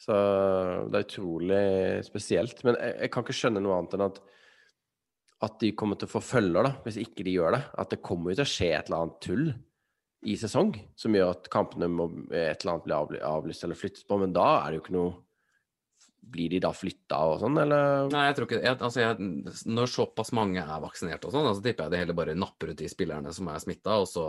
Så 0.00 0.14
det 0.88 0.96
er 1.00 1.04
utrolig 1.04 1.64
spesielt. 2.06 2.62
Men 2.64 2.78
jeg, 2.78 2.94
jeg 3.02 3.10
kan 3.12 3.26
ikke 3.26 3.36
skjønne 3.36 3.60
noe 3.62 3.80
annet 3.80 3.98
enn 3.98 4.06
at 4.08 4.22
at 5.44 5.58
de 5.60 5.74
kommer 5.76 5.98
til 6.00 6.08
å 6.08 6.12
få 6.14 6.22
følger, 6.24 6.64
da, 6.64 6.70
hvis 6.86 6.96
ikke 7.02 7.24
de 7.26 7.34
gjør 7.34 7.56
det. 7.56 7.62
At 7.82 7.90
det 7.92 7.98
kommer 8.06 8.32
jo 8.32 8.38
til 8.38 8.46
å 8.46 8.52
skje 8.54 8.68
et 8.72 8.86
eller 8.86 9.02
annet 9.02 9.18
tull 9.20 9.48
i 10.24 10.34
sesong 10.40 10.72
som 10.96 11.14
gjør 11.16 11.30
at 11.34 11.48
kampene 11.52 11.88
må 11.92 12.06
et 12.32 12.64
eller 12.64 12.78
annet 12.78 13.08
bli 13.12 13.20
avlyst 13.20 13.64
eller 13.66 13.78
flyttes 13.78 14.06
på, 14.08 14.18
men 14.20 14.32
da 14.32 14.46
er 14.64 14.70
det 14.74 14.80
jo 14.80 14.84
ikke 14.86 14.96
noe 14.98 15.14
Blir 16.34 16.48
de 16.48 16.58
da 16.64 16.70
flytta 16.72 17.18
og 17.28 17.34
sånn, 17.42 17.58
eller? 17.60 18.06
Nei, 18.08 18.22
jeg 18.30 18.36
tror 18.38 18.46
ikke 18.48 18.60
jeg, 18.64 18.76
altså 18.80 19.00
jeg, 19.02 19.26
Når 19.68 19.90
såpass 19.92 20.30
mange 20.32 20.62
er 20.62 20.80
vaksinert 20.80 21.26
og 21.28 21.34
sånn, 21.34 21.50
så 21.52 21.60
tipper 21.60 21.84
jeg 21.84 21.92
de 21.92 21.98
heller 22.00 22.16
bare 22.16 22.34
napper 22.34 22.72
ut 22.72 22.78
de 22.80 22.88
spillerne 22.88 23.28
som 23.36 23.50
er 23.52 23.60
smitta, 23.60 23.98
og 24.00 24.08
så 24.08 24.24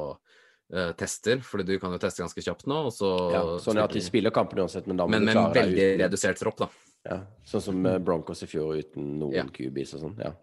eh, 0.75 0.91
tester. 0.99 1.39
Fordi 1.39 1.63
du 1.69 1.77
kan 1.79 1.95
jo 1.95 2.01
teste 2.03 2.19
ganske 2.25 2.43
kjapt 2.43 2.67
nå, 2.67 2.81
og 2.89 2.91
så 2.93 3.11
Ja, 3.31 3.43
sånn 3.63 3.79
at 3.79 3.95
de 3.95 4.03
spiller 4.03 4.35
kampen 4.35 4.59
uansett, 4.65 4.89
men 4.91 4.99
da 4.99 5.07
må 5.07 5.15
Men 5.15 5.23
du 5.23 5.29
med 5.31 5.37
klare 5.39 5.53
deg 5.55 5.61
veldig 5.71 5.87
uten 5.93 6.03
redusert 6.03 6.41
tropp, 6.43 6.59
da. 6.65 6.69
ja, 7.07 7.17
Sånn 7.47 7.63
som 7.69 7.79
eh, 7.87 7.97
Broncos 8.03 8.43
i 8.43 8.51
fjor 8.51 8.75
uten 8.75 9.13
noen 9.23 9.39
Ja. 9.39 9.47
QBs 9.55 9.95
og 9.95 10.03
sånn. 10.03 10.19
Ja. 10.19 10.35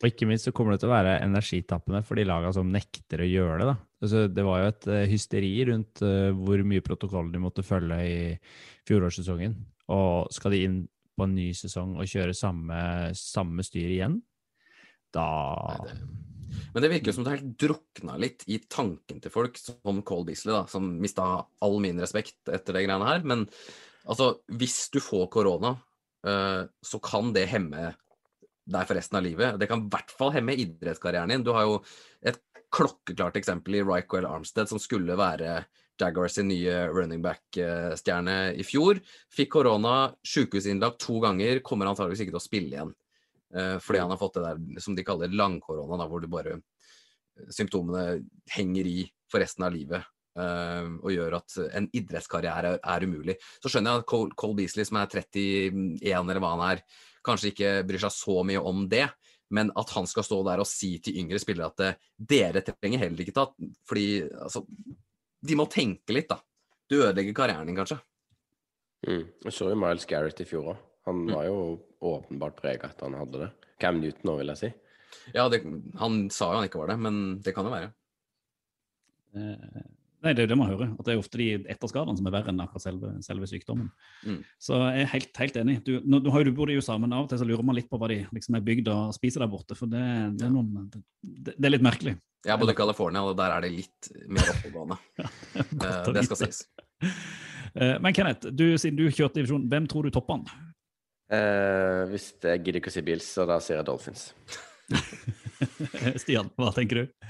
Og 0.00 0.08
ikke 0.08 0.30
minst 0.32 0.48
så 0.48 0.52
kommer 0.56 0.72
det 0.72 0.80
til 0.80 0.88
å 0.88 0.96
være 0.96 1.18
energitappende 1.20 2.00
for 2.08 2.16
de 2.16 2.24
laga 2.24 2.54
som 2.56 2.72
nekter 2.72 3.20
å 3.20 3.28
gjøre 3.28 3.60
det. 3.60 3.68
da. 3.74 3.76
Altså, 4.00 4.24
det 4.32 4.44
var 4.46 4.62
jo 4.62 4.70
et 4.70 4.86
eh, 4.88 5.08
hysteri 5.10 5.50
rundt 5.68 6.00
uh, 6.06 6.30
hvor 6.32 6.62
mye 6.64 6.84
protokoll 6.84 7.28
de 7.32 7.42
måtte 7.42 7.64
følge 7.66 7.98
i 8.08 8.16
fjorårssesongen. 8.88 9.58
Og 9.92 10.32
skal 10.32 10.54
de 10.56 10.62
inn 10.64 10.80
på 11.18 11.26
en 11.26 11.36
ny 11.36 11.50
sesong 11.56 11.98
og 12.00 12.08
kjøre 12.08 12.36
samme, 12.36 12.80
samme 13.18 13.64
styr 13.66 13.92
igjen, 13.92 14.20
da 15.12 15.26
Nei, 15.68 15.90
det- 15.90 16.28
Men 16.72 16.82
det 16.82 16.90
virker 16.90 17.12
som 17.12 17.24
det 17.24 17.34
helt 17.34 17.58
drukna 17.58 18.16
litt 18.18 18.44
i 18.48 18.58
tanken 18.58 19.20
til 19.20 19.30
folk, 19.30 19.58
som 19.58 20.02
Cole 20.02 20.24
Beasley, 20.26 20.52
da, 20.54 20.64
som 20.66 20.86
mista 21.00 21.46
all 21.62 21.78
min 21.82 21.98
respekt 21.98 22.48
etter 22.48 22.72
det 22.74 22.86
greiene 22.86 23.06
her. 23.06 23.22
Men 23.22 23.44
altså, 24.06 24.40
hvis 24.48 24.90
du 24.90 25.00
får 25.02 25.28
korona, 25.30 25.76
uh, 26.26 26.66
så 26.82 27.02
kan 27.02 27.32
det 27.36 27.48
hemme 27.48 27.94
deg 28.70 28.86
for 28.86 28.94
resten 28.98 29.18
av 29.18 29.24
livet. 29.26 29.58
Det 29.58 29.68
kan 29.70 29.82
i 29.82 29.90
hvert 29.90 30.10
fall 30.14 30.32
hemme 30.34 30.54
idrettskarrieren 30.54 31.32
din. 31.32 31.42
Du 31.46 31.52
har 31.52 31.66
jo 31.66 31.80
et 32.22 32.38
klokkeklart 32.74 33.36
eksempel 33.40 33.78
i 33.78 33.84
Ryquell 33.84 34.26
Armstead, 34.28 34.68
som 34.70 34.80
skulle 34.82 35.16
være 35.18 35.64
Jaguars 36.00 36.38
sin 36.38 36.48
nye 36.48 36.86
running 36.88 37.22
back-stjerne 37.24 38.54
i 38.56 38.64
fjor. 38.64 39.00
Fikk 39.32 39.52
korona, 39.58 40.12
sykehusinnlagt 40.26 41.00
to 41.02 41.18
ganger, 41.22 41.60
kommer 41.66 41.90
antageligvis 41.90 42.24
ikke 42.24 42.34
til 42.36 42.40
å 42.40 42.44
spille 42.44 42.76
igjen. 42.76 42.94
Eh, 43.54 43.76
fordi 43.82 44.00
han 44.00 44.12
har 44.12 44.20
fått 44.20 44.38
det 44.38 44.46
der 44.46 44.84
som 44.84 44.96
de 44.96 45.04
kaller 45.06 45.34
langkorona, 45.34 46.06
hvor 46.08 46.22
du 46.22 46.30
bare 46.30 46.60
symptomene 47.50 48.22
henger 48.54 48.88
i 48.88 49.04
for 49.30 49.42
resten 49.42 49.66
av 49.66 49.74
livet. 49.74 50.06
eh, 50.38 50.86
og 51.02 51.10
gjør 51.10 51.34
at 51.40 51.56
en 51.74 51.88
idrettskarriere 51.90 52.76
er, 52.76 52.78
er 52.78 53.04
umulig. 53.04 53.34
Så 53.60 53.68
skjønner 53.72 53.96
jeg 53.96 54.04
at 54.04 54.06
Cole, 54.08 54.30
Cole 54.38 54.54
Beasley, 54.60 54.86
som 54.86 55.00
er 55.00 55.10
31 55.10 56.30
eller 56.30 56.40
hva 56.40 56.52
han 56.54 56.62
er, 56.68 56.84
kanskje 57.26 57.50
ikke 57.50 57.72
bryr 57.88 58.04
seg 58.04 58.14
så 58.14 58.36
mye 58.46 58.62
om 58.62 58.86
det. 58.88 59.08
Men 59.50 59.72
at 59.76 59.90
han 59.96 60.06
skal 60.06 60.22
stå 60.26 60.40
der 60.46 60.60
og 60.62 60.68
si 60.70 60.92
til 61.02 61.16
yngre 61.22 61.38
spillere 61.42 61.66
at 61.72 61.80
eh, 61.86 61.94
dere 62.16 62.62
trenger 62.62 62.98
heller 63.02 63.24
ikke 63.24 63.34
ta 63.34 63.48
Fordi 63.88 64.22
altså 64.30 64.62
De 65.42 65.56
må 65.56 65.64
tenke 65.72 66.12
litt, 66.14 66.28
da. 66.30 66.36
Du 66.90 66.98
ødelegger 67.00 67.34
karrieren 67.34 67.66
din, 67.66 67.76
kanskje. 67.78 67.96
Mm. 69.08 69.24
Jeg 69.46 69.52
så 69.56 69.70
jo 69.70 69.76
Miles 69.80 70.04
Garrett 70.06 70.40
i 70.42 70.44
fjor 70.44 70.74
òg. 70.74 70.76
Han 71.08 71.22
Mm. 71.24 71.34
var 71.34 71.44
jo 71.46 71.56
åpenbart 72.02 72.56
prega 72.60 72.90
at 72.90 73.00
han 73.00 73.14
hadde 73.16 73.38
det. 73.46 73.50
Cam 73.80 74.00
Newton 74.00 74.30
òg, 74.34 74.38
vil 74.42 74.52
jeg 74.52 74.58
si. 74.60 74.70
Ja, 75.34 75.48
det, 75.48 75.62
han 75.98 76.28
sa 76.30 76.50
jo 76.52 76.58
han 76.60 76.68
ikke 76.68 76.78
var 76.82 76.92
det, 76.92 76.98
men 77.00 77.40
det 77.40 77.54
kan 77.56 77.64
jo 77.64 77.72
være. 77.72 77.92
Eh, 80.20 80.26
Nei, 80.26 80.32
det 80.36 80.42
er 80.42 80.46
jo 80.46 80.52
det 80.52 80.58
man 80.60 80.68
hører. 80.68 80.92
At 80.98 81.06
det 81.06 81.14
er 81.14 81.20
ofte 81.20 81.40
de 81.40 81.48
etterskadene 81.72 82.18
som 82.18 82.28
er 82.28 82.34
verre 82.34 82.52
enn 82.52 82.60
akkurat 82.60 82.84
selve, 82.84 83.12
selve 83.24 83.48
sykdommen. 83.48 83.90
Mm. 84.26 84.40
Så 84.60 84.76
jeg 84.76 85.04
er 85.04 85.12
helt, 85.14 85.30
helt 85.40 85.60
enig. 85.62 85.76
Du, 85.86 85.94
nå, 86.04 86.20
har 86.28 86.42
jo 86.42 86.50
du 86.50 86.56
bodd 86.56 86.72
i 86.72 86.76
USA, 86.80 86.98
men 87.00 87.14
av 87.16 87.24
og 87.24 87.30
til 87.32 87.40
så 87.40 87.48
lurer 87.48 87.64
man 87.66 87.78
litt 87.78 87.88
på 87.90 88.00
hva 88.00 88.10
de 88.12 88.22
liksom 88.28 88.58
er 88.58 88.66
bygd 88.66 88.90
og 88.92 89.14
spiser 89.16 89.44
der 89.44 89.52
borte. 89.52 89.76
For 89.78 89.90
det, 89.90 90.02
det, 90.36 90.48
er, 90.48 90.52
noen, 90.52 90.90
det, 91.24 91.56
det 91.56 91.68
er 91.68 91.74
litt 91.74 91.86
merkelig. 91.86 92.16
Jeg 92.46 92.60
bodde 92.60 92.72
i 92.72 92.78
California, 92.78 93.24
og 93.24 93.36
der 93.36 93.52
er 93.56 93.64
det 93.64 93.72
litt 93.74 94.10
mer 94.32 94.52
oppegående. 94.54 94.96
ja, 95.20 95.96
å 96.08 96.16
det 96.16 96.24
skal 96.28 96.40
sies. 96.44 96.64
Eh, 97.74 97.96
Men 98.00 98.16
Kenneth, 98.16 98.52
du, 98.52 98.72
siden 98.80 99.00
du 99.00 99.06
kjørte 99.08 99.40
divisjon, 99.40 99.68
hvem 99.72 99.88
tror 99.90 100.08
du 100.08 100.14
topper 100.14 100.40
den? 100.40 100.66
Uh, 101.30 102.08
hvis 102.10 102.32
jeg 102.42 102.64
gidder 102.64 102.80
ikke 102.80 102.90
å 102.90 102.94
si 102.96 103.04
Bills, 103.06 103.28
så 103.36 103.44
da 103.46 103.60
sier 103.62 103.78
jeg 103.78 103.86
Dolphins. 103.86 104.32
Stian, 106.22 106.50
hva 106.58 106.72
tenker 106.74 107.04
du? 107.04 107.28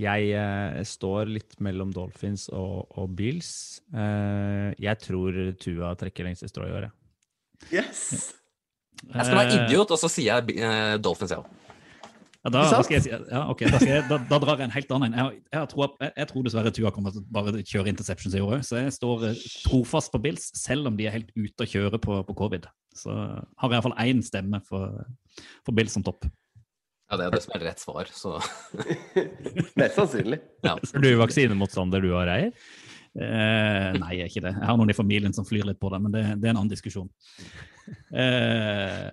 Jeg 0.00 0.32
eh, 0.32 0.80
står 0.86 1.30
litt 1.30 1.56
mellom 1.64 1.92
Dolphins 1.94 2.48
og, 2.54 2.90
og 2.96 3.14
Bills. 3.18 3.80
Eh, 3.92 4.70
jeg 4.80 5.02
tror 5.02 5.40
Tua 5.60 5.94
trekker 6.00 6.28
lengste 6.28 6.50
strå 6.50 6.68
i 6.68 6.74
år, 6.76 6.88
jeg. 6.88 7.80
Yes! 7.80 8.04
Jeg 9.00 9.24
skal 9.24 9.38
være 9.38 9.64
idiot, 9.64 9.92
og 9.94 9.96
så 9.96 10.10
sier 10.12 10.42
jeg 10.44 10.60
eh, 10.60 10.98
Dolphins, 11.00 11.30
jeg 11.32 11.40
òg. 11.40 11.60
Ja, 12.40 12.50
da, 12.52 12.62
da 12.72 12.80
skal 12.84 12.96
jeg 12.96 13.04
si, 13.04 13.10
ja, 13.12 13.40
ok, 13.52 13.62
da, 13.68 13.78
skal 13.80 13.90
jeg, 13.90 14.04
da, 14.08 14.16
da 14.30 14.38
drar 14.40 14.60
jeg 14.60 14.68
en 14.70 14.72
helt 14.72 14.92
annen 14.96 15.10
en. 15.10 15.16
Jeg, 15.18 15.40
jeg, 15.52 15.68
jeg, 15.76 16.12
jeg 16.16 16.28
tror 16.30 16.44
dessverre 16.46 16.72
Tua 16.72 16.92
kommer 16.96 17.12
til 17.12 17.20
å 17.20 17.32
bare 17.36 17.64
kjøre 17.68 17.92
interceptions 17.92 18.36
i 18.36 18.40
år 18.40 18.58
òg, 18.58 18.62
så 18.64 18.78
jeg 18.80 18.94
står 18.96 19.26
eh, 19.28 19.42
trofast 19.66 20.12
på 20.12 20.20
Bills, 20.24 20.46
selv 20.56 20.88
om 20.88 20.96
de 20.96 21.08
er 21.08 21.16
helt 21.18 21.32
ute 21.36 21.66
å 21.66 21.68
kjøre 21.68 22.00
på, 22.00 22.16
på 22.28 22.36
covid. 22.38 22.68
Så 22.96 23.12
har 23.12 23.68
jeg 23.68 23.76
iallfall 23.76 23.98
én 24.06 24.24
stemme 24.24 24.62
for, 24.68 25.02
for 25.68 25.76
Bills 25.76 25.96
som 25.96 26.04
topp. 26.06 26.24
Ja, 27.10 27.16
det 27.18 27.26
er 27.26 27.34
det 27.34 27.42
som 27.42 27.56
er 27.56 27.64
rett 27.66 27.82
svar, 27.82 28.10
så 28.14 28.36
Mest 29.80 29.96
sannsynlig. 29.98 30.38
ja. 30.62 30.76
Er 30.78 31.02
du 31.02 31.10
vaksinemotstander, 31.18 32.04
du 32.04 32.12
og 32.14 32.22
Reier? 32.28 32.54
Eh, 33.18 33.88
nei, 33.98 34.12
jeg 34.14 34.22
er 34.22 34.30
ikke 34.30 34.44
det. 34.44 34.52
Jeg 34.54 34.68
har 34.68 34.76
noen 34.78 34.92
i 34.92 34.94
familien 34.94 35.34
som 35.34 35.46
flyr 35.46 35.66
litt 35.66 35.80
på 35.82 35.90
det, 35.90 35.98
men 36.04 36.14
det, 36.14 36.22
det 36.38 36.46
er 36.46 36.52
en 36.52 36.60
annen 36.60 36.70
diskusjon. 36.70 37.08
Eh, 38.14 39.08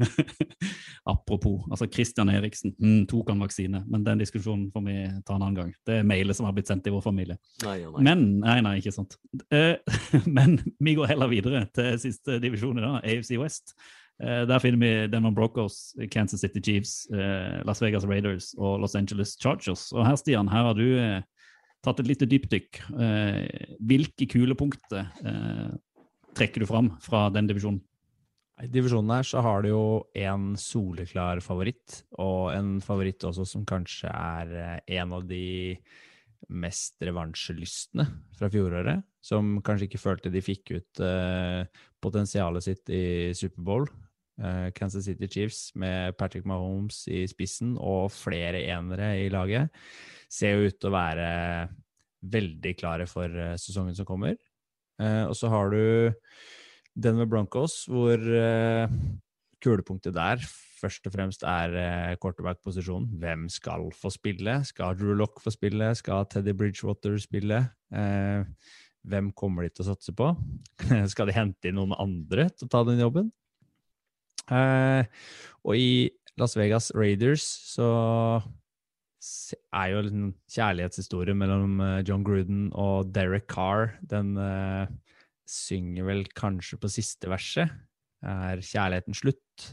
apropos, 1.12 1.66
altså 1.68 1.84
Christian 1.92 2.32
Eriksen 2.32 2.72
mm, 2.80 3.04
tok 3.10 3.28
han 3.34 3.44
vaksine, 3.44 3.82
men 3.92 4.06
den 4.06 4.24
diskusjonen 4.24 4.70
får 4.72 4.86
vi 4.86 4.96
ta 5.28 5.36
en 5.36 5.44
annen 5.44 5.58
gang. 5.58 5.76
Det 5.84 6.00
er 6.00 6.08
mailer 6.08 6.36
som 6.36 6.48
har 6.48 6.56
blitt 6.56 6.72
sendt 6.72 6.88
i 6.88 6.94
vår 6.94 7.04
familie. 7.04 7.36
Nei 7.66 7.82
nei. 7.84 8.04
Men 8.08 8.24
nei, 8.40 8.56
nei, 8.64 8.76
ikke 8.80 8.96
sant. 8.96 9.18
Eh, 9.52 9.76
men 10.38 10.56
vi 10.80 10.96
går 10.96 11.12
heller 11.12 11.28
videre 11.32 11.66
til 11.76 12.00
siste 12.00 12.40
divisjon 12.40 12.80
i 12.80 12.86
dag, 12.86 13.02
AFC 13.04 13.36
West. 13.42 13.76
Eh, 14.20 14.44
der 14.44 14.60
finner 14.60 14.80
vi 14.80 15.08
Denver 15.08 15.32
Broncos, 15.32 15.94
Kansas 16.12 16.42
City 16.44 16.60
Chiefs, 16.60 17.06
eh, 17.10 17.60
Las 17.64 17.80
Vegas 17.80 18.04
Raiders 18.04 18.54
og 18.58 18.80
Los 18.80 18.94
Angeles 18.94 19.36
Chargers. 19.40 19.92
Og 19.92 20.04
her, 20.04 20.16
Stian, 20.20 20.50
her 20.52 20.66
har 20.68 20.76
du 20.76 20.86
eh, 21.00 21.22
tatt 21.80 22.02
et 22.02 22.10
lite 22.10 22.28
dypdykk. 22.28 22.82
Hvilke 23.88 24.26
kulepunkter 24.28 25.06
trekker 26.36 26.60
du 26.60 26.66
fram 26.68 26.90
fra 27.00 27.30
den 27.32 27.48
divisjonen? 27.48 27.80
I 28.60 28.68
divisjonen 28.68 29.14
her 29.14 29.24
så 29.24 29.40
har 29.40 29.64
du 29.64 29.70
jo 29.70 29.84
en 30.20 30.50
soleklar 30.60 31.40
favoritt, 31.40 32.02
og 32.20 32.50
en 32.52 32.74
favoritt 32.84 33.24
også 33.24 33.46
som 33.48 33.64
kanskje 33.64 34.12
er 34.12 34.82
en 34.84 35.16
av 35.16 35.24
de 35.24 35.78
mest 36.52 37.00
revansjelystne 37.00 38.04
fra 38.36 38.52
fjoråret, 38.52 39.00
som 39.24 39.58
kanskje 39.64 39.88
ikke 39.88 40.02
følte 40.02 40.32
de 40.32 40.44
fikk 40.44 40.74
ut 40.76 41.02
eh, 41.04 41.64
potensialet 42.04 42.68
sitt 42.68 42.92
i 42.92 43.32
Superbowl. 43.36 43.88
Eh, 44.40 44.70
Kansas 44.72 45.04
City 45.04 45.28
Chiefs 45.28 45.74
med 45.76 46.16
Patrick 46.16 46.46
Mahomes 46.48 47.02
i 47.12 47.26
spissen 47.28 47.74
og 47.76 48.08
flere 48.14 48.62
enere 48.72 49.12
i 49.20 49.28
laget 49.32 49.68
ser 50.32 50.56
jo 50.56 50.70
ut 50.70 50.78
til 50.80 50.88
å 50.88 50.94
være 50.94 51.26
veldig 52.30 52.72
klare 52.78 53.08
for 53.10 53.28
eh, 53.28 53.58
sesongen 53.60 53.96
som 53.96 54.08
kommer. 54.08 54.38
Eh, 55.00 55.24
og 55.26 55.36
så 55.36 55.50
har 55.52 55.74
du 55.74 55.82
Denver 56.96 57.28
Broncos, 57.28 57.84
hvor 57.88 58.18
kulepunktet 59.60 60.16
der 60.16 60.40
først 60.80 61.04
og 61.06 61.12
fremst 61.14 61.44
er 61.46 62.16
quarterback-posisjonen. 62.20 63.12
Hvem 63.20 63.44
skal 63.52 63.86
få 63.94 64.10
spille? 64.12 64.56
Skal 64.66 64.96
Drew 64.98 65.14
Lock 65.16 65.38
få 65.44 65.52
spille? 65.54 65.92
Skal 65.96 66.26
Teddy 66.32 66.54
Bridgewater 66.56 67.14
spille? 67.20 67.60
Hvem 69.06 69.30
kommer 69.38 69.64
de 69.64 69.70
til 69.70 69.84
å 69.84 69.90
satse 69.92 70.16
på? 70.16 70.32
skal 71.12 71.30
de 71.30 71.36
hente 71.36 71.70
inn 71.70 71.78
noen 71.78 71.94
andre 72.00 72.48
til 72.50 72.66
å 72.66 72.72
ta 72.74 72.82
den 72.88 73.00
jobben? 73.04 73.30
Eh, 74.50 75.04
og 75.64 75.76
i 75.78 76.10
Las 76.40 76.56
Vegas 76.58 76.90
Raiders 76.96 77.44
så 77.74 77.90
er 79.76 79.90
jo 79.92 80.02
en 80.08 80.30
kjærlighetshistorie 80.50 81.36
mellom 81.36 81.80
eh, 81.84 82.00
John 82.08 82.24
Gruden 82.26 82.68
og 82.72 83.12
Derek 83.14 83.48
Carr. 83.50 83.94
Den 84.00 84.36
uh, 84.40 84.88
synger 85.48 86.06
vel 86.08 86.24
kanskje 86.36 86.78
på 86.80 86.90
siste 86.92 87.30
verset. 87.30 87.72
Er 88.24 88.62
kjærligheten 88.64 89.16
slutt? 89.16 89.66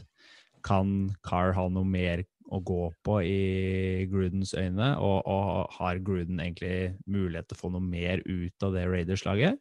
Kan 0.66 1.14
Carr 1.24 1.54
ha 1.56 1.68
noe 1.72 1.88
mer 1.88 2.24
å 2.48 2.60
gå 2.64 2.88
på 3.04 3.18
i 3.24 4.06
Grudens 4.10 4.54
øyne? 4.56 4.94
Og, 5.04 5.22
og 5.24 5.72
har 5.78 6.02
Gruden 6.04 6.42
egentlig 6.42 6.98
mulighet 7.06 7.48
til 7.48 7.58
å 7.58 7.62
få 7.62 7.72
noe 7.72 7.84
mer 7.84 8.24
ut 8.26 8.66
av 8.66 8.76
det 8.76 8.86
Raiders-laget? 8.88 9.60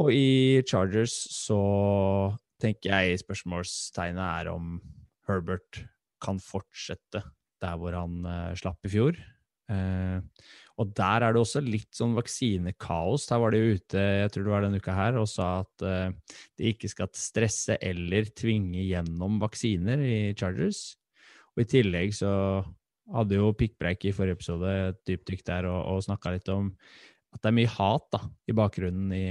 Og 0.00 0.10
i 0.10 0.62
Chargers 0.66 1.14
så 1.30 1.60
tenker 2.62 2.92
jeg 2.92 3.22
spørsmålstegnet 3.22 4.24
er 4.24 4.50
om 4.52 4.76
Herbert 5.28 5.84
kan 6.22 6.40
fortsette 6.42 7.22
der 7.64 7.78
hvor 7.80 7.96
han 7.96 8.24
uh, 8.26 8.52
slapp 8.58 8.84
i 8.84 8.92
fjor. 8.92 9.16
Uh, 9.70 10.20
og 10.80 10.90
der 10.96 11.24
er 11.24 11.32
det 11.32 11.40
også 11.40 11.62
litt 11.64 11.92
sånn 11.96 12.16
vaksinekaos. 12.16 13.28
Her 13.30 13.40
var 13.40 13.54
de 13.54 13.62
ute 13.76 14.02
jeg 14.02 14.32
tror 14.32 14.44
det 14.44 14.52
var 14.52 14.66
denne 14.66 14.80
uka 14.82 14.96
her, 14.96 15.18
og 15.20 15.30
sa 15.30 15.48
at 15.62 15.86
uh, 15.86 16.36
de 16.58 16.72
ikke 16.74 16.90
skal 16.92 17.12
stresse 17.16 17.78
eller 17.80 18.28
tvinge 18.36 18.84
gjennom 18.84 19.40
vaksiner 19.42 20.02
i 20.04 20.18
Chargers. 20.38 20.98
Og 21.54 21.64
i 21.64 21.70
tillegg 21.70 22.14
så 22.16 22.32
hadde 23.14 23.36
jo 23.38 23.52
Pikkpreik 23.56 24.06
i 24.08 24.14
forrige 24.16 24.38
episode 24.40 24.70
et 24.88 25.02
dypdykk 25.08 25.44
der 25.46 25.68
og, 25.68 25.80
og 25.92 26.06
snakka 26.06 26.32
litt 26.34 26.48
om 26.52 26.72
at 27.34 27.42
det 27.42 27.50
er 27.50 27.56
mye 27.56 27.70
hat 27.74 28.06
da, 28.14 28.20
i 28.48 28.54
bakgrunnen 28.56 29.12
i, 29.14 29.26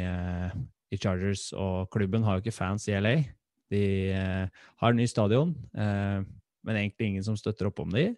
i 0.93 0.99
Chargers, 1.01 1.49
og 1.57 1.89
klubben 1.93 2.25
har 2.25 2.37
jo 2.37 2.45
ikke 2.45 2.55
fans 2.55 2.87
i 2.89 2.95
LA. 2.99 3.15
De 3.73 3.83
eh, 4.13 4.63
har 4.81 4.93
en 4.93 4.99
ny 4.99 5.07
stadion, 5.09 5.53
eh, 5.73 6.19
men 6.63 6.79
egentlig 6.79 7.09
ingen 7.09 7.25
som 7.25 7.37
støtter 7.39 7.69
opp 7.69 7.81
om 7.83 7.93
de. 7.93 8.11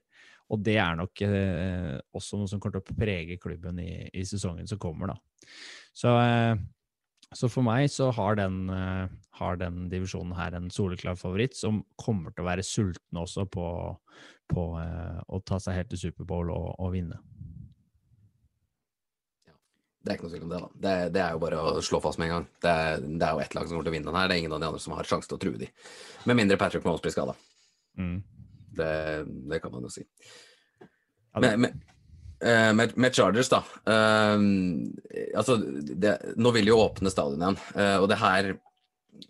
Og 0.54 0.62
det 0.62 0.78
er 0.78 0.98
nok 1.00 1.22
eh, 1.26 1.96
også 2.16 2.38
noe 2.38 2.50
som 2.50 2.62
kommer 2.62 2.78
til 2.78 2.94
å 2.94 3.00
prege 3.00 3.40
klubben 3.42 3.80
i, 3.82 4.06
i 4.14 4.26
sesongen 4.28 4.68
som 4.70 4.82
kommer, 4.82 5.14
da. 5.14 5.48
Så, 5.96 6.12
eh, 6.22 6.60
så 7.36 7.50
for 7.52 7.66
meg 7.66 7.88
så 7.94 8.12
har 8.14 8.38
den, 8.38 8.66
eh, 8.70 9.08
har 9.40 9.62
den 9.62 9.88
divisjonen 9.92 10.36
her 10.38 10.58
en 10.58 10.70
soleklar 10.74 11.18
favoritt, 11.20 11.58
som 11.58 11.82
kommer 12.02 12.36
til 12.36 12.46
å 12.46 12.50
være 12.52 12.68
sulten 12.68 13.22
også 13.22 13.48
på, 13.50 13.68
på 14.52 14.68
eh, 14.84 15.24
å 15.26 15.42
ta 15.48 15.62
seg 15.62 15.80
helt 15.80 15.94
til 15.96 16.06
Superbowl 16.08 16.54
og, 16.54 16.76
og 16.78 16.94
vinne. 16.94 17.18
Det 20.06 20.12
er 20.12 20.20
ikke 20.20 20.28
noe 20.28 20.34
tvil 20.36 20.44
om 20.46 20.52
det, 20.52 20.58
da. 20.62 20.68
Det, 20.84 20.94
det 21.16 21.22
er 21.24 21.34
jo 21.34 21.40
bare 21.42 21.60
å 21.66 21.82
slå 21.82 21.98
fast 22.04 22.20
med 22.22 22.28
en 22.28 22.34
gang. 22.36 22.44
Det 22.62 22.72
er, 22.72 23.00
det 23.02 23.26
er 23.26 23.32
jo 23.34 23.42
ett 23.42 23.56
lag 23.58 23.66
som 23.66 23.74
kommer 23.74 23.88
til 23.88 23.90
å 23.90 23.96
vinne 23.96 24.12
den 24.12 24.18
her. 24.20 24.28
Det 24.30 24.36
er 24.36 24.42
ingen 24.44 24.54
av 24.54 24.62
de 24.62 24.68
andre 24.68 24.82
som 24.84 24.94
har 24.94 25.10
sjanse 25.10 25.32
til 25.32 25.40
å 25.40 25.42
true 25.42 25.58
de. 25.58 25.70
Med 26.30 26.38
mindre 26.38 26.58
Patrick 26.62 26.86
Mahomes 26.86 27.02
blir 27.02 27.16
skada. 27.16 27.34
Mm. 27.98 28.20
Det, 28.78 28.92
det 29.50 29.60
kan 29.64 29.74
man 29.74 29.88
jo 29.88 29.90
si. 29.96 30.06
Med, 31.42 31.58
med, 31.64 31.82
eh, 32.46 32.70
med, 32.78 32.94
med 33.02 33.18
Chargers, 33.18 33.50
da. 33.50 33.64
eh, 33.90 34.46
altså, 35.42 35.58
det, 35.58 36.14
nå 36.38 36.54
vil 36.60 36.70
jo 36.70 36.80
åpne 36.86 37.10
stadion 37.10 37.42
igjen. 37.42 37.60
Uh, 37.74 37.98
og 38.04 38.08
det 38.14 38.22
her 38.22 38.54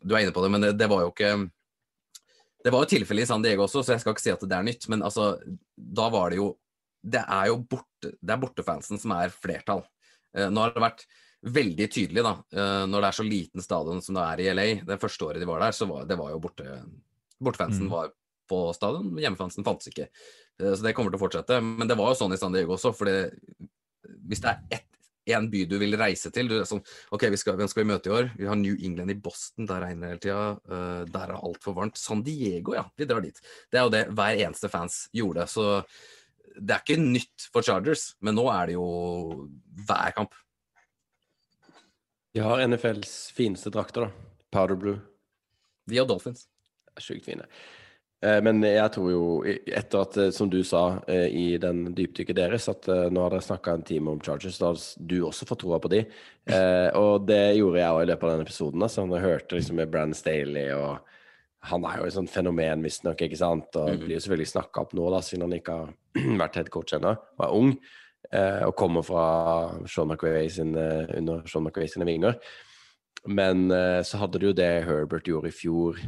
Du 0.04 0.12
er 0.12 0.26
inne 0.26 0.36
på 0.36 0.44
det, 0.44 0.52
men 0.52 0.68
det, 0.68 0.76
det 0.82 0.92
var 0.92 1.06
jo 1.06 1.16
ikke 1.16 1.34
Det 2.66 2.74
var 2.74 2.84
jo 2.84 2.94
tilfellet 2.98 3.24
i 3.24 3.32
San 3.32 3.48
Diego 3.48 3.70
også, 3.70 3.86
så 3.86 3.96
jeg 3.96 4.04
skal 4.04 4.18
ikke 4.18 4.28
si 4.28 4.36
at 4.36 4.44
det 4.44 4.60
er 4.60 4.68
nytt. 4.68 4.92
Men 4.92 5.08
altså, 5.08 5.38
da 5.80 6.12
var 6.12 6.36
det 6.36 6.44
jo 6.44 6.52
Det 7.00 7.24
er 7.24 7.52
jo 7.54 7.62
borte, 7.64 8.18
det 8.20 8.34
er 8.36 8.44
bortefansen 8.44 9.00
som 9.00 9.16
er 9.16 9.32
flertall. 9.32 9.88
Eh, 10.36 10.50
nå 10.52 10.62
har 10.66 10.76
det 10.76 10.84
vært 10.84 11.06
veldig 11.46 11.88
tydelig, 11.94 12.24
da, 12.26 12.36
eh, 12.58 12.86
når 12.90 13.02
det 13.02 13.10
er 13.10 13.18
så 13.20 13.26
liten 13.28 13.62
stadion 13.62 14.02
som 14.02 14.16
det 14.18 14.24
er 14.26 14.42
i 14.44 14.50
LA. 14.54 14.68
Det 14.86 15.00
første 15.02 15.28
året 15.28 15.40
de 15.44 15.50
var 15.50 15.60
der, 15.62 15.76
så 15.78 15.88
var 15.90 16.06
det 16.10 16.18
var 16.20 16.32
jo 16.34 16.40
borte 16.44 16.80
Bortefansen 17.44 17.86
Mm. 17.86 17.92
var 17.92 18.12
på 18.50 18.74
stadion, 18.74 19.10
hjemmefansen 19.20 19.66
fantes 19.66 19.90
ikke. 19.92 20.08
Eh, 20.60 20.74
Så 20.74 20.82
det 20.82 20.96
kommer 20.96 21.12
til 21.12 21.20
å 21.20 21.26
fortsette. 21.28 21.62
Men 21.62 21.88
det 21.88 21.98
var 21.98 22.14
jo 22.14 22.20
sånn 22.26 22.34
i 22.34 22.38
San 22.38 22.54
Diego 22.54 22.74
også, 22.78 22.94
for 22.96 23.06
hvis 23.06 24.42
det 24.42 24.50
er 24.54 24.60
ett 24.72 24.92
en 25.28 25.50
by 25.50 25.66
du 25.66 25.78
vil 25.82 25.98
reise 25.98 26.32
til. 26.34 26.48
Du 26.48 26.60
sånn, 26.68 26.84
ok, 27.16 27.30
vi 27.34 27.38
skal, 27.42 27.58
Hvem 27.58 27.70
skal 27.72 27.84
vi 27.84 27.90
møte 27.90 28.12
i 28.12 28.14
år? 28.14 28.32
Vi 28.38 28.46
har 28.46 28.56
New 28.56 28.76
England 28.78 29.10
i 29.12 29.18
Boston, 29.18 29.66
der 29.66 29.82
regner 29.82 30.02
det 30.02 30.12
hele 30.12 30.22
tida. 30.22 30.60
Uh, 30.70 31.06
der 31.10 31.24
er 31.24 31.34
det 31.34 31.44
altfor 31.50 31.74
varmt. 31.74 31.98
San 31.98 32.22
Diego, 32.26 32.76
ja. 32.78 32.86
Vi 32.98 33.08
drar 33.10 33.22
dit. 33.26 33.40
Det 33.72 33.80
er 33.80 33.88
jo 33.88 33.90
det 33.96 34.04
hver 34.14 34.38
eneste 34.38 34.70
fans 34.70 35.10
gjorde. 35.18 35.48
Så 35.50 35.84
det 36.60 36.76
er 36.76 36.84
ikke 36.84 37.02
nytt 37.02 37.48
for 37.54 37.66
Chargers, 37.66 38.14
men 38.24 38.36
nå 38.38 38.46
er 38.54 38.72
det 38.72 38.76
jo 38.78 38.88
hver 39.88 40.12
kamp. 40.16 40.36
De 42.36 42.44
har 42.44 42.64
NFLs 42.68 43.32
fineste 43.36 43.72
drakter, 43.72 44.08
da. 44.08 44.12
Powder 44.52 44.76
blue. 44.80 45.00
De 45.88 45.98
har 46.00 46.08
Dolphins. 46.10 46.48
Sjukt 47.00 47.26
fine. 47.28 47.46
Eh, 48.24 48.42
Men 48.44 48.62
jeg 48.64 48.92
tror 48.96 49.10
jo, 49.12 49.24
etter 49.46 50.02
at, 50.02 50.18
eh, 50.18 50.30
som 50.36 50.50
du 50.52 50.62
sa 50.64 51.02
eh, 51.08 51.28
i 51.32 51.58
den 51.62 51.94
dypdykket 51.96 52.36
deres, 52.40 52.68
at 52.72 52.88
nå 52.88 53.24
har 53.24 53.36
dere 53.36 53.44
snakka 53.46 53.74
en 53.76 53.84
time 53.88 54.12
om 54.16 54.22
Chargers, 54.24 54.58
da 54.60 54.72
har 54.72 54.80
du 55.12 55.18
også 55.28 55.48
fått 55.48 55.62
troa 55.64 55.80
på 55.84 55.92
de. 55.92 56.04
Eh, 56.48 56.90
Og 56.96 57.26
det 57.28 57.58
gjorde 57.58 57.80
jeg 57.84 57.92
òg 57.92 58.04
i 58.04 58.10
løpet 58.12 58.24
av 58.24 58.32
den 58.38 58.46
episoden. 58.48 58.84
Altså, 58.88 59.06
når 59.06 59.20
jeg 59.20 59.28
hørte 59.30 59.60
liksom 59.60 59.76
med 59.80 59.92
Brann 59.92 60.14
Staley 60.16 60.72
og 60.76 61.00
Han 61.72 61.86
er 61.86 61.98
jo 62.00 62.06
et 62.06 62.14
sånt 62.14 62.30
fenomen, 62.30 62.84
visstnok, 62.86 63.22
ikke 63.26 63.38
sant? 63.40 63.76
Og 63.76 63.90
Mhm. 63.90 64.00
blir 64.06 64.16
jo 64.18 64.24
selvfølgelig 64.26 64.52
snakka 64.54 64.82
opp 64.82 64.94
nå, 64.94 65.10
da, 65.12 65.20
siden 65.26 65.42
han 65.48 65.60
ikke 65.60 65.76
har 65.80 65.94
vært 66.42 66.56
head 66.56 66.70
coach 66.70 66.94
ennå 66.94 67.16
og 67.18 67.46
er 67.46 67.54
ung. 67.54 67.78
eh, 68.34 68.64
og 68.66 68.76
kommer 68.76 69.04
fra 69.06 69.86
Sean 69.88 70.08
McVay 70.10 70.48
sine, 70.50 70.86
under 71.18 71.44
Sean 71.48 71.64
McVay 71.64 71.88
sine 71.88 72.06
vinger. 72.08 72.40
Men 73.28 73.70
eh, 73.72 74.02
så 74.06 74.18
hadde 74.18 74.40
du 74.42 74.48
jo 74.48 74.54
det 74.58 74.84
Herbert 74.86 75.26
gjorde 75.30 75.50
i 75.50 75.54
fjor, 75.54 76.00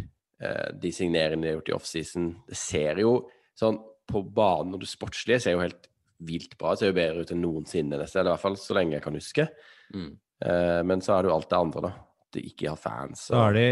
eh, 0.42 0.72
de 0.74 0.90
signeringene 0.92 1.42
de 1.46 1.52
har 1.52 1.60
gjort 1.60 1.70
i 1.70 1.76
offseason. 1.78 2.32
Det 2.50 2.58
ser 2.58 2.96
jo 3.04 3.12
sånn 3.58 3.78
på 4.10 4.22
banen 4.34 4.74
og 4.74 4.80
det 4.82 4.90
sportslige 4.90 5.42
ser 5.42 5.56
jo 5.58 5.62
helt 5.62 5.88
vilt 6.26 6.58
bra 6.58 6.72
ut. 6.74 6.80
Ser 6.82 6.90
jo 6.92 6.98
bedre 6.98 7.22
ut 7.22 7.32
enn 7.32 7.42
noensinne, 7.46 7.98
nesten. 8.02 8.20
Eller 8.22 8.32
i 8.32 8.36
hvert 8.36 8.46
fall 8.48 8.58
så 8.62 8.74
lenge 8.78 8.94
jeg 8.98 9.04
kan 9.06 9.14
huske. 9.18 9.48
Mm. 9.94 10.12
Eh, 10.42 10.82
men 10.90 11.02
så 11.06 11.18
er 11.18 11.22
det 11.26 11.30
jo 11.32 11.36
alt 11.38 11.50
det 11.50 11.60
andre, 11.62 11.82
da. 11.82 11.94
At 12.28 12.32
de 12.38 12.42
ikke 12.50 12.70
har 12.74 12.82
fans. 12.82 13.28
Så 13.30 13.38
er 13.48 13.54
de 13.54 13.68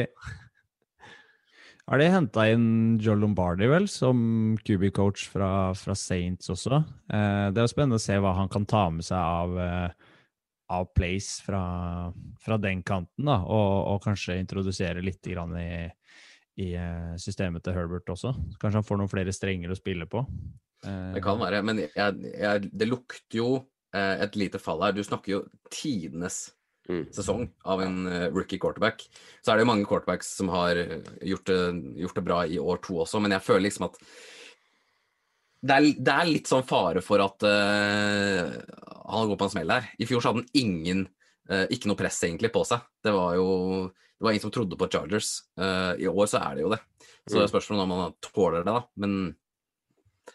har 1.85 2.01
de 2.01 2.07
henta 2.09 2.47
inn 2.49 2.97
Joe 3.01 3.17
Lombardi, 3.19 3.67
vel, 3.69 3.85
som 3.91 4.17
QB-coach 4.65 5.27
fra, 5.29 5.49
fra 5.77 5.95
Saints 5.97 6.49
også. 6.49 6.81
Eh, 7.13 7.47
det 7.53 7.61
er 7.61 7.69
spennende 7.71 7.99
å 7.99 8.03
se 8.03 8.17
hva 8.21 8.33
han 8.39 8.49
kan 8.51 8.65
ta 8.69 8.87
med 8.93 9.05
seg 9.05 9.19
av, 9.19 9.53
eh, 9.61 10.15
av 10.73 10.89
plays 10.97 11.35
fra, 11.45 11.61
fra 12.41 12.57
den 12.61 12.81
kanten, 12.85 13.29
da, 13.29 13.37
og, 13.45 13.75
og 13.93 14.01
kanskje 14.07 14.39
introdusere 14.41 15.03
litt 15.05 15.29
i, 15.29 15.37
i 16.65 16.71
eh, 16.73 17.13
systemet 17.21 17.65
til 17.65 17.77
Herbert 17.77 18.09
også. 18.09 18.33
Kanskje 18.57 18.81
han 18.81 18.89
får 18.89 19.01
noen 19.03 19.13
flere 19.13 19.35
strenger 19.35 19.73
å 19.73 19.77
spille 19.77 20.09
på. 20.09 20.25
Eh, 20.87 21.13
Det 21.19 21.23
kan 21.25 21.37
være, 21.41 21.61
men 21.69 21.85
jeg, 21.85 21.93
jeg, 22.33 22.69
det 22.73 22.89
lukter 22.89 23.43
jo 23.43 23.49
eh, 23.93 24.25
et 24.25 24.41
lite 24.41 24.61
fall 24.63 24.81
her. 24.87 24.97
Du 24.97 25.03
snakker 25.05 25.37
jo 25.37 25.43
tidenes 25.69 26.47
Mm. 26.85 27.07
sesong 27.09 27.47
av 27.65 27.81
en 27.81 28.05
eh, 28.05 28.27
rookie 28.29 28.61
quarterback. 28.61 29.07
Så 29.41 29.51
er 29.51 29.57
det 29.57 29.65
jo 29.65 29.71
mange 29.71 29.87
quarterbacks 29.89 30.29
som 30.37 30.51
har 30.53 30.77
eh, 30.77 31.07
gjort 31.31 31.49
det, 31.49 31.59
gjort 32.03 32.19
det 32.19 32.25
bra 32.27 32.39
i 32.45 32.59
år 32.61 32.81
to 32.85 32.99
også, 33.01 33.21
men 33.23 33.33
jeg 33.33 33.45
føler 33.45 33.65
liksom 33.65 33.87
at 33.89 33.97
det 35.65 35.75
er, 35.75 35.87
det 35.97 36.13
er 36.13 36.29
litt 36.29 36.49
sånn 36.51 36.65
fare 36.67 37.01
for 37.01 37.23
at 37.23 37.41
uh, 37.41 38.51
han 39.09 39.29
går 39.31 39.37
på 39.39 39.47
en 39.47 39.53
smell 39.55 39.71
her. 39.73 39.87
I 39.97 40.05
fjor 40.05 40.21
så 40.21 40.29
hadde 40.29 40.43
han 40.43 40.59
ingen 40.61 40.99
uh, 41.49 41.63
ikke 41.73 41.89
noe 41.89 41.97
press 41.97 42.19
egentlig 42.27 42.51
på 42.53 42.61
seg. 42.69 42.83
Det 43.01 43.13
var 43.15 43.33
jo 43.39 43.47
det 43.89 44.27
var 44.27 44.35
ingen 44.35 44.43
som 44.43 44.53
trodde 44.53 44.77
på 44.77 44.89
Chargers. 44.93 45.31
Uh, 45.57 45.97
I 45.97 46.05
år 46.11 46.29
så 46.29 46.43
er 46.43 46.59
det 46.59 46.67
jo 46.67 46.69
det. 46.75 46.77
Så 47.25 47.39
det 47.39 47.47
er 47.47 47.49
spørs 47.49 47.71
om 47.73 47.81
han 47.81 48.13
tåler 48.21 48.61
det, 48.61 48.75
da. 48.75 48.83
Men 49.01 49.33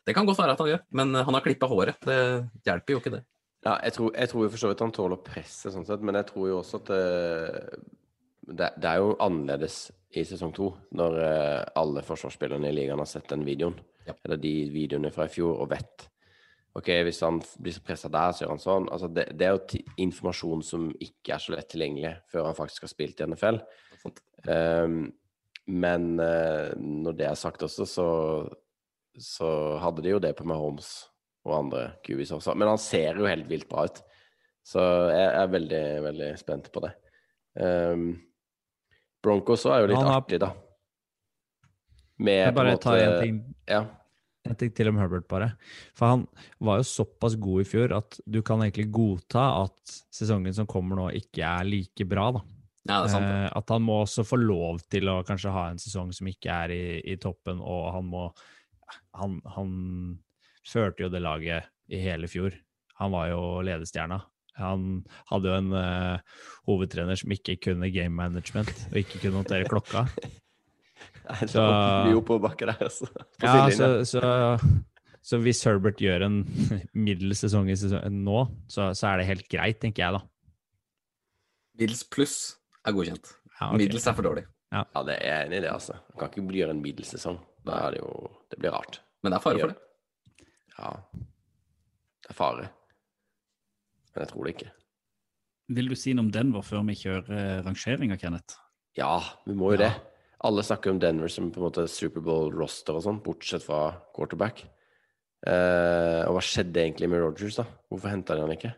det 0.02 0.16
kan 0.16 0.26
godt 0.26 0.40
være 0.42 0.56
at 0.56 0.64
han 0.64 0.72
gjør. 0.72 0.82
Men 0.98 1.14
han 1.14 1.38
har 1.38 1.46
klippa 1.46 1.70
håret. 1.70 2.02
Det 2.02 2.18
hjelper 2.66 2.96
jo 2.96 3.04
ikke 3.04 3.14
det. 3.14 3.22
Ja, 3.66 3.76
jeg 3.84 3.92
tror, 3.92 4.12
jeg 4.16 4.30
tror 4.30 4.44
jo 4.44 4.50
for 4.52 4.62
så 4.62 4.70
vidt 4.70 4.82
han 4.84 4.92
tåler 4.96 5.20
presset, 5.24 5.72
sånn 5.74 5.84
sett, 5.88 6.04
men 6.06 6.16
jeg 6.16 6.30
tror 6.30 6.46
jo 6.48 6.60
også 6.62 6.78
at 6.80 6.92
det, 6.92 7.00
det, 8.48 8.70
det 8.80 8.88
er 8.88 9.02
jo 9.02 9.16
annerledes 9.20 9.82
i 10.16 10.24
sesong 10.26 10.54
to, 10.56 10.70
når 10.96 11.18
eh, 11.26 11.64
alle 11.78 12.02
forsvarsspillerne 12.06 12.70
i 12.70 12.74
ligaen 12.78 13.02
har 13.02 13.10
sett 13.10 13.28
den 13.30 13.44
videoen, 13.46 13.76
Ja. 14.08 14.14
eller 14.24 14.40
de 14.40 14.54
videoene 14.72 15.10
fra 15.12 15.26
i 15.28 15.32
fjor, 15.32 15.60
og 15.60 15.68
vet 15.74 16.08
OK, 16.78 16.88
hvis 17.04 17.20
han 17.26 17.40
blir 17.58 17.74
så 17.74 17.82
pressa 17.84 18.08
der, 18.08 18.32
så 18.32 18.44
gjør 18.44 18.52
han 18.54 18.62
sånn. 18.62 18.88
Altså, 18.94 19.08
det, 19.10 19.26
det 19.34 19.46
er 19.46 19.56
jo 19.56 19.80
informasjon 20.06 20.62
som 20.62 20.88
ikke 21.02 21.34
er 21.34 21.42
så 21.42 21.54
lett 21.56 21.68
tilgjengelig 21.72 22.12
før 22.30 22.46
han 22.46 22.56
faktisk 22.58 22.86
har 22.86 22.92
spilt 22.92 23.20
i 23.20 23.26
NFL. 23.26 23.58
Sant. 24.04 24.20
Ehm, 24.46 25.00
men 25.66 26.06
uh, 26.22 26.70
når 26.78 27.18
det 27.18 27.26
er 27.26 27.38
sagt 27.38 27.66
også, 27.66 27.86
så, 27.90 28.06
så 29.18 29.50
hadde 29.82 30.06
de 30.06 30.14
jo 30.14 30.22
det 30.22 30.30
på 30.38 30.46
Mahomes 30.46 31.09
og 31.46 31.54
andre 31.56 31.84
QBs 32.04 32.32
også. 32.36 32.54
Men 32.56 32.68
han 32.68 32.78
ser 32.82 33.16
jo 33.20 33.28
helt 33.28 33.48
vilt 33.48 33.68
bra 33.70 33.86
ut. 33.88 34.02
Så 34.66 34.80
jeg 35.10 35.28
er 35.40 35.52
veldig, 35.54 35.84
veldig 36.04 36.32
spent 36.38 36.68
på 36.72 36.82
det. 36.84 36.90
Um, 37.60 38.10
Broncos 39.24 39.64
er 39.66 39.82
jo 39.82 39.88
litt 39.90 39.98
har- 40.00 40.20
artig, 40.20 40.38
da. 40.40 40.52
Med 42.20 42.44
Jeg 42.46 42.54
bare 42.54 42.76
ta 42.76 42.94
en 42.98 43.20
ting, 43.22 43.54
Ja. 43.68 43.86
en 44.44 44.54
ting 44.56 44.70
til 44.74 44.88
om 44.88 44.96
Herbert, 45.00 45.26
bare. 45.28 45.54
For 45.94 46.06
han 46.08 46.26
var 46.60 46.78
jo 46.78 46.82
såpass 46.84 47.34
god 47.40 47.62
i 47.62 47.64
fjor 47.64 47.96
at 47.96 48.20
du 48.28 48.42
kan 48.42 48.60
egentlig 48.60 48.90
godta 48.92 49.62
at 49.64 49.94
sesongen 50.12 50.54
som 50.54 50.66
kommer 50.66 50.96
nå, 50.96 51.08
ikke 51.16 51.40
er 51.42 51.64
like 51.64 52.04
bra, 52.08 52.30
da. 52.32 52.40
Ja, 52.88 53.02
det 53.02 53.10
er 53.10 53.12
sant. 53.12 53.24
Eh, 53.24 53.50
at 53.56 53.68
han 53.68 53.82
må 53.82 54.02
også 54.04 54.24
få 54.24 54.38
lov 54.40 54.80
til 54.90 55.04
å 55.08 55.24
kanskje 55.24 55.52
ha 55.52 55.68
en 55.70 55.76
sesong 55.80 56.12
som 56.14 56.26
ikke 56.26 56.48
er 56.50 56.70
i, 56.70 57.00
i 57.12 57.16
toppen, 57.16 57.60
og 57.60 57.92
han 57.94 58.04
må 58.04 58.34
han, 59.14 59.40
han 59.54 60.18
førte 60.70 61.04
jo 61.04 61.10
det 61.12 61.22
laget 61.24 61.66
i 61.90 62.00
hele 62.02 62.28
fjor. 62.30 62.54
Han 63.00 63.14
var 63.14 63.30
jo 63.32 63.40
ledestjerna. 63.66 64.20
Han 64.60 65.02
hadde 65.30 65.48
jo 65.48 65.56
en 65.56 65.72
uh, 65.72 66.42
hovedtrener 66.68 67.16
som 67.16 67.32
ikke 67.32 67.56
kunne 67.64 67.88
game 67.94 68.12
management 68.14 68.70
og 68.90 68.98
ikke 69.00 69.22
kunne 69.22 69.40
håndtere 69.40 69.68
klokka. 69.70 70.04
Nei, 71.30 71.46
Så- 71.48 71.64
der, 71.64 72.76
altså. 72.80 73.06
Ja, 73.40 73.70
så, 73.72 73.88
så, 74.04 74.22
så 75.22 75.38
hvis 75.40 75.62
Herbert 75.64 76.00
gjør 76.02 76.26
en 76.26 76.40
middels 77.06 77.40
sesong 77.44 77.70
i 77.70 77.76
nå, 78.10 78.40
så, 78.68 78.90
så 78.98 79.12
er 79.12 79.20
det 79.20 79.28
helt 79.30 79.48
greit, 79.48 79.80
tenker 79.80 80.04
jeg 80.04 80.18
da. 80.18 80.22
Middels 81.80 82.02
pluss 82.04 82.36
er 82.84 82.96
godkjent. 82.96 83.30
Ja. 83.60 83.70
Middels 83.78 84.08
er 84.10 84.16
for 84.18 84.26
dårlig. 84.26 84.44
Ja, 84.70 84.84
det 85.06 85.16
er 85.18 85.24
jeg 85.26 85.46
enig 85.46 85.58
i 85.58 85.62
det, 85.64 85.70
altså. 85.72 85.96
Han 86.10 86.18
kan 86.20 86.30
ikke 86.30 86.58
gjøre 86.60 86.74
en 86.76 86.82
middels 86.82 87.14
sesong. 87.14 87.40
Da 87.66 87.78
er 87.86 87.96
det 87.96 88.02
jo 88.02 88.10
Det 88.50 88.58
blir 88.60 88.74
rart. 88.74 89.00
Men 89.22 89.32
det 89.32 89.38
er 89.38 89.44
fare 89.44 89.60
for 89.62 89.72
det. 89.72 89.89
Ja. 90.80 90.94
Det 92.24 92.30
er 92.32 92.36
fare. 92.38 92.68
Men 94.14 94.24
jeg 94.24 94.30
tror 94.32 94.44
det 94.48 94.54
ikke. 94.56 94.70
Vil 95.70 95.88
du 95.92 95.94
si 95.98 96.12
noe 96.16 96.24
om 96.26 96.32
Denver 96.34 96.64
før 96.66 96.82
vi 96.88 96.96
kjører 96.98 97.30
eh, 97.36 97.60
rangeringa, 97.66 98.16
Kenneth? 98.18 98.56
Ja, 98.98 99.20
vi 99.46 99.54
må 99.54 99.70
jo 99.74 99.78
Ja. 99.78 99.88
det. 99.88 99.92
Alle 100.42 100.62
snakker 100.64 100.90
om 100.90 100.98
Denver 100.98 101.28
som 101.28 101.50
på 101.52 101.60
en 101.60 101.66
måte 101.68 101.84
Superbowl-roster 101.86 102.96
og 102.96 103.02
sånn, 103.04 103.20
bortsett 103.22 103.62
fra 103.62 103.92
quarterback. 104.16 104.62
Eh, 105.46 106.22
og 106.26 106.34
hva 106.36 106.40
skjedde 106.44 106.80
egentlig 106.80 107.08
med 107.12 107.20
Rogers, 107.20 107.56
da? 107.60 107.64
Hvorfor 107.92 108.08
henta 108.10 108.34
de 108.34 108.40
han 108.40 108.54
ikke? 108.56 108.72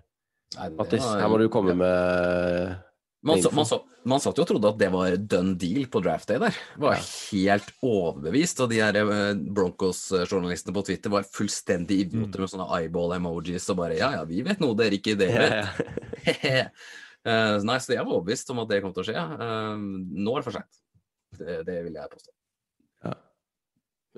Nei, 0.59 0.69
Mattis, 0.77 1.01
var- 1.07 1.21
her 1.23 1.29
må 1.33 1.39
du 1.39 1.49
komme 1.49 1.75
med 1.75 2.83
Man, 3.23 3.39
man, 3.55 3.67
man 4.11 4.19
satt 4.19 4.39
jo 4.39 4.43
og 4.43 4.49
trodde 4.51 4.71
at 4.73 4.79
det 4.81 4.89
var 4.91 5.15
done 5.31 5.53
deal 5.55 5.85
på 5.91 6.01
draft 6.03 6.27
day 6.27 6.41
der. 6.43 6.57
Var 6.83 6.97
helt 6.99 7.69
overbevist. 7.87 8.65
Og 8.65 8.73
de 8.73 8.81
her 8.83 8.99
eh, 8.99 9.39
Broncos-journalistene 9.39 10.75
på 10.75 10.83
Twitter 10.89 11.13
var 11.13 11.29
fullstendig 11.31 12.01
idioter 12.09 12.43
med 12.43 12.51
sånne 12.51 12.67
eyeball-emojis 12.81 13.69
og 13.71 13.79
bare 13.79 14.01
Ja, 14.01 14.11
ja, 14.17 14.27
vi 14.27 14.43
vet 14.43 14.63
noe 14.63 14.75
dere 14.79 14.99
ikke 14.99 15.15
dere 15.21 15.49
Ja, 15.53 16.37
ja. 16.43 16.67
Eh, 17.23 17.57
nei, 17.63 17.77
så 17.79 17.93
jeg 17.93 18.03
var 18.03 18.17
overbevist 18.17 18.49
om 18.51 18.59
at 18.65 18.71
det 18.73 18.81
kom 18.83 18.91
til 18.97 19.05
å 19.05 19.07
skje. 19.07 19.15
Eh, 19.15 19.83
nå 20.27 20.33
er 20.33 20.43
det 20.43 20.47
for 20.49 20.57
seint. 20.57 20.81
Det, 21.39 21.61
det 21.69 21.77
vil 21.87 21.95
jeg 21.95 22.11
påstå. 22.11 22.33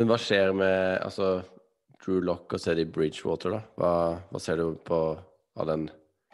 Men 0.01 0.09
hva 0.11 0.17
skjer 0.19 0.55
med 0.57 1.03
altså, 1.05 1.29
Drew 2.01 2.25
Lock 2.25 2.57
og 2.57 2.63
Teddy 2.65 2.87
Bridgewater, 2.91 3.55
da? 3.55 3.61
Hva, 3.77 3.93
hva 4.31 4.41
ser 4.43 4.59
du 4.59 4.81
på 4.89 5.01
av 5.21 5.69
den 5.69 5.87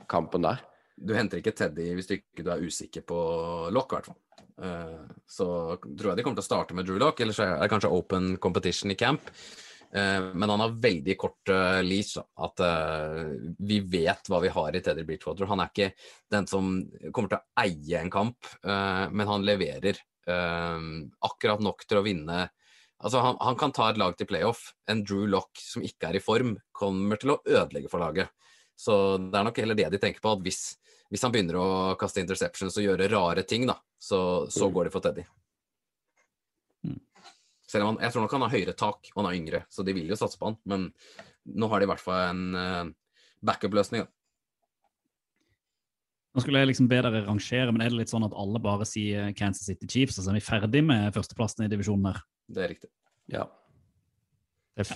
kampen 0.07 0.47
der? 0.47 0.63
Du 1.01 1.15
henter 1.17 1.41
ikke 1.41 1.55
Teddy 1.57 1.89
hvis 1.97 2.11
du 2.11 2.19
ikke 2.19 2.45
du 2.45 2.51
er 2.53 2.67
usikker 2.67 3.05
på 3.09 3.19
Lock, 3.73 3.93
i 3.93 3.99
hvert 3.99 4.11
fall. 4.11 4.21
Uh, 4.61 5.09
så 5.25 5.47
tror 5.81 6.11
jeg 6.11 6.21
de 6.21 6.25
kommer 6.27 6.37
til 6.37 6.45
å 6.45 6.51
starte 6.51 6.77
med 6.77 6.85
Drew 6.85 7.01
Lock, 7.01 7.23
eller 7.25 7.37
så 7.37 7.47
er 7.47 7.59
det 7.63 7.71
kanskje 7.73 7.93
open 7.97 8.35
competition 8.43 8.93
i 8.93 8.99
camp. 9.01 9.33
Uh, 9.91 10.31
men 10.39 10.53
han 10.53 10.63
har 10.63 10.77
veldig 10.79 11.17
kort 11.19 11.51
uh, 11.51 11.81
leash. 11.83 12.21
At 12.21 12.61
uh, 12.63 13.33
vi 13.59 13.81
vet 13.81 14.29
hva 14.31 14.39
vi 14.45 14.53
har 14.53 14.77
i 14.77 14.83
Teddy 14.85 15.03
Bridgewater. 15.09 15.49
Han 15.51 15.65
er 15.65 15.73
ikke 15.73 15.91
den 16.31 16.47
som 16.51 16.69
kommer 17.11 17.33
til 17.33 17.41
å 17.41 17.65
eie 17.65 18.03
en 18.05 18.13
kamp, 18.13 18.53
men 18.63 19.27
han 19.27 19.45
leverer 19.47 19.99
akkurat 20.31 21.63
nok 21.65 21.83
til 21.89 21.99
å 21.99 22.05
vinne. 22.07 22.45
Altså, 23.01 23.23
han, 23.25 23.39
han 23.41 23.57
kan 23.59 23.73
ta 23.75 23.89
et 23.91 23.99
lag 23.99 24.15
til 24.15 24.29
playoff. 24.31 24.61
En 24.93 25.01
Drew 25.03 25.25
Lock 25.27 25.59
som 25.59 25.83
ikke 25.83 26.11
er 26.11 26.21
i 26.21 26.23
form, 26.23 26.53
kommer 26.77 27.19
til 27.19 27.33
å 27.35 27.41
ødelegge 27.49 27.91
for 27.91 28.05
laget. 28.05 28.31
Så 28.79 28.95
det 29.19 29.41
er 29.41 29.49
nok 29.49 29.59
heller 29.59 29.79
det 29.81 29.89
de 29.93 30.01
tenker 30.01 30.23
på, 30.23 30.37
at 30.37 30.45
hvis, 30.45 30.61
hvis 31.11 31.23
han 31.27 31.33
begynner 31.35 31.57
å 31.59 31.67
kaste 31.99 32.23
interceptions 32.23 32.77
og 32.79 32.85
gjøre 32.87 33.09
rare 33.11 33.43
ting, 33.43 33.67
da, 33.67 33.75
så, 33.99 34.47
så 34.51 34.69
Mm. 34.69 34.75
går 34.77 34.85
de 34.89 34.93
for 34.95 35.01
Teddy. 35.05 35.25
Mm. 36.87 37.01
Selv 37.67 37.85
om 37.85 37.91
han, 37.97 37.99
jeg 38.05 38.13
tror 38.15 38.23
nok 38.25 38.37
han 38.37 38.45
har 38.47 38.55
høyere 38.55 38.77
tak, 38.79 39.11
og 39.15 39.19
han 39.25 39.29
er 39.33 39.39
yngre, 39.41 39.61
så 39.71 39.85
de 39.87 39.93
vil 39.97 40.09
jo 40.11 40.17
satse 40.19 40.39
på 40.39 40.47
han. 40.51 40.57
Men 40.71 40.89
nå 41.51 41.69
har 41.71 41.81
de 41.83 41.89
i 41.89 41.91
hvert 41.91 42.03
fall 42.03 42.23
en 42.31 42.55
uh, 42.55 42.87
backup-løsning. 43.43 44.07
da. 44.07 44.11
Nå 46.31 46.45
skulle 46.45 46.61
jeg 46.63 46.71
liksom 46.71 46.87
be 46.91 47.01
dere 47.03 47.25
rangere, 47.27 47.73
men 47.75 47.83
er 47.83 47.91
det 47.91 47.99
litt 48.05 48.13
sånn 48.13 48.23
at 48.27 48.35
alle 48.39 48.61
bare 48.63 48.87
sier 48.87 49.33
Kansas 49.35 49.67
City 49.67 49.89
Chiefs, 49.91 50.19
og 50.21 50.25
så 50.29 50.31
er 50.31 50.39
vi 50.39 50.47
ferdig 50.47 50.83
med 50.87 51.11
førsteplassen 51.17 51.65
i 51.67 51.71
divisjonen 51.73 52.07
her? 52.13 52.21
Det 52.47 52.63
er 52.65 52.71
riktig. 52.77 52.91
Ja. 53.35 53.49
F. 54.79 54.93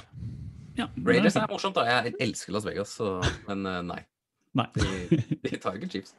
Ja, 0.79 0.87
Raiders 1.07 1.35
er 1.39 1.51
morsomt, 1.51 1.75
da. 1.79 1.85
Jeg 1.91 2.15
elsker 2.23 2.55
Las 2.55 2.65
Vegas, 2.67 2.95
så, 2.99 3.17
men 3.49 3.67
eh, 3.67 3.81
nei. 3.87 4.01
Nei. 4.55 4.67
De, 4.77 5.23
de 5.45 5.59
tar 5.59 5.79
ikke 5.79 5.91
chips. 5.97 6.15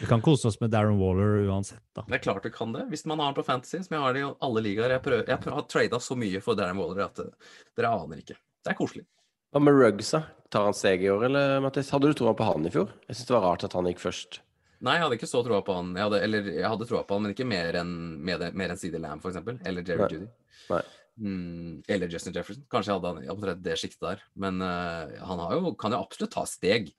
Vi 0.00 0.06
kan 0.06 0.20
kose 0.22 0.50
oss 0.50 0.58
med 0.60 0.70
Darren 0.70 0.98
Waller 1.00 1.48
uansett, 1.48 1.82
da. 1.96 2.04
Det 2.06 2.18
er 2.18 2.24
klart 2.26 2.44
du 2.44 2.50
kan 2.52 2.74
det, 2.74 2.84
hvis 2.92 3.06
man 3.08 3.22
har 3.22 3.30
han 3.30 3.36
på 3.38 3.44
Fantasy, 3.46 3.80
som 3.84 3.96
jeg 3.96 4.02
har 4.04 4.16
det 4.16 4.24
i 4.24 4.26
alle 4.46 4.62
ligaer. 4.64 4.92
Jeg, 4.98 5.02
prøver, 5.04 5.22
jeg 5.24 5.40
prøver, 5.42 5.56
har 5.56 5.68
trada 5.72 6.00
så 6.04 6.16
mye 6.18 6.42
for 6.44 6.58
Darren 6.58 6.80
Waller 6.80 7.06
at 7.06 7.22
eh, 7.24 7.54
dere 7.78 7.94
aner 7.96 8.20
ikke. 8.20 8.36
Det 8.36 8.74
er 8.74 8.78
koselig. 8.78 9.06
Hva 9.54 9.62
med 9.64 9.78
Ruggs, 9.78 10.12
da? 10.12 10.22
Tar 10.52 10.68
han 10.68 10.76
steg 10.76 11.04
i 11.04 11.08
år, 11.12 11.24
eller 11.28 11.56
Mattis? 11.64 11.90
Hadde 11.94 12.12
du 12.12 12.18
troa 12.20 12.34
på 12.36 12.46
han 12.46 12.68
i 12.68 12.72
fjor? 12.72 12.92
Jeg 13.08 13.16
syns 13.16 13.30
det 13.30 13.36
var 13.36 13.46
rart 13.48 13.64
at 13.64 13.76
han 13.76 13.88
gikk 13.88 14.04
først. 14.04 14.42
Nei, 14.84 14.94
jeg 14.94 15.04
hadde 15.06 15.16
ikke 15.18 15.30
så 15.30 15.42
troa 15.42 15.62
på 15.66 15.74
han. 15.74 15.90
Jeg 15.96 16.06
hadde, 16.06 16.20
eller 16.28 16.50
jeg 16.52 16.68
hadde 16.68 16.86
troa 16.88 17.02
på 17.08 17.16
han, 17.16 17.24
men 17.24 17.34
ikke 17.34 17.48
mer 17.48 17.80
enn 17.80 17.96
enn 18.28 18.78
CD 18.78 19.00
Lamb, 19.00 19.24
for 19.24 19.32
eksempel. 19.32 19.58
Eller 19.66 19.86
Jerry 19.86 20.04
Nei. 20.04 20.10
Judy. 20.14 20.28
Nei. 20.68 20.82
Mm, 21.18 21.72
eller 21.90 22.12
Justin 22.12 22.36
Jefferson. 22.36 22.64
Kanskje 22.70 22.92
jeg 22.92 23.00
hadde 23.00 23.12
han 23.16 23.56
i 23.56 23.56
det 23.64 23.76
sjiktet 23.80 24.04
der. 24.04 24.22
Men 24.38 24.62
uh, 24.62 25.10
han 25.26 25.42
har 25.42 25.56
jo, 25.56 25.72
kan 25.80 25.96
jo 25.96 26.02
absolutt 26.04 26.36
ta 26.36 26.44
steg. 26.46 26.92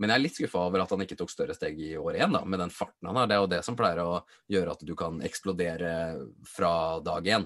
Men 0.00 0.10
jeg 0.10 0.16
er 0.16 0.22
litt 0.24 0.38
skuffa 0.38 0.62
over 0.64 0.80
at 0.80 0.92
han 0.94 1.04
ikke 1.04 1.18
tok 1.20 1.32
større 1.32 1.54
steg 1.56 1.76
i 1.84 1.92
år 2.00 2.16
én, 2.22 2.32
da, 2.32 2.40
med 2.48 2.62
den 2.62 2.72
farten 2.72 3.10
han 3.10 3.18
har. 3.20 3.28
Det 3.28 3.36
er 3.36 3.42
jo 3.42 3.50
det 3.52 3.60
som 3.66 3.76
pleier 3.76 4.00
å 4.00 4.22
gjøre 4.48 4.72
at 4.72 4.84
du 4.88 4.94
kan 4.96 5.20
eksplodere 5.26 5.92
fra 6.48 6.72
dag 7.04 7.28
én. 7.28 7.44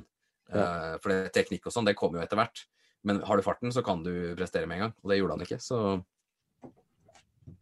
Eh, 0.54 0.94
for 1.02 1.10
det, 1.10 1.32
teknikk 1.34 1.66
og 1.66 1.74
sånn, 1.74 1.88
det 1.88 1.96
kommer 1.98 2.20
jo 2.20 2.26
etter 2.28 2.38
hvert. 2.38 2.62
Men 3.04 3.20
har 3.26 3.36
du 3.36 3.44
farten, 3.44 3.74
så 3.74 3.82
kan 3.84 4.04
du 4.06 4.12
prestere 4.38 4.70
med 4.70 4.78
en 4.78 4.86
gang. 4.86 4.94
Og 5.02 5.10
det 5.10 5.18
gjorde 5.18 5.38
han 5.38 5.46
ikke, 5.48 5.60
så 5.62 5.84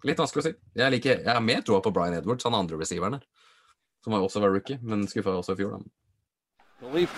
Litt 0.07 0.19
vanskelig 0.19 0.43
å 0.43 0.47
si. 0.47 0.53
Jeg, 0.79 0.91
liker, 0.95 1.21
jeg 1.23 1.31
har 1.31 1.43
mer 1.43 1.63
troa 1.67 1.83
på 1.83 1.91
Brian 1.95 2.15
Edwards, 2.15 2.47
han 2.47 2.55
andre 2.59 2.79
receiveren 2.79 3.19
her. 3.19 3.27
Som 4.03 4.15
også 4.19 4.43
var 4.43 4.55
rookie, 4.55 4.79
men 4.83 5.07
skuffa 5.11 5.35
også 5.39 5.55
i 5.55 5.61
fjor, 5.63 5.79
da. 5.79 5.91
Khalif 6.83 7.15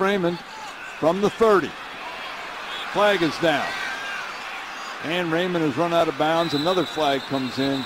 from 1.00 1.20
the 1.20 1.30
30. 1.30 1.70
Flag 2.92 3.22
is 3.22 3.36
down. 3.40 3.83
And 5.04 5.30
Raymond 5.30 5.64
has 5.64 5.76
run 5.76 5.92
out 5.92 6.08
of 6.08 6.16
bounds. 6.16 6.54
Another 6.54 6.84
flag 6.84 7.20
comes 7.28 7.58
in 7.58 7.84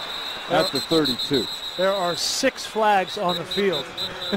at 0.51 0.70
the 0.70 0.78
32. 0.78 1.45
There 1.77 1.93
are 1.93 2.15
six 2.15 2.65
flags 2.65 3.19
on 3.19 3.36
the 3.36 3.45
field. 3.45 3.85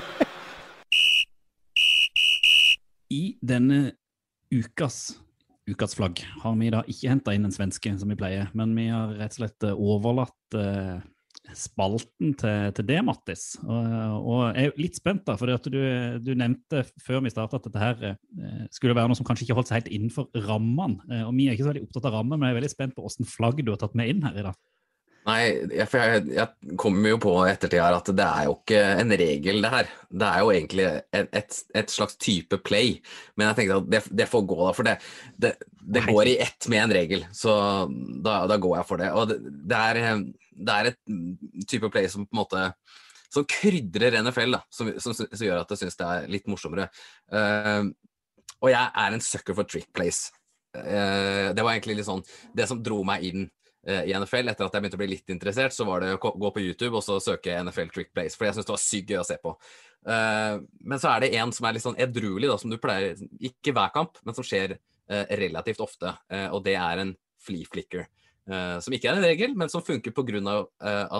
I 3.11 3.37
denne 3.41 3.91
ukas 4.49 5.19
ukas 5.69 5.95
flagg 5.95 6.23
har 6.41 6.55
vi 6.57 6.71
da 6.73 6.81
ikke 6.89 7.09
henta 7.11 7.35
inn 7.35 7.45
en 7.45 7.53
svenske, 7.53 7.93
som 7.99 8.09
vi 8.09 8.17
pleier, 8.17 8.49
men 8.57 8.73
vi 8.75 8.87
har 8.89 9.13
rett 9.19 9.35
og 9.35 9.43
slett 9.43 9.67
overlatt 9.75 10.57
eh, 10.57 11.03
spalten 11.57 12.33
til, 12.37 12.71
til 12.77 12.87
det, 12.87 12.99
Mattis. 13.05 13.45
Og, 13.63 13.85
og 14.19 14.41
jeg 14.55 14.69
er 14.69 14.79
litt 14.79 14.97
spent, 14.99 15.23
da, 15.27 15.35
for 15.39 15.49
du, 15.49 15.79
du 16.23 16.31
nevnte 16.37 16.83
før 17.01 17.23
vi 17.25 17.33
starta 17.33 17.57
at 17.57 17.67
dette 17.67 17.81
her 17.81 18.05
eh, 18.11 18.65
skulle 18.73 18.95
være 18.97 19.11
noe 19.11 19.19
som 19.19 19.27
kanskje 19.27 19.47
ikke 19.47 19.57
holdt 19.57 19.71
seg 19.71 19.81
helt 19.81 19.93
innenfor 19.97 20.29
rammene. 20.47 21.01
Eh, 21.09 21.23
og 21.25 21.33
vi 21.37 21.47
er 21.47 21.57
ikke 21.57 21.65
så 21.65 21.71
veldig 21.73 21.87
opptatt 21.87 22.09
av 22.09 22.19
rammer, 22.19 22.37
men 22.37 22.49
jeg 22.49 22.55
er 22.55 22.59
veldig 22.61 22.73
spent 22.75 22.97
på 22.97 23.05
hvilken 23.05 23.29
flagg 23.29 23.63
du 23.63 23.73
har 23.73 23.81
tatt 23.81 23.97
med 23.97 24.13
inn 24.13 24.23
her 24.27 24.37
i 24.37 24.45
dag. 24.47 24.59
Nei, 25.21 25.41
jeg, 25.69 25.85
for 25.85 26.01
jeg, 26.01 26.21
jeg 26.33 26.77
kommer 26.81 27.11
jo 27.11 27.17
på 27.21 27.33
i 27.43 27.51
ettertid 27.51 27.77
her 27.77 27.93
at 27.93 28.07
det 28.17 28.25
er 28.25 28.47
jo 28.47 28.55
ikke 28.55 28.79
en 29.03 29.13
regel, 29.21 29.59
det 29.61 29.71
her. 29.73 29.91
Det 30.09 30.29
er 30.29 30.41
jo 30.41 30.53
egentlig 30.55 30.87
et, 30.89 31.27
et, 31.37 31.59
et 31.77 31.93
slags 31.93 32.17
type 32.17 32.57
play. 32.65 32.95
Men 33.37 33.51
jeg 33.51 33.59
tenkte 33.59 33.77
at 33.83 33.91
det, 33.93 34.01
det 34.23 34.27
får 34.31 34.47
gå, 34.49 34.57
da. 34.63 34.71
For 34.77 34.89
det, 34.89 34.95
det, 35.45 35.53
det 35.97 36.03
går 36.07 36.31
i 36.31 36.39
ett 36.47 36.69
med 36.73 36.85
en 36.87 36.95
regel. 36.97 37.27
Så 37.37 37.53
da, 38.25 38.39
da 38.49 38.57
går 38.65 38.79
jeg 38.79 38.89
for 38.89 39.03
det. 39.03 39.11
Og 39.13 39.35
er, 39.35 40.01
det 40.57 40.79
er 40.79 40.91
et 40.91 41.69
type 41.69 41.93
play 41.93 42.09
som 42.09 42.25
på 42.25 42.35
en 42.35 42.41
måte 42.41 42.65
som 43.31 43.47
krydrer 43.47 44.17
NFL, 44.19 44.57
da, 44.57 44.65
som, 44.73 44.89
som, 44.99 45.15
som 45.15 45.45
gjør 45.45 45.61
at 45.61 45.69
jeg 45.71 45.85
syns 45.85 46.01
det 46.01 46.07
er 46.09 46.29
litt 46.33 46.49
morsommere. 46.51 46.89
Uh, 47.31 47.87
og 48.59 48.73
jeg 48.73 48.81
er 49.05 49.15
en 49.15 49.23
sucker 49.23 49.55
for 49.55 49.69
trick 49.69 49.87
plays. 49.95 50.25
Uh, 50.75 51.53
det 51.55 51.63
var 51.63 51.75
egentlig 51.75 52.01
litt 52.01 52.09
sånn 52.09 52.25
det 52.55 52.67
som 52.67 52.81
dro 52.83 52.99
meg 53.07 53.23
inn 53.29 53.47
i 53.87 54.13
NFL. 54.13 54.51
Etter 54.51 54.67
at 54.67 54.75
jeg 54.75 54.83
begynte 54.83 54.99
å 54.99 55.01
bli 55.01 55.09
litt 55.13 55.31
interessert, 55.33 55.73
så 55.73 55.87
var 55.87 56.03
det 56.03 56.11
å 56.13 56.19
gå 56.21 56.51
på 56.53 56.61
YouTube 56.61 56.99
og 56.99 57.05
så 57.05 57.17
søke 57.23 57.55
NFL 57.63 57.89
trick 57.93 58.11
plays. 58.13 58.35
For 58.37 58.45
jeg 58.45 58.57
syntes 58.57 58.69
det 58.69 58.75
var 58.75 58.83
sykt 58.83 59.13
gøy 59.13 59.21
å 59.21 59.27
se 59.27 59.37
på. 59.41 59.55
men 60.05 61.01
så 61.01 61.11
er 61.11 61.21
det 61.21 61.35
en 61.37 61.51
som 61.53 61.65
er 61.65 61.75
litt 61.75 61.85
sånn 61.85 61.99
edruelig, 62.01 62.49
da, 62.49 62.57
som 62.57 62.71
du 62.73 62.77
pleier 62.81 63.19
Ikke 63.37 63.73
hver 63.73 63.91
kamp, 63.93 64.17
men 64.25 64.37
som 64.37 64.45
skjer 64.45 64.77
relativt 65.41 65.81
ofte. 65.83 66.13
og 66.51 66.63
det 66.65 66.77
er 66.77 67.01
en 67.03 67.15
flea 67.41 67.65
flicker. 67.69 68.07
Som 68.81 68.93
ikke 68.95 69.11
er 69.11 69.19
en 69.19 69.25
regel, 69.25 69.53
men 69.57 69.69
som 69.69 69.83
funker 69.85 70.13
pga. 70.15 70.65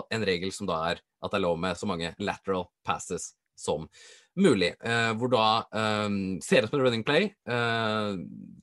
En 0.09 0.25
regel 0.25 0.51
som 0.53 0.69
da 0.69 0.79
er 0.91 1.01
at 1.21 1.31
det 1.31 1.37
er 1.37 1.45
lov 1.45 1.59
med 1.61 1.77
så 1.77 1.89
mange 1.89 2.13
lateral 2.19 2.67
passes 2.85 3.33
som 3.57 3.87
mulig. 4.35 4.73
Hvor 4.81 5.31
da 5.31 5.45
ser 6.41 6.41
ser 6.41 6.65
ut 6.65 6.69
som 6.71 6.79
en 6.79 6.85
running 6.85 7.05
play. 7.05 7.31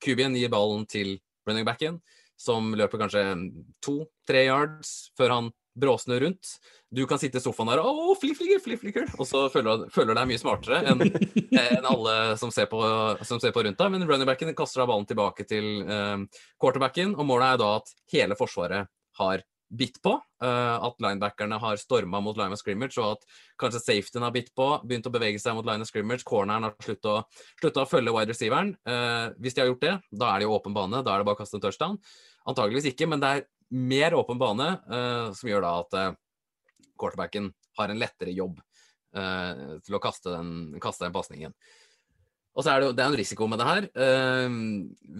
Kubian 0.02 0.36
gir 0.36 0.50
ballen 0.52 0.86
til 0.86 1.18
running 1.48 1.64
backen, 1.64 2.00
som 2.38 2.70
løper 2.78 3.02
kanskje 3.02 3.24
to-tre 3.84 4.44
yards 4.46 5.10
før 5.18 5.34
han 5.34 5.50
bråsnur 5.78 6.20
rundt. 6.20 6.54
Du 6.90 7.04
kan 7.06 7.20
sitte 7.20 7.38
i 7.38 7.42
sofaen 7.42 7.70
der 7.70 7.82
og 7.84 8.16
fliflikker, 8.20 8.60
fliflikker, 8.64 9.10
og 9.18 9.28
så 9.28 9.44
føler 9.52 9.84
føler 9.94 10.16
deg 10.16 10.30
mye 10.30 10.40
smartere 10.40 10.80
enn 10.88 11.04
en 11.64 11.88
alle 11.90 12.16
som 12.40 12.52
ser, 12.54 12.66
på, 12.70 12.80
som 13.26 13.42
ser, 13.42 13.52
på, 13.54 13.62
rundt 13.66 13.78
deg. 13.78 13.92
Men 13.94 14.06
runningbacken 14.08 14.54
kaster 14.58 14.82
da 14.82 14.88
ballen 14.90 15.06
tilbake 15.08 15.46
til 15.48 15.84
eh, 15.84 16.24
quarterbacken, 16.60 17.14
og 17.18 17.28
målet 17.28 17.54
er 17.54 17.62
da 17.62 17.70
at 17.78 17.94
hele 18.14 18.38
forsvaret 18.38 18.90
har 19.20 19.44
bitt 19.68 20.00
på. 20.02 20.14
Uh, 20.42 20.78
at 20.86 21.00
linebackerne 21.02 21.58
har 21.60 21.80
storma 21.80 22.20
mot 22.22 22.36
line 22.38 22.54
of 22.54 22.60
scrimmage, 22.60 22.96
og 23.00 23.16
at 23.16 23.40
kanskje 23.60 23.82
safetyen 23.82 24.24
har 24.24 24.34
bitt 24.34 24.52
på, 24.56 24.68
begynt 24.86 25.08
å 25.08 25.12
bevege 25.12 25.40
seg 25.42 25.56
mot 25.56 25.66
line 25.66 25.84
of 25.84 25.90
scrimmage. 25.90 26.24
Corneren 26.28 26.68
har 26.68 26.76
slutta 26.84 27.18
å, 27.20 27.88
følge 27.90 28.14
wide 28.14 28.32
receiveren. 28.32 28.74
Uh, 28.88 29.34
hvis 29.42 29.56
de 29.56 29.64
har 29.64 29.72
gjort 29.72 29.84
det, 29.84 29.96
da 30.22 30.30
er 30.32 30.40
det 30.40 30.48
jo 30.48 30.54
åpen 30.56 30.76
bane. 30.76 31.02
Da 31.02 31.14
er 31.14 31.22
det 31.22 31.28
bare 31.28 31.38
å 31.38 31.42
kaste 31.42 31.58
en 31.58 31.64
touchdown. 31.64 31.98
Antageligvis 32.48 32.92
ikke, 32.92 33.10
men 33.10 33.22
det 33.22 33.32
er 33.32 33.44
mer 33.74 34.16
åpen 34.16 34.40
bane, 34.40 34.70
uh, 34.88 35.34
som 35.36 35.50
gjør 35.50 35.66
da 35.66 35.74
at 35.82 35.98
quarterbacken 36.98 37.52
har 37.78 37.92
en 37.92 38.00
lettere 38.00 38.34
jobb 38.34 38.58
til 39.08 39.94
å 39.96 40.00
kaste 40.02 40.30
den, 40.30 40.48
kaste 40.82 41.06
den 41.06 41.14
pasningen. 41.14 41.54
Og 42.52 42.60
så 42.62 42.74
er 42.74 42.82
det 42.82 42.88
jo 42.88 42.94
det 42.94 43.02
er 43.02 43.08
en 43.08 43.16
risiko 43.16 43.46
med 43.48 43.58
det 43.58 43.66
her. 43.66 43.86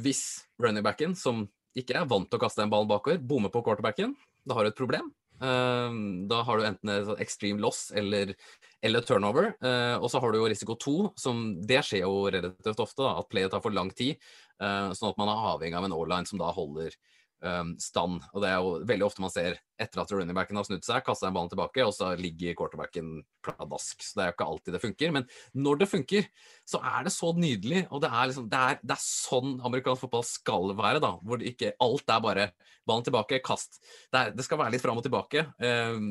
hvis 0.03 0.21
runningbacken, 0.61 1.15
som 1.17 1.47
ikke 1.79 1.97
er 1.97 2.09
vant 2.11 2.29
til 2.29 2.39
å 2.39 2.43
kaste 2.43 2.65
en 2.65 2.73
ball 2.73 2.87
bakover, 2.91 3.19
bommer 3.23 3.53
på 3.55 3.63
quarterbacken, 3.65 4.13
da 4.47 4.59
har 4.59 4.67
du 4.67 4.73
et 4.73 4.79
problem. 4.79 5.11
Uh, 5.39 5.95
da 6.31 6.41
har 6.43 6.59
du 6.59 6.67
enten 6.67 6.91
et 6.91 7.11
extreme 7.23 7.63
loss 7.63 7.89
eller, 7.95 8.35
eller 8.83 9.05
turnover. 9.07 9.53
Uh, 9.63 9.97
og 10.01 10.11
så 10.11 10.23
har 10.23 10.35
du 10.35 10.41
jo 10.41 10.49
risiko 10.51 10.79
to, 10.79 10.97
som 11.19 11.53
det 11.69 11.85
skjer 11.87 12.05
jo 12.07 12.27
relativt 12.27 12.83
ofte, 12.83 13.05
da, 13.05 13.15
at 13.21 13.31
playet 13.31 13.55
tar 13.55 13.63
for 13.65 13.75
lang 13.75 13.93
tid. 13.95 14.19
Uh, 14.59 14.91
sånn 14.97 15.13
at 15.13 15.21
man 15.21 15.31
er 15.31 15.47
avhengig 15.55 15.79
av 15.79 15.87
en 15.87 15.97
O-line 15.97 16.29
som 16.29 16.43
da 16.43 16.51
holder 16.55 16.97
um, 17.45 17.73
stand. 17.81 18.23
Og 18.33 18.43
det 18.43 18.51
er 18.51 18.59
jo 18.59 18.75
veldig 18.89 19.07
ofte 19.07 19.23
man 19.23 19.33
ser 19.33 19.59
etter 19.79 20.03
at 20.03 20.13
runningbacken 20.13 20.59
har 20.59 20.67
snudd 20.67 20.87
seg, 20.87 21.05
kaster 21.07 21.29
en 21.29 21.37
ballen 21.37 21.51
tilbake, 21.53 21.85
og 21.87 21.95
så 21.95 22.11
ligger 22.19 22.57
quarterbacken 22.59 23.13
pladask. 23.45 24.03
Så 24.03 24.19
det 24.19 24.25
er 24.25 24.31
jo 24.31 24.37
ikke 24.37 24.49
alltid 24.53 24.77
det 24.77 24.83
funker. 24.83 25.15
Men 25.15 25.27
når 25.67 25.83
det 25.83 25.91
funker, 25.93 26.29
så 26.69 26.83
er 26.83 27.07
det 27.07 27.15
så 27.15 27.33
nydelig. 27.37 27.85
Og 27.89 28.03
det 28.05 28.13
er, 28.13 28.31
liksom, 28.31 28.49
det 28.53 28.63
er, 28.63 28.79
det 28.83 28.97
er 28.97 29.05
sånn 29.05 29.59
amerikansk 29.69 30.07
fotball 30.07 30.27
skal 30.27 30.77
være, 30.79 31.03
da. 31.05 31.15
Hvor 31.23 31.45
ikke 31.53 31.75
alt 31.85 32.15
er 32.15 32.25
bare 32.25 32.49
ballen 32.89 33.09
tilbake, 33.09 33.43
kast. 33.45 33.83
Det, 34.09 34.23
er, 34.23 34.33
det 34.37 34.47
skal 34.47 34.63
være 34.63 34.77
litt 34.77 34.85
fram 34.85 35.01
og 35.01 35.07
tilbake. 35.07 35.47
Um, 35.63 36.09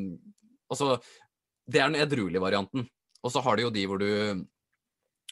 og 0.67 0.79
så, 0.79 0.93
Det 1.67 1.81
er 1.81 1.91
den 1.91 1.99
edruelige 1.99 2.43
varianten. 2.43 2.87
Og 3.25 3.33
så 3.33 3.41
har 3.43 3.57
du 3.57 3.67
jo 3.67 3.73
de 3.73 3.89
hvor 3.89 3.99
du 3.99 4.45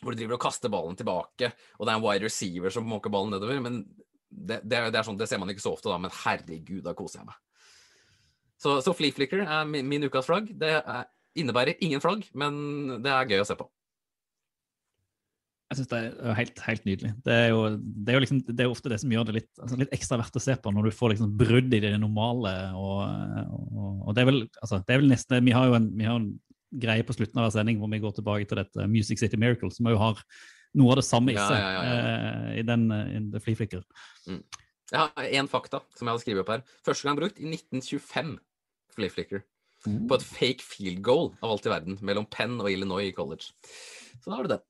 hvor 0.03 0.11
du 0.11 0.19
driver 0.19 0.35
og 0.35 0.43
kaster 0.43 0.71
ballen 0.71 0.97
tilbake, 0.99 1.47
og 1.79 1.87
det 1.87 1.93
er 1.93 1.97
en 1.97 2.03
wide 2.03 2.27
receiver 2.27 2.73
som 2.73 2.83
måker 2.89 3.13
ballen 3.13 3.31
nedover. 3.31 3.61
men 3.63 3.85
det, 4.35 4.59
det, 4.63 4.81
det, 4.91 4.99
er 4.99 5.07
sånn, 5.07 5.17
det 5.19 5.27
ser 5.31 5.41
man 5.41 5.51
ikke 5.51 5.63
så 5.63 5.73
ofte, 5.75 5.89
da, 5.91 5.99
men 6.01 6.13
herregud, 6.23 6.83
da 6.85 6.95
koser 6.97 7.21
jeg 7.21 7.29
meg. 7.29 7.39
Så, 8.61 8.79
så 8.83 8.93
Flea 8.95 9.13
Flicker 9.15 9.43
er 9.43 9.65
min, 9.67 9.87
min, 9.87 10.05
ukas 10.07 10.27
flagg. 10.27 10.51
Det 10.59 10.77
er, 10.79 11.07
innebærer 11.37 11.81
ingen 11.83 12.03
flagg, 12.03 12.23
men 12.37 13.01
det 13.03 13.11
er 13.11 13.33
gøy 13.33 13.43
å 13.43 13.47
se 13.47 13.57
på. 13.59 13.67
Jeg 15.65 15.79
syns 15.79 15.89
det 15.89 15.99
er 15.99 16.35
helt, 16.37 16.59
helt 16.61 16.83
nydelig. 16.85 17.11
Det 17.25 17.35
er, 17.35 17.47
jo, 17.49 17.61
det, 17.75 18.11
er 18.11 18.17
jo 18.19 18.23
liksom, 18.23 18.41
det 18.47 18.63
er 18.63 18.71
ofte 18.71 18.91
det 18.91 18.99
som 19.01 19.11
gjør 19.11 19.25
det 19.27 19.37
litt, 19.39 19.49
altså 19.57 19.79
litt, 19.81 19.93
ekstra 19.97 20.19
verdt 20.21 20.37
å 20.37 20.43
se 20.43 20.55
på, 20.61 20.71
når 20.71 20.87
du 20.87 20.95
får 20.95 21.15
liksom 21.15 21.31
brudd 21.39 21.73
i 21.73 21.81
det 21.83 21.95
normale. 21.99 22.53
Og, 22.77 22.99
og, 23.41 24.03
og 24.05 24.13
det, 24.13 24.23
er 24.23 24.29
vel, 24.29 24.43
altså, 24.61 24.79
det 24.85 24.93
er 24.93 25.01
vel 25.01 25.09
nesten 25.09 25.47
Vi 25.47 25.55
har 25.57 25.71
jo 25.71 25.79
en, 25.79 25.89
vi 25.97 26.05
har 26.05 26.21
en 26.21 26.29
greie 26.85 27.05
på 27.07 27.15
slutten 27.17 27.41
av 27.41 27.47
hver 27.47 27.55
sending 27.57 27.81
hvor 27.81 27.89
vi 27.91 28.01
går 28.03 28.13
tilbake 28.17 28.47
til 28.49 28.61
dette 28.61 28.87
Music 28.91 29.21
City 29.21 29.39
Miracle, 29.41 29.71
som 29.73 29.89
jo 29.89 29.97
har 29.99 30.21
noe 30.75 30.93
av 30.93 30.99
det 31.01 31.07
samme 31.07 31.33
i 31.33 31.39
seg 31.39 31.57
Ja, 31.57 31.71
ja, 31.71 31.81
ja, 31.81 32.13
eh, 32.51 32.59
i 32.61 32.63
den 32.67 32.85
uh, 32.91 33.17
The 33.33 33.41
Flea 33.43 33.59
Flicker. 33.59 33.83
Jeg 34.91 35.01
har 35.01 35.29
én 35.41 35.49
fakta 35.49 35.81
som 35.95 36.05
jeg 36.05 36.13
hadde 36.13 36.23
skrevet 36.23 36.43
opp 36.43 36.53
her. 36.53 36.63
Første 36.85 37.07
gang 37.07 37.19
brukt 37.19 37.41
i 37.41 37.49
1925. 37.49 38.35
Flea 38.95 39.13
Flicker. 39.13 39.45
På 39.85 40.17
et 40.17 40.25
fake 40.25 40.65
field 40.65 41.01
goal 41.05 41.31
av 41.41 41.55
alt 41.55 41.67
i 41.67 41.71
verden 41.73 41.99
mellom 42.05 42.25
Penn 42.31 42.57
og 42.61 42.69
Illinois 42.71 43.09
i 43.09 43.13
college. 43.15 43.51
Så 44.17 44.29
da 44.29 44.39
har 44.39 44.47
du 44.47 44.53
det. 44.55 44.61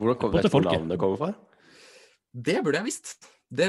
Hvordan 0.00 0.18
kom, 0.20 0.32
det 0.32 0.40
vet 0.40 0.46
du 0.46 0.50
hvor 0.50 0.60
folket. 0.60 0.78
navnet 0.78 1.00
kommer 1.02 1.20
fra? 1.20 1.30
Det 2.30 2.60
burde 2.64 2.80
jeg 2.80 2.88
visst. 2.88 3.30
Det, 3.50 3.66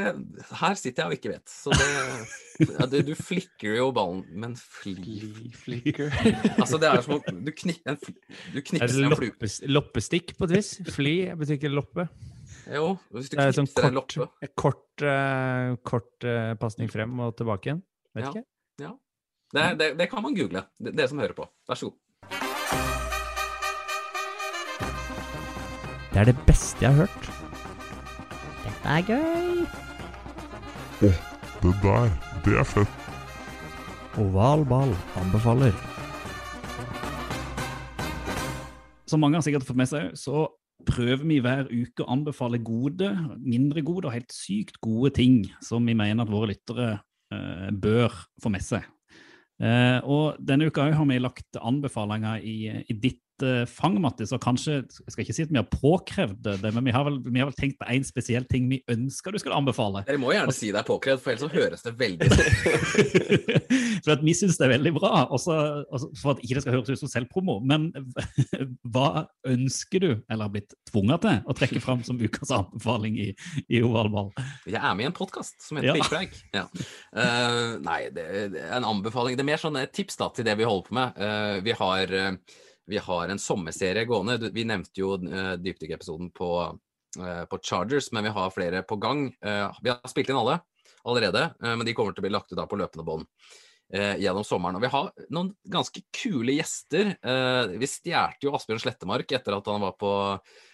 her 0.60 0.76
sitter 0.78 1.02
jeg 1.02 1.10
og 1.10 1.14
ikke 1.18 1.30
vet. 1.32 1.50
Så 1.50 1.72
det, 1.74 1.86
ja, 2.70 2.86
det 2.86 3.00
Du 3.08 3.16
flikker 3.18 3.80
jo 3.80 3.88
ballen 3.96 4.20
Men 4.38 4.52
fli... 4.60 4.94
Flicker. 5.58 6.12
Altså, 6.62 6.78
det 6.78 6.92
er 6.92 7.02
som 7.02 7.16
å 7.18 7.22
du, 7.34 7.50
knik, 7.58 7.80
en, 7.90 7.98
du 7.98 8.60
Er 8.60 8.66
knipser 8.68 9.08
en 9.08 9.16
flue. 9.18 9.32
loppes, 9.32 9.56
loppestikk 9.66 10.36
på 10.38 10.46
et 10.46 10.54
vis? 10.60 10.70
Fly 10.94 11.16
betyr 11.40 11.58
ikke 11.58 11.72
loppe. 11.74 12.06
Jo, 12.70 12.92
hvis 13.10 13.32
du 13.32 13.36
knipser 13.40 13.58
sånn 13.58 13.72
knipser 13.72 13.90
en 13.90 13.98
kort, 13.98 14.16
loppe. 14.22 14.52
kort, 14.62 15.06
uh, 15.08 15.74
kort 15.90 16.30
uh, 16.30 16.54
pasning 16.62 16.92
frem 16.94 17.18
og 17.26 17.34
tilbake 17.42 17.72
igjen. 17.72 17.82
Vet 18.14 18.28
Ja. 18.28 18.32
ikke. 18.36 18.46
Det, 19.52 19.64
det, 19.82 19.88
det 20.00 20.06
kan 20.14 20.22
man 20.24 20.38
google, 20.38 20.62
det- 20.80 20.94
dere 20.96 21.10
som 21.12 21.20
hører 21.20 21.34
på. 21.36 21.44
Vær 21.68 21.76
så 21.82 21.90
god. 21.90 21.98
Det 26.14 26.20
er 26.22 26.30
det 26.30 26.38
beste 26.46 26.86
jeg 26.86 26.94
har 26.94 27.08
hørt. 27.08 27.51
Dette 28.82 28.94
er 28.98 29.04
gøy. 29.06 29.66
Det 31.02 31.12
der, 31.84 32.08
det 32.42 32.56
er 32.58 32.66
fett. 32.66 33.10
Oval 34.18 34.64
ball 34.66 34.96
anbefaler. 35.22 35.76
Som 39.06 39.22
mange 39.22 39.38
har 39.38 39.46
sikkert 39.46 39.68
fått 39.70 39.78
med 39.78 39.92
seg, 39.92 40.10
så 40.18 40.48
prøver 40.88 41.22
vi 41.30 41.38
hver 41.46 41.70
uke 41.70 42.02
å 42.02 42.10
anbefale 42.10 42.58
gode, 42.58 43.12
mindre 43.38 43.86
gode 43.86 44.10
og 44.10 44.16
helt 44.16 44.34
sykt 44.34 44.82
gode 44.82 45.14
ting 45.14 45.44
som 45.62 45.86
vi 45.86 45.94
mener 45.94 46.26
at 46.26 46.34
våre 46.34 46.50
lyttere 46.56 46.90
eh, 46.98 47.70
bør 47.70 48.18
få 48.42 48.50
med 48.50 48.66
seg. 48.66 48.88
Eh, 49.62 50.00
og 50.02 50.42
denne 50.42 50.72
uka 50.74 50.90
har 50.90 51.06
vi 51.06 51.22
lagt 51.22 51.62
anbefalinger 51.62 52.42
i, 52.42 52.82
i 52.82 52.98
ditt 52.98 53.21
eh, 53.46 53.64
fang, 53.70 53.98
Mattis. 54.02 54.34
Og 54.36 54.42
kanskje, 54.44 54.82
jeg 54.88 55.14
skal 55.14 55.26
ikke 55.26 55.36
si 55.38 55.46
at 55.48 55.54
vi 55.54 55.60
har 55.60 55.68
påkrevd 55.72 56.50
det, 56.62 56.74
men 56.76 56.86
vi 56.88 56.94
har 56.96 57.06
vel, 57.08 57.20
vi 57.26 57.42
har 57.42 57.50
vel 57.50 57.58
tenkt 57.58 57.80
på 57.82 57.90
én 57.92 58.06
spesiell 58.08 58.48
ting 58.50 58.70
vi 58.72 58.82
ønsker 58.92 59.34
du 59.34 59.42
skulle 59.42 59.58
anbefale. 59.58 60.04
Dere 60.08 60.22
må 60.22 60.34
gjerne 60.36 60.56
si 60.56 60.72
det 60.72 60.82
er 60.82 60.88
påkrevd, 60.88 61.24
for 61.24 61.34
ellers 61.34 61.46
så 61.46 61.52
høres 61.52 61.86
det 61.86 61.96
veldig 62.00 62.30
for 64.04 64.14
at 64.16 64.24
vi 64.26 64.34
syns 64.38 64.58
det 64.60 64.66
er 64.68 64.74
veldig 64.74 64.94
bra, 64.96 65.12
også, 65.34 65.58
også 65.92 66.12
for 66.22 66.34
at 66.34 66.44
ikke 66.44 66.58
det 66.58 66.64
skal 66.66 66.78
høres 66.78 66.92
ut 66.92 67.04
som 67.04 67.12
selvpromo. 67.12 67.60
Men 67.66 67.90
hva 68.94 69.26
ønsker 69.48 70.04
du, 70.04 70.10
eller 70.26 70.48
har 70.48 70.54
blitt 70.56 70.76
tvunget 70.90 71.26
til, 71.26 71.42
å 71.46 71.58
trekke 71.58 71.84
fram 71.84 72.04
som 72.08 72.20
ukas 72.22 72.54
anbefaling 72.56 73.20
i, 73.22 73.30
i 73.68 73.84
ovalball? 73.86 74.32
Jeg 74.66 74.82
er 74.82 74.98
med 74.98 75.08
i 75.08 75.12
en 75.12 75.18
podkast 75.18 75.60
som 75.66 75.80
heter 75.80 75.92
Ja. 75.92 75.98
Pikkpreik. 76.00 76.38
Ja. 76.56 76.66
uh, 77.18 77.78
nei, 77.84 78.02
det, 78.16 78.28
det 78.56 78.66
er 78.66 78.78
en 78.80 78.88
anbefaling. 78.88 79.38
Det 79.38 79.46
er 79.46 79.52
mer 79.52 79.62
sånn 79.62 79.80
et 79.82 79.94
tips 79.96 80.20
da, 80.20 80.32
til 80.36 80.48
det 80.48 80.58
vi 80.60 80.68
holder 80.68 80.88
på 80.88 80.98
med. 80.98 81.22
Uh, 81.22 81.58
vi, 81.66 81.76
har, 81.78 82.14
eh, 82.16 82.60
vi 82.90 82.98
har 83.02 83.30
en 83.30 83.40
sommerserie 83.40 84.08
gående. 84.10 84.52
Vi 84.54 84.66
nevnte 84.68 85.04
jo 85.04 85.14
uh, 85.22 85.54
dypdykkepisoden 85.62 86.32
på, 86.36 86.50
eh, 87.22 87.44
på 87.46 87.60
Chargers, 87.62 88.12
men 88.12 88.26
vi 88.26 88.34
har 88.36 88.54
flere 88.56 88.82
på 88.84 88.98
gang. 89.02 89.28
Eh, 89.46 89.82
vi 89.84 89.94
har 89.94 90.02
spilt 90.10 90.32
inn 90.32 90.40
alle 90.42 90.60
allerede, 91.04 91.44
eh, 91.64 91.76
men 91.76 91.86
de 91.86 91.94
kommer 91.94 92.16
til 92.16 92.24
å 92.24 92.28
bli 92.28 92.34
lagt 92.34 92.52
ut 92.52 92.58
da 92.60 92.68
på 92.70 92.80
løpende 92.80 93.06
bånd 93.06 93.28
eh, 93.94 94.18
gjennom 94.22 94.46
sommeren. 94.48 94.78
Og 94.78 94.86
vi 94.86 94.92
har 94.94 95.10
noen 95.34 95.54
ganske 95.74 96.04
kule 96.16 96.58
gjester. 96.58 97.14
Eh, 97.18 97.78
vi 97.82 97.90
stjal 97.90 98.38
jo 98.44 98.54
Asbjørn 98.58 98.84
Slettemark 98.84 99.32
etter 99.38 99.58
at 99.58 99.72
han 99.72 99.84
var 99.84 99.96
på, 100.00 100.12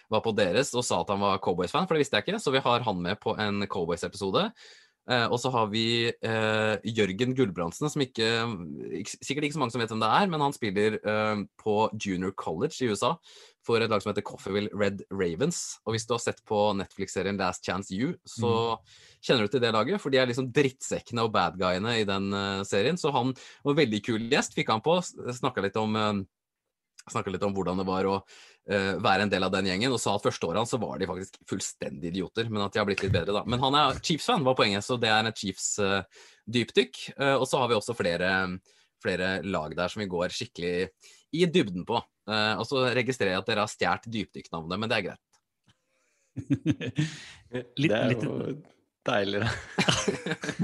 var 0.08 0.24
på 0.24 0.34
deres 0.36 0.74
og 0.74 0.86
sa 0.86 1.02
at 1.02 1.14
han 1.14 1.22
var 1.24 1.40
Cowboys-fan, 1.44 1.88
for 1.88 1.96
det 1.96 2.04
visste 2.04 2.20
jeg 2.20 2.28
ikke. 2.28 2.42
Så 2.42 2.54
vi 2.54 2.64
har 2.64 2.84
han 2.86 3.02
med 3.04 3.20
på 3.22 3.36
en 3.40 3.64
Cowboys-episode. 3.66 4.48
Eh, 5.08 5.26
og 5.32 5.38
så 5.40 5.52
har 5.54 5.70
vi 5.72 5.84
eh, 6.08 6.88
Jørgen 6.96 7.34
Gulbrandsen, 7.36 7.88
som 7.88 8.02
ikke, 8.04 8.26
ikke 9.00 9.18
Sikkert 9.24 9.48
ikke 9.48 9.56
så 9.56 9.62
mange 9.62 9.72
som 9.74 9.82
vet 9.82 9.92
hvem 9.92 10.02
det 10.02 10.10
er, 10.20 10.32
men 10.32 10.44
han 10.44 10.56
spiller 10.56 10.98
eh, 11.00 11.44
på 11.60 11.76
Junior 11.96 12.34
College 12.36 12.76
i 12.84 12.90
USA 12.92 13.14
for 13.68 13.82
et 13.82 13.90
lag 13.92 14.02
som 14.02 14.12
heter 14.12 14.24
Coffeeville 14.24 14.72
Red 14.72 15.04
Ravens. 15.12 15.78
Og 15.84 15.94
hvis 15.94 16.06
du 16.08 16.14
har 16.14 16.22
sett 16.22 16.40
på 16.48 16.60
Netflix-serien 16.78 17.38
Last 17.40 17.66
Chance 17.66 17.94
You, 17.94 18.14
så 18.28 18.78
kjenner 19.20 19.44
du 19.44 19.52
til 19.52 19.62
det 19.64 19.74
laget, 19.74 20.00
for 20.02 20.14
de 20.14 20.20
er 20.20 20.30
liksom 20.30 20.50
drittsekkene 20.54 21.26
og 21.26 21.34
bad 21.34 21.58
guyene 21.60 21.98
i 22.00 22.08
den 22.08 22.32
eh, 22.32 22.64
serien. 22.68 23.00
Så 23.00 23.12
han 23.14 23.34
var 23.66 23.78
veldig 23.78 24.02
kul 24.06 24.28
gjest, 24.32 24.56
fikk 24.56 24.72
han 24.72 24.84
på, 24.84 24.98
snakka 25.40 25.64
litt 25.64 25.78
om 25.80 25.96
eh, 25.98 26.18
Snakka 27.08 27.32
litt 27.32 27.44
om 27.46 27.54
hvordan 27.56 27.78
det 27.80 27.86
var 27.88 28.04
å 28.04 28.18
være 28.68 29.24
en 29.24 29.30
del 29.32 29.46
av 29.46 29.52
den 29.54 29.64
gjengen, 29.70 29.92
og 29.96 30.00
sa 30.02 30.12
at 30.18 30.24
første 30.26 30.44
året 30.48 30.60
hans 30.60 30.72
så 30.74 30.80
var 30.82 30.98
de 31.00 31.06
faktisk 31.08 31.38
fullstendig 31.48 32.10
idioter, 32.12 32.50
men 32.52 32.60
at 32.66 32.74
de 32.74 32.82
har 32.82 32.88
blitt 32.88 33.00
litt 33.04 33.14
bedre, 33.14 33.32
da. 33.38 33.42
Men 33.48 33.62
han 33.62 33.76
er 33.80 34.00
Chiefs-fan, 34.04 34.44
var 34.44 34.58
poenget, 34.58 34.84
så 34.84 34.98
det 35.00 35.08
er 35.08 35.30
et 35.30 35.40
Chiefs-dypdykk. 35.40 37.00
og 37.38 37.46
så 37.48 37.62
har 37.62 37.70
vi 37.72 37.78
også 37.78 37.96
flere, 37.96 38.32
flere 39.02 39.30
lag 39.48 39.72
der 39.78 39.88
som 39.88 40.02
vi 40.04 40.10
går 40.12 40.34
skikkelig 40.36 40.90
i 41.32 41.46
dybden 41.48 41.84
på. 41.88 42.00
Eh, 42.28 42.54
og 42.60 42.64
så 42.68 42.84
registrerer 42.96 43.34
jeg 43.34 43.40
at 43.42 43.48
dere 43.48 43.64
har 43.64 43.72
stjålet 43.72 44.08
dypdykknavnet, 44.12 44.80
men 44.80 44.88
det 44.92 44.98
er 44.98 45.06
greit. 45.08 45.24
Litt- 47.78 47.88
det 47.88 47.96
er 47.96 48.12
litt- 48.12 48.24
jo 48.28 48.36
deilig, 48.38 48.62
da. 49.08 49.50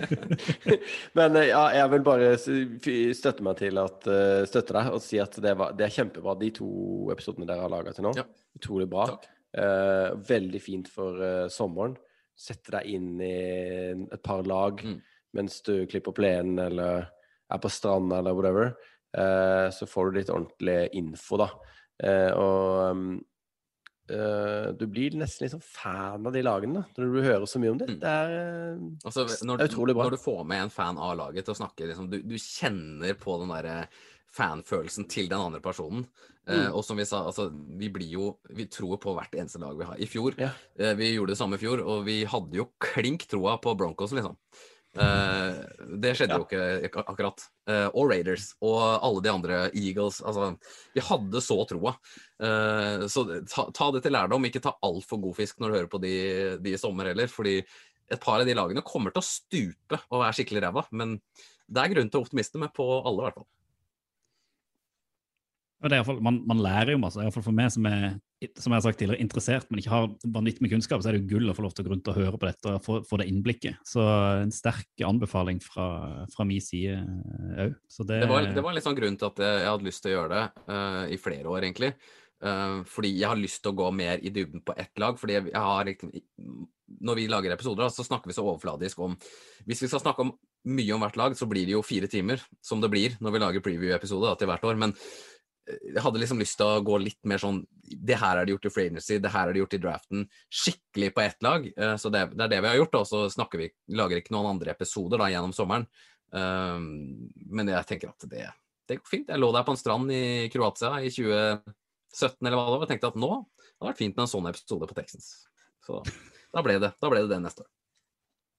Men 1.19 1.37
eh, 1.41 1.51
ja, 1.51 1.63
jeg 1.79 1.91
vil 1.95 2.05
bare 2.07 2.33
støtte 2.39 3.45
meg 3.47 3.59
til 3.61 3.81
at 3.83 4.09
eh, 4.11 4.45
støtte 4.49 4.77
deg 4.77 4.97
og 4.97 5.03
si 5.05 5.21
at 5.23 5.39
det, 5.43 5.55
var, 5.59 5.75
det 5.77 5.89
er 5.89 5.95
kjempebra, 5.97 6.37
de 6.41 6.51
to 6.57 6.69
episodene 7.15 7.49
dere 7.49 7.65
har 7.67 7.73
laga 7.73 7.95
til 7.97 8.07
nå. 8.09 8.15
Ja. 8.19 8.27
Utrolig 8.59 8.89
bra. 8.93 9.09
Eh, 9.55 10.09
veldig 10.29 10.61
fint 10.63 10.91
for 10.91 11.19
uh, 11.23 11.47
sommeren. 11.53 11.97
Sette 12.35 12.75
deg 12.79 12.89
inn 12.97 13.13
i 13.23 13.35
et 13.95 14.23
par 14.25 14.43
lag 14.49 14.81
Mm. 14.85 14.99
mens 15.35 15.61
du 15.67 15.87
klipper 15.87 16.15
plenen 16.15 16.59
eller 16.59 17.07
er 17.53 17.61
på 17.63 17.71
stranda 17.71 18.19
eller 18.19 18.35
whatever. 18.35 18.75
Eh, 19.17 19.71
så 19.71 19.87
får 19.87 20.11
du 20.11 20.19
litt 20.19 20.31
ordentlig 20.35 20.89
info, 20.99 21.39
da. 21.39 21.49
Eh, 22.03 22.33
og 22.35 23.21
eh, 24.11 24.73
du 24.79 24.87
blir 24.91 25.17
nesten 25.21 25.51
sånn 25.53 25.63
fan 25.65 26.27
av 26.27 26.33
de 26.35 26.43
lagene 26.45 26.85
når 26.97 27.13
du 27.15 27.21
hører 27.25 27.47
så 27.49 27.61
mye 27.63 27.75
om 27.75 27.79
det. 27.81 27.89
Mm. 27.95 28.01
Det 28.03 28.11
er 28.11 28.35
uh, 28.35 28.89
Altså, 29.05 29.27
når, 29.47 29.63
er 29.63 29.71
utrolig 29.71 29.95
bra. 29.97 30.09
når 30.09 30.17
du 30.17 30.23
får 30.25 30.43
med 30.51 30.67
en 30.67 30.75
fan 30.75 30.99
av 31.01 31.17
laget 31.21 31.47
til 31.47 31.55
å 31.57 31.61
snakke, 31.63 31.89
liksom, 31.91 32.11
du, 32.13 32.19
du 32.25 32.37
kjenner 32.41 33.17
på 33.19 33.39
den 33.43 33.55
derre 33.55 33.79
fanfølelsen 34.35 35.07
til 35.11 35.29
den 35.31 35.39
andre 35.39 35.61
personen. 35.63 36.07
Mm. 36.45 36.67
Uh, 36.67 36.71
og 36.77 36.83
som 36.85 36.99
vi 37.01 37.07
sa, 37.09 37.23
altså, 37.25 37.47
vi 37.81 37.89
blir 37.89 38.11
jo 38.19 38.25
Vi 38.53 38.67
tror 38.69 38.99
på 39.01 39.15
hvert 39.17 39.33
eneste 39.39 39.63
lag 39.63 39.79
vi 39.79 39.87
har. 39.89 39.97
I 39.97 40.09
fjor, 40.11 40.35
Ja. 40.37 40.51
eh, 40.77 40.93
vi 40.99 41.15
gjorde 41.15 41.33
det 41.33 41.39
samme 41.41 41.57
i 41.57 41.63
fjor, 41.63 41.81
og 41.81 42.05
vi 42.05 42.19
hadde 42.29 42.59
jo 42.59 42.67
klink 42.83 43.25
troa 43.31 43.57
på 43.63 43.73
Broncos, 43.79 44.13
liksom. 44.13 44.37
Eh, 44.95 45.57
det 45.99 46.13
skjedde 46.15 46.37
jo 46.39 46.45
ikke 46.47 47.01
ak 47.03 47.11
akkurat. 47.13 47.47
Eh, 47.71 47.87
og 47.91 48.11
Raiders 48.13 48.53
og 48.63 48.79
alle 48.83 49.23
de 49.25 49.33
andre 49.33 49.59
Eagles. 49.73 50.21
Altså, 50.23 50.53
vi 50.95 51.03
hadde 51.05 51.43
så 51.45 51.59
troa. 51.71 51.95
Eh, 52.39 53.07
så 53.11 53.25
ta, 53.51 53.67
ta 53.75 53.91
det 53.95 54.05
til 54.05 54.15
lærdom. 54.15 54.47
Ikke 54.49 54.63
ta 54.65 54.77
altfor 54.87 55.23
god 55.25 55.39
fisk 55.41 55.59
når 55.59 55.71
du 55.71 55.79
hører 55.79 55.91
på 55.91 56.03
de, 56.05 56.15
de 56.63 56.77
i 56.77 56.81
sommer 56.81 57.11
heller. 57.11 57.31
Fordi 57.33 57.59
et 57.61 58.23
par 58.23 58.43
av 58.43 58.47
de 58.47 58.57
lagene 58.57 58.85
kommer 58.87 59.15
til 59.15 59.23
å 59.23 59.27
stupe 59.27 60.01
og 60.11 60.21
være 60.21 60.39
skikkelig 60.39 60.67
ræva. 60.67 60.87
Men 60.95 61.19
det 61.67 61.83
er 61.83 61.95
grunn 61.95 62.13
til 62.13 62.25
optimisme 62.25 62.71
på 62.77 62.89
alle, 63.01 63.19
i 63.19 63.27
hvert 63.29 63.41
fall. 63.41 63.51
Og 65.85 65.93
det 65.93 65.99
er 65.99 66.07
i 66.09 66.21
man, 66.25 66.41
man 66.49 66.63
lærer 66.65 66.95
jo 66.95 67.01
masse. 67.03 67.21
i 67.21 67.27
hvert 67.27 67.37
fall 67.37 67.45
For 67.45 67.57
meg 67.57 67.73
som 67.75 67.85
er 67.91 68.15
som 68.61 68.73
jeg 68.73 68.77
har 68.77 68.85
sagt 68.85 68.99
tidligere, 69.01 69.23
interessert, 69.25 69.69
men 69.71 69.81
ikke 69.81 69.93
har 69.93 70.09
vanvittig 70.35 70.65
med 70.65 70.73
kunnskap, 70.75 71.01
så 71.01 71.09
er 71.09 71.17
det 71.17 71.23
jo 71.23 71.37
gull 71.37 71.53
å 71.53 71.55
få 71.57 71.65
lov 71.65 71.75
til 71.75 71.85
å 71.85 71.87
gå 71.87 71.93
rundt 71.95 72.11
og 72.13 72.19
høre 72.19 72.41
på 72.41 72.49
dette 72.49 72.75
og 72.75 72.83
få, 72.85 72.99
få 73.09 73.19
det 73.21 73.29
innblikket. 73.31 73.79
Så 73.89 74.05
en 74.05 74.53
sterk 74.53 75.05
anbefaling 75.07 75.63
fra, 75.65 75.87
fra 76.33 76.45
min 76.49 76.61
side 76.65 76.99
òg. 77.65 77.73
Det, 77.79 78.19
Det 78.21 78.29
var, 78.29 78.51
det 78.59 78.67
var 78.67 78.77
litt 78.77 78.85
sånn 78.85 78.99
grunn 78.99 79.17
til 79.21 79.31
at 79.31 79.43
jeg 79.47 79.65
hadde 79.71 79.89
lyst 79.89 80.05
til 80.05 80.13
å 80.13 80.17
gjøre 80.19 80.35
det 80.35 80.45
uh, 80.69 81.03
i 81.09 81.21
flere 81.21 81.53
år, 81.53 81.69
egentlig. 81.69 81.95
Uh, 82.45 82.83
fordi 82.91 83.15
jeg 83.15 83.31
har 83.31 83.41
lyst 83.41 83.63
til 83.65 83.73
å 83.73 83.79
gå 83.79 83.91
mer 83.97 84.21
i 84.21 84.33
dybden 84.35 84.65
på 84.67 84.77
ett 84.77 84.93
lag. 85.01 85.17
fordi 85.21 85.39
jeg, 85.39 85.51
jeg 85.55 85.69
har 85.71 85.89
liksom 85.89 86.11
Når 87.01 87.17
vi 87.17 87.29
lager 87.31 87.55
episoder, 87.55 87.89
så 87.89 88.05
snakker 88.05 88.29
vi 88.29 88.37
så 88.37 88.45
overfladisk 88.45 88.99
om 89.01 89.17
Hvis 89.65 89.81
vi 89.81 89.89
skal 89.89 90.03
snakke 90.03 90.27
om 90.27 90.35
mye 90.65 90.95
om 90.97 91.03
hvert 91.05 91.19
lag, 91.21 91.37
så 91.37 91.47
blir 91.49 91.67
det 91.69 91.75
jo 91.77 91.85
fire 91.85 92.09
timer, 92.09 92.41
som 92.65 92.81
det 92.81 92.91
blir 92.93 93.17
når 93.21 93.35
vi 93.35 93.41
lager 93.43 93.65
preview-episode 93.65 94.33
til 94.41 94.49
hvert 94.49 94.65
år. 94.65 94.79
Men 94.81 94.95
eh, 94.97 95.34
jeg 95.67 96.03
hadde 96.05 96.21
liksom 96.21 96.41
lyst 96.43 96.59
til 96.61 96.69
å 96.69 96.83
gå 96.85 96.99
litt 97.01 97.21
mer 97.29 97.41
sånn 97.41 97.63
Det 97.81 98.19
her 98.21 98.37
er 98.37 98.47
det 98.47 98.55
gjort 98.55 98.67
i 98.69 98.73
free 98.73 98.91
agency, 98.91 99.19
det 99.23 99.33
her 99.33 99.49
er 99.49 99.57
det 99.57 99.63
gjort 99.63 99.77
i 99.77 99.81
draften. 99.81 100.27
Skikkelig 100.53 101.11
på 101.15 101.23
ett 101.25 101.47
lag. 101.47 101.67
Eh, 101.77 101.95
så 102.01 102.11
det, 102.13 102.27
det 102.35 102.47
er 102.47 102.53
det 102.53 102.61
vi 102.65 102.71
har 102.71 102.79
gjort. 102.81 102.99
Og 103.01 103.07
så 103.09 103.23
snakker 103.33 103.61
vi, 103.61 103.71
lager 103.97 104.21
ikke 104.21 104.35
noen 104.37 104.55
andre 104.55 104.75
episoder 104.75 105.21
da 105.21 105.31
gjennom 105.33 105.55
sommeren. 105.57 105.87
Eh, 106.35 106.79
men 107.59 107.73
jeg 107.73 107.89
tenker 107.91 108.13
at 108.13 108.29
det, 108.31 108.49
det 108.89 109.01
går 109.01 109.13
fint. 109.13 109.33
Jeg 109.33 109.41
lå 109.41 109.51
der 109.57 109.67
på 109.67 109.77
en 109.77 109.81
strand 109.81 110.13
i 110.13 110.25
Kroatia 110.53 110.99
i 111.01 111.13
2017 111.13 112.41
eller 112.45 112.59
hva 112.59 112.67
det 112.67 112.77
var, 112.77 112.87
og 112.87 112.91
tenkte 112.93 113.13
at 113.13 113.21
nå 113.21 113.33
det 113.35 113.83
hadde 113.83 113.91
vært 113.91 114.03
fint 114.05 114.15
med 114.17 114.25
en 114.25 114.31
sånn 114.31 114.51
episode 114.53 114.89
på 114.91 114.97
Texans. 114.97 115.31
Så 115.85 116.01
da 116.55 116.63
ble 116.65 116.79
det, 116.81 116.93
da 117.01 117.11
ble 117.11 117.25
det 117.25 117.33
det 117.33 117.41
neste 117.43 117.65
år. 117.65 117.71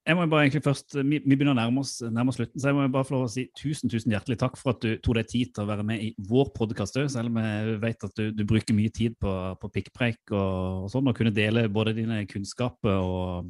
Jeg 0.06 0.18
må 0.20 0.26
bare 0.30 0.46
egentlig 0.46 0.62
først, 0.62 0.94
Vi, 1.00 1.18
vi 1.24 1.34
begynner 1.34 1.56
å 1.56 1.58
nærme 1.58 1.82
oss, 1.82 1.96
nærme 2.04 2.30
oss 2.30 2.38
slutten, 2.38 2.62
så 2.62 2.70
jeg 2.70 2.78
må 2.78 2.86
bare 2.94 3.08
få 3.08 3.16
lov 3.16 3.26
å 3.26 3.32
si 3.32 3.48
tusen 3.58 3.90
tusen 3.90 4.14
hjertelig 4.14 4.38
takk 4.42 4.60
for 4.60 4.76
at 4.76 4.84
du 4.86 5.00
tok 5.02 5.18
deg 5.18 5.32
tid 5.32 5.54
til 5.56 5.66
å 5.66 5.70
være 5.72 5.86
med 5.88 6.04
i 6.04 6.12
vår 6.30 6.52
podkast 6.54 7.00
òg, 7.02 7.10
selv 7.10 7.34
om 7.34 7.40
jeg 7.42 7.80
vet 7.82 8.06
at 8.06 8.22
du, 8.22 8.30
du 8.36 8.44
bruker 8.46 8.78
mye 8.78 8.94
tid 8.94 9.18
på, 9.22 9.34
på 9.62 9.72
pikkpreik 9.80 10.22
og, 10.30 10.86
og 10.86 10.92
sånn, 10.94 11.10
og 11.10 11.18
kunne 11.18 11.34
dele 11.34 11.66
både 11.74 11.96
dine 11.98 12.22
kunnskaper 12.30 13.02
og 13.02 13.50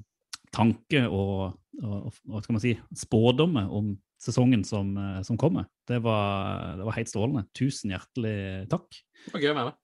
tanker 0.56 1.12
og, 1.12 1.58
og, 1.84 2.12
og 2.32 2.44
skal 2.46 2.56
man 2.56 2.64
si, 2.64 2.76
spådommer 3.04 3.72
om 3.76 3.92
sesongen 4.22 4.64
som, 4.64 4.96
eh, 4.98 5.22
som 5.28 5.38
kommer. 5.38 5.68
Det 5.88 6.00
var, 6.04 6.78
det 6.80 6.88
var 6.88 6.96
helt 6.96 7.12
strålende. 7.12 7.50
Tusen 7.58 7.92
hjertelig 7.92 8.38
takk. 8.72 8.88
Det 9.26 9.36
var 9.36 9.44
gøy 9.44 9.52
å 9.52 9.58
være 9.58 9.74
med. 9.74 9.82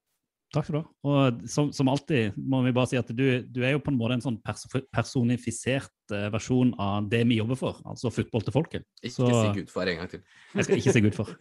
Takk 0.52 0.66
skal 0.68 0.76
du 0.76 0.80
ha. 0.82 0.88
Og 1.08 1.44
som, 1.48 1.70
som 1.72 1.88
alltid 1.88 2.36
må 2.36 2.60
vi 2.66 2.74
bare 2.76 2.90
si 2.92 2.98
at 3.00 3.08
du, 3.16 3.24
du 3.48 3.62
er 3.64 3.78
jo 3.78 3.84
på 3.84 3.94
en 3.94 4.00
måte 4.00 4.18
en 4.18 4.24
sånn 4.26 4.40
pers 4.44 4.66
personifisert 4.92 6.12
eh, 6.12 6.28
versjon 6.34 6.74
av 6.76 7.08
det 7.12 7.22
vi 7.30 7.38
jobber 7.40 7.60
for, 7.60 7.80
altså 7.88 8.12
fotball 8.12 8.44
til 8.44 8.56
folket. 8.58 8.88
Ikke 9.00 9.16
Så 9.16 9.30
si 9.32 9.54
gudfar 9.62 9.94
en 9.94 10.02
gang 10.02 10.12
til. 10.12 10.26
jeg 10.60 10.68
skal 10.68 10.82
ikke 10.82 10.96
si 10.98 11.06
Gud 11.08 11.16
for. 11.16 11.32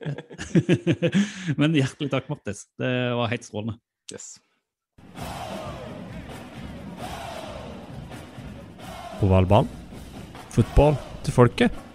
Men 1.60 1.74
hjertelig 1.74 2.12
takk, 2.14 2.30
Mattis. 2.30 2.68
Det 2.78 2.94
var 3.18 3.34
helt 3.34 3.50
strålende. 3.50 3.78
Yes. 4.14 4.36
Ovalbanen. 9.26 9.78
Fotball 10.54 10.94
til 11.26 11.34
folket. 11.34 11.89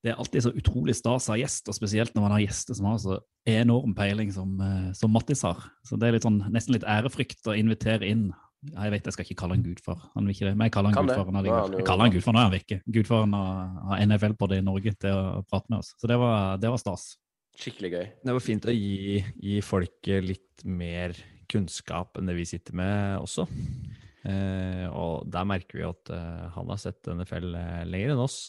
Det 0.00 0.12
er 0.12 0.20
alltid 0.20 0.46
så 0.46 0.52
utrolig 0.56 0.94
stas 0.96 1.28
å 1.28 1.34
ha 1.34 1.40
gjest, 1.42 1.68
og 1.68 1.76
spesielt 1.76 2.14
når 2.16 2.24
man 2.24 2.34
har 2.38 2.44
gjester 2.46 2.76
som 2.76 2.86
har 2.88 3.00
så 3.02 3.18
enorm 3.48 3.92
peiling 3.96 4.30
som, 4.32 4.54
eh, 4.64 4.92
som 4.96 5.12
Mattis 5.12 5.42
har. 5.44 5.60
Så 5.84 5.98
det 6.00 6.08
er 6.08 6.16
litt 6.16 6.24
sånn, 6.24 6.40
nesten 6.52 6.76
litt 6.76 6.86
ærefrykt 6.88 7.50
å 7.50 7.56
invitere 7.58 8.08
inn 8.08 8.30
Ja, 8.60 8.82
Jeg 8.84 8.90
vet 8.92 9.06
jeg 9.08 9.14
skal 9.14 9.24
ikke 9.24 9.38
kalle 9.40 9.54
han 9.56 9.62
gudfar, 9.64 10.02
han 10.12 10.26
vil 10.26 10.34
ikke 10.34 10.44
det. 10.50 10.50
Men 10.52 10.66
jeg 10.68 10.72
kaller 10.74 10.92
han 10.92 10.96
Kan 10.98 11.06
gudfaren 11.08 11.36
allikevel. 11.40 11.76
Jeg 11.78 11.86
kaller 11.88 12.04
han 12.04 12.12
gudfar, 12.12 12.34
nå 12.34 12.40
han 12.42 12.50
han 12.52 12.60
ikke. 12.60 12.76
Gudfaren 12.92 13.32
har 13.32 14.02
NFL 14.04 14.12
NFL-både 14.18 14.58
i 14.58 14.64
Norge 14.66 14.92
til 15.00 15.16
å 15.16 15.40
prate 15.48 15.72
med 15.72 15.78
oss. 15.78 15.94
Så 15.96 16.10
det 16.10 16.18
var, 16.20 16.58
det 16.60 16.68
var 16.68 16.82
stas. 16.82 17.06
Skikkelig 17.56 17.90
gøy. 17.94 18.04
Det 18.20 18.34
var 18.36 18.44
fint 18.44 18.68
å 18.68 18.74
gi, 18.76 19.24
gi 19.40 19.62
folket 19.64 20.28
litt 20.28 20.64
mer 20.68 21.16
kunnskap 21.50 22.20
enn 22.20 22.28
det 22.28 22.36
vi 22.36 22.46
sitter 22.52 22.76
med 22.76 23.24
også. 23.24 23.48
Eh, 24.28 24.86
og 24.92 25.24
der 25.32 25.48
merker 25.48 25.80
vi 25.80 25.86
at 25.88 26.12
eh, 26.12 26.46
han 26.54 26.68
har 26.68 26.80
sett 26.80 27.08
NFL 27.08 27.54
eh, 27.56 27.84
lenger 27.88 28.14
enn 28.14 28.24
oss. 28.28 28.42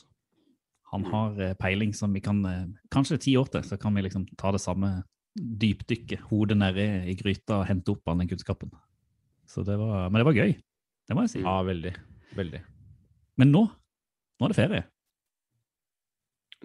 Han 0.91 1.05
har 1.07 1.37
eh, 1.41 1.53
peiling 1.59 1.93
som 1.95 2.11
vi 2.13 2.19
kan 2.23 2.41
eh, 2.45 2.65
Kanskje 2.91 3.19
ti 3.23 3.35
år 3.39 3.47
til, 3.53 3.63
så 3.63 3.77
kan 3.79 3.95
vi 3.95 4.03
liksom 4.05 4.25
ta 4.37 4.51
det 4.51 4.59
samme 4.63 5.03
dypdykket, 5.35 6.25
hodet 6.27 6.57
nedi 6.59 6.83
i 7.07 7.15
gryta 7.15 7.61
og 7.61 7.67
hente 7.69 7.93
opp 7.93 8.09
all 8.11 8.19
den 8.19 8.27
kunnskapen. 8.27 8.71
Så 9.47 9.63
det 9.67 9.77
var, 9.79 10.09
men 10.11 10.19
det 10.19 10.25
var 10.27 10.35
gøy. 10.35 10.51
Det 11.07 11.15
må 11.15 11.23
jeg 11.23 11.31
si. 11.37 11.43
Ja, 11.45 11.53
veldig. 11.63 11.93
Veldig. 12.35 12.59
Men 13.39 13.51
nå 13.55 13.63
nå 14.41 14.47
er 14.47 14.51
det 14.51 14.57
ferie. 14.57 14.83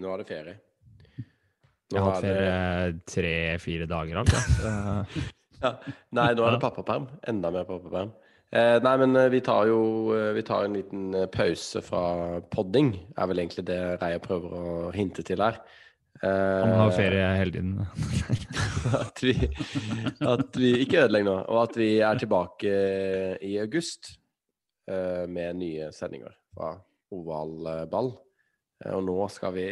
Nå 0.01 0.11
er 0.13 0.23
det 0.23 0.27
ferie. 0.29 0.55
Jeg 1.93 2.03
har 2.03 2.11
hatt 2.17 2.25
er 2.25 2.35
det- 2.35 2.39
ferie 2.43 3.01
tre-fire 3.15 3.87
dager 3.91 4.23
alt, 4.23 4.33
ja. 4.35 5.05
Ja. 5.57 5.71
Nei, 6.13 6.27
nå 6.37 6.45
er 6.45 6.53
det 6.53 6.61
pappaperm. 6.61 7.07
Enda 7.27 7.49
mer 7.55 7.65
pappaperm. 7.65 8.11
Eh, 8.55 8.77
nei, 8.81 8.93
men 9.03 9.17
eh, 9.19 9.29
vi 9.33 9.41
tar 9.43 9.67
jo 9.67 9.79
eh, 10.15 10.29
vi 10.37 10.43
tar 10.47 10.65
en 10.69 10.77
liten 10.79 11.15
eh, 11.19 11.27
pause 11.33 11.81
fra 11.83 12.41
podding, 12.53 12.93
er 13.19 13.27
vel 13.27 13.41
egentlig 13.43 13.65
det 13.67 13.79
Reia 14.01 14.21
prøver 14.23 14.53
å 14.55 14.93
hinte 14.95 15.25
til 15.27 15.43
her. 15.43 15.59
Eh, 16.23 16.61
Han 16.63 16.77
har 16.79 16.93
ferie 16.95 17.25
hele 17.37 17.53
tiden. 17.57 17.73
at, 19.03 19.19
vi, 19.27 19.35
at 20.25 20.57
vi 20.57 20.71
ikke 20.85 21.03
ødelegger 21.05 21.27
nå, 21.29 21.35
og 21.51 21.59
at 21.65 21.77
vi 21.81 21.91
er 22.07 22.23
tilbake 22.23 22.77
i 23.45 23.57
august 23.61 24.13
eh, 24.89 25.27
med 25.27 25.59
nye 25.61 25.91
sendinger 25.93 26.33
fra 26.55 26.77
oval 27.13 27.87
ball. 27.91 28.13
Og 28.93 29.03
nå 29.09 29.19
skal 29.33 29.55
vi 29.57 29.67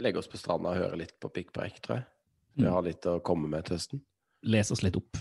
legge 0.00 0.20
oss 0.20 0.28
på 0.30 0.38
stranda 0.40 0.72
og 0.72 0.80
høre 0.80 0.98
litt 1.00 1.14
på 1.20 1.28
pikkpreik, 1.34 1.80
tror 1.84 2.00
jeg. 2.00 2.08
Vi 2.54 2.62
Mm. 2.64 2.70
har 2.70 2.82
litt 2.86 3.06
å 3.10 3.16
komme 3.26 3.48
med 3.50 3.64
til 3.66 3.74
høsten. 3.74 4.00
Les 4.46 4.68
oss 4.70 4.84
litt 4.86 4.94
opp. 4.96 5.18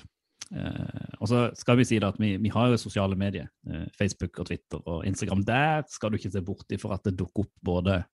Eh, 0.53 1.09
og 1.19 1.29
så 1.31 1.43
skal 1.57 1.79
vi 1.79 1.85
si 1.87 1.97
da 2.01 2.11
at 2.13 2.19
vi, 2.21 2.35
vi 2.37 2.51
har 2.53 2.69
jo 2.69 2.77
sosiale 2.77 3.17
medier, 3.17 3.47
eh, 3.69 3.85
Facebook 3.97 4.39
og 4.43 4.49
Twitter 4.51 4.81
og 4.85 5.05
Instagram. 5.09 5.43
Der 5.47 5.83
skal 5.89 6.11
du 6.13 6.19
ikke 6.19 6.31
se 6.33 6.41
bort 6.45 6.75
ifra 6.75 6.97
at 6.97 7.07
det 7.07 7.15
dukker 7.19 7.47
opp 7.47 7.53
både 7.65 8.03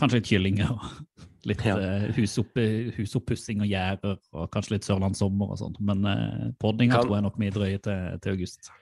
kanskje 0.00 0.20
litt 0.20 0.30
kyllinger 0.30 0.70
og 0.74 0.84
litt 1.50 1.64
Ja. 1.66 1.76
eh, 1.78 2.10
husoppussing 2.98 3.62
og 3.64 3.70
gjerder 3.70 4.18
og 4.36 4.50
kanskje 4.54 4.76
litt 4.76 4.88
sørlandssommer 4.88 5.54
og 5.54 5.60
sånn. 5.62 5.76
Men 5.80 6.06
eh, 6.10 6.46
poddinga 6.60 7.02
tror 7.02 7.18
jeg 7.18 7.26
nok 7.28 7.38
vi 7.40 7.52
drøyer 7.54 7.82
til, 7.84 8.18
til 8.22 8.36
august. 8.36 8.72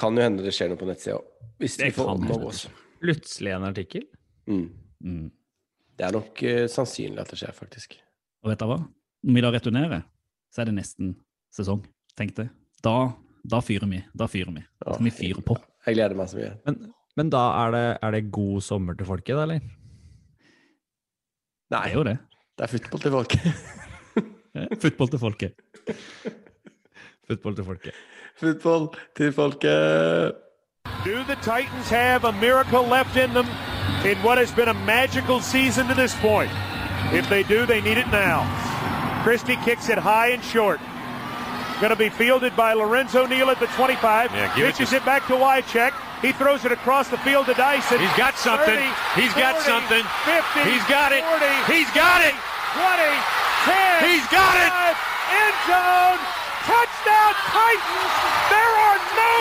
Kan 0.00 0.16
jo 0.16 0.24
hende 0.24 0.44
det 0.46 0.54
skjer 0.56 0.70
noe 0.72 0.80
på 0.80 0.88
nettsida 0.88 1.18
òg. 1.18 1.26
Hvis 1.60 1.76
Det 1.76 1.90
vi 1.90 1.96
får 1.98 2.08
kan 2.08 2.24
ordne 2.30 2.48
oss. 2.48 2.64
Plutselig 3.00 3.52
en 3.56 3.66
artikkel. 3.68 4.06
Mm. 4.48 4.68
Mm. 5.04 5.26
Det 5.98 6.06
er 6.06 6.14
nok 6.16 6.40
uh, 6.46 6.64
sannsynlig 6.72 7.20
at 7.20 7.32
det 7.32 7.38
skjer, 7.40 7.52
faktisk. 7.56 7.96
Og 8.40 8.48
vet 8.52 8.60
dere 8.62 8.70
hva? 8.70 8.78
Når 9.26 9.36
vi 9.36 9.42
da 9.44 9.50
returnerer, 9.52 10.04
så 10.52 10.62
er 10.62 10.70
det 10.70 10.76
nesten 10.78 11.10
sesong, 11.54 11.82
Tenk 12.18 12.34
det. 12.36 12.48
Da, 12.84 13.12
da 13.48 13.60
fyrer 13.64 13.88
vi. 13.88 14.00
Da 14.12 14.26
fyrer 14.28 14.52
vi. 14.52 14.62
Da 14.84 14.94
skal 14.94 15.06
vi 15.06 15.12
fyre 15.14 15.44
på. 15.46 15.56
Jeg 15.86 15.96
gleder 15.96 16.16
meg 16.18 16.28
så 16.28 16.36
mye. 16.40 16.50
Men, 16.66 16.80
men 17.16 17.30
da 17.32 17.44
er 17.62 17.74
det, 17.74 17.84
er 18.04 18.16
det 18.16 18.22
god 18.34 18.60
sommer 18.66 18.98
til 18.98 19.08
folket, 19.08 19.38
da, 19.38 19.46
eller? 19.46 19.62
Det 21.70 21.78
er 21.80 21.94
jo 21.94 22.04
det. 22.04 22.16
det 22.58 22.66
er 22.66 22.72
fotball 22.74 23.00
til 23.00 23.14
folket. 23.14 23.40
football 24.82 24.82
Fotball 24.82 25.10
til 25.10 25.18
folket. 25.22 25.54
Fotball 27.30 27.56
til 27.56 27.64
folket. 27.64 27.94
fotball 28.40 28.88
til 29.16 29.32
folket. 29.32 30.34
Do 31.04 31.16
the 31.24 31.36
Titans 31.36 31.88
have 31.88 32.24
a 32.24 32.32
miracle 32.32 32.82
left 32.82 33.16
in 33.16 33.30
them 33.30 33.46
in 34.04 34.16
what 34.18 34.36
has 34.38 34.52
been 34.52 34.68
a 34.68 34.74
magical 34.84 35.40
season 35.40 35.86
to 35.88 35.94
this 35.94 36.14
point? 36.20 36.50
If 37.12 37.28
they 37.28 37.42
do, 37.42 37.64
they 37.66 37.80
need 37.80 37.96
it 37.98 38.10
now. 38.12 38.44
Christie 39.24 39.56
kicks 39.64 39.88
it 39.88 39.98
high 39.98 40.32
and 40.34 40.42
short. 40.42 40.80
Going 41.80 41.90
to 41.90 41.96
be 41.96 42.10
fielded 42.12 42.54
by 42.54 42.74
Lorenzo 42.76 43.24
Neal 43.24 43.48
at 43.48 43.58
the 43.58 43.66
25. 43.72 44.32
Yeah, 44.36 44.52
it 44.52 44.52
Pitches 44.52 44.90
to- 44.90 44.96
it, 45.00 45.04
back 45.08 45.24
to 45.28 45.34
Wycheck. 45.34 45.96
He 46.20 46.32
throws 46.36 46.66
it 46.68 46.72
across 46.72 47.08
the 47.08 47.16
field 47.24 47.46
to 47.48 47.54
Dyson. 47.56 47.96
He's 47.98 48.12
got 48.20 48.36
something. 48.36 48.76
30, 48.76 49.16
He's 49.16 49.32
got 49.32 49.56
something. 49.64 50.04
50. 50.28 50.60
He's 50.68 50.84
got 50.92 51.16
it. 51.16 51.24
40, 51.24 51.72
He's 51.72 51.88
got 51.96 52.20
it. 52.20 52.36
20, 52.76 53.08
10. 53.64 54.12
He's 54.12 54.26
got 54.28 54.52
it. 54.60 54.68
End 55.32 55.56
zone. 55.64 56.20
Touchdown 56.68 57.32
Titans. 57.48 58.12
There 58.52 58.74
are 58.84 59.00
no 59.16 59.36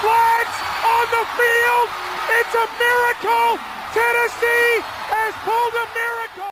flags 0.00 0.56
on 0.88 1.04
the 1.12 1.24
field. 1.36 1.88
It's 2.40 2.54
a 2.56 2.66
miracle. 2.80 3.60
Tennessee 3.92 4.80
has 5.12 5.36
pulled 5.44 5.74
a 5.76 5.86
miracle. 5.92 6.48